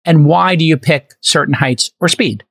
And 0.04 0.26
why 0.26 0.56
do 0.56 0.66
you 0.66 0.78
pick 0.78 1.14
certain 1.22 1.54
heights 1.54 1.92
or 2.00 2.08
speed? 2.08 2.44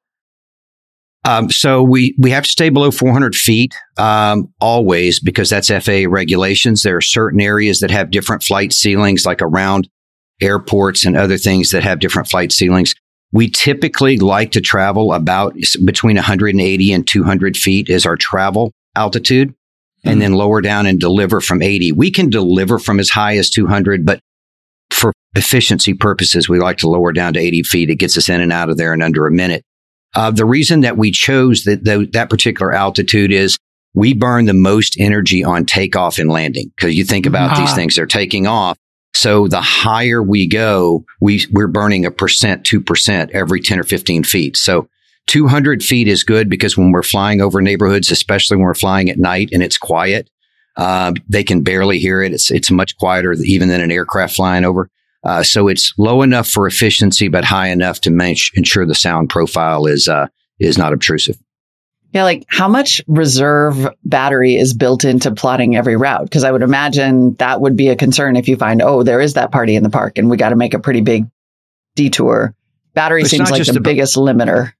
Um, 1.24 1.50
so 1.50 1.82
we 1.82 2.14
we 2.18 2.30
have 2.30 2.44
to 2.44 2.50
stay 2.50 2.70
below 2.70 2.90
400 2.90 3.34
feet 3.34 3.74
um, 3.98 4.52
always 4.60 5.20
because 5.20 5.50
that's 5.50 5.68
FAA 5.68 6.04
regulations. 6.08 6.82
There 6.82 6.96
are 6.96 7.02
certain 7.02 7.40
areas 7.40 7.80
that 7.80 7.90
have 7.90 8.10
different 8.10 8.42
flight 8.42 8.72
ceilings, 8.72 9.26
like 9.26 9.42
around 9.42 9.88
airports 10.40 11.04
and 11.04 11.16
other 11.16 11.36
things 11.36 11.70
that 11.70 11.82
have 11.82 12.00
different 12.00 12.28
flight 12.28 12.52
ceilings. 12.52 12.94
We 13.32 13.50
typically 13.50 14.16
like 14.16 14.52
to 14.52 14.60
travel 14.60 15.12
about 15.12 15.54
between 15.84 16.16
180 16.16 16.92
and 16.92 17.06
200 17.06 17.56
feet 17.56 17.88
is 17.90 18.06
our 18.06 18.16
travel 18.16 18.72
altitude, 18.96 19.50
mm-hmm. 19.50 20.08
and 20.08 20.22
then 20.22 20.32
lower 20.32 20.62
down 20.62 20.86
and 20.86 20.98
deliver 20.98 21.40
from 21.42 21.60
80. 21.60 21.92
We 21.92 22.10
can 22.10 22.30
deliver 22.30 22.78
from 22.78 22.98
as 22.98 23.10
high 23.10 23.36
as 23.36 23.50
200, 23.50 24.06
but 24.06 24.20
for 24.90 25.12
efficiency 25.34 25.94
purposes, 25.94 26.48
we 26.48 26.58
like 26.58 26.78
to 26.78 26.88
lower 26.88 27.12
down 27.12 27.34
to 27.34 27.40
80 27.40 27.62
feet. 27.64 27.90
It 27.90 27.96
gets 27.96 28.16
us 28.16 28.28
in 28.28 28.40
and 28.40 28.52
out 28.52 28.70
of 28.70 28.78
there 28.78 28.94
in 28.94 29.02
under 29.02 29.26
a 29.26 29.30
minute. 29.30 29.62
Uh, 30.14 30.30
the 30.30 30.44
reason 30.44 30.80
that 30.80 30.96
we 30.96 31.10
chose 31.10 31.64
that, 31.64 31.84
that 32.12 32.30
particular 32.30 32.72
altitude 32.72 33.32
is 33.32 33.58
we 33.94 34.14
burn 34.14 34.46
the 34.46 34.54
most 34.54 34.96
energy 34.98 35.44
on 35.44 35.64
takeoff 35.64 36.18
and 36.18 36.30
landing 36.30 36.72
because 36.76 36.94
you 36.94 37.04
think 37.04 37.26
about 37.26 37.56
these 37.56 37.70
ah. 37.70 37.74
things, 37.74 37.96
they're 37.96 38.06
taking 38.06 38.46
off. 38.46 38.76
So 39.14 39.48
the 39.48 39.60
higher 39.60 40.22
we 40.22 40.46
go, 40.46 41.04
we, 41.20 41.44
we're 41.52 41.66
burning 41.66 42.06
a 42.06 42.10
percent, 42.10 42.64
2% 42.64 43.30
every 43.30 43.60
10 43.60 43.80
or 43.80 43.82
15 43.82 44.22
feet. 44.24 44.56
So 44.56 44.88
200 45.26 45.82
feet 45.82 46.08
is 46.08 46.24
good 46.24 46.48
because 46.48 46.76
when 46.76 46.92
we're 46.92 47.02
flying 47.02 47.40
over 47.40 47.60
neighborhoods, 47.60 48.10
especially 48.10 48.56
when 48.56 48.66
we're 48.66 48.74
flying 48.74 49.10
at 49.10 49.18
night 49.18 49.50
and 49.52 49.62
it's 49.62 49.78
quiet, 49.78 50.30
uh, 50.76 51.12
they 51.28 51.44
can 51.44 51.62
barely 51.62 51.98
hear 51.98 52.22
it. 52.22 52.32
It's, 52.32 52.50
it's 52.50 52.70
much 52.70 52.96
quieter 52.96 53.32
even 53.44 53.68
than 53.68 53.80
an 53.80 53.90
aircraft 53.90 54.36
flying 54.36 54.64
over. 54.64 54.88
Uh, 55.22 55.42
so 55.42 55.68
it's 55.68 55.92
low 55.98 56.22
enough 56.22 56.48
for 56.48 56.66
efficiency, 56.66 57.28
but 57.28 57.44
high 57.44 57.68
enough 57.68 58.00
to 58.00 58.10
ensure 58.54 58.86
the 58.86 58.94
sound 58.94 59.28
profile 59.28 59.86
is 59.86 60.08
uh, 60.08 60.26
is 60.58 60.78
not 60.78 60.92
obtrusive. 60.92 61.38
Yeah, 62.12 62.24
like 62.24 62.44
how 62.48 62.66
much 62.66 63.00
reserve 63.06 63.88
battery 64.04 64.56
is 64.56 64.74
built 64.74 65.04
into 65.04 65.32
plotting 65.32 65.76
every 65.76 65.96
route? 65.96 66.24
Because 66.24 66.42
I 66.42 66.50
would 66.50 66.62
imagine 66.62 67.34
that 67.34 67.60
would 67.60 67.76
be 67.76 67.88
a 67.88 67.96
concern 67.96 68.34
if 68.34 68.48
you 68.48 68.56
find, 68.56 68.82
oh, 68.82 69.04
there 69.04 69.20
is 69.20 69.34
that 69.34 69.52
party 69.52 69.76
in 69.76 69.84
the 69.84 69.90
park 69.90 70.18
and 70.18 70.28
we 70.28 70.36
got 70.36 70.48
to 70.48 70.56
make 70.56 70.74
a 70.74 70.80
pretty 70.80 71.02
big 71.02 71.26
detour. 71.94 72.54
Battery 72.94 73.22
it's 73.22 73.30
seems 73.30 73.50
like 73.50 73.64
the 73.64 73.80
biggest 73.80 74.16
limiter. 74.16 74.72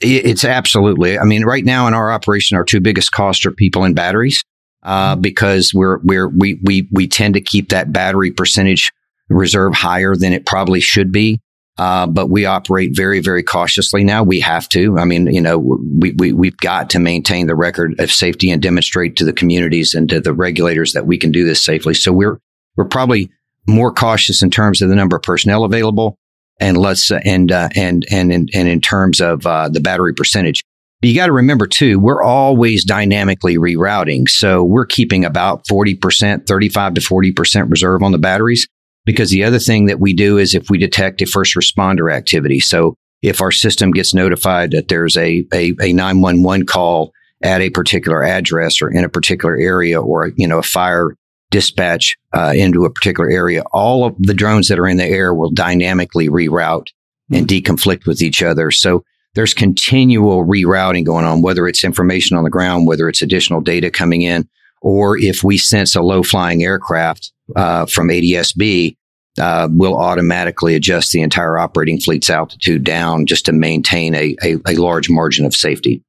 It's 0.00 0.44
absolutely. 0.44 1.18
I 1.18 1.24
mean, 1.24 1.44
right 1.44 1.64
now 1.64 1.88
in 1.88 1.94
our 1.94 2.12
operation, 2.12 2.56
our 2.56 2.64
two 2.64 2.80
biggest 2.80 3.12
costs 3.12 3.46
are 3.46 3.50
people 3.50 3.84
and 3.84 3.96
batteries, 3.96 4.44
uh, 4.82 5.14
mm-hmm. 5.14 5.22
because 5.22 5.72
we're 5.74 5.98
we're 6.04 6.28
we 6.28 6.60
we 6.62 6.86
we 6.92 7.08
tend 7.08 7.34
to 7.34 7.40
keep 7.40 7.70
that 7.70 7.92
battery 7.92 8.30
percentage 8.30 8.92
reserve 9.28 9.74
higher 9.74 10.14
than 10.16 10.32
it 10.32 10.46
probably 10.46 10.80
should 10.80 11.12
be. 11.12 11.40
Uh, 11.78 12.08
but 12.08 12.28
we 12.28 12.44
operate 12.44 12.90
very, 12.92 13.20
very 13.20 13.42
cautiously 13.42 14.02
now. 14.02 14.24
We 14.24 14.40
have 14.40 14.68
to. 14.70 14.98
I 14.98 15.04
mean, 15.04 15.32
you 15.32 15.40
know, 15.40 15.58
we, 15.58 16.10
we, 16.18 16.32
we've 16.32 16.56
got 16.56 16.90
to 16.90 16.98
maintain 16.98 17.46
the 17.46 17.54
record 17.54 17.98
of 18.00 18.10
safety 18.10 18.50
and 18.50 18.60
demonstrate 18.60 19.14
to 19.16 19.24
the 19.24 19.32
communities 19.32 19.94
and 19.94 20.08
to 20.08 20.20
the 20.20 20.32
regulators 20.32 20.92
that 20.94 21.06
we 21.06 21.16
can 21.16 21.30
do 21.30 21.44
this 21.44 21.64
safely. 21.64 21.94
So 21.94 22.12
we're, 22.12 22.40
we're 22.76 22.84
probably 22.84 23.30
more 23.68 23.92
cautious 23.92 24.42
in 24.42 24.50
terms 24.50 24.82
of 24.82 24.88
the 24.88 24.96
number 24.96 25.16
of 25.16 25.22
personnel 25.22 25.62
available 25.62 26.16
and 26.58 26.76
let's, 26.76 27.12
uh, 27.12 27.20
and, 27.24 27.52
uh, 27.52 27.68
and, 27.76 28.04
and, 28.10 28.32
and, 28.32 28.50
and 28.52 28.68
in 28.68 28.80
terms 28.80 29.20
of, 29.20 29.46
uh, 29.46 29.68
the 29.68 29.80
battery 29.80 30.14
percentage. 30.14 30.64
But 31.00 31.10
you 31.10 31.14
got 31.14 31.26
to 31.26 31.32
remember 31.32 31.68
too, 31.68 32.00
we're 32.00 32.24
always 32.24 32.84
dynamically 32.84 33.56
rerouting. 33.56 34.28
So 34.28 34.64
we're 34.64 34.86
keeping 34.86 35.24
about 35.24 35.64
40%, 35.68 36.48
35 36.48 36.94
to 36.94 37.00
40% 37.00 37.70
reserve 37.70 38.02
on 38.02 38.10
the 38.10 38.18
batteries. 38.18 38.66
Because 39.08 39.30
the 39.30 39.44
other 39.44 39.58
thing 39.58 39.86
that 39.86 40.00
we 40.00 40.12
do 40.12 40.36
is 40.36 40.54
if 40.54 40.68
we 40.68 40.76
detect 40.76 41.22
a 41.22 41.26
first 41.26 41.56
responder 41.56 42.12
activity. 42.12 42.60
So 42.60 42.94
if 43.22 43.40
our 43.40 43.50
system 43.50 43.90
gets 43.90 44.12
notified 44.12 44.72
that 44.72 44.88
there's 44.88 45.16
a, 45.16 45.46
a, 45.50 45.72
a 45.80 45.94
911 45.94 46.66
call 46.66 47.12
at 47.42 47.62
a 47.62 47.70
particular 47.70 48.22
address 48.22 48.82
or 48.82 48.90
in 48.90 49.06
a 49.06 49.08
particular 49.08 49.56
area 49.56 49.98
or, 49.98 50.32
you 50.36 50.46
know, 50.46 50.58
a 50.58 50.62
fire 50.62 51.16
dispatch 51.50 52.18
uh, 52.34 52.52
into 52.54 52.84
a 52.84 52.90
particular 52.90 53.30
area, 53.30 53.62
all 53.72 54.04
of 54.04 54.14
the 54.18 54.34
drones 54.34 54.68
that 54.68 54.78
are 54.78 54.86
in 54.86 54.98
the 54.98 55.06
air 55.06 55.32
will 55.32 55.52
dynamically 55.52 56.28
reroute 56.28 56.88
and 57.32 57.48
deconflict 57.48 58.06
with 58.06 58.20
each 58.20 58.42
other. 58.42 58.70
So 58.70 59.04
there's 59.34 59.54
continual 59.54 60.44
rerouting 60.44 61.06
going 61.06 61.24
on, 61.24 61.40
whether 61.40 61.66
it's 61.66 61.82
information 61.82 62.36
on 62.36 62.44
the 62.44 62.50
ground, 62.50 62.86
whether 62.86 63.08
it's 63.08 63.22
additional 63.22 63.62
data 63.62 63.90
coming 63.90 64.20
in, 64.20 64.46
or 64.82 65.16
if 65.16 65.42
we 65.42 65.56
sense 65.56 65.96
a 65.96 66.02
low 66.02 66.22
flying 66.22 66.62
aircraft 66.62 67.32
uh, 67.56 67.86
from 67.86 68.08
ADSB, 68.08 68.96
uh, 69.38 69.68
will 69.70 69.96
automatically 69.96 70.74
adjust 70.74 71.12
the 71.12 71.22
entire 71.22 71.58
operating 71.58 72.00
fleet's 72.00 72.30
altitude 72.30 72.84
down 72.84 73.26
just 73.26 73.46
to 73.46 73.52
maintain 73.52 74.14
a, 74.14 74.36
a, 74.42 74.56
a 74.66 74.74
large 74.74 75.08
margin 75.08 75.46
of 75.46 75.54
safety. 75.54 76.02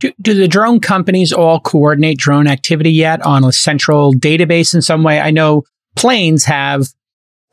Do, 0.00 0.12
do, 0.20 0.34
the 0.34 0.48
drone 0.48 0.80
companies 0.80 1.32
all 1.32 1.60
coordinate 1.60 2.18
drone 2.18 2.46
activity 2.46 2.90
yet 2.90 3.20
on 3.22 3.44
a 3.44 3.52
central 3.52 4.14
database 4.14 4.74
in 4.74 4.82
some 4.82 5.02
way? 5.02 5.20
I 5.20 5.30
know 5.30 5.64
planes 5.94 6.44
have, 6.46 6.88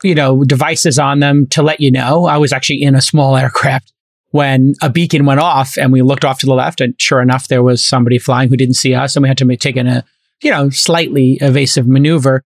you 0.02 0.14
know, 0.14 0.44
devices 0.44 0.98
on 0.98 1.20
them 1.20 1.46
to 1.48 1.62
let 1.62 1.80
you 1.80 1.90
know. 1.90 2.26
I 2.26 2.38
was 2.38 2.52
actually 2.52 2.82
in 2.82 2.94
a 2.94 3.02
small 3.02 3.36
aircraft 3.36 3.92
when 4.30 4.74
a 4.82 4.90
beacon 4.90 5.24
went 5.26 5.40
off 5.40 5.76
and 5.78 5.92
we 5.92 6.02
looked 6.02 6.24
off 6.24 6.40
to 6.40 6.46
the 6.46 6.54
left 6.54 6.80
and 6.80 6.94
sure 7.00 7.20
enough, 7.20 7.48
there 7.48 7.62
was 7.62 7.84
somebody 7.84 8.18
flying 8.18 8.48
who 8.48 8.56
didn't 8.56 8.74
see 8.74 8.94
us 8.94 9.16
and 9.16 9.22
we 9.22 9.28
had 9.28 9.38
to 9.38 9.56
take 9.56 9.76
in 9.76 9.86
a, 9.86 10.04
you 10.42 10.50
know, 10.50 10.70
slightly 10.70 11.38
evasive 11.40 11.86
maneuver. 11.86 12.42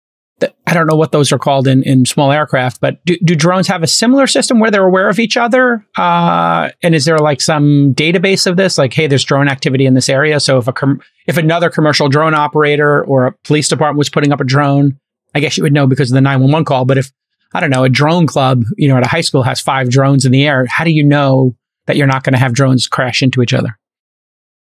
I 0.67 0.73
don't 0.73 0.87
know 0.87 0.95
what 0.95 1.11
those 1.11 1.31
are 1.31 1.39
called 1.39 1.67
in, 1.67 1.83
in 1.83 2.05
small 2.05 2.31
aircraft, 2.31 2.79
but 2.79 3.03
do, 3.05 3.17
do 3.23 3.35
drones 3.35 3.67
have 3.67 3.83
a 3.83 3.87
similar 3.87 4.27
system 4.27 4.59
where 4.59 4.71
they're 4.71 4.85
aware 4.85 5.09
of 5.09 5.19
each 5.19 5.37
other? 5.37 5.85
Uh, 5.97 6.69
and 6.81 6.93
is 6.93 7.05
there 7.05 7.17
like 7.17 7.41
some 7.41 7.93
database 7.93 8.45
of 8.45 8.55
this? 8.55 8.77
Like, 8.77 8.93
hey, 8.93 9.07
there's 9.07 9.23
drone 9.23 9.47
activity 9.47 9.85
in 9.85 9.95
this 9.95 10.09
area. 10.09 10.39
So 10.39 10.57
if 10.57 10.67
a 10.67 10.73
com- 10.73 11.01
if 11.27 11.37
another 11.37 11.69
commercial 11.69 12.09
drone 12.09 12.33
operator 12.33 13.03
or 13.03 13.27
a 13.27 13.31
police 13.43 13.67
department 13.67 13.97
was 13.97 14.09
putting 14.09 14.31
up 14.31 14.39
a 14.39 14.45
drone, 14.45 14.99
I 15.35 15.39
guess 15.39 15.57
you 15.57 15.63
would 15.63 15.73
know 15.73 15.87
because 15.87 16.11
of 16.11 16.15
the 16.15 16.21
911 16.21 16.65
call. 16.65 16.85
But 16.85 16.97
if, 16.97 17.11
I 17.53 17.59
don't 17.59 17.71
know, 17.71 17.83
a 17.83 17.89
drone 17.89 18.27
club, 18.27 18.63
you 18.77 18.87
know, 18.87 18.97
at 18.97 19.05
a 19.05 19.09
high 19.09 19.21
school 19.21 19.43
has 19.43 19.59
five 19.59 19.89
drones 19.89 20.25
in 20.25 20.31
the 20.31 20.45
air, 20.45 20.65
how 20.67 20.83
do 20.83 20.91
you 20.91 21.03
know 21.03 21.55
that 21.87 21.97
you're 21.97 22.07
not 22.07 22.23
going 22.23 22.33
to 22.33 22.39
have 22.39 22.53
drones 22.53 22.87
crash 22.87 23.21
into 23.21 23.41
each 23.41 23.53
other? 23.53 23.77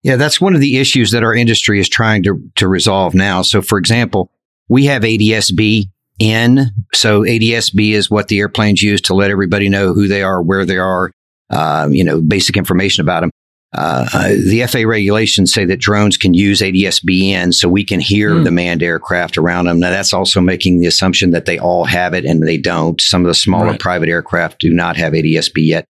Yeah, 0.03 0.15
that's 0.15 0.39
one 0.39 0.53
of 0.53 0.61
the 0.61 0.77
issues 0.77 1.11
that 1.11 1.23
our 1.23 1.33
industry 1.33 1.79
is 1.79 1.89
trying 1.89 2.23
to, 2.23 2.39
to 2.55 2.67
resolve 2.67 3.13
now. 3.15 3.41
So, 3.41 3.61
for 3.61 3.77
example, 3.77 4.31
we 4.69 4.85
have 4.85 5.03
ADSB 5.03 5.85
in. 6.19 6.71
So 6.93 7.21
ADSB 7.21 7.91
is 7.91 8.09
what 8.09 8.27
the 8.27 8.39
airplanes 8.39 8.81
use 8.81 9.01
to 9.01 9.13
let 9.13 9.31
everybody 9.31 9.69
know 9.69 9.93
who 9.93 10.07
they 10.07 10.23
are, 10.23 10.41
where 10.41 10.65
they 10.65 10.77
are, 10.77 11.11
uh, 11.49 11.87
you 11.91 12.03
know, 12.03 12.21
basic 12.21 12.57
information 12.57 13.01
about 13.01 13.21
them. 13.21 13.31
Uh, 13.73 14.07
uh, 14.13 14.29
the 14.29 14.65
FAA 14.65 14.87
regulations 14.87 15.53
say 15.53 15.65
that 15.65 15.77
drones 15.77 16.15
can 16.17 16.33
use 16.33 16.61
ADS-B 16.61 17.33
in 17.33 17.51
so 17.51 17.67
we 17.67 17.83
can 17.83 17.99
hear 17.99 18.31
mm. 18.31 18.43
the 18.45 18.51
manned 18.51 18.81
aircraft 18.81 19.37
around 19.37 19.65
them. 19.65 19.79
Now, 19.79 19.89
that's 19.89 20.13
also 20.13 20.39
making 20.39 20.79
the 20.79 20.87
assumption 20.87 21.31
that 21.31 21.45
they 21.45 21.59
all 21.59 21.83
have 21.83 22.13
it 22.13 22.25
and 22.25 22.47
they 22.47 22.57
don't. 22.57 22.99
Some 23.01 23.21
of 23.21 23.27
the 23.27 23.35
smaller 23.35 23.71
right. 23.71 23.79
private 23.79 24.07
aircraft 24.07 24.59
do 24.59 24.73
not 24.73 24.95
have 24.95 25.13
ADS-B 25.13 25.61
yet. 25.61 25.85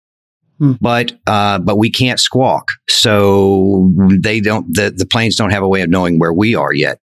Hmm. 0.58 0.74
But 0.82 1.14
uh, 1.28 1.60
but 1.60 1.78
we 1.78 1.92
can't 1.92 2.20
squawk, 2.20 2.70
so 2.90 3.94
they 4.10 4.40
don't. 4.40 4.66
The, 4.74 4.90
the 4.90 5.06
planes 5.06 5.36
don't 5.36 5.52
have 5.52 5.62
a 5.62 5.68
way 5.68 5.82
of 5.82 5.90
knowing 5.92 6.18
where 6.18 6.34
we 6.34 6.56
are 6.56 6.74
yet. 6.74 6.98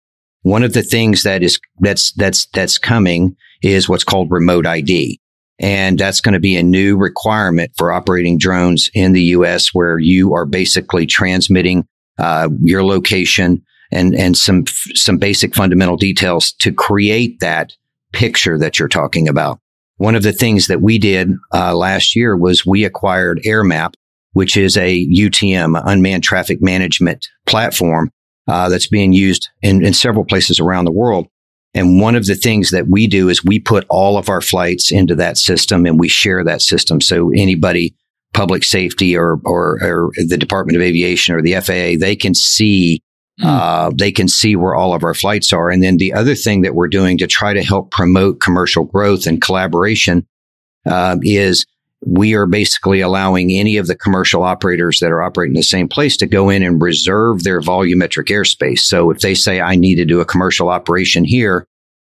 One 0.42 0.62
of 0.62 0.72
the 0.72 0.82
things 0.82 1.22
that 1.24 1.42
is 1.42 1.60
that's 1.80 2.12
that's 2.12 2.46
that's 2.46 2.78
coming 2.78 3.36
is 3.62 3.88
what's 3.88 4.04
called 4.04 4.30
remote 4.30 4.66
ID. 4.66 5.20
And 5.58 5.98
that's 5.98 6.22
going 6.22 6.32
to 6.32 6.40
be 6.40 6.56
a 6.56 6.62
new 6.62 6.96
requirement 6.96 7.72
for 7.76 7.92
operating 7.92 8.38
drones 8.38 8.90
in 8.94 9.12
the 9.12 9.22
US 9.22 9.74
where 9.74 9.98
you 9.98 10.34
are 10.34 10.46
basically 10.46 11.04
transmitting 11.04 11.86
uh, 12.18 12.48
your 12.62 12.82
location 12.82 13.62
and, 13.92 14.14
and 14.14 14.36
some, 14.36 14.64
some 14.94 15.18
basic 15.18 15.54
fundamental 15.54 15.96
details 15.96 16.52
to 16.52 16.72
create 16.72 17.40
that 17.40 17.72
picture 18.12 18.58
that 18.58 18.78
you're 18.78 18.88
talking 18.88 19.28
about. 19.28 19.58
One 19.98 20.14
of 20.14 20.22
the 20.22 20.32
things 20.32 20.68
that 20.68 20.80
we 20.80 20.98
did 20.98 21.30
uh, 21.52 21.74
last 21.74 22.16
year 22.16 22.36
was 22.36 22.64
we 22.64 22.84
acquired 22.84 23.42
AirMap, 23.44 23.94
which 24.32 24.56
is 24.56 24.78
a 24.78 25.06
UTM, 25.08 25.80
unmanned 25.84 26.22
traffic 26.22 26.62
management 26.62 27.26
platform 27.46 28.10
uh, 28.48 28.68
that's 28.68 28.88
being 28.88 29.12
used 29.12 29.48
in, 29.62 29.84
in 29.84 29.94
several 29.94 30.24
places 30.24 30.60
around 30.60 30.84
the 30.84 30.92
world. 30.92 31.28
And 31.72 32.00
one 32.00 32.16
of 32.16 32.26
the 32.26 32.34
things 32.34 32.70
that 32.70 32.88
we 32.88 33.06
do 33.06 33.28
is 33.28 33.44
we 33.44 33.60
put 33.60 33.86
all 33.88 34.18
of 34.18 34.28
our 34.28 34.40
flights 34.40 34.90
into 34.90 35.14
that 35.16 35.38
system 35.38 35.86
and 35.86 36.00
we 36.00 36.08
share 36.08 36.42
that 36.44 36.62
system. 36.62 37.00
So 37.00 37.30
anybody, 37.30 37.94
public 38.34 38.64
safety 38.64 39.16
or, 39.16 39.40
or, 39.44 39.78
or 39.82 40.10
the 40.26 40.36
Department 40.36 40.76
of 40.76 40.82
Aviation 40.82 41.34
or 41.34 41.42
the 41.42 41.54
FAA, 41.54 42.04
they 42.04 42.16
can 42.16 42.34
see 42.34 43.02
Mm. 43.40 43.46
Uh, 43.46 43.90
they 43.96 44.12
can 44.12 44.28
see 44.28 44.56
where 44.56 44.74
all 44.74 44.94
of 44.94 45.02
our 45.02 45.14
flights 45.14 45.52
are. 45.52 45.70
And 45.70 45.82
then 45.82 45.96
the 45.96 46.12
other 46.12 46.34
thing 46.34 46.62
that 46.62 46.74
we're 46.74 46.88
doing 46.88 47.18
to 47.18 47.26
try 47.26 47.52
to 47.52 47.62
help 47.62 47.90
promote 47.90 48.40
commercial 48.40 48.84
growth 48.84 49.26
and 49.26 49.40
collaboration 49.40 50.26
uh, 50.86 51.16
is 51.22 51.66
we 52.06 52.34
are 52.34 52.46
basically 52.46 53.00
allowing 53.00 53.50
any 53.50 53.76
of 53.76 53.86
the 53.86 53.96
commercial 53.96 54.42
operators 54.42 55.00
that 55.00 55.12
are 55.12 55.22
operating 55.22 55.54
the 55.54 55.62
same 55.62 55.88
place 55.88 56.16
to 56.16 56.26
go 56.26 56.48
in 56.48 56.62
and 56.62 56.80
reserve 56.80 57.42
their 57.42 57.60
volumetric 57.60 58.28
airspace. 58.28 58.80
So 58.80 59.10
if 59.10 59.20
they 59.20 59.34
say, 59.34 59.60
I 59.60 59.76
need 59.76 59.96
to 59.96 60.06
do 60.06 60.20
a 60.20 60.24
commercial 60.24 60.70
operation 60.70 61.24
here, 61.24 61.66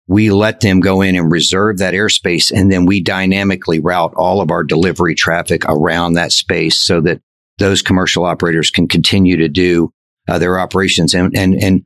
we 0.06 0.30
let 0.30 0.60
them 0.60 0.80
go 0.80 1.00
in 1.00 1.16
and 1.16 1.32
reserve 1.32 1.78
that 1.78 1.94
airspace. 1.94 2.52
And 2.52 2.70
then 2.70 2.86
we 2.86 3.02
dynamically 3.02 3.80
route 3.80 4.14
all 4.16 4.40
of 4.40 4.50
our 4.50 4.62
delivery 4.62 5.14
traffic 5.14 5.64
around 5.64 6.14
that 6.14 6.32
space 6.32 6.76
so 6.76 7.00
that 7.00 7.20
those 7.58 7.82
commercial 7.82 8.24
operators 8.24 8.70
can 8.70 8.86
continue 8.86 9.36
to 9.38 9.48
do 9.48 9.92
uh, 10.28 10.38
their 10.38 10.58
operations. 10.58 11.14
And, 11.14 11.36
and, 11.36 11.54
and 11.54 11.82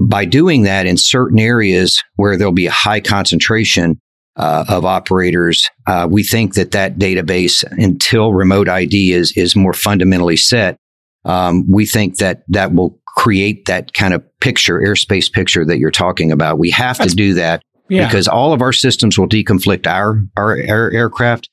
by 0.00 0.24
doing 0.24 0.62
that 0.62 0.86
in 0.86 0.96
certain 0.96 1.38
areas 1.38 2.02
where 2.16 2.36
there'll 2.36 2.52
be 2.52 2.66
a 2.66 2.72
high 2.72 3.00
concentration 3.00 4.00
uh, 4.38 4.64
of 4.68 4.84
operators, 4.84 5.68
uh, 5.86 6.06
we 6.10 6.22
think 6.22 6.54
that 6.54 6.70
that 6.70 6.96
database, 6.96 7.64
until 7.72 8.32
remote 8.32 8.68
ID 8.68 9.12
is 9.12 9.32
is 9.36 9.56
more 9.56 9.72
fundamentally 9.72 10.36
set, 10.36 10.78
um, 11.24 11.64
we 11.70 11.84
think 11.84 12.16
that 12.18 12.44
that 12.48 12.72
will 12.72 12.98
create 13.06 13.66
that 13.66 13.94
kind 13.94 14.14
of 14.14 14.22
picture, 14.40 14.78
airspace 14.78 15.30
picture 15.30 15.64
that 15.64 15.78
you're 15.78 15.90
talking 15.90 16.30
about. 16.30 16.58
We 16.58 16.70
have 16.70 16.98
That's, 16.98 17.10
to 17.10 17.16
do 17.16 17.34
that 17.34 17.62
yeah. 17.88 18.06
because 18.06 18.28
all 18.28 18.52
of 18.52 18.62
our 18.62 18.72
systems 18.72 19.18
will 19.18 19.28
deconflict 19.28 19.88
our, 19.88 20.22
our, 20.36 20.56
our 20.68 20.90
aircraft. 20.92 21.50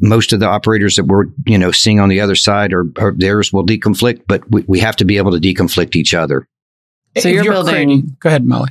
Most 0.00 0.32
of 0.32 0.40
the 0.40 0.48
operators 0.48 0.96
that 0.96 1.04
we're, 1.04 1.26
you 1.46 1.58
know, 1.58 1.70
seeing 1.70 2.00
on 2.00 2.08
the 2.08 2.20
other 2.20 2.34
side 2.34 2.72
or, 2.72 2.86
theirs 3.16 3.52
will 3.52 3.64
deconflict, 3.64 4.22
but 4.26 4.42
we, 4.50 4.64
we 4.66 4.80
have 4.80 4.96
to 4.96 5.04
be 5.04 5.16
able 5.16 5.30
to 5.30 5.38
deconflict 5.38 5.94
each 5.94 6.12
other. 6.12 6.48
So 7.18 7.28
you're, 7.28 7.44
you're, 7.44 7.52
building. 7.52 7.74
Creating, 7.74 8.16
go 8.20 8.28
ahead, 8.28 8.44
Molly. 8.44 8.70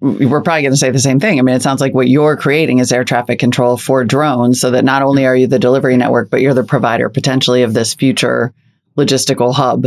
We're 0.00 0.40
probably 0.40 0.62
going 0.62 0.72
to 0.72 0.76
say 0.76 0.90
the 0.90 0.98
same 0.98 1.20
thing. 1.20 1.38
I 1.38 1.42
mean, 1.42 1.54
it 1.54 1.62
sounds 1.62 1.80
like 1.80 1.94
what 1.94 2.08
you're 2.08 2.36
creating 2.36 2.78
is 2.78 2.90
air 2.92 3.04
traffic 3.04 3.38
control 3.38 3.76
for 3.76 4.04
drones, 4.04 4.60
so 4.60 4.70
that 4.70 4.84
not 4.84 5.02
only 5.02 5.26
are 5.26 5.36
you 5.36 5.46
the 5.46 5.58
delivery 5.58 5.96
network, 5.96 6.30
but 6.30 6.40
you're 6.40 6.54
the 6.54 6.64
provider 6.64 7.08
potentially 7.08 7.62
of 7.62 7.74
this 7.74 7.94
future 7.94 8.54
logistical 8.96 9.54
hub 9.54 9.86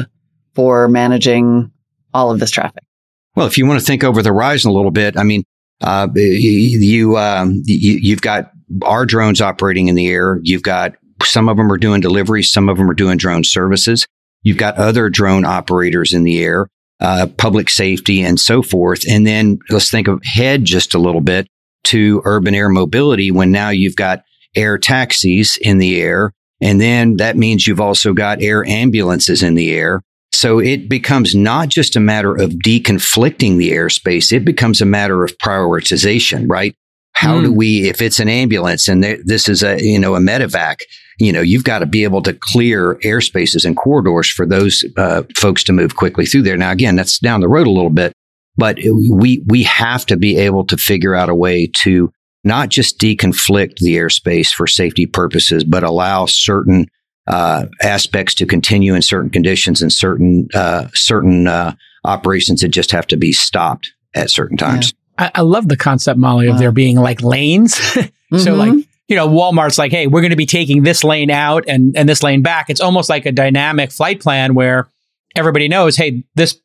for 0.54 0.88
managing 0.88 1.72
all 2.14 2.32
of 2.32 2.39
this 2.39 2.52
traffic. 2.52 2.84
Well, 3.36 3.48
if 3.48 3.58
you 3.58 3.66
want 3.66 3.80
to 3.80 3.86
think 3.86 4.04
over 4.04 4.22
the 4.22 4.30
horizon 4.30 4.72
a 4.72 4.74
little 4.74 4.91
bit, 4.91 5.18
I 5.18 5.24
mean, 5.24 5.43
uh, 5.82 6.08
you, 6.16 7.18
um, 7.18 7.62
you 7.66 8.00
you've 8.02 8.22
got 8.22 8.52
our 8.84 9.06
drones 9.06 9.41
operating 9.41 9.88
in 9.88 9.95
the 9.95 10.08
air. 10.08 10.39
You've 10.41 10.64
got 10.64 10.95
some 11.24 11.50
of 11.50 11.58
them 11.58 11.72
are 11.72 11.78
doing 11.78 12.02
deliveries, 12.02 12.52
some 12.52 12.70
of 12.70 12.78
them 12.78 12.89
are 12.89 12.95
doing 12.95 13.18
drone 13.18 13.43
services. 13.43 14.08
You've 14.43 14.58
got 14.58 14.78
other 14.78 15.10
drone 15.10 15.45
operators 15.45 16.14
in 16.14 16.24
the 16.24 16.39
air, 16.43 16.68
uh, 17.00 17.28
public 17.38 17.70
safety, 17.70 18.22
and 18.22 18.39
so 18.39 18.62
forth. 18.62 19.04
And 19.10 19.26
then 19.26 19.60
let's 19.70 19.91
think 19.91 20.08
of 20.08 20.22
head 20.24 20.66
just 20.66 20.93
a 20.93 21.00
little 21.00 21.22
bit 21.22 21.48
to 21.86 22.22
urban 22.26 22.56
air 22.56 22.70
mobility 22.70 23.32
when 23.32 23.52
now 23.52 23.70
you've 23.70 23.95
got 23.95 24.24
air 24.56 24.78
taxis 24.78 25.58
in 25.58 25.78
the 25.78 26.02
air. 26.02 26.34
And 26.62 26.82
then 26.82 27.18
that 27.18 27.38
means 27.38 27.68
you've 27.68 27.82
also 27.82 28.14
got 28.14 28.41
air 28.41 28.66
ambulances 28.66 29.43
in 29.43 29.54
the 29.54 29.72
air. 29.74 30.02
So 30.32 30.60
it 30.60 30.89
becomes 30.89 31.36
not 31.36 31.70
just 31.70 31.95
a 31.95 32.00
matter 32.00 32.36
of 32.36 32.52
deconflicting 32.52 33.58
the 33.58 33.72
airspace. 33.72 34.32
It 34.32 34.43
becomes 34.43 34.82
a 34.82 34.86
matter 34.86 35.24
of 35.24 35.38
prioritization, 35.38 36.50
right? 36.50 36.76
How 37.18 37.39
mm. 37.39 37.45
do 37.45 37.49
hmm. 37.49 37.55
we, 37.55 37.89
if 37.89 37.99
it's 37.99 38.20
an 38.20 38.30
ambulance 38.30 38.88
and 38.88 39.03
this 39.03 39.49
is 39.49 39.63
a, 39.63 39.84
you 39.84 39.97
know, 39.97 40.13
a 40.13 40.20
medevac, 40.20 40.82
you 41.20 41.34
know, 41.34 41.41
you've 41.41 41.63
got 41.63 41.80
to 41.80 41.88
be 41.88 42.03
able 42.03 42.22
to 42.22 42.34
clear 42.34 42.93
airspaces 43.03 43.65
and 43.65 43.76
corridors 43.76 44.30
for 44.30 44.45
those 44.45 44.86
uh, 44.97 45.24
folks 45.36 45.63
to 45.63 45.74
move 45.74 45.95
quickly 45.95 46.28
through 46.28 46.43
there. 46.43 46.57
Now, 46.57 46.72
again, 46.72 46.95
that's 46.95 47.18
down 47.18 47.41
the 47.41 47.47
road 47.47 47.65
a 47.65 47.72
little 47.72 47.89
bit, 47.89 48.13
but 48.55 48.78
we, 49.09 49.43
we 49.47 49.63
have 49.63 50.05
to 50.05 50.15
be 50.15 50.38
able 50.38 50.63
to 50.68 50.78
figure 50.78 51.15
out 51.15 51.30
a 51.30 51.34
way 51.34 51.65
to 51.78 52.11
not 52.43 52.70
just 52.70 52.99
deconflict 52.99 53.78
the 53.78 53.95
airspace 53.95 54.53
for 54.53 54.68
safety 54.68 55.07
purposes, 55.07 55.63
but 55.63 55.84
allow 55.84 56.28
certain 56.28 56.86
uh, 57.26 57.65
aspects 57.82 58.36
to 58.36 58.45
continue 58.45 58.93
in 58.93 59.01
certain 59.01 59.32
conditions 59.32 59.82
and 59.82 59.91
certain 59.91 60.47
uh, 60.53 60.88
certain 60.93 61.47
uh, 61.47 61.74
operations 62.05 62.61
that 62.61 62.70
just 62.70 62.91
have 62.91 63.07
to 63.07 63.18
be 63.18 63.34
stopped 63.34 63.91
at 64.13 64.30
certain 64.30 64.55
times. 64.55 64.93
I, 65.18 65.32
I, 65.36 65.41
love 65.41 65.68
the 65.68 65.78
concept, 65.78 66.20
Molly, 66.20 66.47
of 66.47 66.59
there 66.59 66.72
being 66.72 66.97
like 66.97 67.22
lanes. 67.22 67.76
mm-hmm. 67.76 68.07
So 68.39 68.55
like 68.55 68.86
you 69.07 69.15
know, 69.15 69.28
Walmart's 69.28 69.78
like, 69.78 69.91
hey, 69.91 70.05
we're 70.05 70.20
going 70.20 70.32
to 70.32 70.36
be 70.36 70.45
taking 70.45 70.84
this 70.84 71.03
lane 71.03 71.32
out 71.32 71.63
and 71.68 71.95
and 71.95 72.09
this 72.09 72.24
lane 72.24 72.41
back. 72.41 72.70
It's 72.70 72.82
almost 72.82 73.09
like 73.09 73.26
a 73.26 73.32
dynamic 73.32 73.91
flight 73.91 74.20
plan 74.20 74.53
where 74.53 74.89
everybody 75.36 75.68
knows, 75.68 75.95
hey, 75.95 76.24
this 76.36 76.59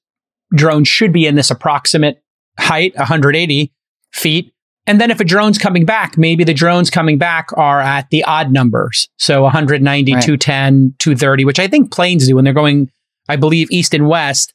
drone 0.55 0.85
should 0.85 1.13
be 1.13 1.27
in 1.27 1.35
this 1.35 1.51
approximate 1.51 2.23
height, 2.59 2.97
180 2.97 3.73
feet. 4.13 4.53
And 4.87 5.01
then 5.01 5.11
if 5.11 5.21
a 5.21 5.25
drone's 5.25 5.59
coming 5.59 5.85
back, 5.85 6.19
maybe 6.19 6.43
the 6.43 6.55
drones 6.55 6.91
coming 6.91 7.17
back 7.17 7.51
are 7.57 7.81
at 7.81 8.11
the 8.11 8.25
odd 8.25 8.51
numbers. 8.51 9.09
So 9.17 9.43
190, 9.43 10.15
right. 10.15 10.21
210, 10.23 10.95
230, 10.99 11.45
which 11.45 11.61
I 11.61 11.69
think 11.69 11.93
planes 11.93 12.27
do 12.27 12.35
when 12.35 12.45
they're 12.45 12.53
going, 12.53 12.91
I 13.29 13.37
believe, 13.37 13.69
east 13.71 13.95
and 13.95 14.09
west. 14.09 14.53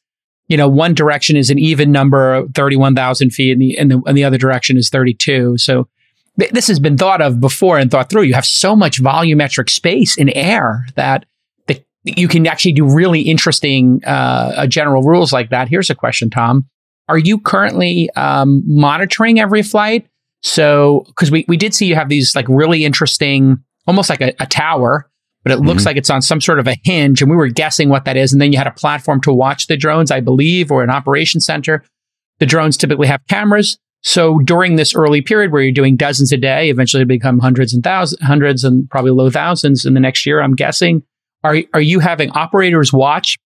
You 0.48 0.56
know, 0.56 0.68
one 0.68 0.94
direction 0.94 1.36
is 1.36 1.50
an 1.50 1.58
even 1.58 1.92
number, 1.92 2.46
31,000 2.54 3.30
feet, 3.30 3.52
and 3.52 3.60
the, 3.60 3.78
and 3.78 3.90
the, 3.90 4.02
and 4.06 4.16
the 4.16 4.24
other 4.24 4.38
direction 4.38 4.76
is 4.76 4.88
32. 4.88 5.58
So 5.58 5.88
th- 6.40 6.52
this 6.52 6.68
has 6.68 6.80
been 6.80 6.96
thought 6.96 7.20
of 7.20 7.40
before 7.40 7.78
and 7.78 7.90
thought 7.90 8.10
through. 8.10 8.22
You 8.22 8.34
have 8.34 8.46
so 8.46 8.74
much 8.74 9.00
volumetric 9.00 9.70
space 9.70 10.16
in 10.16 10.30
air 10.30 10.86
that 10.96 11.26
the, 11.66 11.82
you 12.04 12.28
can 12.28 12.46
actually 12.46 12.72
do 12.72 12.86
really 12.86 13.20
interesting 13.20 14.02
uh, 14.04 14.66
general 14.66 15.02
rules 15.02 15.32
like 15.32 15.50
that. 15.50 15.68
Here's 15.68 15.90
a 15.90 15.94
question, 15.94 16.30
Tom. 16.30 16.66
Are 17.08 17.18
you 17.18 17.38
currently 17.38 18.10
um, 18.16 18.62
monitoring 18.66 19.40
every 19.40 19.62
flight? 19.62 20.06
So, 20.42 21.04
because 21.08 21.30
we, 21.30 21.44
we 21.48 21.56
did 21.56 21.74
see 21.74 21.86
you 21.86 21.94
have 21.94 22.08
these 22.08 22.36
like 22.36 22.46
really 22.48 22.84
interesting, 22.84 23.58
almost 23.86 24.08
like 24.08 24.20
a, 24.20 24.34
a 24.38 24.46
tower, 24.46 25.07
but 25.48 25.54
it 25.54 25.62
looks 25.62 25.80
mm-hmm. 25.80 25.88
like 25.88 25.96
it's 25.96 26.10
on 26.10 26.20
some 26.20 26.42
sort 26.42 26.58
of 26.58 26.66
a 26.66 26.76
hinge. 26.84 27.22
And 27.22 27.30
we 27.30 27.36
were 27.36 27.48
guessing 27.48 27.88
what 27.88 28.04
that 28.04 28.18
is. 28.18 28.34
And 28.34 28.42
then 28.42 28.52
you 28.52 28.58
had 28.58 28.66
a 28.66 28.72
platform 28.72 29.18
to 29.22 29.32
watch 29.32 29.66
the 29.66 29.78
drones, 29.78 30.10
I 30.10 30.20
believe, 30.20 30.70
or 30.70 30.82
an 30.82 30.90
operation 30.90 31.40
center. 31.40 31.82
The 32.38 32.44
drones 32.44 32.76
typically 32.76 33.06
have 33.06 33.22
cameras. 33.30 33.78
So 34.02 34.40
during 34.40 34.76
this 34.76 34.94
early 34.94 35.22
period 35.22 35.50
where 35.50 35.62
you're 35.62 35.72
doing 35.72 35.96
dozens 35.96 36.32
a 36.32 36.36
day, 36.36 36.68
eventually 36.68 37.06
become 37.06 37.38
hundreds 37.38 37.72
and 37.72 37.82
thousands, 37.82 38.22
hundreds 38.22 38.62
and 38.62 38.90
probably 38.90 39.10
low 39.10 39.30
thousands 39.30 39.86
in 39.86 39.94
the 39.94 40.00
next 40.00 40.26
year, 40.26 40.42
I'm 40.42 40.54
guessing. 40.54 41.02
Are, 41.42 41.56
are 41.72 41.80
you 41.80 42.00
having 42.00 42.30
operators 42.32 42.92
watch, 42.92 43.38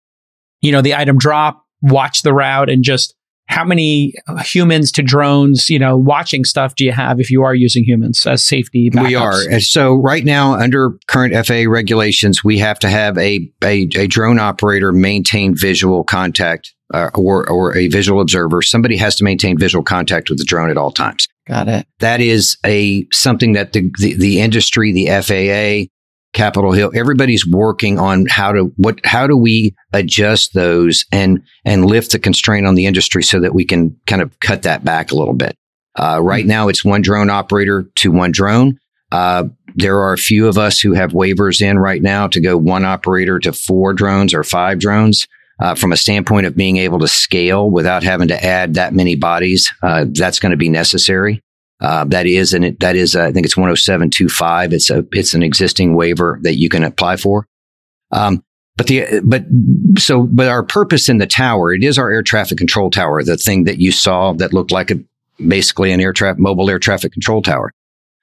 you 0.61 0.73
know, 0.73 0.83
the 0.83 0.97
item 0.97 1.19
drop, 1.19 1.65
watch 1.83 2.23
the 2.23 2.35
route 2.35 2.69
and 2.69 2.83
just 2.83 3.15
how 3.47 3.65
many 3.65 4.15
humans 4.45 4.91
to 4.93 5.03
drones, 5.03 5.69
you 5.69 5.79
know, 5.79 5.97
watching 5.97 6.45
stuff 6.45 6.75
do 6.75 6.85
you 6.85 6.93
have 6.93 7.21
if 7.21 7.31
you 7.31 7.43
are 7.43 7.55
using 7.55 7.85
humans 7.85 8.27
as 8.27 8.45
safety? 8.45 8.91
Backups? 8.91 9.07
We 9.07 9.15
are. 9.15 9.41
And 9.51 9.63
so 9.63 9.95
right 9.95 10.25
now, 10.25 10.55
under 10.55 10.99
current 11.07 11.35
FAA 11.47 11.71
regulations, 11.71 12.43
we 12.43 12.59
have 12.59 12.79
to 12.81 12.89
have 12.89 13.19
a, 13.19 13.51
a, 13.63 13.89
a 13.97 14.07
drone 14.07 14.39
operator 14.39 14.93
maintain 14.93 15.55
visual 15.57 16.03
contact 16.05 16.73
uh, 16.95 17.11
or, 17.15 17.49
or 17.49 17.77
a 17.77 17.89
visual 17.89 18.21
observer. 18.21 18.63
Somebody 18.63 18.97
has 18.97 19.17
to 19.17 19.25
maintain 19.25 19.59
visual 19.59 19.85
contact 19.85 20.31
with 20.31 20.39
the 20.39 20.45
drone 20.45 20.71
at 20.71 20.77
all 20.77 20.91
times. 20.91 21.27
Got 21.47 21.69
it. 21.69 21.87
That 21.99 22.21
is 22.21 22.57
a 22.65 23.07
something 23.13 23.53
that 23.53 23.73
the, 23.73 23.91
the, 23.99 24.15
the 24.15 24.41
industry, 24.41 24.93
the 24.93 25.09
FAA, 25.09 25.91
Capitol 26.33 26.73
Hill. 26.73 26.91
Everybody's 26.95 27.47
working 27.47 27.99
on 27.99 28.27
how 28.27 28.53
to 28.53 28.73
what 28.77 29.01
how 29.05 29.27
do 29.27 29.37
we 29.37 29.75
adjust 29.93 30.55
those 30.55 31.05
and 31.13 31.43
and 31.65 31.85
lift 31.85 32.13
the 32.13 32.19
constraint 32.19 32.67
on 32.67 32.75
the 32.75 32.87
industry 32.87 33.23
so 33.23 33.41
that 33.41 33.55
we 33.55 33.65
can 33.65 33.97
kind 34.07 34.23
of 34.23 34.39
cut 34.41 34.63
that 34.63 34.85
back 34.85 35.11
a 35.11 35.17
little 35.17 35.35
bit. 35.35 35.57
Uh, 35.99 36.21
right 36.23 36.47
now, 36.47 36.69
it's 36.69 36.85
one 36.85 37.03
drone 37.03 37.29
operator 37.29 37.85
to 37.97 38.11
one 38.11 38.33
drone. 38.33 38.79
Uh, 39.11 39.45
there 39.75 39.99
are 39.99 40.15
a 40.15 40.19
few 40.19 40.49
of 40.49 40.57
us 40.57 40.81
who 40.81 40.95
have 40.95 41.13
waivers 41.13 41.61
in 41.61 41.79
right 41.79 42.01
now 42.01 42.27
to 42.27 42.41
go 42.41 42.57
one 42.57 42.85
operator 42.85 43.39
to 43.39 43.53
four 43.53 43.93
drones 43.93 44.33
or 44.33 44.43
five 44.43 44.79
drones. 44.79 45.27
Uh, 45.61 45.77
from 45.77 45.93
a 45.93 45.97
standpoint 45.97 46.45
of 46.45 46.57
being 46.57 46.79
able 46.79 46.99
to 46.99 47.07
scale 47.07 47.71
without 47.71 48.03
having 48.03 48.27
to 48.27 48.45
add 48.45 48.75
that 48.75 48.93
many 48.95 49.15
bodies, 49.15 49.73
uh, 49.83 50.05
that's 50.09 50.41
going 50.41 50.51
to 50.51 50.57
be 50.57 50.69
necessary. 50.69 51.41
Uh, 51.83 52.05
that 52.05 52.27
is, 52.27 52.53
and 52.53 52.65
it, 52.65 52.81
that 52.81 52.95
is, 52.95 53.17
uh, 53.17 53.25
I 53.25 53.33
think 53.33 53.45
it's 53.45 53.55
10725. 53.55 54.73
It's 54.73 54.89
a, 54.89 55.05
it's 55.11 55.35
an 55.35 55.43
existing 55.43 55.97
waiver 55.97 56.39
that 56.43 56.55
you 56.55 56.69
can 56.69 56.85
apply 56.85 57.17
for. 57.17 57.49
Um, 58.13 58.45
but 58.77 58.87
the, 58.87 59.21
but 59.25 59.45
so, 59.99 60.23
but 60.23 60.49
our 60.49 60.63
purpose 60.63 61.09
in 61.09 61.19
the 61.19 61.27
tower, 61.27 61.75
it 61.75 61.83
is 61.83 61.99
our 61.99 62.11
air 62.13 62.23
traffic 62.23 62.57
control 62.57 62.91
tower, 62.91 63.25
the 63.25 63.37
thing 63.37 63.65
that 63.65 63.79
you 63.79 63.91
saw 63.91 64.33
that 64.35 64.55
looked 64.55 64.71
like 64.71 64.93
a, 64.93 65.01
basically 65.47 65.91
an 65.91 66.01
air 66.01 66.13
traffic, 66.13 66.39
mobile 66.39 66.71
air 66.71 66.79
traffic 66.79 67.13
control 67.13 67.43
tower. 67.43 67.73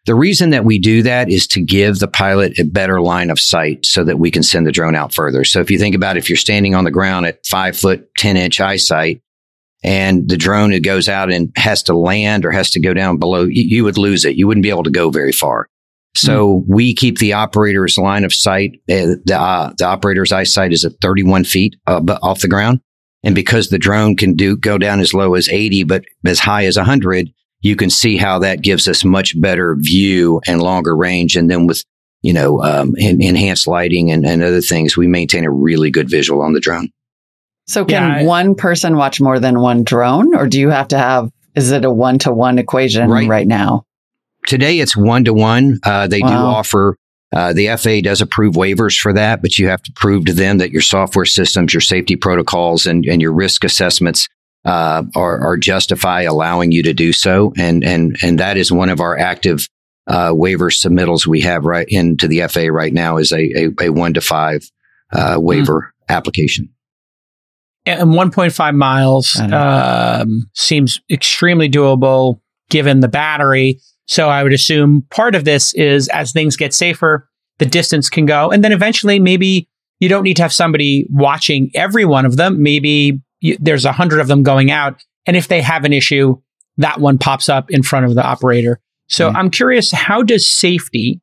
The 0.06 0.16
reason 0.16 0.52
that 0.52 0.64
we 0.64 0.80
do 0.80 1.04
that 1.04 1.30
is 1.30 1.46
to 1.48 1.62
give 1.62 2.00
the 2.00 2.08
pilot 2.08 2.58
a 2.58 2.64
better 2.64 3.02
line 3.02 3.30
of 3.30 3.40
sight 3.40 3.86
so 3.86 4.06
that 4.06 4.18
we 4.18 4.32
can 4.32 4.42
send 4.42 4.66
the 4.66 4.72
drone 4.72 4.96
out 4.96 5.14
further. 5.14 5.44
So 5.44 5.60
if 5.60 5.70
you 5.70 5.78
think 5.78 5.96
about 5.96 6.18
if 6.18 6.30
you're 6.30 6.38
standing 6.38 6.74
on 6.74 6.86
the 6.86 6.92
ground 6.92 7.26
at 7.26 7.46
five 7.46 7.78
foot, 7.78 8.10
10 8.18 8.38
inch 8.38 8.62
eyesight, 8.62 9.22
and 9.84 10.28
the 10.30 10.38
drone 10.38 10.74
it 10.74 10.84
goes 10.84 11.08
out 11.08 11.32
and 11.32 11.52
has 11.56 11.84
to 11.84 11.98
land 11.98 12.46
or 12.46 12.52
has 12.52 12.70
to 12.72 12.82
go 12.82 12.94
down 12.94 13.18
below, 13.18 13.44
you, 13.44 13.64
you 13.64 13.84
would 13.84 13.98
lose 13.98 14.26
it. 14.26 14.36
You 14.36 14.48
wouldn't 14.48 14.64
be 14.64 14.70
able 14.70 14.84
to 14.84 14.90
go 14.90 15.10
very 15.10 15.32
far. 15.32 15.68
So 16.16 16.58
mm-hmm. 16.62 16.74
we 16.74 16.94
keep 16.94 17.20
the 17.20 17.34
operator's 17.34 17.98
line 17.98 18.26
of 18.26 18.34
sight. 18.34 18.82
Uh, 18.90 19.16
the, 19.26 19.38
uh, 19.40 19.74
the 19.78 19.86
operator's 19.86 20.32
eyesight 20.32 20.74
is 20.74 20.84
at 20.84 20.94
31 21.02 21.44
feet 21.46 21.76
uh, 21.88 22.02
off 22.22 22.42
the 22.42 22.48
ground. 22.48 22.82
And 23.24 23.36
because 23.36 23.70
the 23.70 23.78
drone 23.78 24.16
can 24.16 24.36
do 24.36 24.56
go 24.56 24.78
down 24.78 25.00
as 25.00 25.14
low 25.14 25.36
as 25.36 25.50
80, 25.50 25.84
but 25.84 26.04
as 26.26 26.40
high 26.40 26.66
as 26.66 26.78
100, 26.78 27.30
you 27.62 27.76
can 27.76 27.90
see 27.90 28.18
how 28.18 28.40
that 28.40 28.62
gives 28.62 28.88
us 28.88 29.04
much 29.04 29.40
better 29.40 29.76
view 29.78 30.42
and 30.48 30.62
longer 30.62 30.96
range. 30.96 31.36
And 31.36 31.50
then 31.50 31.68
with, 31.68 31.84
you 32.22 32.32
know, 32.32 32.62
um, 32.64 32.94
enhanced 32.98 33.68
lighting 33.68 34.12
and, 34.12 34.26
and 34.26 34.42
other 34.42 34.62
things, 34.62 34.96
we 34.96 35.08
maintain 35.08 35.44
a 35.44 35.52
really 35.52 35.92
good 35.92 36.10
visual 36.10 36.42
on 36.42 36.54
the 36.54 36.62
drone. 36.62 36.90
So 37.70 37.86
can 37.86 38.10
yeah, 38.10 38.18
I, 38.22 38.24
one 38.24 38.56
person 38.56 38.98
watch 38.98 39.22
more 39.22 39.40
than 39.40 39.60
one 39.60 39.84
drone 39.84 40.36
or 40.36 40.48
do 40.48 40.60
you 40.60 40.70
have 40.70 40.88
to 40.88 40.98
have, 40.98 41.30
is 41.54 41.70
it 41.70 41.86
a 41.86 41.92
one 41.92 42.18
to 42.20 42.34
one 42.34 42.58
equation 42.58 43.12
right, 43.12 43.28
right 43.28 43.48
now? 43.48 43.84
Today 44.48 44.80
it's 44.80 44.98
one 44.98 45.26
to 45.26 45.36
one. 45.36 45.80
Uh, 45.84 46.08
they 46.08 46.22
wow. 46.22 46.30
do 46.30 46.36
offer 46.36 46.96
uh, 47.32 47.54
the 47.54 47.68
FAA 47.78 48.02
does 48.02 48.22
approve 48.22 48.56
waivers 48.56 48.98
for 48.98 49.14
that, 49.14 49.44
but 49.44 49.60
you 49.60 49.68
have 49.68 49.84
to 49.84 49.92
prove 49.92 50.26
to 50.26 50.34
them 50.34 50.58
that 50.58 50.72
your 50.72 50.82
software 50.82 51.26
systems, 51.26 51.72
your 51.72 51.82
safety 51.82 52.16
protocols, 52.16 52.88
and, 52.88 53.06
and 53.06 53.22
your 53.22 53.34
risk 53.34 53.64
assessments 53.64 54.28
uh, 54.66 55.04
are, 55.16 55.40
are, 55.40 55.56
justify 55.56 56.24
allowing 56.24 56.72
you 56.72 56.82
to 56.82 56.94
do 56.94 57.14
so. 57.14 57.54
And 57.56 57.84
and 57.84 58.18
and 58.24 58.40
that 58.40 58.58
is 58.58 58.72
one 58.72 58.90
of 58.90 59.00
our 59.00 59.16
active 59.16 59.68
uh, 60.08 60.32
waiver 60.34 60.72
submittals 60.72 61.28
we 61.28 61.42
have 61.42 61.66
right 61.66 61.88
into 61.88 62.28
the 62.28 62.48
FAA 62.48 62.72
right 62.72 62.92
now 62.92 63.18
is 63.18 63.32
a 63.32 63.68
a, 63.68 63.70
a 63.80 63.90
one 63.90 64.16
to 64.16 64.22
five 64.22 64.68
uh, 65.14 65.38
waiver 65.40 65.94
mm. 65.94 66.16
application. 66.16 66.70
And 67.86 68.12
1.5 68.12 68.76
miles 68.76 69.40
um, 69.40 70.50
seems 70.54 71.02
extremely 71.10 71.70
doable 71.70 72.40
given 72.70 73.00
the 73.00 73.08
battery. 73.08 73.80
So 74.08 74.30
I 74.30 74.44
would 74.44 74.54
assume 74.54 75.06
part 75.10 75.36
of 75.36 75.46
this 75.46 75.74
is 75.74 76.08
as 76.10 76.32
things 76.32 76.56
get 76.56 76.74
safer, 76.74 77.28
the 77.58 77.66
distance 77.66 78.10
can 78.10 78.26
go. 78.26 78.52
And 78.52 78.64
then 78.64 78.72
eventually, 78.72 79.20
maybe 79.20 79.68
you 80.00 80.10
don't 80.10 80.24
need 80.24 80.36
to 80.38 80.42
have 80.42 80.54
somebody 80.54 81.06
watching 81.10 81.72
every 81.76 82.06
one 82.06 82.26
of 82.26 82.38
them. 82.38 82.62
Maybe 82.62 83.22
you, 83.42 83.58
there's 83.60 83.86
a 83.86 83.92
hundred 83.92 84.20
of 84.20 84.28
them 84.28 84.44
going 84.44 84.72
out. 84.72 85.02
And 85.26 85.36
if 85.36 85.48
they 85.48 85.62
have 85.62 85.86
an 85.86 85.94
issue, 85.94 86.42
that 86.78 87.00
one 87.00 87.18
pops 87.18 87.50
up 87.50 87.70
in 87.70 87.84
front 87.84 88.06
of 88.06 88.16
the 88.16 88.24
operator. 88.24 88.80
So 89.08 89.28
mm-hmm. 89.28 89.38
I'm 89.38 89.50
curious, 89.50 89.92
how 89.92 90.24
does 90.24 90.48
safety, 90.48 91.22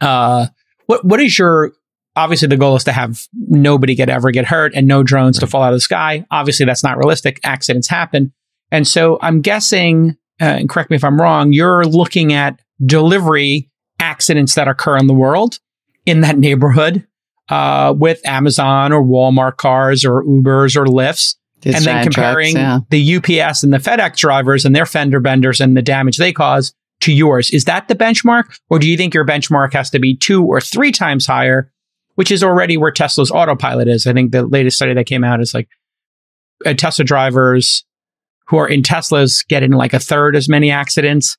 uh, 0.00 0.48
what, 0.86 1.04
what 1.04 1.20
is 1.20 1.38
your, 1.38 1.72
obviously 2.16 2.48
the 2.48 2.56
goal 2.56 2.76
is 2.76 2.84
to 2.84 2.92
have 2.92 3.26
nobody 3.48 3.94
get 3.94 4.08
ever 4.08 4.30
get 4.30 4.46
hurt 4.46 4.72
and 4.74 4.86
no 4.86 5.02
drones 5.02 5.36
right. 5.36 5.40
to 5.40 5.46
fall 5.46 5.62
out 5.62 5.72
of 5.72 5.76
the 5.76 5.80
sky. 5.80 6.24
Obviously 6.30 6.66
that's 6.66 6.84
not 6.84 6.96
realistic. 6.96 7.40
Accidents 7.44 7.88
happen. 7.88 8.32
And 8.70 8.86
so 8.86 9.18
I'm 9.20 9.40
guessing 9.40 10.16
uh, 10.40 10.44
and 10.44 10.68
correct 10.68 10.90
me 10.90 10.96
if 10.96 11.04
I'm 11.04 11.20
wrong, 11.20 11.52
you're 11.52 11.84
looking 11.84 12.32
at 12.32 12.60
delivery 12.84 13.70
accidents 14.00 14.54
that 14.54 14.68
occur 14.68 14.96
in 14.96 15.06
the 15.06 15.14
world 15.14 15.58
in 16.06 16.20
that 16.22 16.38
neighborhood 16.38 17.06
uh, 17.48 17.94
with 17.96 18.24
Amazon 18.26 18.92
or 18.92 19.02
Walmart 19.02 19.56
cars 19.56 20.04
or 20.04 20.22
Ubers 20.24 20.76
or 20.76 20.86
Lyfts. 20.86 21.36
And 21.66 21.82
then 21.82 22.04
comparing 22.04 22.56
trucks, 22.56 22.84
yeah. 22.92 23.16
the 23.22 23.40
UPS 23.40 23.62
and 23.62 23.72
the 23.72 23.78
FedEx 23.78 24.18
drivers 24.18 24.66
and 24.66 24.76
their 24.76 24.84
fender 24.84 25.18
benders 25.18 25.62
and 25.62 25.74
the 25.74 25.80
damage 25.80 26.18
they 26.18 26.32
cause 26.32 26.74
to 27.00 27.12
yours. 27.12 27.50
Is 27.52 27.64
that 27.64 27.88
the 27.88 27.94
benchmark? 27.94 28.58
Or 28.68 28.78
do 28.78 28.86
you 28.86 28.98
think 28.98 29.14
your 29.14 29.24
benchmark 29.24 29.72
has 29.72 29.88
to 29.90 29.98
be 29.98 30.14
two 30.14 30.44
or 30.44 30.60
three 30.60 30.92
times 30.92 31.26
higher, 31.26 31.72
which 32.14 32.30
is 32.30 32.42
already 32.42 32.76
where 32.76 32.90
Tesla's 32.90 33.30
autopilot 33.30 33.88
is? 33.88 34.06
I 34.06 34.12
think 34.12 34.32
the 34.32 34.46
latest 34.46 34.76
study 34.76 34.94
that 34.94 35.06
came 35.06 35.24
out 35.24 35.40
is 35.40 35.54
like 35.54 35.68
uh, 36.64 36.74
Tesla 36.74 37.04
drivers 37.04 37.84
who 38.46 38.58
are 38.58 38.68
in 38.68 38.82
Teslas 38.82 39.46
get 39.46 39.62
in 39.62 39.72
like 39.72 39.94
a 39.94 39.98
third 39.98 40.36
as 40.36 40.48
many 40.48 40.70
accidents 40.70 41.36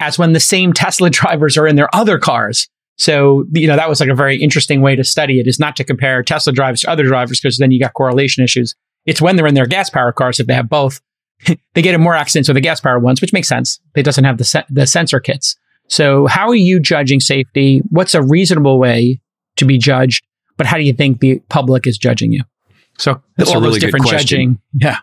as 0.00 0.18
when 0.18 0.32
the 0.32 0.40
same 0.40 0.72
Tesla 0.72 1.10
drivers 1.10 1.56
are 1.56 1.66
in 1.66 1.76
their 1.76 1.94
other 1.94 2.18
cars. 2.18 2.68
So, 2.96 3.44
you 3.52 3.66
know, 3.66 3.76
that 3.76 3.88
was 3.88 3.98
like 3.98 4.08
a 4.08 4.14
very 4.14 4.40
interesting 4.40 4.80
way 4.80 4.94
to 4.94 5.02
study 5.02 5.40
it 5.40 5.48
is 5.48 5.58
not 5.58 5.74
to 5.76 5.84
compare 5.84 6.22
Tesla 6.22 6.52
drivers 6.52 6.82
to 6.82 6.90
other 6.90 7.04
drivers 7.04 7.40
because 7.40 7.58
then 7.58 7.72
you 7.72 7.80
got 7.80 7.92
correlation 7.94 8.44
issues. 8.44 8.76
It's 9.04 9.20
when 9.20 9.36
they're 9.36 9.48
in 9.48 9.54
their 9.54 9.66
gas 9.66 9.90
powered 9.90 10.14
cars, 10.14 10.38
if 10.38 10.46
they 10.46 10.54
have 10.54 10.68
both, 10.68 11.00
they 11.74 11.82
get 11.82 11.94
in 11.94 12.00
more 12.00 12.14
accidents 12.14 12.48
with 12.48 12.54
the 12.54 12.60
gas 12.60 12.80
powered 12.80 13.02
ones, 13.02 13.20
which 13.20 13.32
makes 13.32 13.48
sense. 13.48 13.80
It 13.96 14.04
doesn't 14.04 14.24
have 14.24 14.38
the, 14.38 14.44
se- 14.44 14.64
the 14.70 14.86
sensor 14.86 15.18
kits. 15.18 15.56
So 15.88 16.26
how 16.26 16.48
are 16.48 16.54
you 16.54 16.80
judging 16.80 17.20
safety? 17.20 17.82
What's 17.90 18.14
a 18.14 18.22
reasonable 18.22 18.78
way 18.78 19.20
to 19.56 19.64
be 19.64 19.78
judged? 19.78 20.24
But 20.56 20.66
how 20.66 20.76
do 20.76 20.84
you 20.84 20.92
think 20.92 21.20
the 21.20 21.40
public 21.48 21.86
is 21.86 21.98
judging 21.98 22.32
you? 22.32 22.42
So 22.98 23.20
That's 23.36 23.50
all 23.50 23.60
really 23.60 23.72
those 23.72 23.80
different 23.80 24.06
judging. 24.06 24.60
Yeah 24.74 24.98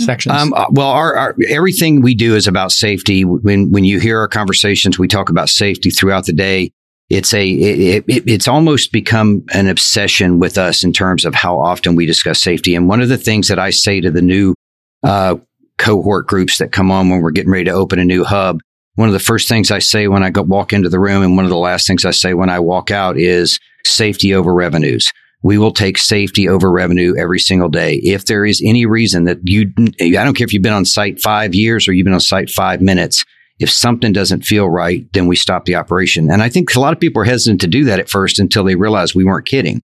sections? 0.00 0.34
Um, 0.34 0.52
uh, 0.54 0.66
well, 0.70 0.88
our, 0.88 1.14
our, 1.14 1.36
everything 1.48 2.00
we 2.02 2.14
do 2.14 2.34
is 2.34 2.46
about 2.46 2.72
safety. 2.72 3.24
When 3.24 3.70
when 3.70 3.84
you 3.84 4.00
hear 4.00 4.18
our 4.18 4.28
conversations, 4.28 4.98
we 4.98 5.08
talk 5.08 5.28
about 5.28 5.48
safety 5.48 5.90
throughout 5.90 6.26
the 6.26 6.32
day. 6.32 6.72
It's 7.08 7.34
a 7.34 7.48
it, 7.48 8.04
it, 8.08 8.24
it's 8.26 8.48
almost 8.48 8.92
become 8.92 9.44
an 9.52 9.68
obsession 9.68 10.38
with 10.38 10.58
us 10.58 10.84
in 10.84 10.92
terms 10.92 11.24
of 11.24 11.34
how 11.34 11.58
often 11.58 11.96
we 11.96 12.06
discuss 12.06 12.42
safety. 12.42 12.74
And 12.74 12.88
one 12.88 13.00
of 13.00 13.08
the 13.08 13.18
things 13.18 13.48
that 13.48 13.58
I 13.58 13.70
say 13.70 14.00
to 14.00 14.10
the 14.10 14.22
new 14.22 14.54
uh, 15.02 15.36
cohort 15.78 16.26
groups 16.26 16.58
that 16.58 16.72
come 16.72 16.90
on 16.90 17.08
when 17.08 17.20
we're 17.20 17.30
getting 17.30 17.50
ready 17.50 17.64
to 17.64 17.72
open 17.72 17.98
a 17.98 18.04
new 18.04 18.24
hub, 18.24 18.60
one 18.94 19.08
of 19.08 19.12
the 19.12 19.18
first 19.18 19.48
things 19.48 19.70
I 19.70 19.80
say 19.80 20.08
when 20.08 20.22
I 20.22 20.30
go 20.30 20.42
walk 20.42 20.72
into 20.72 20.88
the 20.88 21.00
room, 21.00 21.22
and 21.22 21.36
one 21.36 21.44
of 21.44 21.50
the 21.50 21.56
last 21.56 21.86
things 21.86 22.04
I 22.04 22.10
say 22.12 22.34
when 22.34 22.50
I 22.50 22.60
walk 22.60 22.90
out 22.90 23.18
is 23.18 23.58
safety 23.84 24.34
over 24.34 24.52
revenues 24.52 25.12
we 25.42 25.58
will 25.58 25.72
take 25.72 25.96
safety 25.96 26.48
over 26.48 26.70
revenue 26.70 27.14
every 27.18 27.38
single 27.38 27.68
day. 27.68 27.94
If 28.02 28.26
there 28.26 28.44
is 28.44 28.62
any 28.64 28.84
reason 28.86 29.24
that 29.24 29.38
you, 29.44 29.72
I 30.00 30.24
don't 30.24 30.34
care 30.34 30.44
if 30.44 30.52
you've 30.52 30.62
been 30.62 30.72
on 30.72 30.84
site 30.84 31.20
five 31.20 31.54
years 31.54 31.88
or 31.88 31.92
you've 31.92 32.04
been 32.04 32.14
on 32.14 32.20
site 32.20 32.50
five 32.50 32.82
minutes, 32.82 33.24
if 33.58 33.70
something 33.70 34.12
doesn't 34.12 34.44
feel 34.44 34.68
right, 34.68 35.10
then 35.12 35.26
we 35.26 35.36
stop 35.36 35.64
the 35.64 35.76
operation. 35.76 36.30
And 36.30 36.42
I 36.42 36.48
think 36.48 36.74
a 36.74 36.80
lot 36.80 36.92
of 36.92 37.00
people 37.00 37.22
are 37.22 37.26
hesitant 37.26 37.60
to 37.62 37.66
do 37.66 37.84
that 37.84 38.00
at 38.00 38.10
first 38.10 38.38
until 38.38 38.64
they 38.64 38.74
realize 38.74 39.14
we 39.14 39.24
weren't 39.24 39.46
kidding. 39.46 39.80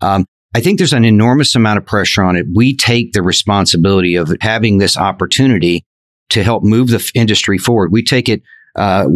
Um, 0.00 0.24
I 0.54 0.60
think 0.60 0.78
there's 0.78 0.92
an 0.92 1.04
enormous 1.04 1.54
amount 1.54 1.78
of 1.78 1.86
pressure 1.86 2.22
on 2.22 2.36
it. 2.36 2.46
We 2.54 2.76
take 2.76 3.12
the 3.12 3.22
responsibility 3.22 4.16
of 4.16 4.34
having 4.40 4.78
this 4.78 4.96
opportunity 4.96 5.84
to 6.30 6.42
help 6.42 6.62
move 6.62 6.88
the 6.88 7.10
industry 7.14 7.58
forward. 7.58 7.92
We 7.92 8.02
take 8.02 8.28
it 8.28 8.42
uh, 8.76 9.06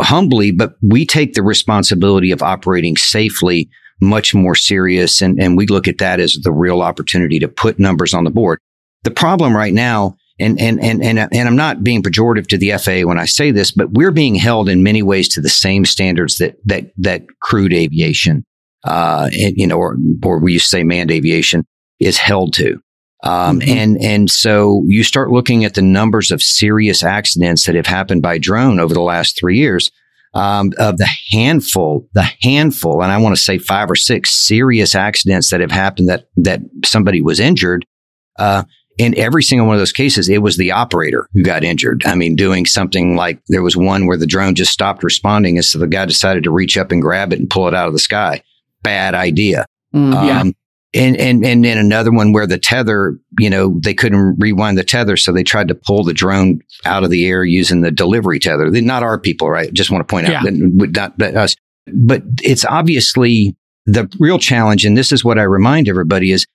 humbly, 0.00 0.50
but 0.50 0.74
we 0.82 1.04
take 1.04 1.34
the 1.34 1.42
responsibility 1.42 2.30
of 2.30 2.42
operating 2.42 2.96
safely 2.96 3.68
much 4.00 4.34
more 4.34 4.54
serious. 4.54 5.20
And, 5.20 5.40
and 5.42 5.56
we 5.56 5.66
look 5.66 5.88
at 5.88 5.98
that 5.98 6.20
as 6.20 6.34
the 6.34 6.52
real 6.52 6.82
opportunity 6.82 7.38
to 7.40 7.48
put 7.48 7.78
numbers 7.78 8.14
on 8.14 8.24
the 8.24 8.30
board. 8.30 8.60
The 9.02 9.10
problem 9.10 9.56
right 9.56 9.72
now, 9.72 10.16
and, 10.38 10.60
and, 10.60 10.80
and, 10.80 11.02
and, 11.02 11.18
and 11.18 11.48
I'm 11.48 11.56
not 11.56 11.82
being 11.82 12.02
pejorative 12.02 12.46
to 12.48 12.58
the 12.58 12.72
FAA 12.78 13.08
when 13.08 13.18
I 13.18 13.24
say 13.24 13.50
this, 13.50 13.72
but 13.72 13.90
we're 13.92 14.12
being 14.12 14.36
held 14.36 14.68
in 14.68 14.84
many 14.84 15.02
ways 15.02 15.28
to 15.30 15.40
the 15.40 15.48
same 15.48 15.84
standards 15.84 16.38
that, 16.38 16.56
that, 16.66 16.92
that 16.98 17.26
crewed 17.40 17.72
aviation, 17.72 18.44
uh, 18.84 19.28
and, 19.32 19.56
you 19.56 19.66
know, 19.66 19.76
or, 19.76 19.96
or 20.22 20.38
we 20.38 20.52
used 20.52 20.66
to 20.66 20.70
say 20.70 20.84
manned 20.84 21.10
aviation 21.10 21.64
is 21.98 22.18
held 22.18 22.54
to. 22.54 22.80
Um, 23.24 23.60
mm-hmm. 23.60 23.70
and, 23.70 24.02
and 24.02 24.30
so 24.30 24.84
you 24.86 25.02
start 25.02 25.30
looking 25.30 25.64
at 25.64 25.74
the 25.74 25.82
numbers 25.82 26.30
of 26.30 26.40
serious 26.40 27.02
accidents 27.02 27.66
that 27.66 27.74
have 27.74 27.86
happened 27.86 28.22
by 28.22 28.38
drone 28.38 28.78
over 28.78 28.94
the 28.94 29.02
last 29.02 29.38
three 29.38 29.58
years 29.58 29.90
um, 30.34 30.72
of 30.78 30.98
the 30.98 31.08
handful, 31.30 32.06
the 32.12 32.28
handful, 32.42 33.02
and 33.02 33.10
I 33.10 33.18
want 33.18 33.36
to 33.36 33.42
say 33.42 33.58
five 33.58 33.90
or 33.90 33.96
six 33.96 34.30
serious 34.30 34.94
accidents 34.94 35.50
that 35.50 35.60
have 35.60 35.72
happened 35.72 36.08
that 36.08 36.28
that 36.36 36.60
somebody 36.84 37.22
was 37.22 37.40
injured. 37.40 37.84
Uh, 38.38 38.64
in 38.98 39.16
every 39.16 39.44
single 39.44 39.66
one 39.66 39.76
of 39.76 39.80
those 39.80 39.92
cases, 39.92 40.28
it 40.28 40.42
was 40.42 40.56
the 40.56 40.72
operator 40.72 41.28
who 41.32 41.42
got 41.42 41.62
injured. 41.62 42.04
I 42.04 42.16
mean, 42.16 42.34
doing 42.34 42.66
something 42.66 43.14
like 43.14 43.40
there 43.48 43.62
was 43.62 43.76
one 43.76 44.06
where 44.06 44.16
the 44.16 44.26
drone 44.26 44.54
just 44.54 44.72
stopped 44.72 45.02
responding, 45.02 45.56
and 45.56 45.64
so 45.64 45.78
the 45.78 45.86
guy 45.86 46.04
decided 46.04 46.44
to 46.44 46.50
reach 46.50 46.76
up 46.76 46.92
and 46.92 47.00
grab 47.00 47.32
it 47.32 47.38
and 47.38 47.48
pull 47.48 47.68
it 47.68 47.74
out 47.74 47.86
of 47.86 47.92
the 47.92 47.98
sky. 47.98 48.42
Bad 48.82 49.14
idea. 49.14 49.66
Mm, 49.94 50.12
yeah. 50.12 50.44
And 50.94 51.18
and 51.18 51.44
and 51.44 51.64
then 51.64 51.76
another 51.76 52.10
one 52.10 52.32
where 52.32 52.46
the 52.46 52.58
tether, 52.58 53.18
you 53.38 53.50
know, 53.50 53.78
they 53.82 53.92
couldn't 53.92 54.38
rewind 54.38 54.78
the 54.78 54.84
tether, 54.84 55.18
so 55.18 55.32
they 55.32 55.44
tried 55.44 55.68
to 55.68 55.74
pull 55.74 56.02
the 56.02 56.14
drone 56.14 56.60
out 56.86 57.04
of 57.04 57.10
the 57.10 57.26
air 57.26 57.44
using 57.44 57.82
the 57.82 57.90
delivery 57.90 58.38
tether. 58.38 58.70
They're 58.70 58.80
not 58.80 59.02
our 59.02 59.18
people, 59.18 59.50
right? 59.50 59.70
Just 59.72 59.90
want 59.90 60.06
to 60.06 60.10
point 60.10 60.28
out 60.28 60.32
yeah. 60.32 60.42
that 60.44 61.14
not 61.20 61.36
us, 61.36 61.56
but 61.92 62.22
it's 62.42 62.64
obviously 62.64 63.54
the 63.84 64.10
real 64.18 64.38
challenge. 64.38 64.86
And 64.86 64.96
this 64.96 65.12
is 65.12 65.22
what 65.22 65.38
I 65.38 65.42
remind 65.42 65.90
everybody: 65.90 66.32
is 66.32 66.46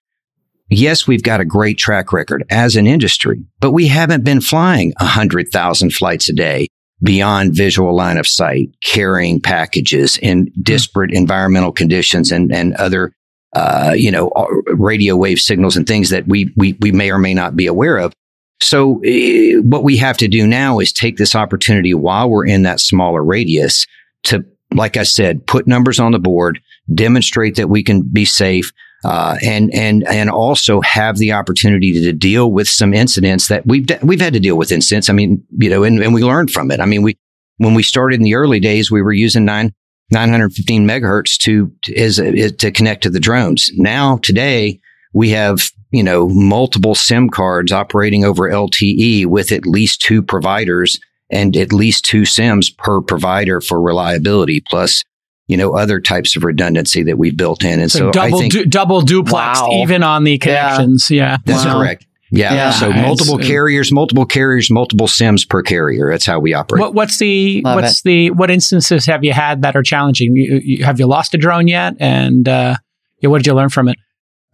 yes, 0.68 1.08
we've 1.08 1.24
got 1.24 1.40
a 1.40 1.46
great 1.46 1.78
track 1.78 2.12
record 2.12 2.44
as 2.50 2.76
an 2.76 2.88
industry, 2.88 3.46
but 3.60 3.72
we 3.72 3.88
haven't 3.88 4.24
been 4.24 4.42
flying 4.42 4.94
a 5.00 5.06
hundred 5.06 5.50
thousand 5.52 5.94
flights 5.94 6.28
a 6.28 6.34
day 6.34 6.68
beyond 7.04 7.56
visual 7.56 7.96
line 7.96 8.18
of 8.18 8.26
sight, 8.26 8.70
carrying 8.84 9.40
packages 9.40 10.18
in 10.18 10.52
disparate 10.62 11.12
mm-hmm. 11.12 11.18
environmental 11.18 11.72
conditions 11.72 12.32
and 12.32 12.52
and 12.52 12.74
other 12.76 13.14
uh, 13.54 13.94
you 13.96 14.12
know, 14.12 14.30
uh, 14.30 14.46
radio 14.74 15.16
wave 15.16 15.40
signals 15.40 15.78
and 15.78 15.88
things 15.88 16.10
that 16.10 16.28
we, 16.28 16.52
we, 16.56 16.74
we 16.80 16.92
may 16.92 17.12
or 17.12 17.20
may 17.20 17.34
not 17.34 17.56
be 17.56 17.68
aware 17.68 17.98
of. 17.98 18.14
So 18.62 19.02
uh, 19.06 19.62
what 19.62 19.84
we 19.84 19.98
have 19.98 20.18
to 20.18 20.28
do 20.28 20.48
now 20.48 20.80
is 20.80 20.92
take 20.92 21.18
this 21.18 21.36
opportunity 21.36 21.94
while 21.94 22.30
we're 22.30 22.48
in 22.48 22.64
that 22.64 22.80
smaller 22.80 23.24
radius 23.24 23.86
to, 24.24 24.46
like 24.74 24.98
I 24.98 25.04
said, 25.04 25.46
put 25.46 25.68
numbers 25.68 26.00
on 26.00 26.14
the 26.14 26.20
board, 26.20 26.60
demonstrate 26.94 27.56
that 27.56 27.70
we 27.70 27.84
can 27.84 28.02
be 28.02 28.26
safe, 28.26 28.72
uh, 29.04 29.38
and 29.44 29.74
and 29.74 30.08
and 30.08 30.30
also 30.30 30.80
have 30.82 31.18
the 31.18 31.34
opportunity 31.34 31.92
to, 31.92 32.02
to, 32.02 32.14
deal 32.14 32.54
with 32.54 32.70
some 32.70 32.94
incidents 32.94 33.50
that 33.50 33.68
we've 33.68 33.86
we've 34.02 34.22
had 34.22 34.32
to 34.34 34.40
deal 34.40 34.58
with 34.58 34.72
incidents. 34.72 35.10
I 35.10 35.14
mean, 35.14 35.44
you 35.60 35.70
know, 35.70 35.84
and, 35.84 36.02
and 36.02 36.14
we 36.14 36.24
learned 36.24 36.52
from 36.52 36.72
it. 36.72 36.80
I 36.80 36.86
mean, 36.86 37.02
we 37.02 37.18
when 37.58 37.74
we 37.74 37.84
started 37.84 38.16
in 38.16 38.24
the 38.24 38.36
early 38.36 38.62
days, 38.62 38.90
we 38.90 39.02
were 39.02 39.12
using 39.12 39.44
nine 39.44 39.74
915 40.14 40.88
megahertz 40.88 41.38
to, 41.40 41.72
is, 41.88 42.20
is 42.20 42.54
to 42.54 42.72
connect 42.72 43.04
to 43.04 43.10
the 43.10 43.20
drones. 43.20 43.70
Now, 43.76 44.18
today, 44.18 44.80
we 45.14 45.30
have 45.32 45.70
you 45.92 46.02
know, 46.02 46.28
multiple 46.28 46.96
SIM 46.96 47.30
cards 47.30 47.72
operating 47.72 48.26
over 48.26 48.50
LTE 48.50 49.28
with 49.28 49.52
at 49.52 49.68
least 49.68 50.02
two 50.02 50.24
providers 50.24 51.00
and 51.30 51.56
at 51.56 51.72
least 51.72 52.04
two 52.04 52.26
SIMs 52.26 52.72
per 52.72 53.00
provider 53.00 53.62
for 53.62 53.80
reliability, 53.80 54.60
plus, 54.60 55.04
you 55.48 55.56
know, 55.56 55.76
other 55.78 56.00
types 56.02 56.36
of 56.36 56.44
redundancy 56.44 57.04
that 57.04 57.20
we 57.20 57.30
built 57.30 57.64
in. 57.64 57.80
And 57.80 57.92
so, 57.92 58.00
so 58.00 58.12
double, 58.12 58.38
I 58.38 58.40
think 58.40 58.54
du- 58.54 58.66
double 58.66 59.02
duplex, 59.02 59.62
Wow. 59.62 59.70
even 59.84 60.02
on 60.02 60.24
the 60.24 60.40
connections. 60.40 61.12
Yeah. 61.12 61.38
that's 61.46 61.64
Wow. 61.64 61.80
correct. 61.80 62.08
Yeah. 62.34 62.54
Yeah. 62.54 62.72
So 62.72 62.92
multiple 62.92 63.36
uh, 63.36 63.44
carriers, 63.44 63.92
multiple 63.92 64.26
carriers, 64.26 64.72
multiple 64.72 65.08
SIMs 65.08 65.46
per 65.46 65.62
carrier. 65.62 66.10
That's 66.10 66.26
how 66.26 66.40
we 66.40 66.56
operate. 66.56 66.82
What, 66.82 66.96
what's 66.96 67.18
the 67.18 67.62
Love 67.62 67.76
what's 67.76 68.02
the 68.02 68.32
what 68.32 68.50
instances 68.50 69.06
have 69.06 69.24
you 69.24 69.34
had 69.34 69.62
that 69.62 69.76
are 69.76 69.84
challenging? 69.84 70.36
You, 70.36 70.60
you, 70.64 70.84
have 70.84 71.00
you 71.00 71.06
lost 71.06 71.36
a 71.36 71.38
drone 71.38 71.68
yet? 71.68 71.94
And 72.00 72.50
uh, 72.50 72.78
yeah, 73.20 73.30
what 73.30 73.38
did 73.38 73.48
you 73.48 73.54
learn 73.54 73.70
from 73.70 73.88
it? 73.88 73.98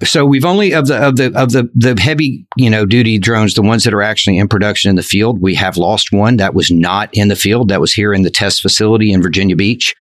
so 0.04 0.26
we've 0.26 0.46
only 0.46 0.74
of 0.74 0.88
the 0.88 0.96
of 0.96 1.18
the 1.18 1.26
of 1.36 1.52
the 1.52 1.70
the 1.76 2.00
heavy 2.00 2.46
you 2.56 2.70
know 2.70 2.86
duty 2.86 3.18
drones 3.18 3.54
the 3.54 3.62
ones 3.62 3.84
that 3.84 3.94
are 3.94 4.02
actually 4.02 4.38
in 4.38 4.48
production 4.48 4.90
in 4.90 4.96
the 4.96 5.04
field 5.04 5.42
we 5.42 5.54
have 5.54 5.76
lost 5.76 6.14
one 6.14 6.38
that 6.38 6.54
was 6.54 6.72
not 6.72 7.10
in 7.12 7.28
the 7.28 7.36
field 7.36 7.68
that 7.68 7.82
was 7.82 7.92
here 7.92 8.14
in 8.14 8.22
the 8.22 8.30
test 8.30 8.62
facility 8.62 9.12
in 9.12 9.22
virginia 9.22 9.58
beach 9.58 9.94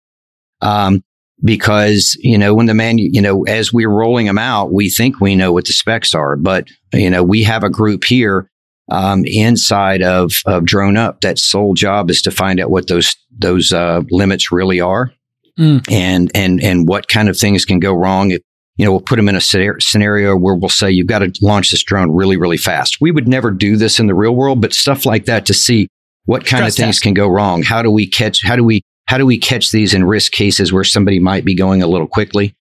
um, 0.61 1.03
because 1.45 2.17
you 2.21 2.37
know 2.37 2.55
when 2.55 2.67
the 2.67 2.75
man 2.75 2.99
you 2.99 3.21
know 3.21 3.45
as 3.45 3.73
we're 3.73 3.91
rolling 3.91 4.27
them 4.27 4.39
out 4.39 4.73
we 4.73 4.91
think 4.91 5.21
we 5.21 5.37
know 5.37 5.53
what 5.53 5.67
the 5.67 5.73
specs 5.73 6.15
are 6.15 6.37
but 6.37 6.69
you 6.93 7.09
know 7.09 7.23
we 7.23 7.43
have 7.43 7.63
a 7.63 7.71
group 7.71 8.05
here 8.05 8.51
um, 8.91 9.23
inside 9.27 10.03
of 10.03 10.33
of 10.47 10.65
DroneUp 10.65 11.21
that 11.21 11.39
sole 11.39 11.75
job 11.75 12.11
is 12.11 12.23
to 12.23 12.31
find 12.31 12.59
out 12.61 12.71
what 12.71 12.89
those 12.89 13.15
those 13.39 13.73
uh, 13.73 14.03
limits 14.11 14.51
really 14.53 14.81
are 14.81 15.13
Mm. 15.59 15.83
and 15.91 16.31
and 16.37 16.63
and 16.63 16.87
what 16.87 17.09
kind 17.09 17.29
of 17.29 17.37
things 17.37 17.65
can 17.65 17.81
go 17.81 17.93
wrong 17.93 18.31
if 18.31 18.41
you 18.77 18.85
know, 18.85 18.93
we'll 18.93 19.01
put 19.01 19.17
them 19.17 19.29
in 19.29 19.35
a 19.35 19.41
scenario 19.41 20.37
where 20.37 20.55
we'll 20.55 20.69
say, 20.69 20.89
you've 20.89 21.09
got 21.09 21.19
to 21.19 21.33
launch 21.43 21.73
this 21.73 21.83
drone 21.83 22.13
really, 22.13 22.37
really 22.37 22.57
fast. 22.57 22.99
We 23.01 23.11
would 23.11 23.27
never 23.27 23.51
do 23.51 23.77
this 23.77 23.99
in 23.99 24.07
the 24.07 24.15
real 24.15 24.37
world, 24.37 24.61
but 24.61 24.73
stuff 24.73 25.05
like 25.05 25.25
that 25.25 25.47
to 25.47 25.55
see 25.55 25.89
what 26.27 26.43
kind 26.47 26.61
Stress 26.61 26.75
of 26.75 26.77
things 26.77 26.97
test. 26.99 27.03
can 27.03 27.15
go 27.15 27.27
wrong. 27.27 27.65
How 27.65 27.83
do 27.83 27.91
we 27.91 28.07
catch, 28.07 28.41
how 28.45 28.55
do 28.55 28.63
we, 28.63 28.83
how 29.09 29.17
do 29.17 29.25
we 29.25 29.39
catch 29.39 29.71
these 29.71 29.95
in 29.95 30.05
risk 30.05 30.33
cases 30.33 30.71
where 30.71 30.85
somebody 30.85 31.19
might 31.19 31.43
be 31.43 31.55
going 31.55 31.83
a 31.83 31.87
little 31.87 32.07
quickly? 32.07 32.55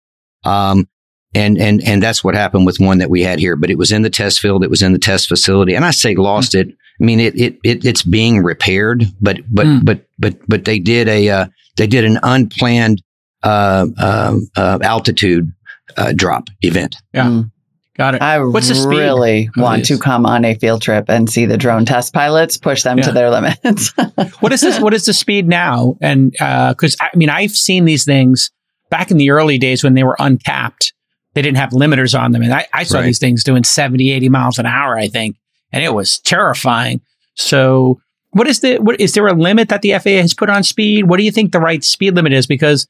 Um, 0.44 0.88
and, 1.34 1.58
and, 1.58 1.82
and 1.84 2.00
that's 2.00 2.22
what 2.22 2.36
happened 2.36 2.66
with 2.66 2.78
one 2.78 2.98
that 2.98 3.10
we 3.10 3.22
had 3.24 3.40
here, 3.40 3.56
but 3.56 3.68
it 3.68 3.76
was 3.76 3.90
in 3.90 4.02
the 4.02 4.10
test 4.10 4.38
field. 4.38 4.62
It 4.62 4.70
was 4.70 4.80
in 4.80 4.92
the 4.92 5.00
test 5.00 5.26
facility. 5.26 5.74
And 5.74 5.84
I 5.84 5.90
say 5.90 6.14
lost 6.14 6.54
it. 6.54 6.68
I 6.68 7.04
mean, 7.04 7.18
it, 7.18 7.34
it, 7.38 7.58
it 7.64 7.84
it's 7.84 8.04
being 8.04 8.44
repaired, 8.44 9.04
but, 9.20 9.38
but, 9.52 9.66
Mm. 9.66 9.84
but, 9.84 10.06
but, 10.20 10.36
but 10.48 10.64
they 10.64 10.78
did 10.78 11.08
a, 11.08 11.28
uh, 11.28 11.46
they 11.76 11.88
did 11.88 12.04
an 12.04 12.20
unplanned, 12.22 13.02
uh, 13.42 13.86
uh, 13.98 14.36
uh, 14.56 14.78
altitude 14.82 15.52
uh, 15.96 16.12
drop 16.14 16.48
event. 16.62 16.96
Yeah. 17.12 17.26
Mm. 17.26 17.50
Got 17.96 18.16
it. 18.16 18.22
I 18.22 18.38
What's 18.40 18.68
the 18.68 18.88
really 18.88 19.46
of 19.46 19.62
want 19.62 19.86
to 19.86 19.98
come 19.98 20.26
on 20.26 20.44
a 20.44 20.54
field 20.54 20.82
trip 20.82 21.06
and 21.08 21.30
see 21.30 21.46
the 21.46 21.56
drone 21.56 21.86
test 21.86 22.12
pilots 22.12 22.58
push 22.58 22.82
them 22.82 22.98
to 23.00 23.10
their 23.12 23.30
limits. 23.30 23.92
what 24.40 24.52
is 24.52 24.60
this? 24.60 24.78
What 24.78 24.92
is 24.92 25.06
the 25.06 25.14
speed 25.14 25.48
now? 25.48 25.96
And 26.02 26.32
because 26.32 26.96
I 27.00 27.08
mean, 27.16 27.30
I've 27.30 27.52
seen 27.52 27.86
these 27.86 28.04
things 28.04 28.50
back 28.90 29.10
in 29.10 29.16
the 29.16 29.30
early 29.30 29.56
days 29.58 29.82
when 29.82 29.94
they 29.94 30.04
were 30.04 30.16
uncapped. 30.18 30.92
They 31.34 31.42
didn't 31.42 31.58
have 31.58 31.70
limiters 31.70 32.18
on 32.18 32.32
them, 32.32 32.42
and 32.42 32.52
I, 32.52 32.66
I 32.72 32.82
saw 32.84 32.98
Right. 32.98 33.06
these 33.06 33.18
things 33.18 33.44
doing 33.44 33.62
70, 33.62 34.10
80 34.10 34.28
miles 34.30 34.58
an 34.58 34.64
hour. 34.64 34.96
I 34.96 35.08
think, 35.08 35.36
and 35.72 35.84
it 35.84 35.92
was 35.92 36.18
terrifying. 36.18 37.02
So, 37.34 38.00
what 38.30 38.46
is 38.46 38.60
the? 38.60 38.78
What 38.78 38.98
is 39.00 39.12
there 39.12 39.26
a 39.26 39.34
limit 39.34 39.68
that 39.68 39.82
the 39.82 39.92
FAA 39.98 40.22
has 40.22 40.32
put 40.34 40.48
on 40.48 40.62
speed? 40.62 41.08
What 41.08 41.18
do 41.18 41.24
you 41.24 41.30
think 41.30 41.52
the 41.52 41.60
right 41.60 41.84
speed 41.84 42.14
limit 42.14 42.32
is? 42.32 42.46
Because 42.46 42.86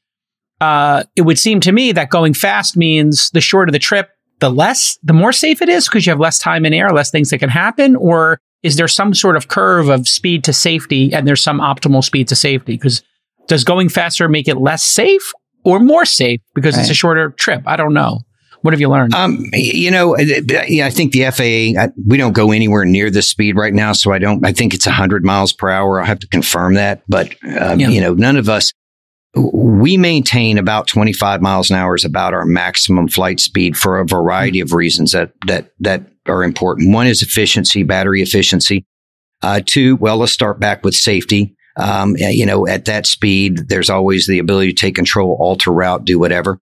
uh, 0.61 1.03
it 1.15 1.21
would 1.23 1.37
seem 1.37 1.59
to 1.61 1.71
me 1.71 1.91
that 1.91 2.09
going 2.09 2.33
fast 2.33 2.77
means 2.77 3.29
the 3.31 3.41
shorter 3.41 3.71
the 3.71 3.79
trip, 3.79 4.09
the 4.39 4.49
less, 4.49 4.97
the 5.03 5.13
more 5.13 5.31
safe 5.33 5.61
it 5.61 5.69
is 5.69 5.87
because 5.87 6.05
you 6.05 6.11
have 6.11 6.19
less 6.19 6.39
time 6.39 6.65
in 6.65 6.73
air, 6.73 6.89
less 6.91 7.09
things 7.11 7.29
that 7.31 7.39
can 7.39 7.49
happen, 7.49 7.95
or 7.95 8.39
is 8.63 8.75
there 8.75 8.87
some 8.87 9.13
sort 9.13 9.35
of 9.37 9.47
curve 9.47 9.89
of 9.89 10.07
speed 10.07 10.43
to 10.45 10.53
safety 10.53 11.13
and 11.13 11.27
there's 11.27 11.41
some 11.41 11.59
optimal 11.59 12.03
speed 12.03 12.27
to 12.29 12.35
safety? 12.35 12.73
Because 12.73 13.03
does 13.47 13.63
going 13.63 13.89
faster 13.89 14.27
make 14.27 14.47
it 14.47 14.57
less 14.57 14.83
safe 14.83 15.31
or 15.63 15.79
more 15.79 16.05
safe 16.05 16.41
because 16.53 16.77
it's 16.77 16.89
a 16.89 16.93
shorter 16.93 17.29
trip? 17.31 17.63
I 17.65 17.75
don't 17.77 17.93
know. 17.93 18.19
What 18.63 18.73
have 18.73 18.81
you 18.81 18.89
learned? 18.89 19.13
Um, 19.13 19.45
you 19.53 19.91
know, 19.91 20.15
uh, 20.15 20.19
I 20.21 20.89
think 20.89 21.13
the 21.13 21.25
FAA, 21.31 21.79
I, 21.79 21.89
we 22.07 22.17
don't 22.17 22.33
go 22.33 22.51
anywhere 22.51 22.85
near 22.85 23.09
this 23.11 23.29
speed 23.29 23.55
right 23.55 23.73
now. 23.73 23.93
So 23.93 24.11
I 24.11 24.17
don't, 24.17 24.43
I 24.45 24.51
think 24.51 24.73
it's 24.73 24.85
100 24.87 25.23
miles 25.23 25.53
per 25.53 25.69
hour. 25.69 25.99
I'll 25.99 26.05
have 26.07 26.19
to 26.19 26.27
confirm 26.27 26.73
that. 26.73 27.03
But, 27.07 27.35
um, 27.59 27.79
Yeah. 27.79 27.89
you 27.89 28.01
know, 28.01 28.13
none 28.15 28.35
of 28.35 28.49
us, 28.49 28.73
we 29.37 29.97
maintain 29.97 30.57
about 30.57 30.87
25 30.87 31.41
miles 31.41 31.69
an 31.69 31.75
hour 31.75 31.95
is 31.95 32.05
about 32.05 32.33
our 32.33 32.45
maximum 32.45 33.07
flight 33.07 33.39
speed 33.39 33.77
for 33.77 33.99
a 33.99 34.05
variety 34.05 34.59
of 34.59 34.73
reasons 34.73 35.11
that, 35.11 35.31
that, 35.45 35.71
that 35.79 36.07
are 36.27 36.43
important. 36.43 36.93
One 36.93 37.07
is 37.07 37.21
efficiency, 37.21 37.83
battery 37.83 38.21
efficiency. 38.21 38.85
Uh, 39.41 39.61
two, 39.65 39.95
well, 39.97 40.17
let's 40.17 40.31
start 40.31 40.59
back 40.59 40.83
with 40.83 40.95
safety. 40.95 41.55
Um, 41.77 42.15
you 42.17 42.45
know, 42.45 42.65
at 42.67 42.85
that 42.85 43.05
speed, 43.05 43.69
there's 43.69 43.89
always 43.89 44.25
the 44.25 44.39
ability 44.39 44.73
to 44.73 44.79
take 44.79 44.95
control, 44.95 45.37
alter 45.39 45.71
route, 45.71 46.05
do 46.05 46.17
whatever. 46.17 46.59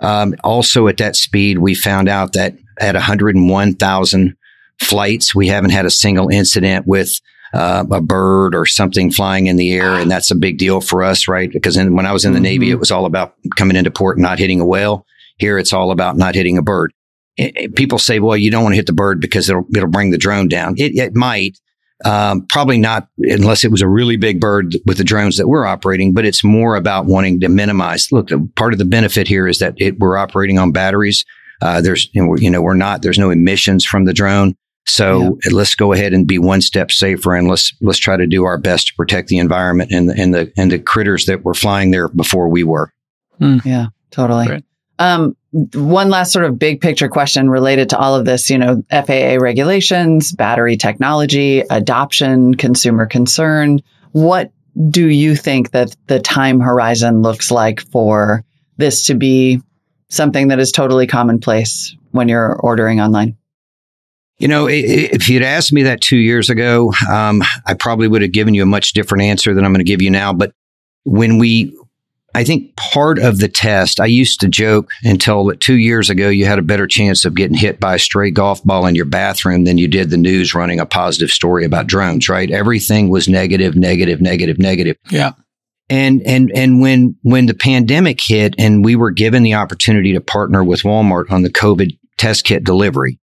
Um, 0.00 0.34
also, 0.42 0.88
at 0.88 0.96
that 0.98 1.16
speed, 1.16 1.58
we 1.58 1.74
found 1.74 2.08
out 2.08 2.32
that 2.32 2.56
at 2.80 2.94
101,000 2.94 4.36
flights, 4.80 5.34
we 5.34 5.46
haven't 5.48 5.70
had 5.70 5.86
a 5.86 5.90
single 5.90 6.28
incident 6.28 6.86
with 6.86 7.20
uh, 7.54 7.84
a 7.90 8.00
bird 8.00 8.54
or 8.54 8.66
something 8.66 9.10
flying 9.10 9.46
in 9.46 9.56
the 9.56 9.72
air, 9.72 9.94
and 9.94 10.10
that's 10.10 10.30
a 10.30 10.34
big 10.36 10.58
deal 10.58 10.80
for 10.80 11.02
us, 11.02 11.28
right? 11.28 11.50
Because 11.52 11.76
in, 11.76 11.94
when 11.96 12.06
I 12.06 12.12
was 12.12 12.24
in 12.24 12.32
the 12.32 12.40
Navy, 12.40 12.68
Mhm. 12.68 12.72
it 12.72 12.78
was 12.78 12.90
all 12.90 13.06
about 13.06 13.34
coming 13.56 13.76
into 13.76 13.90
port 13.90 14.16
and 14.16 14.22
not 14.22 14.38
hitting 14.38 14.60
a 14.60 14.66
whale. 14.66 15.06
Here, 15.38 15.58
it's 15.58 15.72
all 15.72 15.90
about 15.90 16.16
not 16.16 16.34
hitting 16.34 16.58
a 16.58 16.62
bird. 16.62 16.92
It- 17.36 17.52
it- 17.56 17.76
people 17.76 17.98
say, 17.98 18.18
"Well, 18.18 18.36
you 18.36 18.50
don't 18.50 18.62
want 18.64 18.72
to 18.72 18.76
hit 18.76 18.86
the 18.86 18.92
bird 18.92 19.20
because 19.20 19.48
it'll 19.50 19.66
it'll 19.74 19.88
bring 19.90 20.10
the 20.10 20.18
drone 20.18 20.48
down." 20.48 20.74
It, 20.78 20.96
it 20.96 21.14
might, 21.14 21.58
um, 22.04 22.46
probably 22.48 22.78
not 22.78 23.08
unless 23.18 23.64
it 23.64 23.70
was 23.70 23.82
a 23.82 23.88
really 23.88 24.16
big 24.16 24.40
bird 24.40 24.74
with 24.86 24.96
the 24.98 25.04
drones 25.04 25.36
that 25.36 25.48
we're 25.48 25.66
operating, 25.66 26.12
but 26.14 26.24
it's 26.24 26.42
more 26.44 26.76
about 26.76 27.06
wanting 27.06 27.40
to 27.40 27.48
minimize. 27.48 28.08
Look, 28.12 28.28
the, 28.28 28.38
part 28.56 28.72
of 28.72 28.78
the 28.78 28.84
benefit 28.84 29.28
here 29.28 29.46
is 29.46 29.58
that 29.60 29.74
it, 29.78 29.98
we're 29.98 30.16
operating 30.16 30.58
on 30.58 30.72
batteries. 30.72 31.24
Uh, 31.62 31.80
there's, 31.80 32.08
you 32.12 32.20
know, 32.22 32.28
we're, 32.28 32.38
you 32.38 32.50
know, 32.50 32.60
we're 32.60 32.74
not, 32.74 33.00
there's 33.02 33.18
no 33.18 33.30
emissions 33.30 33.84
from 33.84 34.04
the 34.04 34.12
drone. 34.12 34.54
So 34.88 35.38
let's 35.50 35.74
go 35.74 35.92
ahead 35.92 36.12
and 36.12 36.26
be 36.26 36.38
one 36.38 36.60
step 36.60 36.92
safer 36.92 37.34
and 37.34 37.48
let's, 37.48 37.72
let's 37.80 37.98
try 37.98 38.16
to 38.16 38.26
do 38.26 38.44
our 38.44 38.56
best 38.56 38.88
to 38.88 38.94
protect 38.94 39.28
the 39.28 39.38
environment 39.38 39.90
and 39.90 40.08
the, 40.08 40.14
and 40.14 40.32
the, 40.32 40.52
and 40.56 40.70
the 40.70 40.78
critters 40.78 41.26
that 41.26 41.44
were 41.44 41.54
flying 41.54 41.90
there 41.90 42.08
before 42.08 42.48
we 42.48 42.62
were. 42.62 42.92
Yeah, 43.40 43.86
totally. 44.10 44.46
Great. 44.46 44.64
Um, 44.98 45.36
one 45.74 46.08
last 46.08 46.32
sort 46.32 46.44
of 46.44 46.58
big 46.58 46.80
picture 46.80 47.08
question 47.08 47.50
related 47.50 47.90
to 47.90 47.98
all 47.98 48.14
of 48.14 48.24
this, 48.24 48.48
you 48.48 48.58
know, 48.58 48.82
FAA 48.90 49.36
regulations, 49.40 50.32
battery 50.32 50.76
technology, 50.76 51.60
adoption, 51.70 52.54
consumer 52.54 53.06
concern. 53.06 53.80
What 54.12 54.52
do 54.90 55.06
you 55.08 55.34
think 55.34 55.72
that 55.72 55.96
the 56.06 56.20
time 56.20 56.60
horizon 56.60 57.22
looks 57.22 57.50
like 57.50 57.80
for 57.90 58.44
this 58.76 59.06
to 59.06 59.14
be 59.14 59.60
something 60.08 60.48
that 60.48 60.58
is 60.58 60.72
totally 60.72 61.06
commonplace 61.06 61.94
when 62.12 62.28
you're 62.28 62.56
ordering 62.60 63.00
online? 63.00 63.36
You 64.38 64.48
know, 64.48 64.68
if 64.68 65.30
you'd 65.30 65.42
asked 65.42 65.72
me 65.72 65.82
that 65.84 66.02
two 66.02 66.18
years 66.18 66.50
ago, 66.50 66.92
um, 67.10 67.42
I 67.64 67.72
probably 67.72 68.06
would 68.06 68.20
have 68.20 68.32
given 68.32 68.52
you 68.52 68.62
a 68.62 68.66
much 68.66 68.92
different 68.92 69.24
answer 69.24 69.54
than 69.54 69.64
I'm 69.64 69.72
going 69.72 69.84
to 69.84 69.90
give 69.90 70.02
you 70.02 70.10
now. 70.10 70.34
But 70.34 70.52
when 71.04 71.38
we, 71.38 71.74
I 72.34 72.44
think 72.44 72.76
part 72.76 73.18
of 73.18 73.38
the 73.38 73.48
test, 73.48 73.98
I 73.98 74.04
used 74.04 74.40
to 74.40 74.48
joke 74.48 74.90
until 75.04 75.46
that 75.46 75.60
two 75.60 75.76
years 75.76 76.10
ago, 76.10 76.28
you 76.28 76.44
had 76.44 76.58
a 76.58 76.62
better 76.62 76.86
chance 76.86 77.24
of 77.24 77.34
getting 77.34 77.56
hit 77.56 77.80
by 77.80 77.94
a 77.94 77.98
stray 77.98 78.30
golf 78.30 78.62
ball 78.62 78.84
in 78.84 78.94
your 78.94 79.06
bathroom 79.06 79.64
than 79.64 79.78
you 79.78 79.88
did 79.88 80.10
the 80.10 80.18
news 80.18 80.54
running 80.54 80.80
a 80.80 80.86
positive 80.86 81.30
story 81.30 81.64
about 81.64 81.86
drones, 81.86 82.28
right? 82.28 82.50
Everything 82.50 83.08
was 83.08 83.28
negative, 83.28 83.74
negative, 83.74 84.20
negative, 84.20 84.58
negative. 84.58 84.96
yeah. 85.10 85.32
And 85.88 86.20
and 86.26 86.50
and 86.52 86.80
when 86.80 87.16
when 87.22 87.46
the 87.46 87.54
pandemic 87.54 88.20
hit 88.20 88.56
and 88.58 88.84
we 88.84 88.96
were 88.96 89.12
given 89.12 89.44
the 89.44 89.54
opportunity 89.54 90.12
to 90.14 90.20
partner 90.20 90.64
with 90.64 90.82
Walmart 90.82 91.30
on 91.30 91.42
the 91.42 91.48
COVID 91.48 91.96
test 92.18 92.44
kit 92.44 92.64
delivery, 92.64 93.20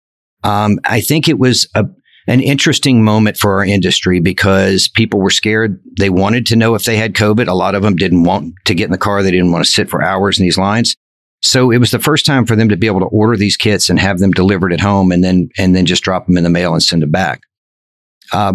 um, 0.45 0.79
I 0.85 1.01
think 1.01 1.29
it 1.29 1.39
was 1.39 1.69
a 1.75 1.87
an 2.29 2.41
interesting 2.41 3.05
moment 3.05 3.37
for 3.37 3.55
our 3.55 3.65
industry 3.65 4.21
because 4.21 4.89
people 4.89 5.21
were 5.21 5.31
scared. 5.31 5.81
They 5.97 6.11
wanted 6.11 6.45
to 6.47 6.57
know 6.57 6.75
if 6.75 6.85
they 6.85 6.97
had 6.97 7.15
COVID. 7.15 7.47
A 7.47 7.55
lot 7.55 7.77
of 7.77 7.83
them 7.83 7.95
didn't 7.95 8.25
want 8.25 8.55
to 8.65 8.75
get 8.75 8.87
in 8.87 8.91
the 8.91 8.99
car. 8.99 9.23
They 9.23 9.31
didn't 9.31 9.53
want 9.53 9.65
to 9.65 9.71
sit 9.71 9.89
for 9.89 10.03
hours 10.03 10.39
in 10.39 10.45
these 10.45 10.59
lines. 10.59 10.97
So 11.43 11.71
it 11.71 11.79
was 11.79 11.93
the 11.93 12.01
first 12.01 12.27
time 12.27 12.45
for 12.45 12.57
them 12.57 12.69
to 12.69 12.77
be 12.77 12.89
able 12.89 13.01
to 13.01 13.07
order 13.07 13.37
these 13.37 13.57
kits 13.57 13.89
and 13.89 14.01
have 14.01 14.19
them 14.19 14.33
delivered 14.33 14.73
at 14.73 14.81
home 14.81 15.13
and 15.13 15.23
then 15.23 15.51
and 15.57 15.77
then 15.77 15.87
just 15.87 16.03
drop 16.03 16.27
them 16.27 16.37
in 16.37 16.43
the 16.43 16.51
mail 16.51 16.73
and 16.73 16.83
send 16.83 17.03
them 17.03 17.11
back. 17.13 17.43
Uh, 18.33 18.55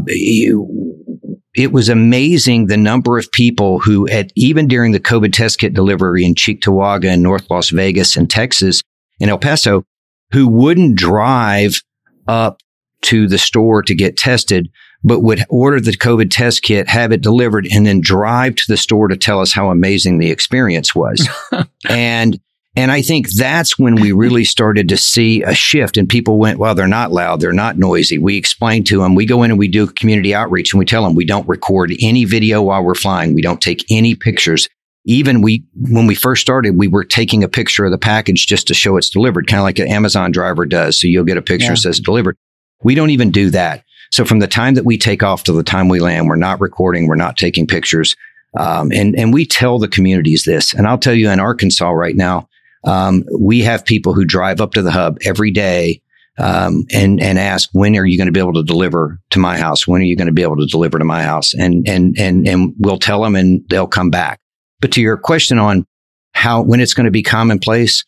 it 1.53 1.72
was 1.72 1.90
amazing 1.90 2.68
the 2.68 2.78
number 2.78 3.18
of 3.18 3.32
people 3.32 3.80
who, 3.80 4.08
at 4.10 4.32
even 4.36 4.68
during 4.68 4.91
the 4.91 4.99
COVID 4.99 5.34
test 5.34 5.60
kit 5.60 5.74
delivery 5.74 6.26
in 6.26 6.36
Cheektowaga 6.36 7.06
and 7.06 7.24
North 7.24 7.49
Las 7.49 7.70
Vegas 7.70 8.18
and 8.18 8.30
Texas 8.30 8.82
and 9.20 9.30
El 9.30 9.38
Paso, 9.38 9.84
who 10.32 10.48
wouldn't 10.48 10.95
drive 10.95 11.82
up 12.28 12.62
to 13.03 13.28
the 13.28 13.38
store 13.38 13.82
to 13.84 13.95
get 13.95 14.18
tested, 14.18 14.70
but 15.03 15.22
would 15.22 15.44
order 15.49 15.80
the 15.80 15.91
COVID 15.91 16.30
test 16.30 16.62
kit, 16.62 16.88
have 16.88 17.12
it 17.12 17.22
delivered, 17.22 17.68
and 17.72 17.86
then 17.86 18.02
drive 18.02 18.56
to 18.56 18.64
the 18.68 18.78
store 18.78 19.08
to 19.08 19.18
tell 19.18 19.40
us 19.40 19.53
how 19.53 19.70
amazing 19.70 20.20
the 20.20 20.32
experience 20.32 20.94
was. 20.94 21.28
and 21.90 22.40
And 22.76 22.90
I 22.90 23.02
think 23.02 23.30
that's 23.32 23.78
when 23.78 23.95
we 23.95 24.14
really 24.14 24.45
started 24.45 24.88
to 24.90 24.98
see 24.98 25.44
a 25.44 25.53
shift 25.53 25.98
and 25.98 26.08
people 26.08 26.40
went, 26.40 26.58
well, 26.58 26.74
they're 26.74 26.88
not 26.88 27.12
loud. 27.12 27.41
They're 27.41 27.52
not 27.52 27.78
noisy. 27.78 28.18
We 28.18 28.38
explain 28.38 28.86
to 28.86 28.99
them. 28.99 29.14
We 29.14 29.26
go 29.26 29.44
in 29.44 29.52
and 29.52 29.60
we 29.60 29.68
do 29.68 29.88
community 29.88 30.34
outreach 30.34 30.72
and 30.72 30.80
we 30.80 30.86
tell 30.86 31.03
them 31.03 31.14
we 31.14 31.26
don't 31.26 31.48
record 31.49 31.91
any 32.02 32.24
video 32.24 32.62
while 32.62 32.82
we're 32.82 32.95
flying. 32.95 33.34
We 33.34 33.41
don't 33.41 33.62
take 33.62 33.86
any 33.90 34.16
pictures. 34.16 34.70
Even 35.06 35.41
we, 35.41 35.64
when 35.76 36.06
we 36.06 36.15
first 36.15 36.41
started, 36.41 36.78
we 36.78 36.88
were 36.88 37.03
taking 37.03 37.44
a 37.44 37.49
picture 37.49 37.86
of 37.86 37.91
the 37.91 37.98
package 37.98 38.45
just 38.45 38.68
to 38.68 38.73
show 38.73 38.98
it's 38.98 39.10
delivered, 39.10 39.48
kind 39.48 39.60
of 39.60 39.64
like 39.64 39.80
an 39.80 39.88
Amazon 39.88 40.32
driver 40.32 40.65
does. 40.65 40.99
So 40.99 41.07
you'll 41.07 41.23
get 41.23 41.38
a 41.38 41.41
picture 41.41 41.65
yeah. 41.65 41.72
that 41.72 41.78
says 41.78 41.99
delivered. 41.99 42.38
We 42.84 42.95
don't 42.95 43.10
even 43.10 43.32
do 43.32 43.49
that. 43.49 43.84
So 44.11 44.26
from 44.26 44.40
the 44.40 44.48
time 44.48 44.76
that 44.76 44.86
we 44.86 44.98
take 44.98 45.23
off 45.23 45.44
to 45.45 45.53
the 45.53 45.64
time 45.64 45.88
we 45.88 45.99
land, 45.99 46.28
we're 46.28 46.36
not 46.36 46.61
recording. 46.61 47.07
We're 47.07 47.15
not 47.15 47.38
taking 47.38 47.65
pictures. 47.65 48.15
Um, 48.60 48.91
and, 48.91 49.15
and 49.18 49.34
we 49.34 49.45
tell 49.45 49.80
the 49.80 49.88
communities 49.88 50.44
this. 50.44 50.73
And 50.73 50.86
I'll 50.86 50.98
tell 50.98 51.14
you 51.14 51.30
in 51.30 51.40
Arkansas 51.40 51.90
right 51.90 52.15
now, 52.15 52.49
um, 52.84 53.23
we 53.40 53.61
have 53.61 53.86
people 53.86 54.14
who 54.14 54.26
drive 54.26 54.60
up 54.60 54.73
to 54.73 54.82
the 54.82 54.91
hub 54.91 55.18
every 55.23 55.52
day 55.52 56.02
um, 56.38 56.86
and 56.91 57.22
and 57.22 57.38
ask 57.38 57.69
when 57.73 57.95
are 57.95 58.06
you 58.06 58.18
going 58.18 58.28
to 58.28 58.32
be 58.32 58.40
able 58.40 58.53
to 58.53 58.64
deliver 58.64 59.19
to 59.30 59.40
my 59.40 59.57
house? 59.57 59.88
When 59.88 60.02
are 60.02 60.06
you 60.06 60.15
going 60.15 60.28
to 60.28 60.34
be 60.34 60.41
able 60.41 60.57
to 60.57 60.65
deliver 60.65 60.98
to 60.98 61.06
my 61.06 61.23
house? 61.23 61.53
And 61.53 61.88
and 61.88 62.15
and 62.18 62.48
and 62.48 62.73
we'll 62.80 62.98
tell 62.98 63.22
them, 63.22 63.36
and 63.36 63.64
they'll 63.69 63.88
come 63.88 64.10
back. 64.10 64.40
But 64.82 64.91
to 64.94 65.02
your 65.02 65.18
question 65.18 65.58
on 65.58 65.86
how 66.34 66.62
when 66.62 66.80
it's 66.80 66.94
going 66.94 67.06
to 67.06 67.12
be 67.12 67.24
commonplace, 67.24 68.03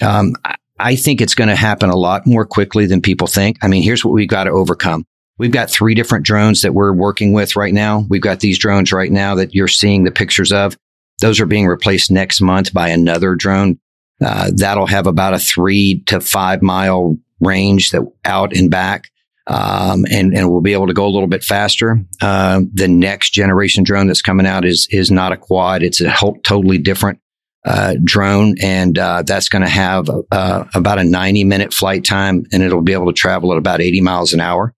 um, 0.00 0.34
I 0.78 0.96
think 0.96 1.20
it's 1.20 1.34
going 1.34 1.48
to 1.48 1.56
happen 1.56 1.90
a 1.90 1.96
lot 1.96 2.26
more 2.26 2.46
quickly 2.46 2.86
than 2.86 3.02
people 3.02 3.26
think. 3.26 3.58
I 3.62 3.68
mean, 3.68 3.82
here's 3.82 4.04
what 4.04 4.12
we've 4.12 4.28
got 4.28 4.44
to 4.44 4.50
overcome. 4.50 5.04
We've 5.38 5.52
got 5.52 5.70
three 5.70 5.94
different 5.94 6.24
drones 6.24 6.62
that 6.62 6.74
we're 6.74 6.92
working 6.92 7.32
with 7.32 7.56
right 7.56 7.72
now. 7.72 8.06
We've 8.08 8.20
got 8.20 8.40
these 8.40 8.58
drones 8.58 8.92
right 8.92 9.10
now 9.10 9.34
that 9.36 9.54
you're 9.54 9.68
seeing 9.68 10.04
the 10.04 10.10
pictures 10.10 10.52
of. 10.52 10.76
Those 11.20 11.40
are 11.40 11.46
being 11.46 11.66
replaced 11.66 12.10
next 12.10 12.40
month 12.40 12.72
by 12.72 12.88
another 12.88 13.34
drone 13.34 13.78
uh, 14.24 14.50
that'll 14.54 14.86
have 14.86 15.06
about 15.06 15.34
a 15.34 15.38
three 15.38 16.02
to 16.06 16.20
five 16.20 16.62
mile 16.62 17.16
range 17.40 17.90
that 17.90 18.02
out 18.24 18.54
and 18.54 18.70
back. 18.70 19.10
Um, 19.46 20.04
and, 20.10 20.36
and 20.36 20.50
we'll 20.50 20.60
be 20.60 20.72
able 20.72 20.86
to 20.86 20.92
go 20.92 21.06
a 21.06 21.10
little 21.10 21.28
bit 21.28 21.42
faster. 21.42 21.98
Uh, 22.20 22.62
the 22.72 22.88
next 22.88 23.30
generation 23.30 23.84
drone 23.84 24.06
that's 24.06 24.22
coming 24.22 24.46
out 24.46 24.64
is, 24.64 24.86
is 24.90 25.10
not 25.10 25.32
a 25.32 25.36
quad. 25.36 25.82
It's 25.82 26.00
a 26.00 26.10
whole, 26.10 26.38
totally 26.44 26.78
different, 26.78 27.18
uh, 27.64 27.94
drone. 28.02 28.54
And, 28.62 28.98
uh, 28.98 29.22
that's 29.22 29.48
going 29.48 29.62
to 29.62 29.68
have, 29.68 30.08
uh, 30.30 30.64
about 30.74 30.98
a 30.98 31.04
90 31.04 31.44
minute 31.44 31.74
flight 31.74 32.04
time 32.04 32.44
and 32.52 32.62
it'll 32.62 32.82
be 32.82 32.92
able 32.92 33.06
to 33.06 33.12
travel 33.12 33.52
at 33.52 33.58
about 33.58 33.80
80 33.80 34.00
miles 34.00 34.32
an 34.32 34.40
hour. 34.40 34.74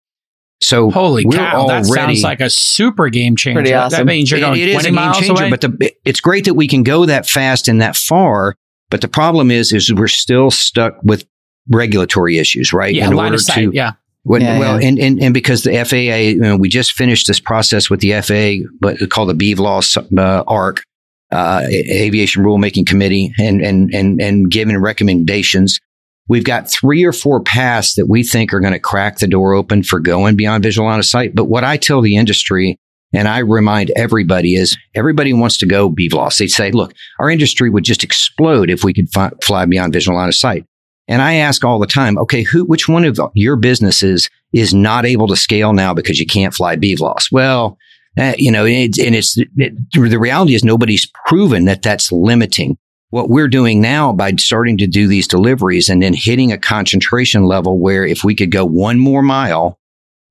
So 0.61 0.91
holy 0.91 1.25
cow, 1.25 1.67
that 1.67 1.85
sounds 1.85 2.23
like 2.23 2.41
a 2.41 2.49
super 2.49 3.11
game 3.11 3.37
changer. 3.37 3.61
Pretty 3.61 3.75
awesome. 3.75 3.99
That 3.99 4.07
means 4.07 4.31
you're 4.31 4.41
going 4.41 4.59
it, 4.59 4.69
it 4.69 4.73
20 4.73 4.91
miles 4.93 5.19
changer, 5.19 5.33
away. 5.33 5.51
But 5.51 5.61
the, 5.61 5.95
it's 6.07 6.21
great 6.21 6.47
that 6.47 6.55
we 6.55 6.69
can 6.69 6.85
go 6.85 7.05
that 7.05 7.29
fast 7.29 7.69
and 7.69 7.83
that 7.83 7.97
far 7.97 8.57
but 8.95 9.01
the 9.01 9.09
problem 9.09 9.51
is, 9.51 9.73
is 9.73 9.93
we're 9.93 10.07
still 10.07 10.53
stuck 10.53 10.95
with 11.03 11.27
regulatory 11.69 12.39
issues, 12.39 12.73
right? 12.73 12.95
Yeah, 12.95 13.09
in 13.09 13.15
order 13.15 13.39
sight, 13.39 13.57
to, 13.57 13.71
yeah. 13.73 13.95
Yeah, 14.27 14.59
well, 14.59 14.81
yeah. 14.81 14.89
And, 14.89 14.99
and, 14.99 15.23
and 15.23 15.35
because 15.35 15.65
the 15.65 15.85
FAA, 15.85 15.97
you 15.97 16.41
know, 16.41 16.57
we 16.57 16.69
just 16.69 16.93
finished 16.93 17.27
this 17.27 17.41
process 17.41 17.91
with 17.91 18.01
the 18.01 18.13
FAA, 18.23 18.69
but 18.81 19.11
called 19.11 19.29
the 19.29 19.55
BVLOS 19.55 19.97
uh, 20.19 20.45
ARC, 20.47 20.83
uh, 21.31 21.63
Aviation 21.71 22.43
Rulemaking 22.43 22.87
Committee, 22.87 23.33
and, 23.39 23.61
and, 23.61 23.93
and, 23.95 24.21
and 24.21 24.51
giving 24.51 24.79
recommendations. 24.79 25.79
We've 26.27 26.45
got 26.45 26.71
three 26.71 27.05
or 27.05 27.13
four 27.13 27.43
paths 27.43 27.97
that 27.97 28.07
we 28.07 28.23
think 28.23 28.55
are 28.55 28.61
going 28.61 28.73
to 28.73 28.79
crack 28.79 29.19
the 29.19 29.27
door 29.27 29.53
open 29.53 29.83
for 29.83 30.01
going 30.01 30.37
beyond 30.37 30.63
visual 30.63 30.89
line 30.89 30.99
of 30.99 31.05
sight. 31.05 31.35
But 31.35 31.45
what 31.45 31.65
I 31.65 31.77
tell 31.77 32.01
the 32.01 32.17
industry 32.17 32.79
and 33.13 33.29
I 33.29 33.39
remind 33.39 33.93
everybody 33.95 34.55
is 34.55 34.77
everybody 34.95 35.33
wants 35.33 35.57
to 35.59 35.67
go 35.67 35.91
BVLOS. 35.91 36.39
They 36.39 36.49
say, 36.49 36.73
look, 36.73 36.95
our 37.19 37.31
industry 37.31 37.71
would 37.71 37.85
just 37.85 38.03
explode 38.03 38.71
if 38.71 38.83
we 38.83 38.93
could 38.93 39.09
fi- 39.13 39.31
fly 39.43 39.67
beyond 39.67 39.93
visual 39.93 40.17
line 40.17 40.29
of 40.29 40.35
sight. 40.35 40.65
And 41.07 41.21
I 41.21 41.35
ask 41.35 41.65
all 41.65 41.79
the 41.79 41.87
time, 41.87 42.17
okay, 42.19 42.43
who, 42.43 42.65
which 42.65 42.89
one 42.89 43.05
of 43.05 43.19
your 43.35 43.57
businesses 43.57 44.31
is 44.53 44.73
not 44.73 45.05
able 45.05 45.27
to 45.29 45.37
scale 45.37 45.73
now 45.73 45.93
because 45.93 46.19
you 46.19 46.27
can't 46.27 46.55
fly 46.55 46.77
BVLOS? 46.77 47.31
Well, 47.31 47.77
uh, 48.17 48.33
you 48.39 48.51
know, 48.51 48.65
it, 48.65 48.99
and 48.99 49.15
it's 49.15 49.37
it, 49.37 49.75
the 49.93 50.19
reality 50.19 50.55
is 50.55 50.65
nobody's 50.65 51.11
proven 51.27 51.65
that 51.67 51.83
that's 51.83 52.13
limiting. 52.13 52.79
What 53.11 53.29
we're 53.29 53.49
doing 53.49 53.81
now 53.81 54.13
by 54.13 54.33
starting 54.39 54.79
to 54.79 54.87
do 54.87 55.07
these 55.07 55.29
deliveries 55.29 55.89
and 55.89 56.03
then 56.03 56.15
hitting 56.15 56.53
a 56.53 56.59
concentration 56.59 57.45
level 57.45 57.79
where 57.79 58.05
if 58.05 58.25
we 58.25 58.35
could 58.35 58.51
go 58.51 58.65
one 58.65 58.99
more 58.99 59.23
mile, 59.23 59.79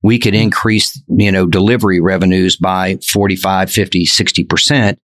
we 0.02 0.18
could 0.18 0.34
increase, 0.34 1.02
you 1.08 1.32
know, 1.32 1.46
delivery 1.46 2.00
revenues 2.00 2.56
by 2.56 2.98
45, 3.06 3.70
50, 3.70 4.04
60%. 4.04 4.96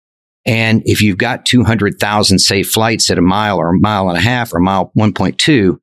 And 0.46 0.82
if 0.86 1.02
you've 1.02 1.18
got 1.18 1.44
200,000 1.44 2.38
safe 2.38 2.70
flights 2.70 3.10
at 3.10 3.18
a 3.18 3.22
mile 3.22 3.58
or 3.58 3.70
a 3.70 3.78
mile 3.78 4.08
and 4.08 4.16
a 4.16 4.20
half 4.20 4.54
or 4.54 4.60
mile 4.60 4.92
1.2, 4.96 5.78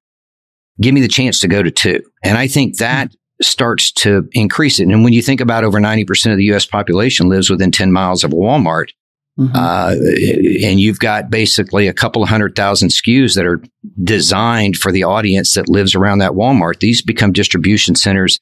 give 0.82 0.94
me 0.94 1.02
the 1.02 1.08
chance 1.08 1.40
to 1.42 1.48
go 1.48 1.62
to 1.62 1.72
two. 1.72 2.02
And 2.24 2.38
I 2.38 2.48
think 2.48 2.78
that 2.78 3.14
starts 3.42 3.92
to 3.92 4.28
increase 4.32 4.80
it. 4.80 4.88
And 4.88 5.04
when 5.04 5.14
you 5.14 5.22
think 5.22 5.42
about 5.42 5.64
over 5.64 5.80
90% 5.80 6.32
of 6.32 6.38
the 6.38 6.46
US 6.54 6.66
population 6.66 7.30
lives 7.30 7.50
within 7.50 7.72
10 7.72 7.92
miles 7.92 8.24
of 8.24 8.32
a 8.32 8.36
Walmart, 8.36 8.90
Mm-hmm. 9.38 9.54
Uh, 9.54 10.66
and 10.66 10.80
you've 10.80 11.00
got 11.00 11.30
basically 11.30 11.88
a 11.88 11.94
couple 11.94 12.24
of 12.24 12.30
hundred 12.30 12.56
thousand 12.56 12.90
SKUs 12.90 13.36
that 13.36 13.46
are 13.46 13.62
designed 14.02 14.78
for 14.78 14.94
the 14.94 15.04
audience 15.04 15.56
that 15.56 15.68
lives 15.68 15.94
around 15.94 16.20
that 16.20 16.32
Walmart. 16.32 16.80
These 16.80 17.02
become 17.02 17.34
distribution 17.34 17.96
centers 17.96 18.40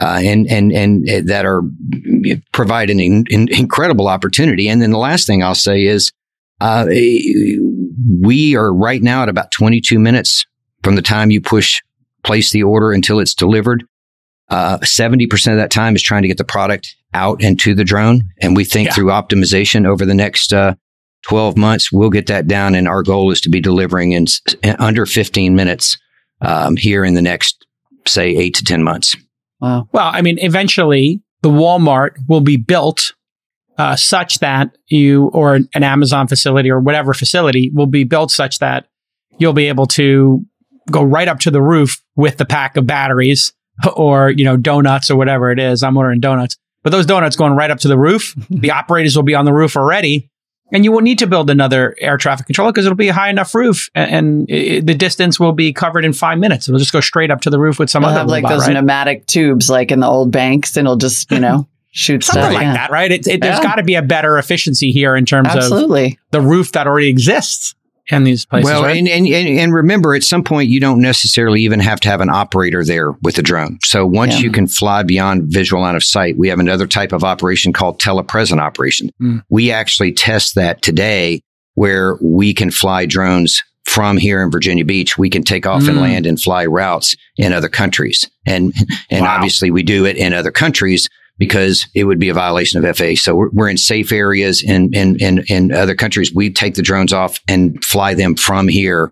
uh, 0.00 0.20
and 0.22 0.48
and 0.48 0.72
and 0.72 1.08
uh, 1.08 1.20
that 1.26 1.44
are 1.44 1.62
provide 2.52 2.90
an 2.90 3.00
in, 3.00 3.24
in 3.30 3.48
incredible 3.52 4.08
opportunity. 4.08 4.68
And 4.68 4.80
then 4.80 4.90
the 4.90 4.98
last 4.98 5.26
thing 5.26 5.42
I'll 5.42 5.54
say 5.54 5.84
is, 5.84 6.12
uh, 6.60 6.86
we 8.20 8.56
are 8.56 8.72
right 8.72 9.02
now 9.02 9.22
at 9.22 9.28
about 9.28 9.50
22 9.50 9.98
minutes 9.98 10.46
from 10.82 10.96
the 10.96 11.02
time 11.02 11.30
you 11.30 11.40
push 11.40 11.80
place 12.24 12.50
the 12.52 12.62
order 12.62 12.92
until 12.92 13.20
it's 13.20 13.34
delivered. 13.34 13.84
Uh, 14.48 14.78
70% 14.78 15.52
of 15.52 15.56
that 15.56 15.70
time 15.70 15.96
is 15.96 16.02
trying 16.02 16.22
to 16.22 16.28
get 16.28 16.38
the 16.38 16.44
product 16.44 16.94
out 17.14 17.42
and 17.42 17.58
to 17.60 17.74
the 17.74 17.84
drone. 17.84 18.28
And 18.40 18.56
we 18.56 18.64
think 18.64 18.88
yeah. 18.88 18.94
through 18.94 19.06
optimization 19.06 19.86
over 19.86 20.04
the 20.04 20.14
next 20.14 20.52
uh, 20.52 20.74
12 21.22 21.56
months, 21.56 21.90
we'll 21.90 22.10
get 22.10 22.26
that 22.26 22.46
down. 22.46 22.74
And 22.74 22.86
our 22.86 23.02
goal 23.02 23.30
is 23.30 23.40
to 23.42 23.50
be 23.50 23.60
delivering 23.60 24.12
in, 24.12 24.26
in 24.62 24.76
under 24.78 25.06
15 25.06 25.54
minutes 25.54 25.96
um, 26.40 26.76
here 26.76 27.04
in 27.04 27.14
the 27.14 27.22
next, 27.22 27.64
say, 28.06 28.28
eight 28.36 28.54
to 28.54 28.64
10 28.64 28.82
months. 28.82 29.16
Wow. 29.62 29.88
Well, 29.92 30.10
I 30.12 30.22
mean, 30.22 30.38
eventually 30.40 31.22
the 31.42 31.48
Walmart 31.48 32.16
will 32.28 32.40
be 32.40 32.56
built 32.56 33.14
uh, 33.78 33.94
such 33.94 34.40
that 34.40 34.76
you, 34.88 35.26
or 35.28 35.54
an 35.54 35.68
Amazon 35.84 36.26
facility 36.26 36.68
or 36.68 36.80
whatever 36.80 37.14
facility 37.14 37.70
will 37.72 37.86
be 37.86 38.02
built 38.02 38.32
such 38.32 38.58
that 38.58 38.88
you'll 39.38 39.52
be 39.52 39.68
able 39.68 39.86
to 39.86 40.44
go 40.90 41.02
right 41.02 41.28
up 41.28 41.38
to 41.40 41.50
the 41.50 41.62
roof 41.62 42.02
with 42.16 42.38
the 42.38 42.44
pack 42.44 42.76
of 42.76 42.88
batteries 42.88 43.52
or, 43.96 44.30
you 44.30 44.44
know, 44.44 44.56
donuts 44.56 45.10
or 45.10 45.16
whatever 45.16 45.52
it 45.52 45.60
is. 45.60 45.84
I'm 45.84 45.96
ordering 45.96 46.18
donuts, 46.18 46.56
but 46.82 46.90
those 46.90 47.06
donuts 47.06 47.36
going 47.36 47.52
right 47.52 47.70
up 47.70 47.78
to 47.78 47.88
the 47.88 47.98
roof, 47.98 48.34
the 48.50 48.72
operators 48.72 49.14
will 49.14 49.22
be 49.22 49.36
on 49.36 49.44
the 49.44 49.54
roof 49.54 49.76
already 49.76 50.28
and 50.72 50.84
you 50.84 50.90
won't 50.90 51.04
need 51.04 51.18
to 51.18 51.26
build 51.26 51.50
another 51.50 51.94
air 52.00 52.16
traffic 52.16 52.46
controller 52.46 52.72
because 52.72 52.86
it'll 52.86 52.96
be 52.96 53.08
a 53.08 53.12
high 53.12 53.30
enough 53.30 53.54
roof 53.54 53.88
and, 53.94 54.10
and 54.10 54.50
it, 54.50 54.86
the 54.86 54.94
distance 54.94 55.38
will 55.38 55.52
be 55.52 55.72
covered 55.72 56.04
in 56.04 56.12
five 56.12 56.38
minutes. 56.38 56.68
It'll 56.68 56.78
just 56.78 56.92
go 56.92 57.00
straight 57.00 57.30
up 57.30 57.42
to 57.42 57.50
the 57.50 57.58
roof 57.58 57.78
with 57.78 57.90
some 57.90 58.02
It'll 58.02 58.10
other 58.10 58.20
have 58.20 58.28
like 58.28 58.44
robot, 58.44 58.58
those 58.58 58.66
right? 58.66 58.74
pneumatic 58.74 59.26
tubes 59.26 59.70
like 59.70 59.90
in 59.90 60.00
the 60.00 60.06
old 60.06 60.32
banks 60.32 60.76
and 60.76 60.86
it'll 60.86 60.96
just, 60.96 61.30
you 61.30 61.38
know, 61.38 61.68
shoot 61.90 62.24
Something 62.24 62.42
stuff. 62.42 62.54
like 62.54 62.62
yeah. 62.64 62.72
that, 62.72 62.90
right? 62.90 63.12
It, 63.12 63.26
it, 63.26 63.40
there's 63.42 63.60
got 63.60 63.76
to 63.76 63.82
be 63.82 63.94
a 63.94 64.02
better 64.02 64.38
efficiency 64.38 64.90
here 64.90 65.14
in 65.14 65.26
terms 65.26 65.48
Absolutely. 65.50 66.06
of 66.06 66.18
the 66.30 66.40
roof 66.40 66.72
that 66.72 66.86
already 66.86 67.08
exists 67.08 67.74
in 68.10 68.24
these 68.24 68.44
places. 68.44 68.70
Well, 68.70 68.82
right? 68.82 68.96
and, 68.96 69.08
and, 69.08 69.26
and 69.26 69.72
remember, 69.74 70.14
at 70.14 70.22
some 70.24 70.42
point, 70.42 70.68
you 70.68 70.80
don't 70.80 71.00
necessarily 71.00 71.62
even 71.62 71.80
have 71.80 72.00
to 72.00 72.08
have 72.08 72.20
an 72.20 72.30
operator 72.30 72.84
there 72.84 73.12
with 73.22 73.36
the 73.36 73.42
drone. 73.42 73.78
So 73.84 74.04
once 74.06 74.34
Yeah. 74.34 74.40
you 74.40 74.50
can 74.50 74.66
fly 74.66 75.02
beyond 75.02 75.44
visual 75.52 75.82
line 75.82 75.94
of 75.94 76.02
sight, 76.04 76.36
we 76.36 76.48
have 76.48 76.58
another 76.58 76.86
type 76.86 77.12
of 77.12 77.22
operation 77.24 77.72
called 77.72 78.00
telepresent 78.00 78.58
operation. 78.60 79.10
Mm. 79.22 79.42
We 79.48 79.70
actually 79.70 80.12
test 80.12 80.54
that 80.56 80.82
today 80.82 81.42
where 81.74 82.16
we 82.20 82.52
can 82.54 82.70
fly 82.70 83.06
drones 83.06 83.62
from 83.84 84.16
here 84.16 84.42
in 84.42 84.50
Virginia 84.50 84.84
Beach. 84.84 85.16
We 85.18 85.30
can 85.30 85.42
take 85.42 85.66
off 85.66 85.86
and 85.88 85.96
Mm. 85.98 86.02
land 86.02 86.26
and 86.26 86.40
fly 86.40 86.66
routes 86.66 87.14
in 87.36 87.52
other 87.52 87.68
countries. 87.68 88.28
And, 88.46 88.72
and 89.10 89.22
Wow. 89.24 89.36
obviously 89.36 89.70
we 89.70 89.82
do 89.82 90.04
it 90.06 90.16
in 90.16 90.32
other 90.32 90.50
countries 90.52 91.08
because 91.42 91.88
it 91.92 92.04
would 92.04 92.20
be 92.20 92.28
a 92.28 92.34
violation 92.34 92.84
of 92.84 92.96
FAA. 92.96 93.16
So 93.16 93.34
we're, 93.34 93.50
we're 93.50 93.68
in 93.68 93.76
safe 93.76 94.12
areas 94.12 94.62
in, 94.62 94.94
in, 94.94 95.16
in, 95.16 95.44
in 95.48 95.72
other 95.72 95.96
countries. 95.96 96.32
We 96.32 96.52
take 96.52 96.76
the 96.76 96.82
drones 96.82 97.12
off 97.12 97.40
and 97.48 97.84
fly 97.84 98.14
them 98.14 98.36
from 98.36 98.68
here, 98.68 99.10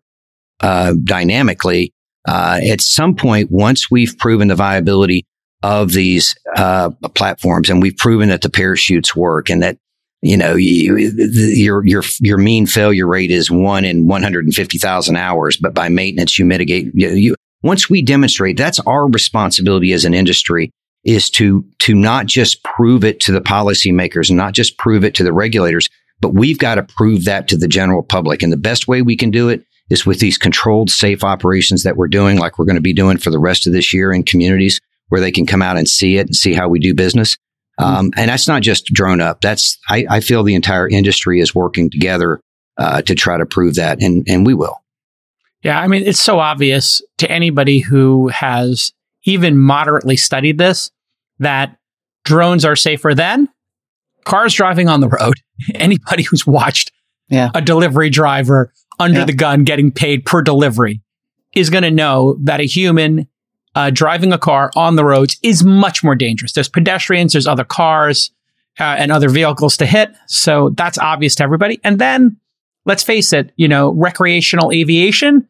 uh, 0.61 0.95
dynamically. 1.03 1.93
Uh, 2.29 2.61
at 2.71 2.81
some 2.83 3.17
point, 3.17 3.51
once 3.51 3.91
we've 3.91 4.17
proven 4.17 4.47
the 4.47 4.55
viability 4.55 5.27
of 5.65 5.91
these, 5.91 6.37
uh, 6.55 6.91
platforms 7.17 7.69
and 7.69 7.83
we've 7.83 7.97
proven 7.97 8.29
that 8.29 8.43
the 8.43 8.51
parachutes 8.51 9.17
work 9.17 9.51
and 9.51 9.61
that, 9.65 9.77
you 10.23 10.37
know, 10.37 10.55
you, 10.55 10.99
your, 10.99 11.85
your, 11.85 12.05
your 12.21 12.39
mean 12.39 12.65
failure 12.65 13.09
rate 13.09 13.33
is 13.33 13.51
one 13.51 13.85
in 13.85 14.07
150,000 14.07 15.17
hours, 15.17 15.57
but 15.57 15.75
by 15.75 15.89
maintenance, 15.89 16.39
you 16.39 16.45
mitigate, 16.45 16.93
you, 16.95 17.09
you, 17.09 17.35
once 17.65 17.91
we 17.91 18.03
demonstrate 18.03 18.57
that's 18.57 18.79
our 18.87 19.09
responsibility 19.09 19.93
as 19.93 20.05
an 20.05 20.15
industry 20.15 20.71
is 21.05 21.31
to 21.31 21.65
to 21.79 21.95
not 21.95 22.27
just 22.27 22.63
prove 22.63 23.05
it 23.05 23.21
to 23.21 23.33
the 23.33 23.41
policymakers 23.41 24.29
and 24.29 24.37
not 24.37 24.53
just 24.53 24.77
prove 24.79 25.05
it 25.05 25.15
to 25.15 25.25
the 25.25 25.33
regulators, 25.33 25.89
but 26.21 26.35
we've 26.35 26.59
got 26.59 26.75
to 26.77 26.83
prove 26.83 27.25
that 27.25 27.49
to 27.49 27.57
the 27.57 27.69
general 27.69 28.03
public. 28.03 28.43
And 28.43 28.53
the 28.53 28.59
best 28.59 28.87
way 28.87 29.03
we 29.03 29.17
can 29.17 29.31
do 29.31 29.49
it 29.49 29.65
is 29.89 30.07
with 30.07 30.21
these 30.21 30.39
controlled, 30.39 30.91
safe 30.91 31.25
operations 31.25 31.83
that 31.83 31.97
we're 31.97 32.09
doing, 32.09 32.39
like 32.39 32.59
we're 32.59 32.65
going 32.65 32.77
to 32.77 32.83
be 32.83 32.93
doing 32.93 33.19
for 33.19 33.31
the 33.31 33.39
rest 33.39 33.67
of 33.67 33.73
this 33.73 33.93
year 33.93 34.13
in 34.13 34.23
communities 34.23 34.81
where 35.09 35.21
they 35.21 35.33
can 35.33 35.47
come 35.47 35.63
out 35.63 35.77
and 35.77 35.89
see 35.89 36.17
it 36.17 36.27
and 36.27 36.37
see 36.37 36.55
how 36.55 36.69
we 36.69 36.79
do 36.79 36.95
business. 36.95 37.37
Mm-hmm. 37.81 37.85
Um, 37.85 38.11
and 38.17 38.31
that's 38.31 38.47
not 38.47 38.63
just 38.63 38.93
DroneUp. 38.95 39.41
That's 39.41 39.79
I, 39.89 40.07
I, 40.09 40.21
feel 40.21 40.43
the 40.43 40.55
entire 40.55 40.89
industry 40.89 41.41
is 41.41 41.55
working 41.55 41.91
together 41.91 42.41
uh, 42.77 43.03
to 43.03 43.15
try 43.15 43.39
to 43.39 43.47
prove 43.47 43.75
that, 43.77 44.03
and 44.03 44.25
and 44.29 44.47
we 44.47 44.55
will. 44.55 44.83
Yeah, 45.63 45.79
I 45.79 45.89
mean, 45.89 46.03
it's 46.05 46.21
so 46.21 46.39
obvious 46.39 47.03
to 47.19 47.31
anybody 47.31 47.81
who 47.81 48.29
has 48.29 48.93
even 49.25 49.59
moderately 49.59 50.17
studied 50.17 50.59
this 50.59 50.91
that 51.39 51.77
drones 52.25 52.65
are 52.65 52.77
safer 52.77 53.15
than 53.15 53.49
cars 54.25 54.55
driving 54.55 54.89
on 54.89 55.01
the 55.01 55.09
road. 55.09 55.35
Anybody 55.75 56.23
who's 56.23 56.47
watched 56.47 56.93
yeah. 57.29 57.51
a 57.55 57.61
delivery 57.61 58.11
driver 58.11 58.73
under 58.99 59.21
yeah. 59.21 59.25
the 59.25 59.33
gun 59.33 59.65
getting 59.65 59.91
paid 59.91 60.25
per 60.25 60.43
delivery 60.43 61.01
is 61.55 61.71
going 61.71 61.83
to 61.83 61.91
know 61.91 62.37
that 62.43 62.61
a 62.61 62.65
human 62.65 63.27
uh, 63.75 63.91
driving 63.91 64.33
a 64.33 64.39
car 64.39 64.71
on 64.77 64.97
the 64.97 65.05
roads 65.05 65.39
is 65.43 65.65
much 65.65 66.05
more 66.05 66.15
dangerous. 66.15 66.53
There's 66.53 66.69
pedestrians, 66.69 67.33
there's 67.33 67.47
other 67.47 67.65
cars 67.65 68.31
uh, 68.79 68.85
and 68.85 69.11
other 69.13 69.29
vehicles 69.29 69.77
to 69.79 69.87
hit. 69.87 70.11
So 70.27 70.71
that's 70.71 70.99
obvious 70.99 71.35
to 71.37 71.45
everybody. 71.45 71.81
And 71.85 71.99
then 71.99 72.37
let's 72.85 73.03
face 73.03 73.33
it, 73.33 73.53
you 73.57 73.69
know, 73.69 73.93
recreational 73.93 74.73
aviation 74.73 75.49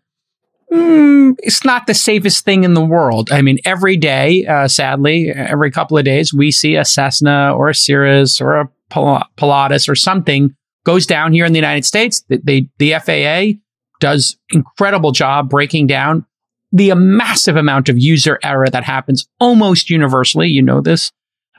mm, 0.72 1.36
it's 1.42 1.64
not 1.64 1.86
the 1.86 1.94
safest 1.94 2.44
thing 2.44 2.64
in 2.64 2.74
the 2.74 2.84
world. 2.84 3.30
I 3.32 3.42
mean, 3.42 3.59
every 3.64 3.97
day, 3.97 4.47
uh, 4.47 4.68
sadly, 4.68 5.30
every 5.30 5.70
couple 5.70 5.98
of 5.98 6.05
days, 6.05 6.32
we 6.32 6.51
see 6.51 6.76
a 6.76 6.84
Cessna 6.84 7.55
or 7.55 7.68
a 7.68 7.74
Cirrus 7.74 8.40
or 8.40 8.60
a 8.60 8.68
Pilatus 8.90 9.88
or 9.88 9.94
something 9.94 10.55
goes 10.84 11.06
down 11.06 11.32
here 11.32 11.44
in 11.44 11.52
the 11.52 11.59
United 11.59 11.84
States. 11.84 12.24
The, 12.28 12.68
the 12.78 12.94
FAA 12.94 13.60
does 14.01 14.36
incredible 14.51 15.12
job 15.12 15.48
breaking 15.48 15.86
down 15.86 16.26
the 16.72 16.94
massive 16.94 17.56
amount 17.56 17.88
of 17.88 17.98
user 17.98 18.38
error 18.42 18.68
that 18.68 18.84
happens 18.84 19.26
almost 19.38 19.90
universally. 19.90 20.48
You 20.48 20.62
know 20.62 20.80
this 20.80 21.12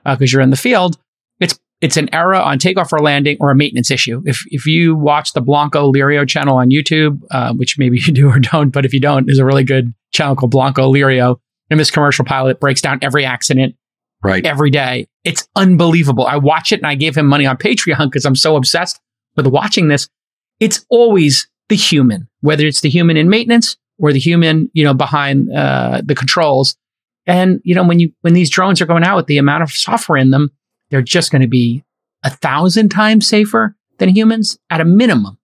because 0.03 0.21
uh, 0.21 0.31
you're 0.31 0.41
in 0.41 0.49
the 0.49 0.57
field 0.57 0.97
it's 1.81 1.97
an 1.97 2.13
error 2.13 2.35
on 2.35 2.59
takeoff 2.59 2.93
or 2.93 2.99
landing 2.99 3.37
or 3.39 3.49
a 3.49 3.55
maintenance 3.55 3.89
issue. 3.89 4.21
If 4.25 4.43
if 4.47 4.65
you 4.65 4.95
watch 4.95 5.33
the 5.33 5.41
Blancolirio 5.41 6.27
channel 6.27 6.57
on 6.57 6.69
YouTube, 6.69 7.19
uh, 7.31 7.53
which 7.53 7.77
maybe 7.77 7.99
you 8.05 8.13
do 8.13 8.29
or 8.29 8.39
don't, 8.39 8.69
but 8.69 8.85
if 8.85 8.93
you 8.93 8.99
don't, 8.99 9.25
there's 9.25 9.39
a 9.39 9.45
really 9.45 9.63
good 9.63 9.93
channel 10.11 10.35
called 10.35 10.53
Blancolirio. 10.53 11.37
And 11.69 11.79
this 11.79 11.89
commercial 11.89 12.25
pilot 12.25 12.59
breaks 12.59 12.81
down 12.81 12.99
every 13.01 13.25
accident 13.25 13.75
right 14.23 14.45
every 14.45 14.69
day. 14.69 15.07
It's 15.23 15.47
unbelievable. 15.55 16.25
I 16.25 16.37
watch 16.37 16.71
it 16.71 16.79
and 16.79 16.87
I 16.87 16.95
gave 16.95 17.15
him 17.15 17.25
money 17.25 17.45
on 17.45 17.57
Patreon 17.57 18.05
because 18.05 18.25
I'm 18.25 18.35
so 18.35 18.55
obsessed 18.55 18.99
with 19.35 19.47
watching 19.47 19.87
this. 19.87 20.07
It's 20.59 20.85
always 20.89 21.47
the 21.69 21.75
human, 21.75 22.27
whether 22.41 22.65
it's 22.65 22.81
the 22.81 22.89
human 22.89 23.17
in 23.17 23.29
maintenance 23.29 23.77
or 23.97 24.11
the 24.11 24.19
human, 24.19 24.69
you 24.73 24.83
know, 24.83 24.93
behind 24.93 25.51
uh, 25.51 26.01
the 26.03 26.13
controls. 26.13 26.75
And 27.25 27.61
you 27.63 27.73
know, 27.73 27.83
when 27.83 27.99
you 27.99 28.11
when 28.21 28.33
these 28.33 28.49
drones 28.49 28.81
are 28.81 28.85
going 28.85 29.03
out 29.03 29.15
with 29.15 29.27
the 29.27 29.37
amount 29.37 29.63
of 29.63 29.71
software 29.71 30.17
in 30.17 30.31
them, 30.31 30.49
they're 30.91 31.01
just 31.01 31.31
going 31.31 31.41
to 31.41 31.47
be 31.47 31.83
a 32.23 32.29
thousand 32.29 32.89
times 32.89 33.27
safer 33.27 33.75
than 33.97 34.09
humans 34.09 34.59
at 34.69 34.81
a 34.81 34.85
minimum 34.85 35.39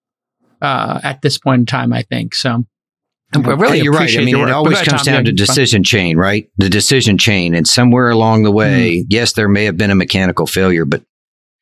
uh, 0.61 0.99
at 1.03 1.21
this 1.21 1.37
point 1.37 1.61
in 1.61 1.65
time, 1.65 1.93
I 1.93 2.03
think. 2.03 2.35
So 2.35 2.65
I 3.33 3.39
really 3.39 3.81
you're 3.81 3.93
right. 3.93 4.15
I 4.17 4.23
mean, 4.23 4.37
it 4.37 4.49
always 4.51 4.81
comes 4.81 5.03
down 5.03 5.25
to 5.25 5.31
decision 5.31 5.83
chain, 5.83 6.17
right? 6.17 6.49
The 6.57 6.69
decision 6.69 7.17
chain, 7.17 7.53
and 7.53 7.67
somewhere 7.67 8.09
along 8.09 8.43
the 8.43 8.51
way, 8.51 8.99
mm-hmm. 8.99 9.07
yes, 9.09 9.33
there 9.33 9.49
may 9.49 9.65
have 9.65 9.77
been 9.77 9.91
a 9.91 9.95
mechanical 9.95 10.47
failure, 10.47 10.85
but 10.85 11.03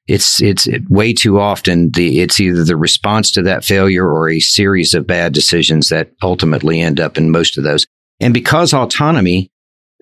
it's 0.08 0.42
it's 0.42 0.68
it, 0.68 0.90
way 0.90 1.14
too 1.14 1.40
often 1.40 1.90
the 1.92 2.20
it's 2.20 2.40
either 2.40 2.64
the 2.64 2.78
response 2.78 3.32
to 3.32 3.42
that 3.44 3.66
failure 3.66 4.08
or 4.08 4.30
a 4.30 4.40
series 4.40 4.94
of 4.94 5.08
bad 5.08 5.34
decisions 5.34 5.90
that 5.90 6.12
ultimately 6.22 6.82
end 6.82 7.00
up 7.00 7.18
in 7.18 7.32
most 7.32 7.58
of 7.58 7.64
those. 7.64 7.88
And 8.20 8.34
because 8.34 8.74
autonomy 8.74 9.50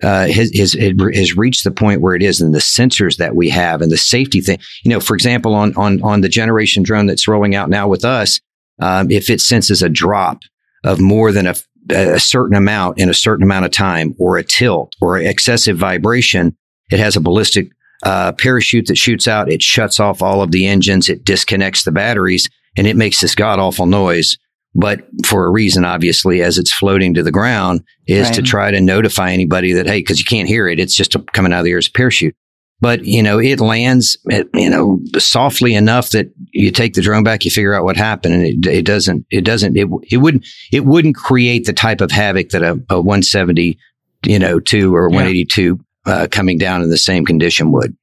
uh, 0.02 0.26
has, 0.26 0.50
has, 0.56 0.72
has 0.74 1.36
reached 1.36 1.64
the 1.64 1.70
point 1.70 2.00
where 2.00 2.14
it 2.14 2.22
is 2.22 2.40
and 2.40 2.54
the 2.54 2.58
sensors 2.58 3.16
that 3.16 3.36
we 3.36 3.48
have 3.48 3.80
and 3.80 3.92
the 3.92 3.96
safety 3.96 4.40
thing. 4.40 4.58
You 4.84 4.90
know, 4.90 5.00
for 5.00 5.14
example, 5.14 5.54
on, 5.54 5.74
on, 5.76 6.02
on 6.02 6.20
the 6.20 6.28
generation 6.28 6.82
drone 6.82 7.06
that's 7.06 7.28
rolling 7.28 7.54
out 7.54 7.70
now 7.70 7.88
with 7.88 8.04
us, 8.04 8.40
um, 8.80 9.10
if 9.10 9.30
it 9.30 9.40
senses 9.40 9.82
a 9.82 9.88
drop 9.88 10.40
of 10.82 11.00
more 11.00 11.32
than 11.32 11.46
a, 11.46 11.54
a 11.90 12.18
certain 12.18 12.56
amount 12.56 12.98
in 12.98 13.08
a 13.08 13.14
certain 13.14 13.44
amount 13.44 13.64
of 13.64 13.70
time 13.70 14.14
or 14.18 14.36
a 14.36 14.44
tilt 14.44 14.94
or 15.00 15.18
excessive 15.18 15.78
vibration, 15.78 16.56
it 16.90 16.98
has 16.98 17.16
a 17.16 17.20
ballistic 17.20 17.68
uh, 18.02 18.32
parachute 18.32 18.86
that 18.86 18.98
shoots 18.98 19.28
out. 19.28 19.50
It 19.50 19.62
shuts 19.62 20.00
off 20.00 20.22
all 20.22 20.42
of 20.42 20.50
the 20.50 20.66
engines. 20.66 21.08
It 21.08 21.24
disconnects 21.24 21.84
the 21.84 21.92
batteries 21.92 22.48
and 22.76 22.86
it 22.86 22.96
makes 22.96 23.20
this 23.20 23.34
god 23.34 23.58
awful 23.58 23.86
noise 23.86 24.36
but 24.74 25.06
for 25.24 25.46
a 25.46 25.50
reason, 25.50 25.84
obviously, 25.84 26.42
as 26.42 26.58
it's 26.58 26.72
floating 26.72 27.14
to 27.14 27.22
the 27.22 27.30
ground, 27.30 27.84
is 28.06 28.26
right. 28.26 28.34
to 28.34 28.42
try 28.42 28.70
to 28.70 28.80
notify 28.80 29.30
anybody 29.30 29.72
that, 29.72 29.86
hey, 29.86 30.00
because 30.00 30.18
you 30.18 30.24
can't 30.24 30.48
hear 30.48 30.66
it, 30.66 30.80
it's 30.80 30.96
just 30.96 31.14
a, 31.14 31.20
coming 31.32 31.52
out 31.52 31.60
of 31.60 31.64
the 31.64 31.70
air 31.70 31.78
as 31.78 31.86
a 31.86 31.92
parachute. 31.92 32.34
But, 32.80 33.04
you 33.04 33.22
know, 33.22 33.38
it 33.38 33.60
lands, 33.60 34.18
you 34.52 34.68
know, 34.68 35.00
softly 35.16 35.74
enough 35.74 36.10
that 36.10 36.30
you 36.52 36.70
take 36.70 36.94
the 36.94 37.00
drone 37.00 37.22
back, 37.22 37.44
you 37.44 37.50
figure 37.50 37.72
out 37.72 37.84
what 37.84 37.96
happened. 37.96 38.34
And 38.34 38.44
it, 38.44 38.66
it 38.66 38.84
doesn't, 38.84 39.24
it 39.30 39.42
doesn't, 39.42 39.76
it, 39.76 39.88
it 40.10 40.16
wouldn't, 40.18 40.44
it 40.72 40.84
wouldn't 40.84 41.14
create 41.14 41.66
the 41.66 41.72
type 41.72 42.00
of 42.00 42.10
havoc 42.10 42.50
that 42.50 42.62
a, 42.62 42.72
a 42.90 43.00
170, 43.00 43.78
you 44.26 44.38
know, 44.38 44.58
two 44.58 44.94
or 44.94 45.08
182 45.08 45.80
yeah. 46.06 46.12
uh, 46.12 46.26
coming 46.26 46.58
down 46.58 46.82
in 46.82 46.90
the 46.90 46.98
same 46.98 47.24
condition 47.24 47.70
would. 47.72 47.96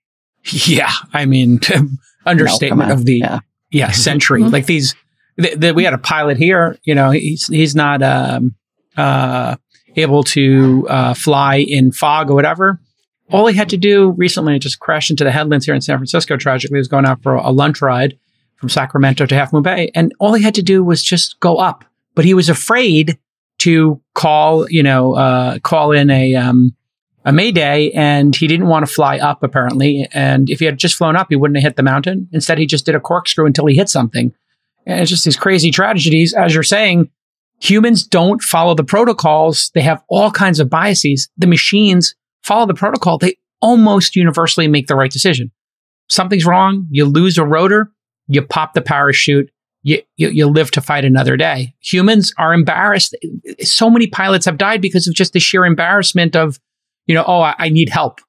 Yeah. 0.51 0.91
I 1.13 1.25
mean, 1.25 1.59
understatement 2.25 2.87
no, 2.87 2.95
of 2.95 3.05
the, 3.05 3.17
yeah, 3.17 3.39
yeah 3.71 3.91
century. 3.91 4.41
Mm-hmm. 4.41 4.53
Like 4.53 4.65
these, 4.67 4.95
that 5.57 5.75
we 5.75 5.83
had 5.83 5.93
a 5.93 5.97
pilot 5.97 6.37
here. 6.37 6.77
You 6.83 6.95
know, 6.95 7.11
he's 7.11 7.47
he's 7.47 7.75
not 7.75 8.01
um, 8.01 8.55
uh, 8.97 9.55
able 9.95 10.23
to 10.23 10.87
uh, 10.89 11.13
fly 11.13 11.57
in 11.57 11.91
fog 11.91 12.29
or 12.29 12.35
whatever. 12.35 12.79
All 13.31 13.47
he 13.47 13.55
had 13.55 13.69
to 13.69 13.77
do 13.77 14.11
recently 14.11 14.59
just 14.59 14.79
crashed 14.79 15.09
into 15.09 15.23
the 15.23 15.31
headlands 15.31 15.65
here 15.65 15.75
in 15.75 15.81
San 15.81 15.97
Francisco. 15.97 16.35
Tragically, 16.37 16.75
he 16.75 16.79
was 16.79 16.87
going 16.87 17.05
out 17.05 17.23
for 17.23 17.35
a 17.35 17.49
lunch 17.49 17.81
ride 17.81 18.17
from 18.57 18.69
Sacramento 18.69 19.25
to 19.25 19.35
Half 19.35 19.53
Moon 19.53 19.63
Bay, 19.63 19.91
and 19.95 20.13
all 20.19 20.33
he 20.33 20.43
had 20.43 20.55
to 20.55 20.63
do 20.63 20.83
was 20.83 21.01
just 21.01 21.39
go 21.39 21.57
up. 21.57 21.85
But 22.13 22.25
he 22.25 22.33
was 22.33 22.49
afraid 22.49 23.17
to 23.59 24.01
call, 24.15 24.69
you 24.69 24.83
know, 24.83 25.13
uh, 25.13 25.59
call 25.59 25.91
in 25.91 26.09
a 26.09 26.35
um, 26.35 26.75
a 27.23 27.31
mayday, 27.31 27.91
and 27.91 28.35
he 28.35 28.47
didn't 28.47 28.67
want 28.67 28.85
to 28.85 28.91
fly 28.91 29.17
up 29.17 29.43
apparently. 29.43 30.07
And 30.13 30.49
if 30.49 30.59
he 30.59 30.65
had 30.65 30.77
just 30.77 30.95
flown 30.95 31.15
up, 31.15 31.27
he 31.29 31.35
wouldn't 31.35 31.57
have 31.57 31.63
hit 31.63 31.75
the 31.75 31.83
mountain. 31.83 32.27
Instead, 32.31 32.57
he 32.57 32.65
just 32.65 32.85
did 32.85 32.95
a 32.95 32.99
corkscrew 32.99 33.45
until 33.45 33.67
he 33.67 33.75
hit 33.75 33.89
something. 33.89 34.33
And 34.85 34.99
it's 34.99 35.09
just 35.09 35.25
these 35.25 35.37
crazy 35.37 35.71
tragedies. 35.71 36.33
As 36.33 36.53
you're 36.53 36.63
saying, 36.63 37.09
humans 37.59 38.03
don't 38.05 38.41
follow 38.41 38.75
the 38.75 38.83
protocols. 38.83 39.71
They 39.73 39.81
have 39.81 40.03
all 40.09 40.31
kinds 40.31 40.59
of 40.59 40.69
biases. 40.69 41.29
The 41.37 41.47
machines 41.47 42.15
follow 42.43 42.65
the 42.65 42.73
protocol. 42.73 43.17
They 43.17 43.37
almost 43.61 44.15
universally 44.15 44.67
make 44.67 44.87
the 44.87 44.95
right 44.95 45.11
decision. 45.11 45.51
Something's 46.09 46.45
wrong. 46.45 46.87
You 46.89 47.05
lose 47.05 47.37
a 47.37 47.45
rotor. 47.45 47.91
You 48.27 48.41
pop 48.41 48.73
the 48.73 48.81
parachute. 48.81 49.51
You, 49.83 50.01
you, 50.15 50.29
you 50.29 50.47
live 50.47 50.71
to 50.71 50.81
fight 50.81 51.05
another 51.05 51.37
day. 51.37 51.73
Humans 51.79 52.33
are 52.37 52.53
embarrassed. 52.53 53.15
So 53.61 53.89
many 53.89 54.07
pilots 54.07 54.45
have 54.45 54.57
died 54.57 54.81
because 54.81 55.07
of 55.07 55.13
just 55.13 55.33
the 55.33 55.39
sheer 55.39 55.65
embarrassment 55.65 56.35
of, 56.35 56.59
you 57.07 57.15
know, 57.15 57.23
oh, 57.25 57.41
I, 57.41 57.55
I 57.57 57.69
need 57.69 57.89
help 57.89 58.21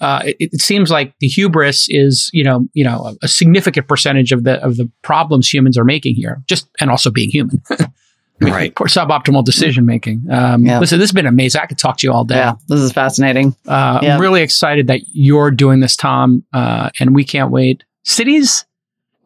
uh, 0.00 0.22
it, 0.24 0.36
it, 0.38 0.60
seems 0.60 0.90
like 0.90 1.14
the 1.20 1.26
hubris 1.26 1.86
is, 1.90 2.30
you 2.32 2.42
know, 2.42 2.66
you 2.72 2.84
know, 2.84 3.04
a, 3.04 3.24
a, 3.24 3.28
significant 3.28 3.86
percentage 3.86 4.32
of 4.32 4.44
the 4.44 4.62
of 4.64 4.76
the 4.76 4.90
problems 5.02 5.52
humans 5.52 5.76
are 5.76 5.84
making 5.84 6.14
here, 6.14 6.42
just 6.46 6.68
and 6.80 6.90
also 6.90 7.10
being 7.10 7.30
human. 7.30 7.60
right. 8.40 8.72
For 8.76 8.86
suboptimal 8.88 9.44
decision 9.44 9.84
making. 9.84 10.24
Um, 10.30 10.64
yeah. 10.64 10.78
Listen, 10.78 10.98
this 10.98 11.10
has 11.10 11.14
been 11.14 11.26
amazing. 11.26 11.60
I 11.60 11.66
could 11.66 11.78
talk 11.78 11.98
to 11.98 12.06
you 12.06 12.12
all 12.12 12.24
day. 12.24 12.36
Yeah, 12.36 12.54
this 12.68 12.80
is 12.80 12.92
fascinating. 12.92 13.54
Uh, 13.66 14.00
yeah. 14.02 14.14
I'm 14.14 14.20
really 14.20 14.42
excited 14.42 14.86
that 14.86 15.00
you're 15.12 15.50
doing 15.50 15.80
this, 15.80 15.96
Tom, 15.96 16.44
uh, 16.52 16.90
and 16.98 17.14
we 17.14 17.24
can't 17.24 17.50
wait. 17.50 17.84
Cities, 18.02 18.64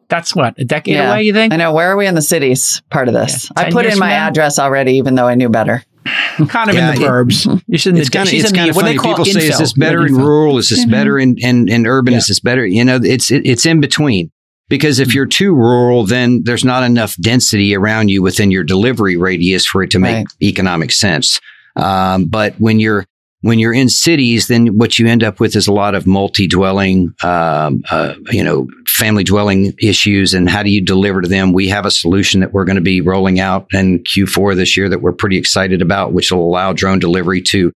that's 0.09 0.35
what 0.35 0.59
a 0.59 0.65
decade 0.65 0.95
yeah. 0.95 1.11
away. 1.11 1.23
You 1.23 1.33
think? 1.33 1.53
I 1.53 1.57
know. 1.57 1.73
Where 1.73 1.89
are 1.89 1.97
we 1.97 2.05
in 2.05 2.15
the 2.15 2.21
cities 2.21 2.81
part 2.89 3.07
of 3.07 3.13
this? 3.13 3.49
I 3.55 3.71
put 3.71 3.85
in 3.85 3.97
my 3.97 4.11
address 4.11 4.59
already, 4.59 4.93
even 4.93 5.15
though 5.15 5.27
I 5.27 5.35
knew 5.35 5.49
better. 5.49 5.83
kind 6.49 6.69
of 6.69 6.75
yeah, 6.75 6.93
in 6.93 6.99
the 6.99 7.05
burbs. 7.05 7.51
It, 7.51 7.63
you 7.67 7.77
shouldn't. 7.77 8.01
It's 8.01 8.09
kind 8.09 8.27
of 8.27 8.33
it's 8.33 8.51
kind 8.51 8.69
of 8.69 8.75
funny. 8.75 8.97
People 8.97 9.25
say, 9.25 9.47
"Is 9.47 9.57
this 9.57 9.73
better 9.73 10.05
in 10.05 10.15
rural? 10.15 10.57
Is 10.57 10.69
this 10.69 10.81
mm-hmm. 10.81 10.91
better 10.91 11.17
in, 11.17 11.37
in, 11.39 11.69
in 11.69 11.87
urban? 11.87 12.13
Yeah. 12.13 12.19
Is 12.19 12.27
this 12.27 12.39
better?" 12.39 12.65
You 12.65 12.85
know, 12.85 12.99
it's 13.01 13.31
it, 13.31 13.45
it's 13.45 13.65
in 13.65 13.79
between. 13.81 14.31
Because 14.67 14.97
if 14.97 15.09
mm-hmm. 15.09 15.15
you're 15.15 15.25
too 15.27 15.53
rural, 15.53 16.05
then 16.05 16.41
there's 16.43 16.65
not 16.65 16.81
enough 16.83 17.15
density 17.17 17.75
around 17.75 18.09
you 18.09 18.23
within 18.23 18.49
your 18.49 18.63
delivery 18.63 19.15
radius 19.15 19.63
for 19.65 19.83
it 19.83 19.91
to 19.91 19.99
make 19.99 20.15
right. 20.15 20.27
economic 20.41 20.91
sense. 20.91 21.39
Um, 21.75 22.25
but 22.25 22.55
when 22.59 22.79
you're 22.79 23.05
when 23.45 23.59
you're 23.59 23.75
in 23.75 23.89
cities, 23.89 24.47
then 24.47 24.75
what 24.75 24.97
you 24.97 25.05
end 25.05 25.23
up 25.23 25.39
with 25.39 25.55
is 25.55 25.67
a 25.67 25.71
lot 25.71 25.93
of 25.93 26.07
multi-dwelling, 26.07 27.13
um, 27.23 27.83
uh, 27.91 28.15
you 28.31 28.43
know, 28.43 28.67
family 28.87 29.23
dwelling 29.23 29.71
issues, 29.79 30.33
and 30.33 30.49
how 30.49 30.63
do 30.63 30.71
you 30.71 30.81
deliver 30.81 31.21
to 31.21 31.27
them? 31.27 31.53
We 31.53 31.67
have 31.69 31.85
a 31.85 31.91
solution 31.91 32.39
that 32.39 32.53
we're 32.53 32.65
going 32.65 32.77
to 32.77 32.81
be 32.81 33.01
rolling 33.01 33.39
out 33.39 33.67
in 33.71 33.99
Q4 33.99 34.55
this 34.55 34.75
year 34.75 34.89
that 34.89 35.03
we're 35.03 35.11
pretty 35.11 35.37
excited 35.37 35.83
about, 35.83 36.11
which 36.11 36.31
will 36.31 36.41
allow 36.41 36.73
drone 36.73 36.97
delivery 36.97 37.39
to 37.43 37.71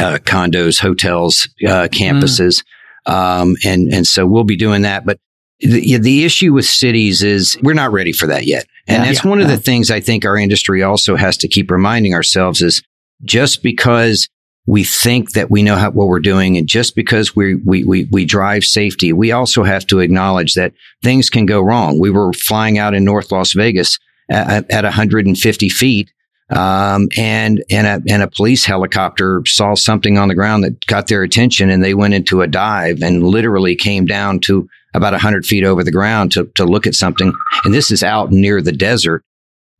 uh, 0.00 0.18
condos, 0.24 0.80
hotels, 0.80 1.48
uh, 1.64 1.86
campuses, 1.92 2.64
mm. 3.06 3.12
um, 3.12 3.54
and 3.64 3.94
and 3.94 4.08
so 4.08 4.26
we'll 4.26 4.42
be 4.42 4.56
doing 4.56 4.82
that. 4.82 5.06
But 5.06 5.18
the, 5.60 5.98
the 5.98 6.24
issue 6.24 6.52
with 6.52 6.64
cities 6.66 7.22
is 7.22 7.56
we're 7.62 7.74
not 7.74 7.92
ready 7.92 8.10
for 8.10 8.26
that 8.26 8.44
yet. 8.44 8.66
And 8.88 9.04
Yeah. 9.04 9.12
that's 9.12 9.24
one 9.24 9.40
of 9.40 9.46
the 9.46 9.56
things 9.56 9.88
I 9.88 10.00
think 10.00 10.24
our 10.24 10.36
industry 10.36 10.82
also 10.82 11.14
has 11.14 11.36
to 11.36 11.48
keep 11.48 11.70
reminding 11.70 12.12
ourselves 12.12 12.60
is 12.60 12.82
just 13.24 13.62
because 13.62 14.28
we 14.68 14.84
think 14.84 15.32
that 15.32 15.50
we 15.50 15.62
know 15.62 15.76
how, 15.76 15.90
what 15.90 16.08
we're 16.08 16.20
doing 16.20 16.58
and 16.58 16.66
just 16.68 16.94
because 16.94 17.34
we, 17.34 17.54
we, 17.54 17.84
we, 17.84 18.06
we 18.12 18.26
drive 18.26 18.64
safety, 18.64 19.14
we 19.14 19.32
also 19.32 19.62
have 19.62 19.86
to 19.86 20.00
acknowledge 20.00 20.52
that 20.54 20.74
things 21.02 21.30
can 21.30 21.46
go 21.46 21.62
wrong. 21.62 21.98
We 21.98 22.10
were 22.10 22.34
flying 22.34 22.76
out 22.76 22.92
in 22.92 23.02
North 23.02 23.32
Las 23.32 23.54
Vegas 23.54 23.98
at, 24.28 24.70
at 24.70 24.84
150 24.84 25.68
feet. 25.70 26.12
Um, 26.50 27.08
and, 27.16 27.64
and 27.70 27.86
a, 27.86 28.12
and 28.12 28.22
a 28.22 28.28
police 28.28 28.66
helicopter 28.66 29.42
saw 29.46 29.74
something 29.74 30.18
on 30.18 30.28
the 30.28 30.34
ground 30.34 30.64
that 30.64 30.86
got 30.86 31.06
their 31.06 31.22
attention 31.22 31.70
and 31.70 31.82
they 31.82 31.94
went 31.94 32.12
into 32.12 32.42
a 32.42 32.46
dive 32.46 33.02
and 33.02 33.22
literally 33.22 33.74
came 33.74 34.04
down 34.04 34.38
to 34.40 34.68
about 34.92 35.12
100 35.12 35.46
feet 35.46 35.64
over 35.64 35.82
the 35.82 35.90
ground 35.90 36.32
to, 36.32 36.44
to 36.56 36.64
look 36.66 36.86
at 36.86 36.94
something. 36.94 37.32
And 37.64 37.72
this 37.72 37.90
is 37.90 38.02
out 38.02 38.32
near 38.32 38.60
the 38.60 38.72
desert. 38.72 39.24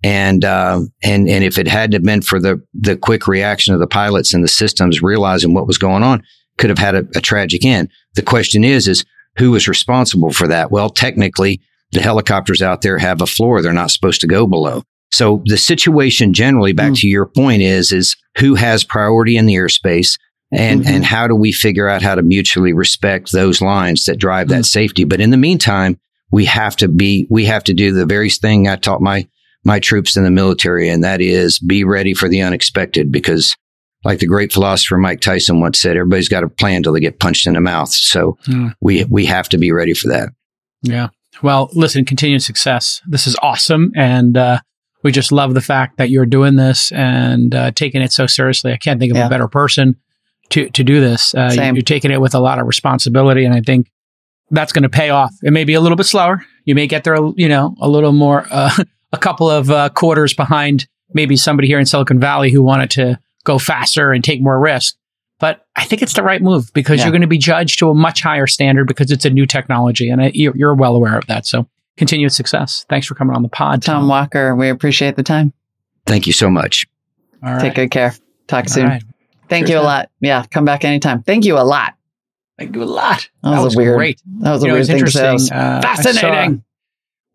And, 0.04 0.44
uh, 0.44 0.80
and, 1.02 1.28
and 1.28 1.42
if 1.42 1.58
it 1.58 1.66
had 1.66 1.90
to 1.92 2.00
been 2.00 2.22
for 2.22 2.38
the, 2.40 2.62
the 2.72 2.96
quick 2.96 3.26
reaction 3.26 3.74
of 3.74 3.80
the 3.80 3.86
pilots 3.86 4.32
and 4.32 4.44
the 4.44 4.48
systems 4.48 5.02
realizing 5.02 5.54
what 5.54 5.66
was 5.66 5.78
going 5.78 6.02
on, 6.02 6.22
could 6.56 6.70
have 6.70 6.78
had 6.78 6.94
a, 6.94 7.04
a 7.16 7.20
tragic 7.20 7.64
end. 7.64 7.88
The 8.14 8.22
question 8.22 8.64
is, 8.64 8.86
is 8.88 9.04
who 9.38 9.50
was 9.52 9.68
responsible 9.68 10.30
for 10.32 10.46
that? 10.48 10.70
Well, 10.70 10.90
technically, 10.90 11.60
the 11.92 12.00
helicopters 12.00 12.62
out 12.62 12.82
there 12.82 12.98
have 12.98 13.22
a 13.22 13.26
floor 13.26 13.60
they're 13.62 13.72
not 13.72 13.90
supposed 13.90 14.20
to 14.20 14.26
go 14.26 14.46
below. 14.46 14.82
So 15.10 15.42
the 15.46 15.56
situation 15.56 16.34
generally, 16.34 16.72
back 16.72 16.92
Mm. 16.92 17.00
to 17.00 17.08
your 17.08 17.26
point, 17.26 17.62
is 17.62 17.92
is 17.92 18.14
who 18.38 18.56
has 18.56 18.84
priority 18.84 19.36
in 19.36 19.46
the 19.46 19.54
airspace, 19.54 20.18
and 20.52 20.82
Mhm. 20.84 20.86
and 20.88 21.04
how 21.04 21.26
do 21.26 21.34
we 21.34 21.50
figure 21.50 21.88
out 21.88 22.02
how 22.02 22.14
to 22.14 22.22
mutually 22.22 22.72
respect 22.74 23.32
those 23.32 23.62
lines 23.62 24.04
that 24.04 24.18
drive 24.18 24.48
that 24.48 24.66
safety? 24.66 25.04
But 25.04 25.20
in 25.20 25.30
the 25.30 25.36
meantime, 25.38 25.98
we 26.30 26.44
have 26.44 26.76
to 26.76 26.88
be 26.88 27.26
we 27.30 27.46
have 27.46 27.64
to 27.64 27.74
do 27.74 27.92
the 27.92 28.04
very 28.06 28.28
thing 28.28 28.68
I 28.68 28.76
taught 28.76 29.00
my 29.00 29.26
my 29.64 29.78
troops 29.80 30.16
in 30.16 30.24
the 30.24 30.30
military, 30.30 30.88
and 30.88 31.02
that 31.04 31.20
is 31.20 31.58
be 31.58 31.84
ready 31.84 32.14
for 32.14 32.28
the 32.28 32.40
unexpected 32.42 33.10
because. 33.12 33.56
Like 34.04 34.20
the 34.20 34.26
great 34.28 34.52
philosopher 34.52 34.96
Mike 34.96 35.20
Tyson 35.20 35.60
once 35.60 35.80
said, 35.80 35.96
everybody's 35.96 36.28
got 36.28 36.44
a 36.44 36.48
plan 36.48 36.84
till 36.84 36.92
they 36.92 37.00
get 37.00 37.18
punched 37.18 37.48
in 37.48 37.54
the 37.54 37.60
mouth. 37.60 37.88
So 37.90 38.38
Mm. 38.46 38.72
we 38.80 39.02
we 39.04 39.26
have 39.26 39.48
to 39.48 39.58
be 39.58 39.72
ready 39.72 39.92
for 39.92 40.06
that. 40.06 40.28
Yeah. 40.82 41.08
Well, 41.42 41.68
listen, 41.72 42.04
continued 42.04 42.44
success. 42.44 43.02
This 43.08 43.26
is 43.26 43.36
awesome. 43.42 43.90
And 43.96 44.36
uh, 44.36 44.60
we 45.02 45.10
just 45.10 45.32
love 45.32 45.52
the 45.54 45.60
fact 45.60 45.96
that 45.98 46.10
you're 46.10 46.26
doing 46.26 46.54
this 46.54 46.92
and 46.92 47.52
uh, 47.52 47.72
taking 47.72 48.00
it 48.00 48.12
so 48.12 48.28
seriously. 48.28 48.72
I 48.72 48.76
can't 48.76 49.00
think 49.00 49.10
of 49.10 49.16
Yeah. 49.16 49.26
a 49.26 49.30
better 49.30 49.48
person 49.48 49.96
to, 50.50 50.70
to 50.70 50.84
do 50.84 51.00
this. 51.00 51.34
Uh, 51.34 51.50
Same. 51.50 51.74
you're 51.74 51.82
taking 51.82 52.12
it 52.12 52.20
with 52.20 52.36
a 52.36 52.40
lot 52.40 52.60
of 52.60 52.68
responsibility. 52.68 53.44
And 53.44 53.52
I 53.52 53.62
think 53.62 53.90
that's 54.52 54.72
going 54.72 54.84
to 54.84 54.88
pay 54.88 55.10
off. 55.10 55.34
It 55.42 55.52
may 55.52 55.64
be 55.64 55.74
a 55.74 55.80
little 55.80 55.96
bit 55.96 56.06
slower. 56.06 56.44
You 56.64 56.76
may 56.76 56.86
get 56.86 57.02
there, 57.02 57.16
you 57.34 57.48
know, 57.48 57.74
a 57.80 57.88
little 57.88 58.12
more, 58.12 58.46
uh, 58.48 58.70
a 59.12 59.18
couple 59.18 59.50
of 59.50 59.70
uh, 59.70 59.88
quarters 59.90 60.34
behind 60.34 60.86
maybe 61.14 61.36
somebody 61.36 61.66
here 61.68 61.78
in 61.78 61.86
Silicon 61.86 62.20
Valley 62.20 62.50
who 62.50 62.62
wanted 62.62 62.90
to 62.92 63.18
go 63.44 63.58
faster 63.58 64.12
and 64.12 64.22
take 64.22 64.42
more 64.42 64.58
risk. 64.60 64.96
But 65.40 65.64
I 65.76 65.84
think 65.84 66.02
it's 66.02 66.14
the 66.14 66.22
right 66.22 66.42
move 66.42 66.70
because 66.74 66.98
Yeah. 66.98 67.04
you're 67.06 67.12
going 67.12 67.22
to 67.22 67.28
be 67.28 67.38
judged 67.38 67.78
to 67.78 67.90
a 67.90 67.94
much 67.94 68.22
higher 68.22 68.46
standard 68.46 68.86
because 68.88 69.10
it's 69.10 69.24
a 69.24 69.30
new 69.30 69.46
technology, 69.46 70.10
and 70.10 70.20
I, 70.20 70.30
you're, 70.34 70.56
you're 70.56 70.74
well 70.74 70.96
aware 70.96 71.16
of 71.16 71.26
that. 71.26 71.46
So, 71.46 71.68
continued 71.96 72.32
success. 72.32 72.84
Thanks 72.88 73.06
for 73.06 73.14
coming 73.14 73.36
on 73.36 73.42
the 73.42 73.48
pod, 73.48 73.82
Tom 73.82 74.00
Tom. 74.00 74.08
Walker, 74.08 74.54
we 74.56 74.68
appreciate 74.68 75.14
the 75.16 75.22
time. 75.22 75.52
Thank 76.06 76.26
you 76.26 76.32
so 76.32 76.50
much. 76.50 76.86
All 77.42 77.52
right. 77.52 77.60
Take 77.60 77.74
good 77.76 77.90
care. 77.92 78.14
Talk 78.48 78.64
All 78.64 78.68
soon. 78.68 78.86
right. 78.86 79.02
Thank 79.48 79.66
Cheers, 79.66 79.70
you 79.70 79.76
a 79.76 79.80
man. 79.82 79.86
lot. 79.86 80.10
Yeah, 80.20 80.44
come 80.50 80.64
back 80.64 80.84
anytime. 80.84 81.22
Thank 81.22 81.44
you 81.44 81.56
a 81.56 81.62
lot. 81.62 81.94
Thank 82.58 82.74
you 82.74 82.82
a 82.82 82.84
lot. 82.84 83.28
That 83.44 83.62
was 83.62 83.76
a 83.76 83.78
weird- 83.78 83.96
great. 83.96 84.20
That 84.40 84.50
was 84.52 84.62
a 84.64 84.66
know, 84.66 84.72
weird 84.72 84.80
it's 84.82 84.90
thing 84.90 85.04
to 85.04 85.10
say. 85.10 85.28
It 85.28 85.32
was 85.34 85.50
interesting. 85.50 85.56
Uh, 85.56 85.80
I 85.84 85.94
saw- 85.94 86.02
Fascinating. 86.02 86.64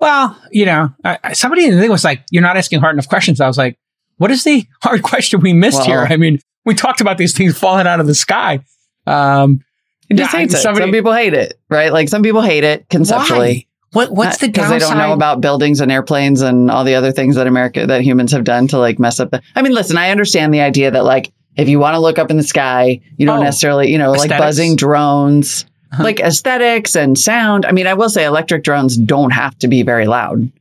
Well, 0.04 0.42
you 0.52 0.66
know, 0.66 0.90
I, 1.04 1.34
somebody 1.34 1.66
in 1.66 1.76
the 1.76 1.82
thing 1.82 1.90
was 1.92 2.04
like, 2.04 2.24
"You're 2.32 2.44
not 2.44 2.58
asking 2.58 2.80
hard 2.80 2.94
enough 2.96 3.08
questions." 3.10 3.42
I 3.42 3.48
was 3.48 3.58
like, 3.58 3.78
"What 4.18 4.30
is 4.32 4.44
the 4.44 4.66
hard 4.84 5.02
question 5.04 5.42
we 5.42 5.54
missed 5.54 5.80
Well- 5.80 5.88
here?" 5.88 6.08
I 6.10 6.18
mean, 6.18 6.40
we 6.66 6.76
talked 6.76 7.02
about 7.02 7.18
these 7.18 7.34
things 7.36 7.58
falling 7.58 7.88
out 7.88 8.00
of 8.00 8.08
the 8.08 8.16
sky. 8.16 8.60
Um, 9.08 9.62
He 10.10 10.16
just 10.16 10.32
hates 10.36 10.54
it. 10.54 10.58
somebody- 10.58 10.84
some 10.86 10.92
people 10.92 11.14
hate 11.14 11.34
it, 11.34 11.60
right? 11.70 11.92
Like 11.92 12.10
some 12.10 12.22
people 12.24 12.42
hate 12.42 12.64
it 12.64 12.88
conceptually. 12.90 13.68
why? 13.92 14.02
What 14.06 14.12
What's 14.12 14.38
the 14.40 14.48
because 14.48 14.70
downside? 14.72 14.82
they 14.82 14.86
don't 14.86 14.98
know 14.98 15.14
about 15.14 15.40
buildings 15.42 15.80
and 15.80 15.92
airplanes 15.92 16.42
and 16.42 16.72
all 16.72 16.84
the 16.84 16.96
other 16.96 17.12
things 17.12 17.36
that 17.36 17.46
America 17.46 17.86
that 17.86 18.02
humans 18.02 18.32
have 18.32 18.44
done 18.44 18.68
to 18.70 18.80
like 18.80 18.98
mess 18.98 19.20
up 19.20 19.30
the 19.32 19.42
I 19.56 19.62
mean, 19.62 19.74
listen, 19.74 19.98
I 19.98 20.10
understand 20.10 20.52
the 20.54 20.62
idea 20.62 20.90
that 20.90 21.04
like 21.06 21.32
if 21.56 21.70
you 21.70 21.78
want 21.80 21.94
to 21.94 22.00
look 22.00 22.18
up 22.18 22.32
in 22.32 22.38
the 22.38 22.44
sky, 22.44 23.00
you 23.18 23.28
don't 23.28 23.40
Oh. 23.40 23.44
necessarily, 23.44 23.92
you 23.92 24.00
know, 24.00 24.12
like 24.12 24.30
buzzing 24.32 24.76
drones. 24.76 25.66
like 26.00 26.20
aesthetics 26.20 26.96
and 26.96 27.18
sound. 27.18 27.66
I 27.66 27.72
mean, 27.72 27.88
I 27.88 27.94
will 27.94 28.10
say 28.10 28.26
electric 28.26 28.64
drones 28.64 28.98
don't 28.98 29.32
have 29.32 29.58
to 29.60 29.68
be 29.68 29.84
very 29.84 30.06
loud. 30.08 30.52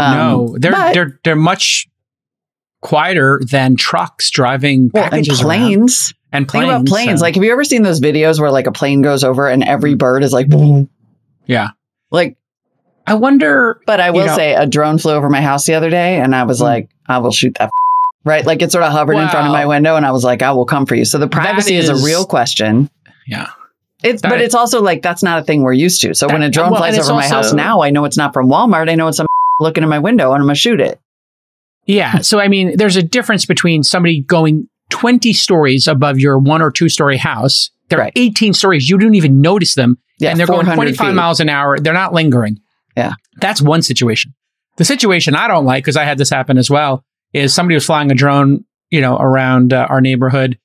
Um, 0.00 0.16
no, 0.16 0.56
they're 0.58 0.72
but- 0.72 0.94
they're 0.94 1.20
they're 1.24 1.36
much 1.36 1.86
quieter 2.80 3.40
than 3.50 3.76
trucks 3.76 4.30
driving 4.30 4.90
well, 4.94 5.04
and 5.04 5.10
packages 5.12 5.40
around. 5.40 5.46
planes. 5.48 6.14
and 6.32 6.42
Think 6.48 6.64
planes. 6.64 6.70
about 6.70 6.86
planes. 6.86 7.20
so- 7.20 7.24
Like, 7.24 7.34
have 7.34 7.42
you 7.44 7.52
ever 7.52 7.64
seen 7.64 7.82
those 7.82 8.00
videos 8.00 8.40
where 8.40 8.50
like 8.50 8.66
a 8.66 8.72
plane 8.72 9.02
goes 9.02 9.24
over 9.24 9.48
and 9.48 9.64
every 9.64 9.94
bird 9.94 10.22
is 10.22 10.32
like, 10.32 10.48
boom? 10.48 10.88
yeah, 11.46 11.70
like 12.10 12.36
I 13.06 13.14
wonder. 13.14 13.80
But 13.86 14.00
I 14.00 14.10
will 14.10 14.26
know- 14.26 14.36
say 14.36 14.54
a 14.54 14.66
drone 14.66 14.98
flew 14.98 15.12
over 15.12 15.28
my 15.28 15.40
house 15.40 15.64
the 15.66 15.74
other 15.74 15.90
day 15.90 16.20
and 16.20 16.34
I 16.34 16.44
was 16.44 16.58
Hmm. 16.58 16.64
like, 16.64 16.90
I 17.08 17.18
will 17.18 17.32
shoot 17.32 17.56
that. 17.58 17.70
Right. 18.24 18.44
Like 18.44 18.60
it 18.60 18.70
sort 18.72 18.84
of 18.84 18.92
hovered 18.92 19.14
in 19.16 19.26
front 19.30 19.46
of 19.46 19.52
my 19.52 19.64
window 19.64 19.96
and 19.96 20.04
I 20.04 20.10
was 20.10 20.22
like, 20.22 20.42
I 20.42 20.50
will 20.52 20.66
come 20.66 20.84
for 20.84 20.94
you. 20.94 21.06
So 21.06 21.16
the 21.16 21.28
privacy 21.28 21.76
is, 21.76 21.88
is- 21.88 22.02
a 22.02 22.04
real 22.04 22.26
question. 22.26 22.90
Yeah, 23.26 23.48
It's, 24.02 24.22
That 24.22 24.28
but 24.28 24.40
it's 24.40 24.54
also 24.54 24.80
like, 24.80 25.02
that's 25.02 25.22
not 25.22 25.40
a 25.40 25.42
thing 25.44 25.62
we're 25.62 25.72
used 25.72 26.00
to. 26.02 26.14
So 26.14 26.28
when 26.28 26.42
a 26.42 26.50
drone 26.50 26.70
well, 26.70 26.80
flies 26.80 26.98
over 26.98 27.14
my 27.14 27.26
house 27.26 27.52
now, 27.52 27.82
I 27.82 27.90
know 27.90 28.04
it's 28.04 28.16
not 28.16 28.32
from 28.32 28.48
Walmart. 28.48 28.88
I 28.88 28.94
know 28.94 29.08
it's 29.08 29.16
some 29.16 29.26
looking 29.60 29.82
in 29.82 29.88
my 29.88 29.98
window 29.98 30.32
and 30.32 30.40
I'm 30.40 30.46
going 30.46 30.54
to 30.54 30.60
shoot 30.60 30.80
it. 30.80 31.00
yeah. 31.86 32.18
So 32.20 32.38
I 32.38 32.48
mean, 32.48 32.76
there's 32.76 32.96
a 32.96 33.02
difference 33.02 33.44
between 33.44 33.82
somebody 33.82 34.20
going 34.20 34.68
20 34.90 35.32
stories 35.32 35.88
above 35.88 36.18
your 36.18 36.38
one 36.38 36.62
or 36.62 36.70
two 36.70 36.88
story 36.88 37.16
house. 37.16 37.70
They're 37.88 37.98
Right. 37.98 38.12
18 38.16 38.52
stories. 38.54 38.88
You 38.88 38.98
don't 38.98 39.14
even 39.14 39.40
notice 39.40 39.74
them. 39.74 39.98
Yeah. 40.20 40.30
and 40.30 40.38
they're 40.38 40.46
going 40.46 40.66
25 40.66 41.06
feet. 41.08 41.14
miles 41.14 41.40
an 41.40 41.48
hour. 41.48 41.78
They're 41.78 41.92
not 41.92 42.12
lingering. 42.12 42.58
Yeah. 42.96 43.12
That's 43.40 43.62
one 43.62 43.82
situation. 43.82 44.34
The 44.76 44.84
situation 44.84 45.34
I 45.34 45.48
don't 45.48 45.64
like, 45.64 45.84
because 45.84 45.96
I 45.96 46.04
had 46.04 46.18
this 46.18 46.30
happen 46.30 46.58
as 46.58 46.70
well, 46.70 47.04
is 47.32 47.54
somebody 47.54 47.74
was 47.74 47.86
flying 47.86 48.10
a 48.12 48.14
drone, 48.14 48.64
you 48.90 49.00
know, 49.00 49.16
around 49.16 49.72
uh, 49.72 49.86
our 49.88 50.00
neighborhood. 50.00 50.58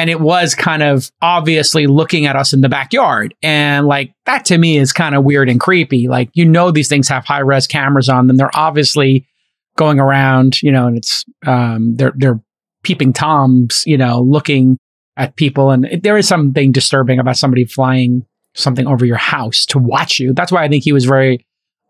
And 0.00 0.08
it 0.08 0.18
was 0.18 0.54
kind 0.54 0.82
of 0.82 1.10
obviously 1.20 1.86
looking 1.86 2.24
at 2.24 2.34
us 2.34 2.54
in 2.54 2.62
the 2.62 2.70
backyard. 2.70 3.34
And 3.42 3.86
like 3.86 4.14
that 4.24 4.46
to 4.46 4.56
me 4.56 4.78
is 4.78 4.94
kind 4.94 5.14
of 5.14 5.24
weird 5.24 5.50
and 5.50 5.60
creepy. 5.60 6.08
Like, 6.08 6.30
you 6.32 6.46
know, 6.46 6.70
these 6.70 6.88
things 6.88 7.06
have 7.08 7.26
high 7.26 7.40
res 7.40 7.66
cameras 7.66 8.08
on 8.08 8.26
them. 8.26 8.38
They're 8.38 8.56
obviously 8.56 9.26
going 9.76 10.00
around, 10.00 10.62
you 10.62 10.72
know, 10.72 10.86
and 10.86 10.96
it's, 10.96 11.26
um, 11.46 11.96
they're, 11.96 12.14
they're 12.16 12.40
peeping 12.82 13.12
toms, 13.12 13.82
you 13.84 13.98
know, 13.98 14.22
looking 14.22 14.78
at 15.18 15.36
people. 15.36 15.70
And 15.70 15.84
it, 15.84 16.02
there 16.02 16.16
is 16.16 16.26
something 16.26 16.72
disturbing 16.72 17.18
about 17.18 17.36
somebody 17.36 17.66
flying 17.66 18.24
something 18.54 18.86
over 18.86 19.04
your 19.04 19.18
house 19.18 19.66
to 19.66 19.78
watch 19.78 20.18
you. 20.18 20.32
That's 20.32 20.50
why 20.50 20.64
I 20.64 20.68
think 20.68 20.82
he 20.82 20.92
was 20.92 21.04
very, 21.04 21.44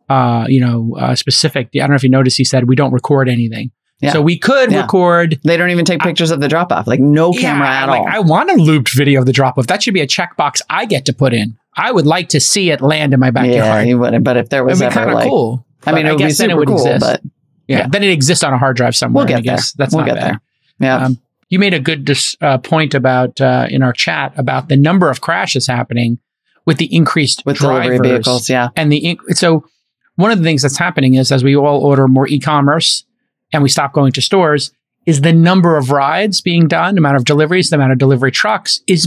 uh, 0.09 0.47
you 0.49 0.61
know, 0.61 0.97
uh, 0.99 1.15
specific. 1.15 1.69
I 1.77 1.79
don't 1.79 1.91
know 1.91 1.95
if 1.95 2.03
you 2.03 2.11
noticed. 2.11 2.39
He 2.39 2.45
said 2.45 2.69
we 2.69 2.75
don't 2.75 2.93
record 2.93 3.29
anything, 3.29 3.71
Yeah. 4.01 4.13
so 4.13 4.23
we 4.23 4.39
could 4.39 4.73
Yeah. 4.73 4.81
record. 4.83 5.39
They 5.45 5.57
don't 5.57 5.71
even 5.71 5.85
take 5.85 6.01
pictures 6.01 6.31
of 6.31 6.41
the 6.41 6.49
drop 6.49 6.73
off, 6.73 6.87
like 6.87 7.01
no 7.01 7.33
camera 7.33 7.67
Yeah, 7.67 7.83
at 7.83 7.89
like, 7.89 8.01
all. 8.01 8.09
I 8.09 8.19
want 8.21 8.51
a 8.51 8.55
looped 8.55 8.95
video 8.95 9.21
of 9.21 9.27
the 9.27 9.33
drop 9.33 9.59
off. 9.59 9.67
That 9.67 9.83
should 9.83 9.93
be 9.95 10.01
a 10.01 10.07
checkbox 10.07 10.61
I 10.71 10.87
get 10.87 11.05
to 11.07 11.13
put 11.13 11.35
in. 11.35 11.57
I 11.77 11.93
would 11.93 12.07
like 12.07 12.29
to 12.31 12.41
see 12.41 12.71
it 12.71 12.81
land 12.81 13.13
in 13.15 13.21
my 13.21 13.31
backyard. 13.31 13.55
yeah, 13.57 13.81
you 13.83 13.99
wouldn't. 13.99 14.25
But 14.25 14.37
if 14.39 14.49
there 14.49 14.65
was 14.65 14.81
It'd 14.81 14.81
be 14.81 14.87
ever 14.87 14.95
kind 14.95 15.11
of 15.11 15.15
like, 15.17 15.29
cool. 15.29 15.67
I 15.87 15.93
mean, 15.93 16.07
it 16.07 16.11
would 16.11 16.19
be 16.19 16.25
guess 16.25 16.39
then 16.39 16.51
super 16.51 16.65
cool, 16.65 16.77
exist. 16.77 17.01
but 17.01 17.21
yeah, 17.69 17.87
then 17.89 18.03
it 18.03 18.11
exists 18.11 18.43
on 18.43 18.53
a 18.53 18.59
hard 18.59 18.77
drive 18.77 18.97
somewhere. 18.97 19.21
we'll 19.25 19.29
get 19.29 19.39
I 19.39 19.43
there. 19.43 19.57
guess 19.57 19.73
That's 19.73 19.95
we'll 19.95 20.05
not 20.07 20.15
get 20.15 20.21
bad. 20.21 20.31
there. 20.31 20.41
Yeah. 20.81 21.05
Um, 21.07 21.19
you 21.51 21.59
made 21.59 21.75
a 21.75 21.81
good 21.81 22.05
dis- 22.05 22.37
uh, 22.41 22.59
point 22.59 22.95
about 22.95 23.41
uh, 23.41 23.67
in 23.71 23.83
our 23.83 23.93
chat 23.93 24.33
about 24.37 24.69
the 24.69 24.77
number 24.77 25.11
of 25.11 25.21
crashes 25.21 25.67
happening 25.67 26.19
with 26.67 26.79
the 26.79 26.95
increased 26.95 27.43
with 27.45 27.57
drivers 27.59 27.99
delivery 27.99 28.09
vehicles. 28.09 28.49
Yeah. 28.49 28.69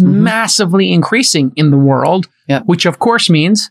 Mhm. 0.02 0.16
massively 0.24 0.92
increasing 0.92 1.52
in 1.56 1.72
the 1.72 1.78
world, 1.78 2.28
Yep. 2.48 2.64
which 2.66 2.86
of 2.86 3.00
course 3.00 3.30
means 3.30 3.70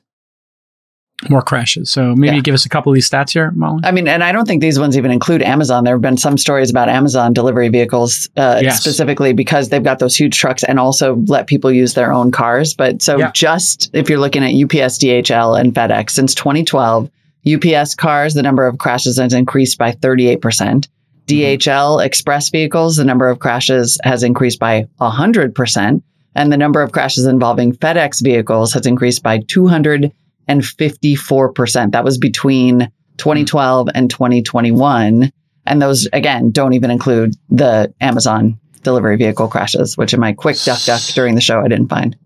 more 1.29 1.43
crashes. 1.43 1.89
So 1.91 2.17
maybe 2.17 2.37
Yeah. 2.37 2.43
give 2.43 2.55
us 2.55 2.65
a 2.67 2.69
couple 2.69 2.91
of 2.91 2.95
these 2.95 3.09
stats 3.09 3.31
here, 3.33 3.53
Molly. 3.55 3.81
I 3.85 3.93
mean, 3.93 4.09
and 4.09 4.25
I 4.25 4.33
don't 4.33 4.47
think 4.47 4.61
these 4.61 4.79
ones 4.81 4.97
even 4.99 5.13
include 5.13 5.41
Amazon. 5.41 5.85
There 5.85 5.95
have 5.95 6.01
been 6.03 6.17
some 6.17 6.37
stories 6.37 6.69
about 6.69 6.89
Amazon 6.89 7.33
delivery 7.33 7.69
vehicles 7.69 8.29
uh, 8.37 8.59
Yes. 8.61 8.81
specifically 8.81 9.33
because 9.33 9.69
they've 9.69 9.85
got 9.85 10.01
those 10.01 10.17
huge 10.17 10.37
trucks 10.37 10.65
and 10.65 10.81
also 10.81 11.23
let 11.29 11.47
people 11.47 11.71
use 11.71 11.95
their 11.95 12.13
own 12.13 12.33
cars. 12.33 12.75
But 12.75 13.03
so 13.03 13.19
Yeah. 13.19 13.31
just 13.35 13.89
if 13.93 14.11
you're 14.11 14.19
looking 14.19 14.43
at 14.43 14.53
UPS, 14.53 14.99
DHL, 14.99 15.55
and 15.55 15.73
FedEx 15.73 16.11
since 16.11 16.35
2012, 16.35 17.09
UPS 17.47 17.95
cars, 17.95 18.35
the 18.35 18.43
number 18.43 18.67
of 18.67 18.79
crashes 18.79 19.19
has 19.19 19.33
increased 19.33 19.79
by 19.79 19.93
38%. 19.93 20.89
DHL 21.27 22.05
express 22.05 22.51
vehicles, 22.51 22.97
the 22.97 23.05
number 23.05 23.29
of 23.29 23.39
crashes 23.39 23.99
has 24.05 24.23
increased 24.23 24.59
by 24.59 24.87
100%. 25.01 26.03
And 26.35 26.53
the 26.53 26.57
number 26.57 26.81
of 26.83 26.93
crashes 26.93 27.27
involving 27.27 27.75
FedEx 27.75 28.23
vehicles 28.23 28.73
has 28.73 28.87
increased 28.87 29.23
by 29.23 29.41
254%. 29.41 31.93
That 31.93 32.05
was 32.05 32.19
between 32.19 32.91
2012, 33.19 33.89
and 33.95 34.11
2021. 34.11 35.31
And 35.67 35.83
those, 35.83 36.09
again, 36.13 36.51
don't 36.51 36.73
even 36.73 36.91
include 36.91 37.35
the 37.51 37.95
Amazon 38.01 38.59
delivery 38.83 39.17
vehicle 39.17 39.49
crashes, 39.49 39.97
which 39.97 40.13
in 40.13 40.21
my 40.21 40.33
quick 40.33 40.57
duck 40.65 40.83
duck 40.85 41.01
during 41.15 41.35
the 41.35 41.41
show, 41.41 41.61
I 41.61 41.69
didn't 41.69 41.89
find. 41.89 42.17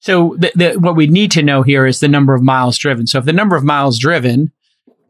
So 0.00 0.36
the, 0.38 0.52
the, 0.54 0.72
what 0.74 0.96
we 0.96 1.06
need 1.06 1.30
to 1.32 1.42
know 1.42 1.62
here 1.62 1.86
is 1.86 2.00
the 2.00 2.08
number 2.08 2.34
of 2.34 2.42
miles 2.42 2.76
driven. 2.76 3.06
So 3.06 3.18
if 3.18 3.24
the 3.24 3.32
number 3.32 3.56
of 3.56 3.64
miles 3.64 3.98
driven, 3.98 4.52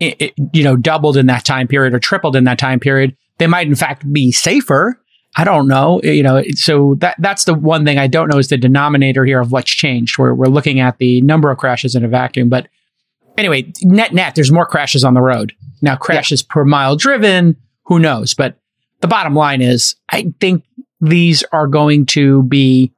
it, 0.02 0.34
you 0.52 0.62
know, 0.62 0.76
doubled 0.76 1.16
in 1.16 1.26
that 1.26 1.44
time 1.44 1.68
period 1.68 1.94
or 1.94 1.98
tripled 1.98 2.36
in 2.36 2.44
that 2.44 2.58
time 2.58 2.80
period, 2.80 3.16
they 3.38 3.46
might 3.46 3.66
in 3.66 3.74
fact 3.74 4.10
be 4.12 4.32
safer. 4.32 4.98
I 5.36 5.44
don't 5.44 5.66
know, 5.66 6.00
you 6.02 6.22
know. 6.22 6.42
So 6.54 6.96
that 6.96 7.16
that's 7.18 7.44
the 7.44 7.54
one 7.54 7.84
thing 7.84 7.98
I 7.98 8.06
don't 8.06 8.28
know 8.28 8.38
is 8.38 8.48
the 8.48 8.58
denominator 8.58 9.24
here 9.24 9.40
of 9.40 9.50
what's 9.50 9.70
changed. 9.70 10.18
Where 10.18 10.34
we're 10.34 10.46
looking 10.46 10.80
at 10.80 10.98
the 10.98 11.22
number 11.22 11.50
of 11.50 11.58
crashes 11.58 11.94
in 11.94 12.04
a 12.04 12.08
vacuum, 12.08 12.48
but 12.48 12.68
anyway, 13.38 13.72
net 13.82 14.12
net, 14.12 14.34
there's 14.34 14.52
more 14.52 14.66
crashes 14.66 15.04
on 15.04 15.14
the 15.14 15.22
road 15.22 15.54
now. 15.80 15.96
Crashes 15.96 16.42
yeah. 16.42 16.52
per 16.52 16.64
mile 16.64 16.96
driven, 16.96 17.56
who 17.84 17.98
knows? 17.98 18.34
But 18.34 18.58
the 19.00 19.08
bottom 19.08 19.34
line 19.34 19.62
is, 19.62 19.96
I 20.10 20.32
think 20.40 20.64
these 21.00 21.42
are 21.52 21.66
going 21.66 22.06
to 22.06 22.42
be 22.44 22.92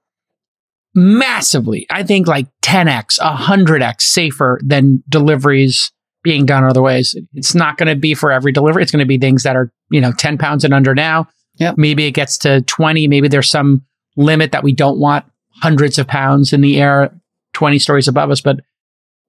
massively, 0.95 1.87
I 1.91 2.03
think 2.03 2.27
like 2.27 2.47
10x, 2.63 3.19
100x 3.19 4.03
safer 4.03 4.61
than 4.63 5.03
deliveries 5.09 5.91
being 6.25 6.47
done 6.47 6.65
other 6.65 6.83
ways. 6.83 7.15
It's 7.35 7.55
not 7.55 7.77
going 7.77 7.89
to 7.89 7.95
be 7.95 8.15
for 8.15 8.33
every 8.33 8.51
delivery. 8.51 8.83
It's 8.83 8.91
going 8.91 9.05
to 9.05 9.07
be 9.07 9.19
things 9.19 9.45
that 9.45 9.55
are, 9.55 9.71
you 9.91 10.01
know, 10.01 10.11
10 10.11 10.39
pounds 10.39 10.65
and 10.65 10.75
under 10.75 10.95
now. 10.95 11.29
Yep. 11.57 11.77
Maybe 11.79 12.07
it 12.07 12.13
gets 12.13 12.39
to 12.39 12.63
20. 12.63 13.07
Maybe 13.07 13.29
there's 13.29 13.49
some 13.49 13.85
limit 14.17 14.51
that 14.51 14.65
we 14.65 14.73
don't 14.73 14.99
want 14.99 15.25
hundreds 15.63 15.99
of 15.99 16.09
pounds 16.09 16.53
in 16.53 16.63
the 16.63 16.81
air 16.81 17.15
20 17.53 17.79
stories 17.79 18.09
above 18.09 18.31
us. 18.31 18.41
But 18.41 18.61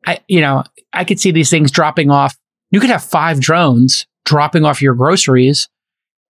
I, 0.07 0.19
you 0.27 0.41
know, 0.41 0.63
I 0.93 1.03
could 1.03 1.19
see 1.19 1.31
these 1.31 1.49
things 1.49 1.69
dropping 1.69 2.09
off. 2.09 2.35
You 2.71 2.79
could 2.79 2.89
have 2.89 3.03
five 3.03 3.39
drones 3.39 4.07
dropping 4.23 4.65
off 4.65 4.81
your 4.81 4.95
groceries, 4.95 5.67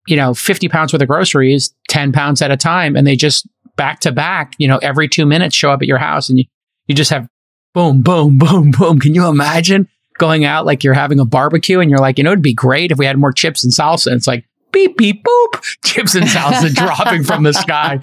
you 0.07 0.17
know, 0.17 0.33
50 0.33 0.67
pounds 0.67 0.91
worth 0.91 1.01
of 1.01 1.07
groceries, 1.07 1.73
10 1.89 2.11
pounds 2.11 2.41
at 2.41 2.51
a 2.51 2.57
time. 2.57 2.95
And 2.95 3.05
they 3.05 3.15
just 3.15 3.47
back 3.77 3.99
to 4.01 4.11
back, 4.11 4.55
you 4.57 4.67
know, 4.67 4.77
every 4.79 5.07
two 5.07 5.25
minutes 5.25 5.55
show 5.55 5.71
up 5.71 5.81
at 5.81 5.87
your 5.87 5.97
house 5.99 6.27
and 6.29 6.39
you, 6.39 6.45
you 6.87 6.95
just 6.95 7.11
have 7.11 7.29
boom, 7.73 8.01
boom, 8.01 8.37
boom, 8.37 8.71
boom. 8.71 8.99
Can 8.99 9.13
you 9.13 9.27
imagine 9.27 9.87
going 10.17 10.45
out 10.45 10.65
like 10.65 10.83
you're 10.83 10.93
having 10.93 11.19
a 11.19 11.25
barbecue 11.25 11.79
and 11.79 11.89
you're 11.89 11.99
like, 11.99 12.17
you 12.17 12.23
know, 12.23 12.31
it'd 12.31 12.41
be 12.41 12.53
great 12.53 12.91
if 12.91 12.97
we 12.97 13.05
had 13.05 13.17
more 13.17 13.33
chips 13.33 13.63
and 13.63 13.73
salsa. 13.73 14.07
And 14.07 14.15
it's 14.15 14.27
like 14.27 14.45
beep, 14.71 14.97
beep, 14.97 15.23
boop, 15.23 15.61
chips 15.83 16.15
and 16.15 16.25
salsa 16.25 16.73
dropping 16.73 17.23
from 17.23 17.43
the 17.43 17.53
sky. 17.53 18.01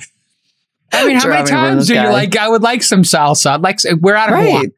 I 0.92 1.06
mean, 1.06 1.16
how 1.16 1.28
many 1.28 1.48
times 1.48 1.90
are 1.90 1.94
you 1.94 2.10
like, 2.10 2.36
I 2.36 2.48
would 2.48 2.62
like 2.62 2.82
some 2.82 3.02
salsa? 3.02 3.52
I'd 3.52 3.62
like, 3.62 3.78
we're 4.00 4.14
out 4.14 4.28
of 4.28 4.34
right. 4.34 4.70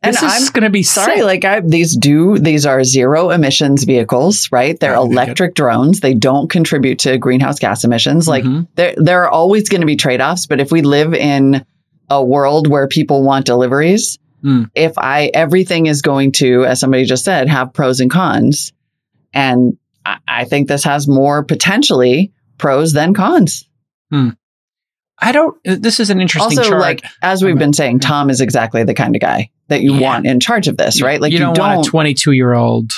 And 0.00 0.14
this 0.14 0.42
is 0.42 0.50
going 0.50 0.62
to 0.62 0.70
be 0.70 0.84
sorry. 0.84 1.16
Sick. 1.16 1.24
Like 1.24 1.44
I, 1.44 1.60
these 1.60 1.96
do 1.96 2.38
these 2.38 2.64
are 2.64 2.84
zero 2.84 3.30
emissions 3.30 3.82
vehicles, 3.82 4.48
right? 4.52 4.78
They're 4.78 4.94
electric 4.94 5.56
drones. 5.56 6.00
They 6.00 6.14
don't 6.14 6.48
contribute 6.48 7.00
to 7.00 7.18
greenhouse 7.18 7.58
gas 7.58 7.82
emissions. 7.82 8.28
Like 8.28 8.44
mm-hmm. 8.44 8.62
there 8.76 8.94
there 8.96 9.24
are 9.24 9.30
always 9.30 9.68
going 9.68 9.80
to 9.80 9.86
be 9.86 9.96
trade 9.96 10.20
offs. 10.20 10.46
But 10.46 10.60
if 10.60 10.70
we 10.70 10.82
live 10.82 11.14
in 11.14 11.66
a 12.08 12.24
world 12.24 12.68
where 12.68 12.86
people 12.86 13.24
want 13.24 13.44
deliveries, 13.46 14.18
mm. 14.42 14.70
if 14.74 14.96
I 14.98 15.30
everything 15.34 15.86
is 15.86 16.02
going 16.02 16.32
to, 16.32 16.64
as 16.64 16.80
somebody 16.80 17.04
just 17.04 17.24
said, 17.24 17.48
have 17.48 17.72
pros 17.72 18.00
and 18.00 18.10
cons, 18.10 18.72
and 19.32 19.76
I, 20.04 20.18
I 20.26 20.44
think 20.44 20.68
this 20.68 20.84
has 20.84 21.08
more 21.08 21.44
potentially 21.44 22.32
pros 22.58 22.92
than 22.92 23.14
cons. 23.14 23.68
Hmm. 24.10 24.30
I 25.20 25.32
don't. 25.32 25.56
This 25.64 25.98
is 25.98 26.10
an 26.10 26.20
interesting. 26.20 26.58
Also, 26.58 26.70
chart. 26.70 26.80
like 26.80 27.04
as 27.22 27.42
we've 27.42 27.58
been 27.58 27.72
saying, 27.72 28.00
Tom 28.00 28.30
is 28.30 28.40
exactly 28.40 28.84
the 28.84 28.94
kind 28.94 29.16
of 29.16 29.20
guy 29.20 29.50
that 29.66 29.82
you 29.82 29.94
yeah. 29.94 30.00
want 30.00 30.26
in 30.26 30.38
charge 30.40 30.68
of 30.68 30.76
this, 30.76 31.02
right? 31.02 31.20
Like 31.20 31.32
you, 31.32 31.38
don't, 31.38 31.50
you 31.50 31.54
don't 31.56 31.76
want 31.76 31.86
a 31.86 31.90
22 31.90 32.32
year 32.32 32.54
old 32.54 32.92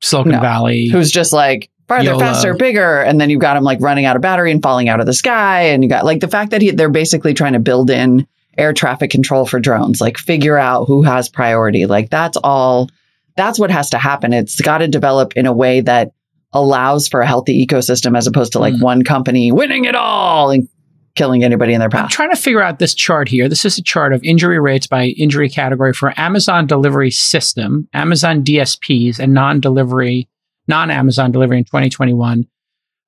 Silicon 0.00 0.32
no, 0.32 0.40
Valley 0.40 0.88
who's 0.88 1.10
just 1.10 1.32
like 1.32 1.70
farther, 1.86 2.04
YOLO. 2.04 2.18
faster, 2.18 2.54
bigger, 2.54 3.02
and 3.02 3.20
then 3.20 3.28
you've 3.28 3.40
got 3.40 3.56
him 3.58 3.64
like 3.64 3.80
running 3.80 4.06
out 4.06 4.16
of 4.16 4.22
battery 4.22 4.50
and 4.52 4.62
falling 4.62 4.88
out 4.88 5.00
of 5.00 5.06
the 5.06 5.12
sky, 5.12 5.68
and 5.68 5.82
you 5.82 5.90
got 5.90 6.04
like 6.04 6.20
the 6.20 6.28
fact 6.28 6.50
that 6.52 6.62
he, 6.62 6.70
they're 6.70 6.88
basically 6.88 7.34
trying 7.34 7.52
to 7.52 7.60
build 7.60 7.90
in 7.90 8.26
air 8.58 8.72
traffic 8.72 9.10
control 9.10 9.46
for 9.46 9.60
drones, 9.60 10.00
like 10.00 10.18
figure 10.18 10.58
out 10.58 10.84
who 10.84 11.02
has 11.02 11.28
priority. 11.28 11.86
Like 11.86 12.10
that's 12.10 12.36
all. 12.36 12.90
That's 13.36 13.58
what 13.58 13.70
has 13.70 13.90
to 13.90 13.98
happen. 13.98 14.32
It's 14.32 14.60
got 14.62 14.78
to 14.78 14.88
develop 14.88 15.36
in 15.36 15.44
a 15.44 15.52
way 15.52 15.82
that 15.82 16.12
allows 16.52 17.06
for 17.06 17.20
a 17.20 17.26
healthy 17.26 17.66
ecosystem 17.66 18.16
as 18.16 18.26
opposed 18.26 18.52
to 18.52 18.58
like 18.58 18.74
mm. 18.74 18.82
one 18.82 19.04
company 19.04 19.52
winning 19.52 19.84
it 19.84 19.94
all 19.94 20.50
and 20.50 20.68
killing 21.16 21.42
anybody 21.42 21.72
in 21.72 21.80
their 21.80 21.88
path. 21.88 22.04
I'm 22.04 22.08
trying 22.10 22.30
to 22.30 22.36
figure 22.36 22.62
out 22.62 22.78
this 22.78 22.94
chart 22.94 23.28
here. 23.28 23.48
This 23.48 23.64
is 23.64 23.78
a 23.78 23.82
chart 23.82 24.12
of 24.12 24.22
injury 24.22 24.60
rates 24.60 24.86
by 24.86 25.06
injury 25.06 25.48
category 25.48 25.92
for 25.92 26.12
Amazon 26.18 26.66
delivery 26.66 27.10
system, 27.10 27.88
Amazon 27.92 28.44
DSPs, 28.44 29.18
and 29.18 29.34
non-delivery, 29.34 30.28
non-Amazon 30.68 31.32
delivery 31.32 31.58
in 31.58 31.64
2021. 31.64 32.46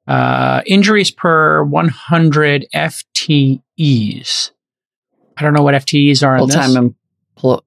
Uh, 0.07 0.63
injuries 0.67 1.11
per 1.11 1.63
100 1.65 2.67
FTEs. 2.75 4.51
I 5.39 5.43
don't 5.43 5.55
know 5.55 5.63
what 5.63 5.75
FTEs 5.75 6.27
are. 6.27 6.39
Full 6.39 6.49
time 6.49 6.95
empl- 7.37 7.63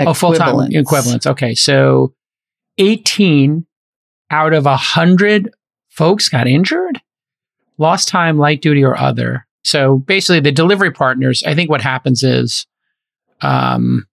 Oh, 0.00 0.14
full 0.14 0.34
time 0.34 0.70
equivalents. 0.70 1.26
Okay, 1.26 1.54
so 1.54 2.14
18 2.78 3.66
out 4.30 4.52
of 4.52 4.64
100 4.64 5.52
folks 5.88 6.28
got 6.28 6.46
injured, 6.46 7.00
lost 7.78 8.08
time, 8.08 8.38
light 8.38 8.62
duty, 8.62 8.84
or 8.84 8.96
other. 8.96 9.46
So 9.64 9.98
basically, 9.98 10.40
the 10.40 10.52
delivery 10.52 10.92
partners, 10.92 11.42
I 11.44 11.54
think 11.54 11.68
what 11.68 11.80
happens 11.80 12.22
is 12.22 12.66
um, 13.40 14.06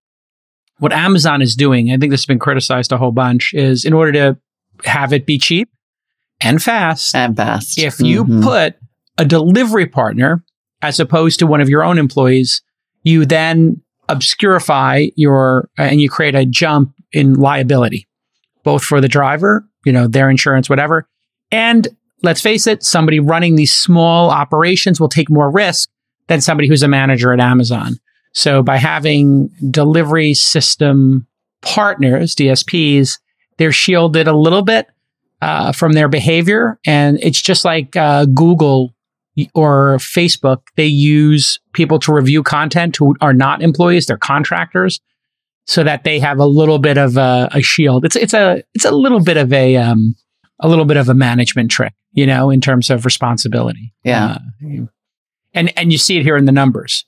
what 0.80 0.92
Amazon 0.92 1.42
is 1.42 1.56
doing, 1.56 1.92
I 1.92 1.98
think 1.98 2.12
this 2.12 2.22
has 2.22 2.26
been 2.26 2.40
criticized 2.40 2.92
a 2.92 2.98
whole 2.98 3.12
bunch, 3.12 3.54
is 3.54 3.86
in 3.86 3.94
order 3.94 4.12
to 4.14 4.38
have 4.86 5.14
it 5.14 5.26
be 5.26 5.38
cheap 5.38 5.70
and 6.42 6.62
fast. 6.62 7.16
And 7.16 7.38
fast. 7.38 7.78
If 7.78 8.00
you 8.00 8.24
mm-hmm. 8.24 8.44
put 8.44 8.76
a 9.18 9.26
delivery 9.26 9.86
partner 9.86 10.44
as 10.82 11.00
opposed 11.00 11.40
to 11.40 11.48
one 11.48 11.62
of 11.62 11.70
your 11.70 11.84
own 11.84 11.98
employees, 11.98 12.62
you 13.06 13.26
then 13.26 13.82
obscurify 14.10 15.10
your 15.16 15.70
uh, 15.80 15.84
and 15.84 16.02
you 16.02 16.10
create 16.10 16.36
a 16.36 16.46
jump 16.46 16.94
in 17.14 17.36
liability, 17.36 18.08
both 18.64 18.84
for 18.84 19.00
the 19.00 19.08
driver, 19.08 19.66
you 19.86 19.94
know, 19.94 20.08
their 20.08 20.30
insurance, 20.30 20.70
whatever, 20.70 21.08
and 21.52 21.88
let's 22.24 22.42
face 22.42 22.68
it, 22.68 22.84
somebody 22.84 23.20
running 23.20 23.56
these 23.56 23.74
small 23.74 24.30
operations 24.30 25.00
will 25.00 25.10
take 25.10 25.30
more 25.30 25.50
risk 25.50 25.90
than 26.28 26.42
somebody 26.42 26.68
who's 26.68 26.84
a 26.84 26.88
manager 26.88 27.32
at 27.32 27.40
Amazon. 27.40 27.98
So 28.34 28.62
by 28.64 28.78
having 28.78 29.50
delivery 29.70 30.34
system 30.34 31.28
partners, 31.62 32.36
DSPs, 32.36 33.20
they're 33.58 33.72
shielded 33.72 34.28
a 34.28 34.36
little 34.36 34.64
bit 34.64 34.88
uh, 35.42 35.72
from 35.72 35.94
their 35.94 36.10
behavior. 36.10 36.80
And 36.86 37.20
it's 37.22 37.42
just 37.42 37.64
like 37.64 37.96
uh, 37.96 38.26
Google 38.26 38.95
or 39.54 39.98
Facebook, 39.98 40.62
they 40.76 40.86
use 40.86 41.60
people 41.74 42.00
to 42.00 42.14
review 42.14 42.44
content 42.44 42.96
who 42.96 43.16
are 43.22 43.34
not 43.34 43.62
employees, 43.62 44.06
they're 44.06 44.18
contractors, 44.18 45.00
so 45.66 45.84
that 45.84 46.04
they 46.04 46.20
have 46.20 46.40
a 46.40 46.46
little 46.46 46.80
bit 46.80 46.98
of 46.98 47.18
a, 47.18 47.50
a 47.52 47.62
shield. 47.62 48.06
It's 48.06 48.16
it's 48.16 48.34
a 48.34 48.64
it's 48.74 48.86
a 48.86 48.92
little 48.92 49.22
bit 49.22 49.38
of 49.38 49.52
a 49.52 49.78
um, 49.78 50.16
a 50.60 50.68
little 50.68 50.86
bit 50.86 50.98
of 50.98 51.10
a 51.10 51.14
management 51.14 51.72
trick, 51.72 51.94
you 52.14 52.26
know, 52.26 52.50
in 52.50 52.62
terms 52.62 52.90
of 52.90 53.06
responsibility. 53.06 53.94
Yeah. 54.04 54.38
Uh, 54.64 54.86
and 55.54 55.78
and 55.78 55.92
you 55.92 55.98
see 55.98 56.18
it 56.18 56.24
here 56.24 56.38
in 56.38 56.46
the 56.46 56.52
numbers. 56.52 57.06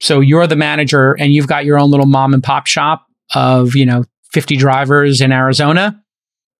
So 0.00 0.20
you're 0.20 0.46
the 0.46 0.56
manager 0.56 1.16
and 1.18 1.32
you've 1.32 1.48
got 1.48 1.64
your 1.64 1.78
own 1.78 1.90
little 1.90 2.06
mom 2.06 2.34
and 2.34 2.42
pop 2.42 2.66
shop 2.66 3.06
of, 3.34 3.74
you 3.74 3.84
know, 3.84 4.04
50 4.32 4.56
drivers 4.56 5.20
in 5.20 5.32
Arizona. 5.32 6.00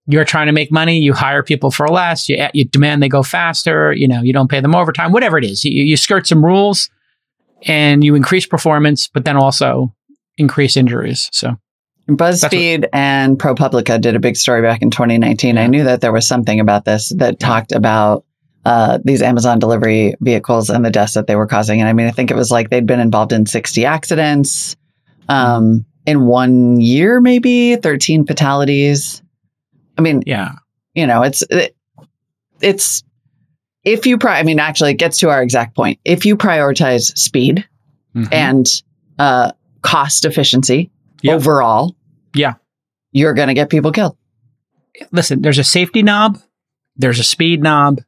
You're 0.09 0.25
trying 0.25 0.47
to 0.47 0.53
make 0.53 0.73
money. 0.73 0.99
You 0.99 1.13
hire 1.13 1.43
people 1.43 1.71
for 1.71 1.87
less. 1.89 2.29
You, 2.29 2.49
you 2.55 2.65
demand 2.65 3.03
they 3.03 3.09
go 3.09 3.23
faster. 3.23 3.93
You 3.93 4.09
know, 4.09 4.23
you 4.23 4.33
don't 4.33 4.51
pay 4.51 4.61
them 4.61 4.75
overtime, 4.75 5.13
whatever 5.13 5.39
it 5.39 5.45
is. 5.45 5.65
You, 5.65 5.85
you 5.85 5.97
skirt 5.97 6.27
some 6.27 6.45
rules 6.45 6.91
and 7.63 8.03
you 8.03 8.15
increase 8.15 8.47
performance, 8.47 9.09
but 9.09 9.25
then 9.25 9.37
also 9.37 9.95
increase 10.39 10.77
injuries. 10.77 11.29
So 11.33 11.57
BuzzFeed 12.09 12.81
what, 12.81 12.91
and 12.95 13.39
ProPublica 13.39 14.01
did 14.01 14.17
a 14.17 14.21
big 14.21 14.37
story 14.37 14.63
back 14.63 14.81
in 14.81 14.91
2019. 14.91 15.57
Yeah. 15.57 15.63
I 15.63 15.67
knew 15.67 15.85
that 15.85 16.01
there 16.01 16.13
was 16.13 16.27
something 16.27 16.59
about 16.59 16.85
this 16.85 17.13
that 17.17 17.39
talked 17.39 17.73
about 17.73 18.25
uh, 18.65 18.99
these 19.05 19.23
Amazon 19.23 19.59
delivery 19.59 20.15
vehicles 20.21 20.71
and 20.71 20.85
the 20.85 20.91
deaths 20.91 21.15
that 21.15 21.27
they 21.27 21.37
were 21.37 21.47
causing. 21.47 21.81
And 21.81 21.89
I 21.89 21.93
mean, 21.93 22.07
I 22.07 22.11
think 22.11 22.31
it 22.31 22.37
was 22.37 22.51
like 22.51 22.71
they'd 22.71 22.87
been 22.87 23.01
involved 23.01 23.33
in 23.33 23.47
60 23.47 23.85
accidents 23.85 24.77
um, 25.29 25.85
in 26.07 26.27
one 26.27 26.81
year, 26.81 27.21
maybe 27.21 27.77
13 27.77 28.27
fatalities. 28.27 29.23
I 29.99 30.01
mean, 30.01 30.23
yeah, 30.27 30.53
you 30.95 31.07
know, 31.07 31.23
it's 31.23 31.43
it, 31.51 31.77
it's 32.61 33.03
if 33.85 34.07
you 34.07 34.17
pri- 34.19 34.39
I 34.39 34.43
mean, 34.45 34.61
actually, 34.61 34.93
it 34.93 34.99
gets 34.99 35.19
to 35.19 35.31
our 35.31 35.43
exact 35.43 35.75
point. 35.75 35.99
If 36.05 36.25
you 36.25 36.37
prioritize 36.37 37.17
speed 37.19 37.69
mm-hmm. 38.15 38.33
and 38.33 38.83
uh, 39.19 39.53
cost 39.83 40.25
efficiency 40.25 40.91
overall, 41.27 41.97
yeah. 42.35 42.55
You're 43.11 43.35
going 43.35 43.49
to 43.49 43.55
get 43.55 43.71
people 43.71 43.91
killed. 43.91 44.17
Listen, 45.13 45.41
there's 45.41 45.59
a 45.59 45.65
safety 45.65 46.03
knob, 46.03 46.39
there's 46.97 47.19
a 47.19 47.25
speed 47.25 47.63
knob, 47.63 48.01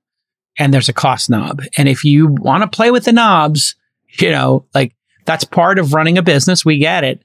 and 0.58 0.74
there's 0.74 0.88
a 0.88 0.92
cost 0.92 1.30
knob. 1.30 1.62
And 1.76 1.88
if 1.88 2.04
you 2.04 2.28
want 2.28 2.62
to 2.62 2.68
play 2.68 2.90
with 2.90 3.06
the 3.06 3.12
knobs, 3.12 3.76
you 4.18 4.30
know, 4.30 4.66
like 4.74 4.94
that's 5.24 5.44
part 5.44 5.78
of 5.78 5.94
running 5.94 6.18
a 6.18 6.22
business. 6.22 6.64
We 6.64 6.78
get 6.78 7.04
it. 7.04 7.22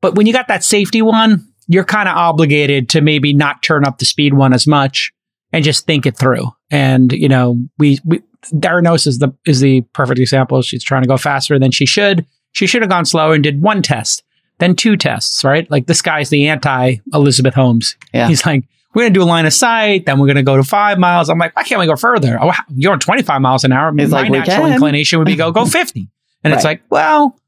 But 0.00 0.14
when 0.14 0.26
you 0.26 0.32
got 0.32 0.48
that 0.48 0.62
safety 0.62 1.02
one, 1.02 1.51
you're 1.72 1.84
kind 1.84 2.08
of 2.08 2.16
obligated 2.16 2.88
to 2.90 3.00
maybe 3.00 3.32
not 3.32 3.62
turn 3.62 3.84
up 3.84 3.98
the 3.98 4.04
speed 4.04 4.34
one 4.34 4.52
as 4.52 4.66
much 4.66 5.10
and 5.52 5.64
just 5.64 5.86
think 5.86 6.04
it 6.04 6.16
through. 6.16 6.50
And 6.70 7.12
you 7.12 7.28
know, 7.28 7.58
we, 7.78 7.98
we 8.04 8.22
Theranos 8.54 9.06
is 9.06 9.18
the 9.18 9.32
is 9.46 9.60
the 9.60 9.80
perfect 9.92 10.20
example. 10.20 10.60
She's 10.62 10.84
trying 10.84 11.02
to 11.02 11.08
go 11.08 11.16
faster 11.16 11.58
than 11.58 11.70
she 11.70 11.86
should. 11.86 12.26
She 12.52 12.66
should 12.66 12.82
have 12.82 12.90
gone 12.90 13.06
slower 13.06 13.34
and 13.34 13.42
did 13.42 13.62
one 13.62 13.80
test, 13.80 14.22
then 14.58 14.76
two 14.76 14.96
tests, 14.96 15.44
right? 15.44 15.70
Like 15.70 15.86
this 15.86 16.02
guy's 16.02 16.28
the 16.28 16.48
anti 16.48 16.96
Elizabeth 17.14 17.54
Holmes. 17.54 17.96
Yeah. 18.12 18.28
He's 18.28 18.44
like, 18.44 18.64
we're 18.94 19.04
gonna 19.04 19.14
do 19.14 19.22
a 19.22 19.24
line 19.24 19.46
of 19.46 19.54
sight, 19.54 20.04
then 20.04 20.18
we're 20.18 20.26
gonna 20.26 20.42
go 20.42 20.56
to 20.56 20.64
five 20.64 20.98
miles. 20.98 21.30
I'm 21.30 21.38
like, 21.38 21.56
why 21.56 21.62
can't 21.62 21.80
we 21.80 21.86
go 21.86 21.96
further? 21.96 22.38
Oh, 22.38 22.52
you're 22.74 22.92
on 22.92 23.00
25 23.00 23.40
miles 23.40 23.64
an 23.64 23.72
hour. 23.72 23.90
He's 23.96 24.10
My 24.10 24.22
like, 24.22 24.30
natural 24.30 24.66
can." 24.66 24.72
inclination 24.74 25.18
would 25.18 25.26
be 25.26 25.36
go 25.36 25.52
go 25.52 25.64
50. 25.66 26.08
And 26.44 26.52
it's 26.52 26.64
like, 26.64 26.82
well, 26.90 27.38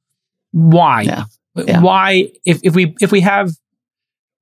why? 0.52 1.02
Yeah. 1.02 1.24
Yeah. 1.56 1.80
Why 1.80 2.30
if, 2.44 2.60
if 2.62 2.74
we 2.74 2.94
if 3.00 3.12
we 3.12 3.20
have 3.20 3.50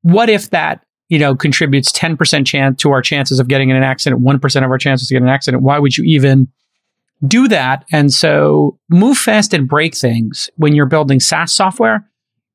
what 0.02 0.28
if 0.28 0.50
that 0.50 0.84
you 1.08 1.18
know 1.18 1.34
contributes 1.34 1.92
10% 1.92 2.46
chance 2.46 2.80
to 2.82 2.90
our 2.90 3.02
chances 3.02 3.40
of 3.40 3.48
getting 3.48 3.70
in 3.70 3.76
an 3.76 3.82
accident, 3.82 4.22
1% 4.22 4.64
of 4.64 4.70
our 4.70 4.78
chances 4.78 5.08
to 5.08 5.14
get 5.14 5.22
an 5.22 5.28
accident, 5.28 5.62
why 5.62 5.78
would 5.78 5.96
you 5.96 6.04
even 6.04 6.48
do 7.26 7.48
that? 7.48 7.84
And 7.92 8.12
so 8.12 8.78
move 8.88 9.16
fast 9.16 9.54
and 9.54 9.68
break 9.68 9.96
things 9.96 10.50
when 10.56 10.74
you're 10.74 10.86
building 10.86 11.20
SaaS 11.20 11.52
software 11.52 12.08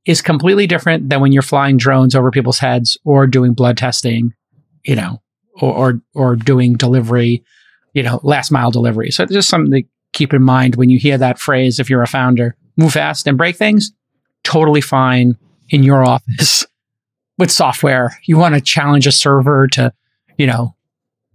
is 0.05 0.21
completely 0.21 0.67
different 0.67 1.09
than 1.09 1.21
when 1.21 1.31
you're 1.31 1.41
flying 1.41 1.77
drones 1.77 2.15
over 2.15 2.31
people's 2.31 2.59
heads 2.59 2.97
or 3.03 3.27
doing 3.27 3.53
blood 3.53 3.77
testing, 3.77 4.33
you 4.83 4.95
know, 4.95 5.21
or 5.61 5.73
or, 5.73 6.01
or 6.15 6.35
doing 6.35 6.75
delivery, 6.75 7.43
you 7.93 8.03
know, 8.03 8.19
last 8.23 8.51
mile 8.51 8.71
delivery. 8.71 9.11
So 9.11 9.23
it's 9.23 9.33
just 9.33 9.49
something 9.49 9.71
to 9.71 9.87
keep 10.13 10.33
in 10.33 10.41
mind 10.41 10.75
when 10.75 10.89
you 10.89 10.97
hear 10.97 11.17
that 11.17 11.39
phrase 11.39 11.79
if 11.79 11.89
you're 11.89 12.01
a 12.01 12.07
founder. 12.07 12.55
Move 12.77 12.93
fast 12.93 13.27
and 13.27 13.37
break 13.37 13.55
things. 13.55 13.91
Totally 14.43 14.81
fine 14.81 15.35
in 15.69 15.83
your 15.83 16.03
office 16.07 16.65
with 17.37 17.51
software. 17.51 18.19
You 18.25 18.37
want 18.37 18.55
to 18.55 18.61
challenge 18.61 19.07
a 19.07 19.11
server 19.11 19.67
to, 19.69 19.93
you 20.37 20.47
know, 20.47 20.75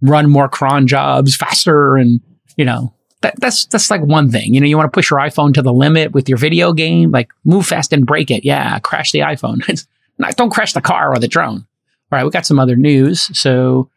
run 0.01 0.29
more 0.29 0.49
cron 0.49 0.87
jobs 0.87 1.35
faster 1.35 1.95
and, 1.95 2.21
you 2.57 2.65
know, 2.65 2.93
that, 3.23 3.39
that's 3.39 3.65
that's 3.67 3.89
like 3.89 4.01
one 4.01 4.29
thing. 4.29 4.53
You 4.53 4.59
know, 4.59 4.67
you 4.67 4.77
want 4.77 4.91
to 4.91 4.95
push 4.95 5.09
your 5.09 5.19
iPhone 5.19 5.53
to 5.55 5.61
the 5.61 5.73
limit 5.73 6.11
with 6.11 6.29
your 6.29 6.37
video 6.37 6.73
game, 6.73 7.09
like 7.09 7.29
move 7.45 7.65
fast 7.65 7.93
and 7.93 8.05
break 8.05 8.29
it. 8.29 8.45
Yeah, 8.45 8.77
crash 8.79 9.11
the 9.11 9.19
iPhone. 9.19 9.61
Not, 10.19 10.35
don't 10.35 10.51
crash 10.51 10.73
the 10.73 10.81
car 10.81 11.11
or 11.11 11.19
the 11.19 11.27
drone. 11.27 11.65
All 12.11 12.17
right, 12.17 12.23
we 12.23 12.29
got 12.29 12.45
some 12.45 12.59
other 12.59 12.75
news. 12.75 13.35
So, 13.37 13.89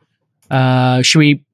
uh, 0.50 1.02
should 1.02 1.18
we? 1.18 1.44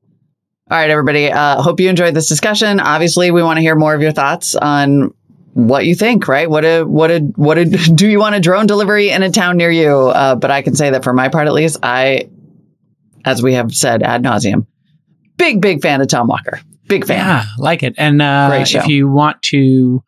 All 0.70 0.78
right, 0.78 0.90
everybody. 0.90 1.32
Uh, 1.32 1.60
hope 1.60 1.80
you 1.80 1.88
enjoyed 1.88 2.14
this 2.14 2.28
discussion. 2.28 2.78
Obviously, 2.78 3.30
we 3.30 3.42
want 3.42 3.56
to 3.56 3.62
hear 3.62 3.74
more 3.74 3.94
of 3.94 4.02
your 4.02 4.12
thoughts 4.12 4.54
on 4.54 5.12
what 5.52 5.86
you 5.86 5.94
think. 5.94 6.28
Right? 6.28 6.48
What 6.48 6.64
a 6.64 6.82
what 6.82 7.10
a 7.10 7.20
what 7.20 7.58
a 7.58 7.64
do 7.94 8.08
you 8.08 8.18
want 8.18 8.34
a 8.34 8.40
drone 8.40 8.66
delivery 8.66 9.10
in 9.10 9.22
a 9.22 9.30
town 9.30 9.56
near 9.56 9.70
you? 9.70 9.90
Uh, 9.90 10.34
but 10.34 10.50
I 10.50 10.62
can 10.62 10.74
say 10.74 10.90
that 10.90 11.04
for 11.04 11.12
my 11.12 11.28
part, 11.28 11.46
at 11.46 11.52
least, 11.52 11.78
I, 11.82 12.28
as 13.24 13.42
we 13.42 13.54
have 13.54 13.74
said 13.74 14.02
ad 14.02 14.22
nauseum, 14.22 14.66
big 15.36 15.60
big 15.60 15.82
fan 15.82 16.00
of 16.00 16.08
Tom 16.08 16.28
Walker. 16.28 16.60
Big 16.88 17.06
fan. 17.06 17.18
Yeah, 17.18 17.44
like 17.58 17.82
it. 17.82 17.94
And 17.96 18.20
uh, 18.20 18.50
if 18.52 18.86
you 18.86 19.08
want 19.08 19.40
to 19.44 20.02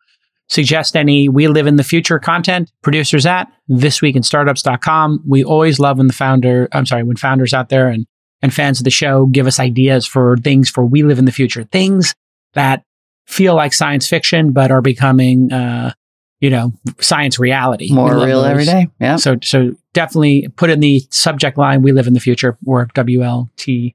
suggest 0.47 0.95
any 0.95 1.29
We 1.29 1.47
Live 1.47 1.67
in 1.67 1.75
the 1.75 1.83
Future 1.83 2.19
content, 2.19 2.71
producers 2.81 3.25
at 3.25 3.45
thisweekinstartups.com. 3.69 5.23
We 5.27 5.43
always 5.43 5.79
love 5.79 5.97
when 5.97 6.07
the 6.07 6.13
founder, 6.13 6.67
I'm 6.71 6.85
sorry, 6.85 7.03
when 7.03 7.17
founders 7.17 7.53
out 7.53 7.69
there 7.69 7.89
and, 7.89 8.05
and 8.41 8.53
fans 8.53 8.79
of 8.79 8.83
the 8.83 8.91
show 8.91 9.25
give 9.25 9.47
us 9.47 9.59
ideas 9.59 10.05
for 10.05 10.37
things 10.37 10.69
for 10.69 10.85
We 10.85 11.03
Live 11.03 11.19
in 11.19 11.25
the 11.25 11.31
Future, 11.31 11.63
things 11.63 12.13
that 12.53 12.83
feel 13.25 13.55
like 13.55 13.73
science 13.73 14.07
fiction, 14.07 14.51
but 14.51 14.71
are 14.71 14.81
becoming, 14.81 15.51
uh, 15.51 15.93
you 16.39 16.49
know, 16.49 16.73
science 16.99 17.39
reality. 17.39 17.91
More 17.91 18.15
real 18.15 18.41
those. 18.41 18.51
every 18.51 18.65
day. 18.65 18.87
Yeah. 18.99 19.15
So, 19.15 19.37
so 19.41 19.73
definitely 19.93 20.47
put 20.55 20.69
in 20.69 20.79
the 20.79 21.01
subject 21.09 21.57
line, 21.57 21.81
We 21.81 21.91
Live 21.91 22.07
in 22.07 22.13
the 22.13 22.19
Future 22.19 22.57
or 22.65 22.85
WLTIF. 22.87 23.93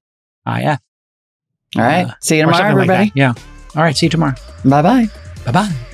All 1.77 1.83
right. 1.83 2.07
Uh, 2.07 2.15
See 2.21 2.37
you 2.37 2.43
tomorrow, 2.43 2.59
something 2.59 2.77
like 2.77 2.89
everybody. 2.89 3.13
Yeah. 3.15 3.35
All 3.77 3.83
right. 3.83 3.97
See 3.97 4.07
you 4.07 4.11
tomorrow. 4.11 4.35
bye 4.65 4.83
bye. 4.83 5.07
Bye 5.45 5.53
bye. 5.53 5.87